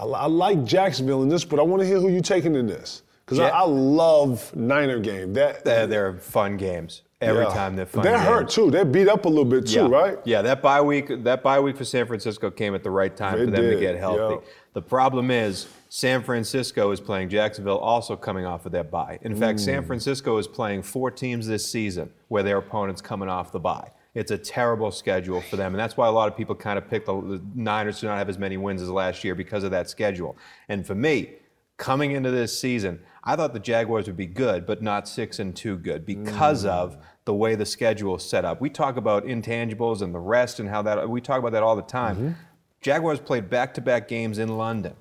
I, 0.00 0.04
I 0.04 0.26
like 0.28 0.64
Jacksonville 0.64 1.22
in 1.22 1.28
this, 1.28 1.44
but 1.44 1.58
I 1.60 1.62
want 1.62 1.82
to 1.82 1.86
hear 1.86 2.00
who 2.00 2.08
you 2.08 2.22
taking 2.22 2.54
in 2.54 2.66
this 2.66 3.02
because 3.26 3.36
Ja- 3.36 3.48
I, 3.48 3.60
I 3.60 3.64
love 3.66 4.56
Niner 4.56 4.98
game. 4.98 5.34
That 5.34 5.62
They're, 5.62 5.86
they're 5.86 6.14
fun 6.14 6.56
games. 6.56 7.02
Every 7.20 7.42
yeah. 7.42 7.48
time 7.52 7.74
they're. 7.74 7.84
They're 7.86 8.18
hurt 8.18 8.48
too. 8.48 8.70
They're 8.70 8.84
beat 8.84 9.08
up 9.08 9.24
a 9.24 9.28
little 9.28 9.44
bit 9.44 9.66
too, 9.66 9.74
yeah. 9.74 9.88
right? 9.88 10.18
Yeah, 10.24 10.40
that 10.42 10.62
bye 10.62 10.80
week, 10.80 11.24
that 11.24 11.42
bye 11.42 11.58
week 11.58 11.76
for 11.76 11.84
San 11.84 12.06
Francisco 12.06 12.48
came 12.48 12.76
at 12.76 12.84
the 12.84 12.90
right 12.90 13.16
time 13.16 13.40
It 13.40 13.46
for 13.46 13.50
them 13.50 13.70
to 13.70 13.80
get 13.80 13.96
healthy. 13.96 14.34
yeah. 14.36 14.50
The 14.74 14.82
problem 14.82 15.32
is 15.32 15.66
San 15.88 16.22
Francisco 16.22 16.92
is 16.92 17.00
playing 17.00 17.28
Jacksonville, 17.30 17.78
also 17.78 18.14
coming 18.14 18.46
off 18.46 18.66
of 18.66 18.72
their 18.72 18.84
bye. 18.84 19.18
In 19.22 19.34
fact, 19.34 19.58
Mm. 19.58 19.64
San 19.64 19.84
Francisco 19.84 20.38
is 20.38 20.46
playing 20.46 20.82
four 20.82 21.10
teams 21.10 21.48
this 21.48 21.68
season 21.68 22.10
where 22.28 22.44
their 22.44 22.58
opponents 22.58 23.00
coming 23.02 23.28
off 23.28 23.50
the 23.50 23.58
bye. 23.58 23.90
It's 24.14 24.30
a 24.30 24.38
terrible 24.38 24.92
schedule 24.92 25.40
for 25.40 25.56
them, 25.56 25.74
and 25.74 25.80
that's 25.80 25.96
why 25.96 26.06
a 26.06 26.12
lot 26.12 26.28
of 26.28 26.36
people 26.36 26.54
kind 26.54 26.78
of 26.78 26.88
pick 26.88 27.04
the, 27.04 27.12
the 27.20 27.42
Niners 27.56 27.98
to 28.00 28.06
not 28.06 28.18
have 28.18 28.28
as 28.28 28.38
many 28.38 28.56
wins 28.56 28.80
as 28.80 28.90
last 28.90 29.24
year 29.24 29.34
because 29.34 29.64
of 29.64 29.72
that 29.72 29.90
schedule. 29.90 30.36
And 30.68 30.86
for 30.86 30.94
me, 30.94 31.30
coming 31.78 32.10
into 32.10 32.30
this 32.30 32.58
season, 32.58 33.00
I 33.24 33.36
thought 33.36 33.54
the 33.54 33.60
Jaguars 33.60 34.06
would 34.06 34.16
be 34.16 34.26
good, 34.26 34.66
but 34.66 34.82
not 34.82 35.08
six 35.08 35.38
and 35.38 35.56
two 35.56 35.78
good 35.78 36.04
because 36.04 36.64
mm. 36.64 36.68
of 36.68 36.98
the 37.24 37.34
way 37.34 37.54
the 37.54 37.66
schedule 37.66 38.16
is 38.16 38.24
set 38.24 38.44
up. 38.44 38.60
We 38.60 38.68
talk 38.68 38.96
about 38.96 39.24
intangibles 39.24 40.02
and 40.02 40.14
the 40.14 40.18
rest 40.18 40.60
and 40.60 40.68
how 40.68 40.82
that 40.82 41.08
we 41.08 41.20
talk 41.20 41.38
about 41.38 41.52
that 41.52 41.62
all 41.62 41.76
the 41.76 41.82
time. 41.82 42.16
Mm-hmm. 42.16 42.32
Jaguars 42.80 43.18
played 43.18 43.50
back-to-back 43.50 44.06
games 44.06 44.38
in 44.38 44.56
London. 44.56 44.94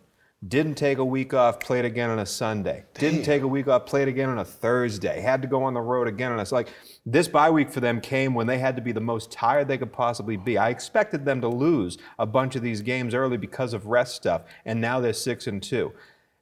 Didn't 0.47 0.75
take 0.75 0.99
a 0.99 1.05
week 1.05 1.33
off, 1.33 1.59
played 1.59 1.83
again 1.83 2.11
on 2.11 2.19
a 2.19 2.25
Sunday. 2.25 2.83
Didn't 2.93 3.23
take 3.23 3.41
a 3.41 3.47
week 3.47 3.67
off, 3.67 3.87
played 3.87 4.07
again 4.07 4.29
on 4.29 4.37
a 4.37 4.45
Thursday. 4.45 5.19
Had 5.19 5.41
to 5.41 5.47
go 5.47 5.63
on 5.63 5.73
the 5.73 5.81
road 5.81 6.07
again 6.07 6.31
on 6.31 6.39
a 6.39 6.45
like 6.53 6.69
this 7.07 7.27
bye 7.27 7.49
week 7.49 7.71
for 7.71 7.79
them 7.79 7.99
came 7.99 8.35
when 8.35 8.45
they 8.45 8.59
had 8.59 8.75
to 8.75 8.81
be 8.81 8.91
the 8.91 9.01
most 9.01 9.31
tired 9.31 9.67
they 9.67 9.79
could 9.79 9.91
possibly 9.91 10.37
be. 10.37 10.57
I 10.57 10.69
expected 10.69 11.25
them 11.25 11.41
to 11.41 11.47
lose 11.47 11.97
a 12.19 12.25
bunch 12.27 12.55
of 12.55 12.61
these 12.61 12.81
games 12.81 13.15
early 13.15 13.37
because 13.37 13.73
of 13.73 13.87
rest 13.87 14.15
stuff, 14.15 14.43
and 14.65 14.79
now 14.79 14.99
they're 14.99 15.13
six 15.13 15.47
and 15.47 15.61
two. 15.61 15.91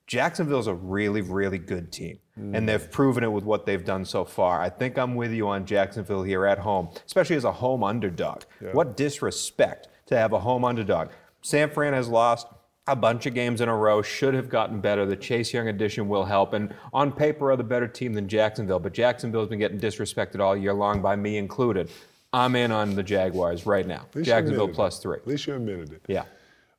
Jacksonville's 0.08 0.68
a 0.68 0.74
really, 0.74 1.22
really 1.22 1.58
good 1.58 1.92
team, 1.92 2.20
and 2.36 2.54
mm. 2.54 2.66
they've 2.68 2.92
proven 2.92 3.24
it 3.24 3.32
with 3.32 3.44
what 3.44 3.66
they've 3.66 3.84
done 3.84 4.06
so 4.06 4.24
far. 4.24 4.62
I 4.62 4.70
think 4.70 4.98
I'm 4.98 5.16
with 5.16 5.32
you 5.32 5.48
on 5.48 5.66
Jacksonville 5.66 6.22
here 6.22 6.46
at 6.46 6.60
home, 6.60 6.90
especially 7.06 7.36
as 7.36 7.44
a 7.44 7.52
home 7.52 7.84
underdog. 7.84 8.44
What 8.72 8.96
disrespect 8.96 9.88
to 10.08 10.18
have 10.18 10.34
a 10.34 10.40
home 10.40 10.64
underdog. 10.64 11.10
San 11.42 11.70
Fran 11.72 11.94
has 11.94 12.08
lost 12.08 12.48
a 12.88 12.96
bunch 12.96 13.26
of 13.26 13.34
games 13.34 13.62
in 13.62 13.70
a 13.70 13.76
row, 13.76 14.04
should 14.04 14.36
have 14.36 14.48
gotten 14.48 14.80
better. 14.80 15.08
The 15.08 15.16
Chase 15.16 15.52
Young 15.52 15.70
addition 15.70 16.08
will 16.08 16.26
help, 16.26 16.54
and 16.54 16.74
on 16.94 17.12
paper 17.12 17.52
are 17.52 17.58
the 17.58 17.64
better 17.64 17.88
team 17.88 18.14
than 18.14 18.28
Jacksonville, 18.28 18.80
but 18.80 18.94
Jacksonville's 18.94 19.50
been 19.50 19.60
getting 19.60 19.80
disrespected 19.80 20.40
all 20.40 20.56
year 20.56 20.74
long 20.74 21.02
by 21.02 21.16
me 21.16 21.38
included. 21.38 21.90
I'm 22.32 22.56
in 22.56 22.72
on 22.72 22.96
the 22.96 23.04
Jaguars 23.04 23.66
right 23.66 23.88
now. 23.88 24.06
At 24.10 24.16
least 24.16 24.28
you 24.28 24.34
Jacksonville 24.34 24.68
plus 24.68 25.00
three. 25.00 25.18
At 25.18 25.26
least 25.26 25.48
you 25.48 25.56
admitted 25.56 25.94
it. 25.94 26.02
Yeah. 26.08 26.26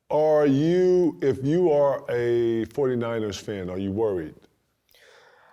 Are 0.09 0.45
you, 0.45 1.17
if 1.21 1.43
you 1.43 1.71
are 1.71 1.97
a 2.09 2.65
49ers 2.67 3.41
fan, 3.41 3.69
are 3.69 3.77
you 3.77 3.91
worried? 3.91 4.35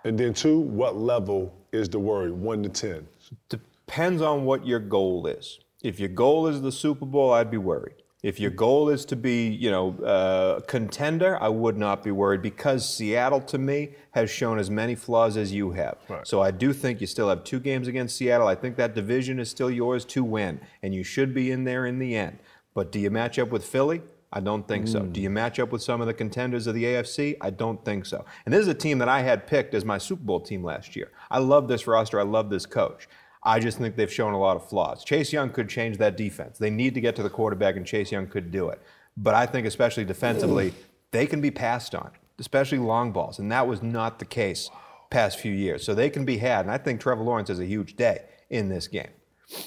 And 0.05 0.17
then, 0.17 0.33
two, 0.33 0.59
what 0.59 0.95
level 0.95 1.53
is 1.73 1.89
the 1.89 1.99
worry? 1.99 2.31
One 2.31 2.63
to 2.63 2.69
10. 2.69 3.05
Depends 3.49 4.21
on 4.21 4.45
what 4.45 4.65
your 4.65 4.79
goal 4.79 5.27
is. 5.27 5.59
If 5.81 5.99
your 5.99 6.09
goal 6.09 6.47
is 6.47 6.61
the 6.61 6.71
Super 6.71 7.05
Bowl, 7.05 7.33
I'd 7.33 7.51
be 7.51 7.57
worried. 7.57 7.95
If 8.23 8.39
your 8.39 8.49
goal 8.49 8.89
is 8.89 9.05
to 9.05 9.15
be, 9.15 9.49
you 9.49 9.69
know, 9.69 9.93
uh, 10.03 10.61
contender, 10.61 11.37
I 11.39 11.49
would 11.49 11.77
not 11.77 12.01
be 12.01 12.09
worried 12.09 12.41
because 12.41 12.87
Seattle, 12.87 13.41
to 13.41 13.57
me, 13.57 13.91
has 14.11 14.31
shown 14.31 14.57
as 14.57 14.71
many 14.71 14.95
flaws 14.95 15.37
as 15.37 15.53
you 15.53 15.71
have. 15.71 15.97
Right. 16.07 16.25
So 16.25 16.41
I 16.41 16.49
do 16.49 16.73
think 16.73 17.01
you 17.01 17.07
still 17.07 17.29
have 17.29 17.43
two 17.43 17.59
games 17.59 17.87
against 17.87 18.15
Seattle. 18.15 18.47
I 18.47 18.55
think 18.55 18.77
that 18.77 18.95
division 18.95 19.37
is 19.37 19.49
still 19.51 19.69
yours 19.69 20.05
to 20.05 20.23
win, 20.23 20.59
and 20.81 20.95
you 20.95 21.03
should 21.03 21.35
be 21.35 21.51
in 21.51 21.65
there 21.65 21.85
in 21.85 21.99
the 21.99 22.15
end. 22.15 22.39
But 22.73 22.91
do 22.91 22.99
you 22.99 23.11
match 23.11 23.37
up 23.37 23.49
with 23.49 23.63
Philly? 23.63 24.01
I 24.33 24.41
don't 24.41 24.67
think 24.67 24.87
so. 24.87 25.01
Do 25.01 25.21
you 25.21 25.29
mm. 25.29 25.33
match 25.33 25.59
up 25.59 25.71
with 25.71 25.81
some 25.81 26.01
of 26.01 26.07
the 26.07 26.13
contenders 26.13 26.67
of 26.67 26.75
the 26.75 26.83
AFC? 26.83 27.37
I 27.39 27.51
don't 27.51 27.83
think 27.85 28.05
so. 28.05 28.25
And 28.45 28.53
this 28.53 28.61
is 28.61 28.67
a 28.67 28.73
team 28.73 28.97
that 28.99 29.07
I 29.07 29.21
had 29.21 29.47
picked 29.47 29.73
as 29.73 29.85
my 29.85 29.97
Super 29.97 30.23
Bowl 30.23 30.41
team 30.41 30.63
last 30.63 30.95
year. 30.95 31.11
I 31.31 31.39
love 31.39 31.67
this 31.67 31.87
roster. 31.87 32.19
I 32.19 32.23
love 32.23 32.49
this 32.49 32.65
coach. 32.65 33.07
I 33.43 33.59
just 33.59 33.77
think 33.77 33.95
they've 33.95 34.11
shown 34.11 34.33
a 34.33 34.39
lot 34.39 34.57
of 34.57 34.67
flaws. 34.67 35.03
Chase 35.03 35.31
Young 35.31 35.51
could 35.51 35.69
change 35.69 35.97
that 35.99 36.17
defense. 36.17 36.57
They 36.57 36.71
need 36.71 36.95
to 36.95 37.01
get 37.01 37.15
to 37.17 37.23
the 37.23 37.29
quarterback, 37.29 37.75
and 37.75 37.85
Chase 37.85 38.11
Young 38.11 38.27
could 38.27 38.51
do 38.51 38.69
it. 38.69 38.81
But 39.15 39.35
I 39.35 39.45
think, 39.45 39.67
especially 39.67 40.03
defensively, 40.03 40.73
they 41.11 41.27
can 41.27 41.41
be 41.41 41.51
passed 41.51 41.93
on, 41.93 42.11
especially 42.39 42.79
long 42.79 43.11
balls. 43.11 43.39
And 43.39 43.51
that 43.51 43.67
was 43.67 43.83
not 43.83 44.19
the 44.19 44.25
case 44.25 44.69
past 45.09 45.39
few 45.39 45.53
years. 45.53 45.85
So 45.85 45.93
they 45.93 46.09
can 46.09 46.25
be 46.25 46.37
had. 46.37 46.61
And 46.65 46.71
I 46.71 46.77
think 46.77 46.99
Trevor 46.99 47.23
Lawrence 47.23 47.49
has 47.49 47.59
a 47.59 47.65
huge 47.65 47.95
day 47.95 48.25
in 48.49 48.67
this 48.67 48.87
game. 48.87 49.11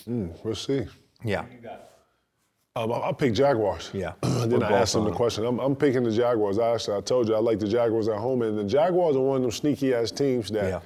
Mm, 0.06 0.44
we'll 0.44 0.54
see. 0.54 0.86
Yeah. 1.24 1.44
Um, 2.76 2.92
I'll 2.92 3.12
pick 3.14 3.34
Jaguars. 3.34 3.90
Yeah. 3.92 4.12
then 4.22 4.62
I 4.62 4.70
asked 4.72 4.94
him 4.94 5.04
the 5.04 5.10
question. 5.10 5.44
I'm, 5.44 5.58
I'm 5.58 5.74
picking 5.74 6.04
the 6.04 6.12
Jaguars. 6.12 6.58
I 6.58 6.74
actually, 6.74 6.96
I 6.96 7.00
told 7.00 7.28
you 7.28 7.34
I 7.34 7.38
like 7.38 7.58
the 7.58 7.66
Jaguars 7.68 8.08
at 8.08 8.18
home, 8.18 8.42
and 8.42 8.56
the 8.56 8.64
Jaguars 8.64 9.16
are 9.16 9.20
one 9.20 9.36
of 9.36 9.42
them 9.42 9.50
sneaky 9.50 9.94
ass 9.94 10.10
teams 10.10 10.48
that 10.50 10.64
Yeah. 10.64 10.80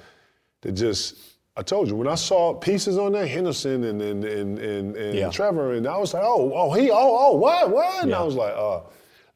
that 0.61 0.71
just 0.71 1.15
I 1.55 1.61
told 1.61 1.87
you 1.89 1.95
when 1.95 2.07
I 2.07 2.15
saw 2.15 2.53
pieces 2.55 2.97
on 2.97 3.11
there, 3.11 3.27
Henderson 3.27 3.83
and 3.83 4.01
and 4.01 4.23
and, 4.25 4.57
and, 4.59 4.95
and 4.95 5.15
Yeah. 5.15 5.29
Trevor, 5.29 5.73
and 5.73 5.85
I 5.87 5.97
was 5.97 6.13
like, 6.15 6.23
oh, 6.25 6.51
oh, 6.55 6.71
he, 6.73 6.89
oh, 6.89 6.95
oh, 6.97 7.33
what, 7.37 7.69
what? 7.69 8.03
And 8.03 8.13
I 8.13 8.23
was 8.23 8.35
like, 8.35 8.53
uh. 8.55 8.81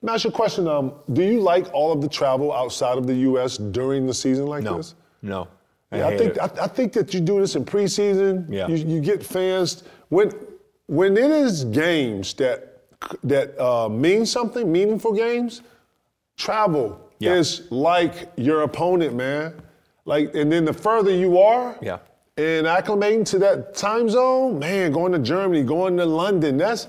Let 0.04 0.12
me 0.12 0.14
ask 0.14 0.24
you 0.26 0.30
a 0.30 0.34
question. 0.34 0.68
Um, 0.68 0.94
do 1.14 1.24
you 1.24 1.40
like 1.42 1.74
all 1.74 1.92
of 1.92 2.02
the 2.02 2.08
travel 2.08 2.54
outside 2.54 3.00
of 3.00 3.08
the 3.08 3.16
U.S. 3.16 3.58
during 3.58 4.06
the 4.06 4.14
season 4.14 4.46
like 4.46 4.64
No, 4.64 4.78
this? 4.78 4.94
no. 5.24 5.48
Yeah, 5.92 6.08
I 6.08 6.16
think. 6.16 6.40
I, 6.40 6.46
I 6.62 6.68
think 6.68 6.94
that 6.94 7.16
you 7.16 7.20
do 7.20 7.40
this 7.40 7.56
in 7.56 7.66
preseason. 7.66 8.46
Yeah. 8.48 8.68
You, 8.68 8.76
you 8.76 9.02
get 9.02 9.24
fans 9.26 9.84
when 10.10 10.32
when 10.88 11.16
it 11.18 11.30
is 11.32 11.64
games 11.66 12.34
that 12.36 12.74
that 13.24 13.58
uh, 13.62 13.88
mean 13.88 14.26
something, 14.26 14.72
meaningful 14.72 15.14
games. 15.14 15.62
Travel 16.36 17.00
Yeah. 17.20 17.36
is 17.36 17.64
like 17.72 18.32
your 18.36 18.62
opponent, 18.64 19.16
man. 19.16 19.54
Like, 20.06 20.34
and 20.36 20.52
then 20.52 20.66
the 20.66 20.74
further 20.74 21.12
you 21.12 21.40
are, 21.40 21.76
Yeah. 21.82 21.98
and 22.38 22.66
acclimating 22.68 23.26
to 23.32 23.40
that 23.40 23.76
time 23.76 24.10
zone, 24.10 24.60
man, 24.60 24.92
going 24.92 25.12
to 25.12 25.20
Germany, 25.20 25.64
going 25.64 25.98
to 25.98 26.06
London, 26.06 26.58
that's 26.58 26.88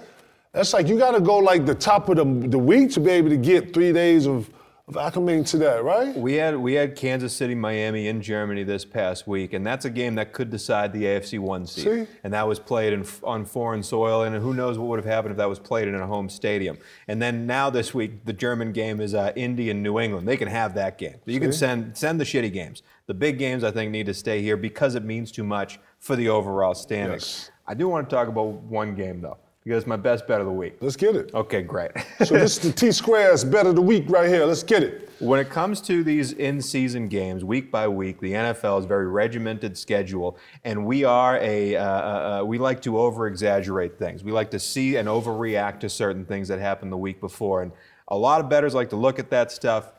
that's 0.52 0.72
like 0.72 0.88
you 0.88 0.98
got 0.98 1.12
to 1.12 1.20
go 1.20 1.36
like 1.38 1.66
the 1.66 1.74
top 1.74 2.08
of 2.08 2.16
the, 2.16 2.24
the 2.48 2.58
week 2.58 2.90
to 2.92 3.00
be 3.00 3.10
able 3.10 3.28
to 3.28 3.36
get 3.36 3.74
three 3.74 3.92
days 3.92 4.26
of, 4.26 4.48
of 4.88 4.94
acclimating 4.94 5.46
to 5.50 5.58
that, 5.58 5.84
right? 5.84 6.16
We 6.16 6.34
had 6.34 6.56
we 6.56 6.72
had 6.72 6.96
Kansas 6.96 7.34
City, 7.34 7.54
Miami, 7.54 8.08
in 8.08 8.22
Germany 8.22 8.62
this 8.64 8.84
past 8.86 9.26
week, 9.26 9.52
and 9.52 9.64
that's 9.66 9.84
a 9.84 9.90
game 9.90 10.14
that 10.14 10.32
could 10.32 10.48
decide 10.50 10.92
the 10.92 11.04
AFC 11.04 11.38
one 11.38 11.66
seed. 11.66 11.84
See? 11.84 12.06
And 12.24 12.32
that 12.32 12.48
was 12.48 12.58
played 12.58 12.94
in, 12.94 13.04
on 13.22 13.44
foreign 13.44 13.82
soil, 13.82 14.22
and 14.22 14.34
who 14.36 14.54
knows 14.54 14.78
what 14.78 14.88
would 14.88 14.98
have 14.98 15.04
happened 15.04 15.32
if 15.32 15.36
that 15.36 15.48
was 15.48 15.58
played 15.58 15.88
in 15.88 15.94
a 15.94 16.06
home 16.06 16.30
stadium. 16.30 16.78
And 17.06 17.20
then 17.20 17.46
now 17.46 17.68
this 17.68 17.92
week, 17.92 18.24
the 18.24 18.32
German 18.32 18.72
game 18.72 19.00
is 19.00 19.14
uh, 19.14 19.32
Indy 19.36 19.68
and 19.70 19.82
New 19.82 19.98
England. 20.00 20.26
They 20.26 20.38
can 20.38 20.48
have 20.48 20.74
that 20.74 20.96
game. 20.96 21.16
You 21.26 21.38
can 21.38 21.52
send 21.52 21.96
send 21.96 22.18
the 22.18 22.24
shitty 22.24 22.52
games. 22.52 22.82
The 23.06 23.14
big 23.14 23.38
games, 23.38 23.64
I 23.64 23.70
think, 23.70 23.90
need 23.90 24.06
to 24.06 24.14
stay 24.14 24.40
here 24.40 24.56
because 24.56 24.94
it 24.94 25.04
means 25.04 25.30
too 25.30 25.44
much 25.44 25.78
for 25.98 26.16
the 26.16 26.28
overall 26.28 26.74
standings. 26.74 27.22
Yes. 27.22 27.50
I 27.66 27.74
do 27.74 27.88
want 27.88 28.08
to 28.08 28.16
talk 28.16 28.28
about 28.28 28.46
one 28.46 28.94
game 28.94 29.20
though, 29.20 29.36
because 29.68 29.82
it's 29.82 29.86
my 29.86 29.96
best 29.96 30.26
bet 30.26 30.40
of 30.40 30.46
the 30.46 30.52
week. 30.52 30.78
Let's 30.80 30.96
get 30.96 31.14
it. 31.14 31.30
Okay, 31.34 31.60
great. 31.60 31.90
So 32.24 32.34
this 32.38 32.56
is 32.56 32.58
the 32.60 32.72
T 32.86 32.90
Squares 32.90 33.44
bet 33.44 33.66
of 33.66 33.74
the 33.74 33.82
week 33.82 34.04
right 34.08 34.26
here. 34.26 34.46
Let's 34.46 34.62
get 34.62 34.82
it. 34.82 35.10
When 35.18 35.38
it 35.38 35.50
comes 35.50 35.82
to 35.82 36.02
these 36.02 36.32
in-season 36.32 37.08
games, 37.08 37.44
week 37.44 37.70
by 37.70 37.86
week, 37.86 38.18
the 38.18 38.32
NFL 38.32 38.78
is 38.78 38.86
very 38.86 39.08
regimented 39.08 39.76
schedule, 39.76 40.38
and 40.64 40.86
we 40.86 41.04
are 41.04 41.36
a 41.38 41.76
uh, 41.76 41.84
uh, 41.84 42.40
uh, 42.40 42.44
we 42.44 42.56
like 42.56 42.80
to 42.82 42.98
over-exaggerate 42.98 43.98
things. 43.98 44.24
We 44.24 44.32
like 44.32 44.50
to 44.52 44.58
see 44.58 44.96
and 44.96 45.06
overreact 45.06 45.80
to 45.80 45.90
certain 45.90 46.24
things 46.24 46.48
that 46.48 46.60
happened 46.60 46.90
the 46.90 46.96
week 46.96 47.20
before, 47.20 47.60
and 47.60 47.70
a 48.08 48.16
lot 48.16 48.40
of 48.40 48.48
bettors 48.48 48.74
like 48.74 48.88
to 48.90 48.96
look 48.96 49.18
at 49.18 49.28
that 49.30 49.52
stuff, 49.52 49.92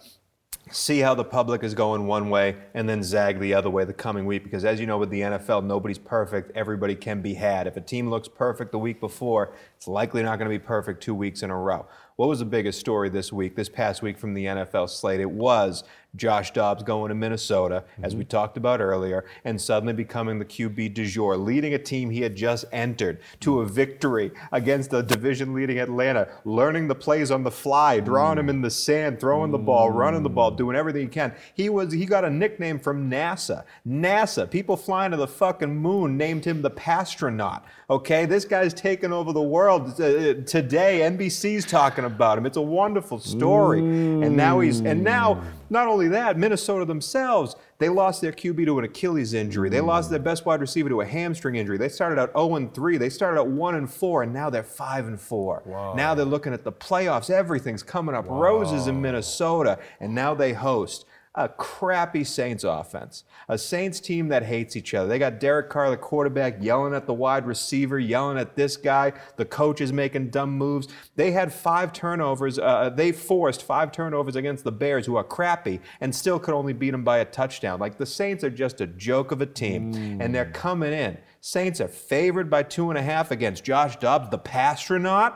see 0.72 1.00
how 1.00 1.16
the 1.16 1.24
public 1.24 1.64
is 1.64 1.74
going 1.74 2.06
one 2.08 2.30
way, 2.30 2.56
and 2.74 2.88
then 2.88 3.04
zag 3.04 3.40
the 3.40 3.54
other 3.54 3.70
way 3.70 3.86
the 3.86 3.94
coming 3.94 4.26
week. 4.26 4.44
Because 4.44 4.66
as 4.66 4.80
you 4.80 4.86
know, 4.86 4.98
with 4.98 5.10
the 5.10 5.22
NFL, 5.22 5.64
nobody's 5.66 5.98
perfect. 5.98 6.52
Everybody 6.56 6.96
can 6.96 7.22
be 7.22 7.34
had. 7.34 7.68
If 7.68 7.78
a 7.78 7.82
team 7.82 8.10
looks 8.10 8.28
perfect 8.28 8.72
the 8.72 8.80
week 8.80 9.00
before, 9.00 9.54
it's 9.76 9.88
likely 9.88 10.24
not 10.24 10.40
going 10.40 10.50
to 10.50 10.58
be 10.58 10.64
perfect 10.64 11.02
two 11.02 11.16
weeks 11.16 11.44
in 11.44 11.50
a 11.50 11.58
row. 11.58 11.88
What 12.16 12.30
was 12.30 12.40
the 12.40 12.46
biggest 12.46 12.80
story 12.80 13.10
this 13.10 13.32
week, 13.32 13.56
this 13.56 13.70
past 13.70 14.02
week 14.02 14.18
from 14.18 14.34
the 14.34 14.46
NFL 14.46 14.90
slate? 14.90 15.22
It 15.22 15.32
was 15.32 15.84
Josh 16.16 16.52
Dobbs 16.52 16.82
going 16.84 17.10
to 17.10 17.16
Minnesota, 17.16 17.84
as 18.02 18.16
we 18.16 18.24
mm-hmm. 18.24 18.30
talked 18.30 18.58
about 18.58 18.82
earlier, 18.82 19.26
and 19.44 19.62
suddenly 19.62 19.94
becoming 19.94 20.40
the 20.40 20.46
QB 20.46 20.94
du 20.96 21.06
jour, 21.06 21.38
leading 21.38 21.76
a 21.76 21.78
team 21.78 22.10
he 22.10 22.22
had 22.22 22.36
just 22.36 22.66
entered 22.72 23.20
to 23.42 23.62
a 23.62 23.66
victory 23.66 24.32
against 24.52 24.90
the 24.90 25.04
division 25.04 25.54
leading 25.54 25.80
Atlanta, 25.80 26.28
learning 26.46 26.88
the 26.88 26.96
plays 26.96 27.30
on 27.30 27.44
the 27.44 27.52
fly, 27.52 28.00
drawing 28.00 28.40
him 28.40 28.48
mm. 28.48 28.52
in 28.52 28.62
the 28.62 28.72
sand, 28.72 29.20
throwing 29.20 29.52
the 29.52 29.58
ball, 29.58 29.92
running 29.92 30.24
the 30.24 30.30
ball, 30.30 30.52
mm. 30.52 30.58
doing 30.58 30.76
everything 30.76 31.04
he 31.04 31.08
can. 31.08 31.34
He 31.54 31.70
was 31.70 31.94
he 31.94 32.06
got 32.06 32.26
a 32.26 32.30
nickname 32.30 32.80
from 32.80 33.10
NASA. 33.10 33.64
NASA, 33.88 34.50
people 34.50 34.78
flying 34.78 35.12
to 35.12 35.18
the 35.18 35.28
fucking 35.28 35.76
moon 35.76 36.18
named 36.18 36.46
him 36.46 36.62
the 36.62 36.72
Passtronaut. 36.72 37.62
Okay, 37.90 38.26
this 38.26 38.46
guy's 38.46 38.74
taking 38.74 39.12
over 39.12 39.32
the 39.32 39.42
world 39.42 40.00
uh, 40.00 40.04
uh, 40.04 40.34
today. 40.46 41.02
NBC's 41.02 41.66
talking 41.66 42.06
about 42.06 42.38
him. 42.38 42.46
It's 42.46 42.58
a 42.58 42.62
wonderful 42.62 43.20
story. 43.20 43.80
And 43.80 44.36
now 44.36 44.60
he's 44.60 44.80
and 44.80 45.04
now 45.04 45.36
mm. 45.36 45.44
Not 45.70 45.88
only 45.88 46.08
that, 46.10 46.38
Minnesota 46.38 46.86
themselves, 46.86 47.56
they 47.78 47.90
lost 47.90 48.22
their 48.22 48.32
QB 48.32 48.66
to 48.66 48.80
an 48.80 48.86
Achilles 48.86 49.34
injury. 49.34 49.70
They 49.70 49.80
lost 49.82 50.10
their 50.10 50.20
best 50.20 50.46
wide 50.46 50.60
receiver 50.60 50.90
to 50.90 51.02
a 51.02 51.06
hamstring 51.06 51.56
injury. 51.56 51.78
They 51.78 51.90
started 51.90 52.20
out 52.20 52.32
0 52.34 52.56
and 52.56 52.74
3. 52.74 52.98
They 52.98 53.10
started 53.10 53.40
out 53.40 53.48
1 53.48 53.76
and 53.76 53.92
4 53.92 54.24
and 54.24 54.34
now 54.34 54.50
they're 54.50 54.64
5 54.64 55.08
and 55.08 55.20
4. 55.22 55.64
Now 55.96 56.14
they're 56.14 56.26
looking 56.26 56.54
at 56.54 56.64
the 56.64 56.72
playoffs. 56.72 57.30
Everything's 57.30 57.84
coming 57.84 58.16
up 58.16 58.26
roses 58.28 58.88
in 58.88 59.02
Minnesota 59.02 59.80
and 60.00 60.14
now 60.14 60.34
they 60.34 60.54
host 60.54 61.06
a 61.40 61.48
crappy 61.48 62.26
Saints 62.26 62.66
offense. 62.66 63.24
A 63.48 63.58
Saints 63.58 64.02
team 64.02 64.28
that 64.28 64.44
hates 64.44 64.76
each 64.76 64.94
other. 64.94 65.08
They 65.08 65.18
got 65.18 65.40
Derek 65.40 65.70
Carr, 65.70 65.90
the 65.90 65.96
quarterback, 65.96 66.58
yelling 66.60 66.94
at 66.94 67.06
the 67.06 67.14
wide 67.14 67.48
receiver, 67.48 67.98
yelling 67.98 68.38
at 68.38 68.58
this 68.58 68.76
guy. 68.76 69.14
The 69.38 69.46
coach 69.46 69.80
is 69.80 69.94
making 69.94 70.32
dumb 70.32 70.52
moves. 70.52 70.90
They 71.16 71.32
had 71.32 71.54
five 71.54 71.94
turnovers. 71.94 72.60
Uh, 72.60 72.90
they 72.90 73.14
forced 73.14 73.64
five 73.64 73.94
turnovers 73.94 74.36
against 74.36 74.66
the 74.66 74.72
Bears, 74.74 75.06
who 75.06 75.16
are 75.16 75.24
crappy, 75.24 75.80
and 76.02 76.14
still 76.14 76.40
could 76.40 76.54
only 76.54 76.74
beat 76.74 76.92
them 76.92 77.06
by 77.06 77.20
a 77.20 77.26
touchdown. 77.26 77.80
Like 77.80 77.98
the 77.98 78.06
Saints 78.06 78.44
are 78.44 78.50
just 78.50 78.82
a 78.82 78.88
joke 78.88 79.32
of 79.32 79.42
a 79.42 79.46
team, 79.46 79.94
and 80.22 80.36
they're 80.36 80.52
coming 80.52 80.92
in. 80.92 81.18
Saints 81.40 81.80
are 81.80 81.88
favored 81.88 82.50
by 82.50 82.64
two 82.64 82.90
and 82.90 82.98
a 82.98 83.02
half 83.02 83.32
against 83.32 83.64
Josh 83.64 83.96
Dobbs, 83.96 84.30
the 84.30 84.40
passtronaut. 84.40 85.36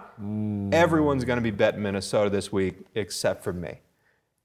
Everyone's 0.73 1.23
going 1.23 1.37
to 1.37 1.41
be 1.41 1.51
betting 1.51 1.81
Minnesota 1.81 2.29
this 2.29 2.51
week, 2.51 2.79
except 2.93 3.41
for 3.41 3.53
me. 3.53 3.79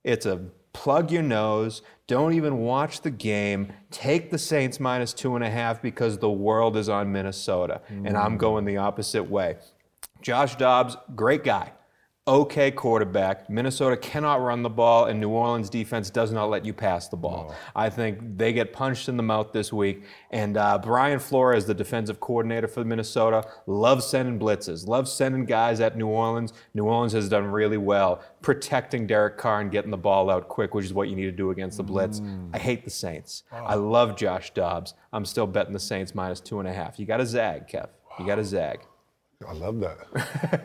It's 0.05 0.25
a 0.25 0.47
plug 0.73 1.11
your 1.11 1.23
nose, 1.23 1.83
don't 2.07 2.33
even 2.33 2.59
watch 2.59 3.03
the 3.03 3.11
game, 3.11 3.73
take 3.91 4.31
the 4.31 4.39
Saints 4.39 4.81
minus 4.81 5.13
two 5.13 5.35
and 5.35 5.45
a 5.45 5.51
half 5.51 5.83
because 5.83 6.19
the 6.19 6.31
world 6.31 6.77
is 6.77 6.89
on 6.89 7.13
Minnesota. 7.13 7.81
And 7.89 8.17
I'm 8.17 8.37
mm. 8.37 8.39
going 8.39 8.65
the 8.65 8.79
opposite 8.79 9.25
way. 9.25 9.57
Josh 10.23 10.57
Dobbs, 10.57 10.97
great 11.15 11.45
guy. 11.45 11.73
Okay 12.29 12.71
quarterback. 12.71 13.49
Minnesota 13.49 13.97
cannot 13.97 14.43
run 14.43 14.63
the 14.63 14.69
ball, 14.69 15.07
and 15.07 15.19
New 15.19 15.31
Orleans 15.31 15.71
defense 15.71 16.11
does 16.11 16.31
not 16.31 16.51
let 16.51 16.63
you 16.63 16.75
pass 16.75 17.09
the 17.09 17.17
ball. 17.17 17.55
I 17.75 17.89
think 17.89 18.37
they 18.37 18.53
get 18.53 18.71
punched 18.75 19.09
in 19.09 19.17
the 19.17 19.23
mouth 19.23 19.55
this 19.55 19.73
week. 19.73 20.03
And 20.31 20.59
uh, 20.59 20.79
Brian 20.79 21.21
Flores, 21.21 21.65
the 21.65 21.73
defensive 21.73 22.21
coordinator 22.21 22.69
for 22.69 22.85
Minnesota, 22.85 23.49
loves 23.67 24.05
sending 24.05 24.39
blitzes, 24.39 24.87
loves 24.87 25.11
sending 25.11 25.47
guys 25.47 25.81
at 25.81 25.97
New 25.97 26.07
Orleans. 26.07 26.53
New 26.75 26.85
Orleans 26.85 27.15
has 27.15 27.31
done 27.31 27.47
really 27.47 27.79
well 27.79 28.23
protecting 28.43 29.07
Derek 29.07 29.39
Carr 29.39 29.63
and 29.63 29.71
getting 29.71 29.91
the 29.91 29.97
ball 29.97 30.29
out 30.29 30.49
quick, 30.51 30.75
which 30.75 30.85
is 30.85 30.93
what 30.93 31.09
you 31.09 31.17
need 31.17 31.25
to 31.25 31.33
do 31.33 31.51
against 31.51 31.79
the 31.79 31.83
blitz. 31.83 32.21
I 32.53 32.59
hate 32.59 32.85
the 32.85 32.91
Saints. 32.91 33.45
I 33.51 33.75
love 33.75 34.17
Josh 34.17 34.53
Dobbs. 34.53 34.93
I'm 35.15 35.25
still 35.25 35.47
betting 35.47 35.73
the 35.73 35.81
Saints 35.81 36.15
minus 36.15 36.41
two 36.41 36.59
and 36.61 36.69
a 36.69 36.75
half. 36.75 36.99
You 36.99 37.07
got 37.07 37.17
to 37.17 37.27
zag, 37.27 37.69
Kev. 37.69 37.89
You 38.19 38.27
got 38.27 38.35
to 38.37 38.45
zag. 38.45 38.81
I 39.47 39.53
love 39.53 39.79
that. 39.81 39.99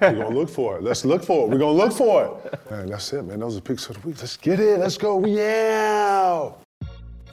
We're 0.01 0.15
gonna 0.23 0.35
look 0.35 0.49
for 0.49 0.77
it. 0.77 0.83
Let's 0.83 1.05
look 1.05 1.23
for 1.23 1.45
it. 1.45 1.51
We're 1.51 1.59
gonna 1.59 1.77
look 1.77 1.93
for 1.93 2.41
it. 2.43 2.71
Man, 2.71 2.87
that's 2.87 3.13
it, 3.13 3.21
man. 3.23 3.39
Those 3.39 3.57
are 3.57 3.61
picks 3.61 3.87
of 3.89 4.01
the 4.01 4.07
week. 4.07 4.17
Let's 4.19 4.35
get 4.35 4.59
it. 4.59 4.79
Let's 4.79 4.97
go. 4.97 5.15
We 5.17 5.39
out. 5.43 6.57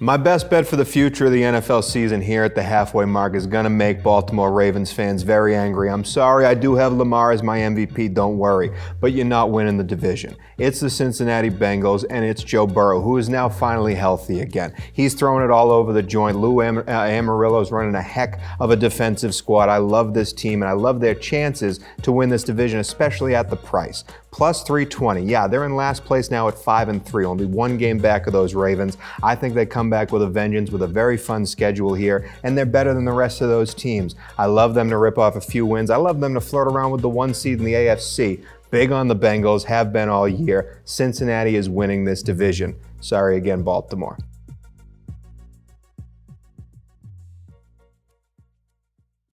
My 0.02 0.16
best 0.16 0.48
bet 0.48 0.66
for 0.66 0.76
the 0.76 0.84
future 0.86 1.26
of 1.26 1.32
the 1.32 1.42
NFL 1.42 1.84
season 1.84 2.22
here 2.22 2.42
at 2.42 2.54
the 2.54 2.62
halfway 2.62 3.04
mark 3.04 3.34
is 3.34 3.46
going 3.46 3.64
to 3.64 3.70
make 3.70 4.02
Baltimore 4.02 4.50
Ravens 4.50 4.90
fans 4.90 5.22
very 5.22 5.54
angry. 5.54 5.90
I'm 5.90 6.06
sorry, 6.06 6.46
I 6.46 6.54
do 6.54 6.74
have 6.74 6.94
Lamar 6.94 7.32
as 7.32 7.42
my 7.42 7.58
MVP, 7.58 8.14
don't 8.14 8.38
worry, 8.38 8.72
but 9.02 9.12
you're 9.12 9.26
not 9.26 9.50
winning 9.50 9.76
the 9.76 9.84
division. 9.84 10.34
It's 10.56 10.80
the 10.80 10.88
Cincinnati 10.88 11.50
Bengals, 11.50 12.06
and 12.08 12.24
it's 12.24 12.42
Joe 12.42 12.66
Burrow, 12.66 13.02
who 13.02 13.18
is 13.18 13.28
now 13.28 13.50
finally 13.50 13.94
healthy 13.94 14.40
again. 14.40 14.72
He's 14.94 15.12
throwing 15.12 15.44
it 15.44 15.50
all 15.50 15.70
over 15.70 15.92
the 15.92 16.02
joint. 16.02 16.38
Lou 16.38 16.62
Am- 16.62 16.78
uh, 16.78 16.82
Anarumo's 16.82 17.70
running 17.70 17.94
a 17.94 18.00
heck 18.00 18.40
of 18.58 18.70
a 18.70 18.76
defensive 18.76 19.34
squad. 19.34 19.68
I 19.68 19.76
love 19.76 20.14
this 20.14 20.32
team, 20.32 20.62
and 20.62 20.70
I 20.70 20.72
love 20.72 21.00
their 21.00 21.14
chances 21.14 21.78
to 22.00 22.10
win 22.10 22.30
this 22.30 22.44
division, 22.44 22.80
especially 22.80 23.34
at 23.34 23.50
the 23.50 23.56
price. 23.56 24.04
Plus 24.30 24.62
320. 24.62 25.22
Yeah, 25.22 25.46
they're 25.46 25.64
in 25.64 25.74
last 25.74 26.04
place 26.04 26.30
now 26.30 26.48
at 26.48 26.56
5 26.56 26.88
and 26.88 27.04
3, 27.04 27.24
only 27.24 27.46
one 27.46 27.76
game 27.76 27.98
back 27.98 28.26
of 28.26 28.32
those 28.32 28.54
Ravens. 28.54 28.96
I 29.22 29.34
think 29.34 29.54
they 29.54 29.66
come 29.66 29.90
back 29.90 30.12
with 30.12 30.22
a 30.22 30.28
vengeance 30.28 30.70
with 30.70 30.82
a 30.82 30.86
very 30.86 31.16
fun 31.16 31.44
schedule 31.44 31.94
here, 31.94 32.30
and 32.44 32.56
they're 32.56 32.66
better 32.66 32.94
than 32.94 33.04
the 33.04 33.12
rest 33.12 33.40
of 33.40 33.48
those 33.48 33.74
teams. 33.74 34.14
I 34.38 34.46
love 34.46 34.74
them 34.74 34.88
to 34.90 34.98
rip 34.98 35.18
off 35.18 35.36
a 35.36 35.40
few 35.40 35.66
wins. 35.66 35.90
I 35.90 35.96
love 35.96 36.20
them 36.20 36.34
to 36.34 36.40
flirt 36.40 36.68
around 36.68 36.92
with 36.92 37.02
the 37.02 37.08
one 37.08 37.34
seed 37.34 37.58
in 37.58 37.64
the 37.64 37.74
AFC. 37.74 38.44
Big 38.70 38.92
on 38.92 39.08
the 39.08 39.16
Bengals, 39.16 39.64
have 39.64 39.92
been 39.92 40.08
all 40.08 40.28
year. 40.28 40.80
Cincinnati 40.84 41.56
is 41.56 41.68
winning 41.68 42.04
this 42.04 42.22
division. 42.22 42.76
Sorry 43.00 43.36
again, 43.36 43.62
Baltimore. 43.62 44.16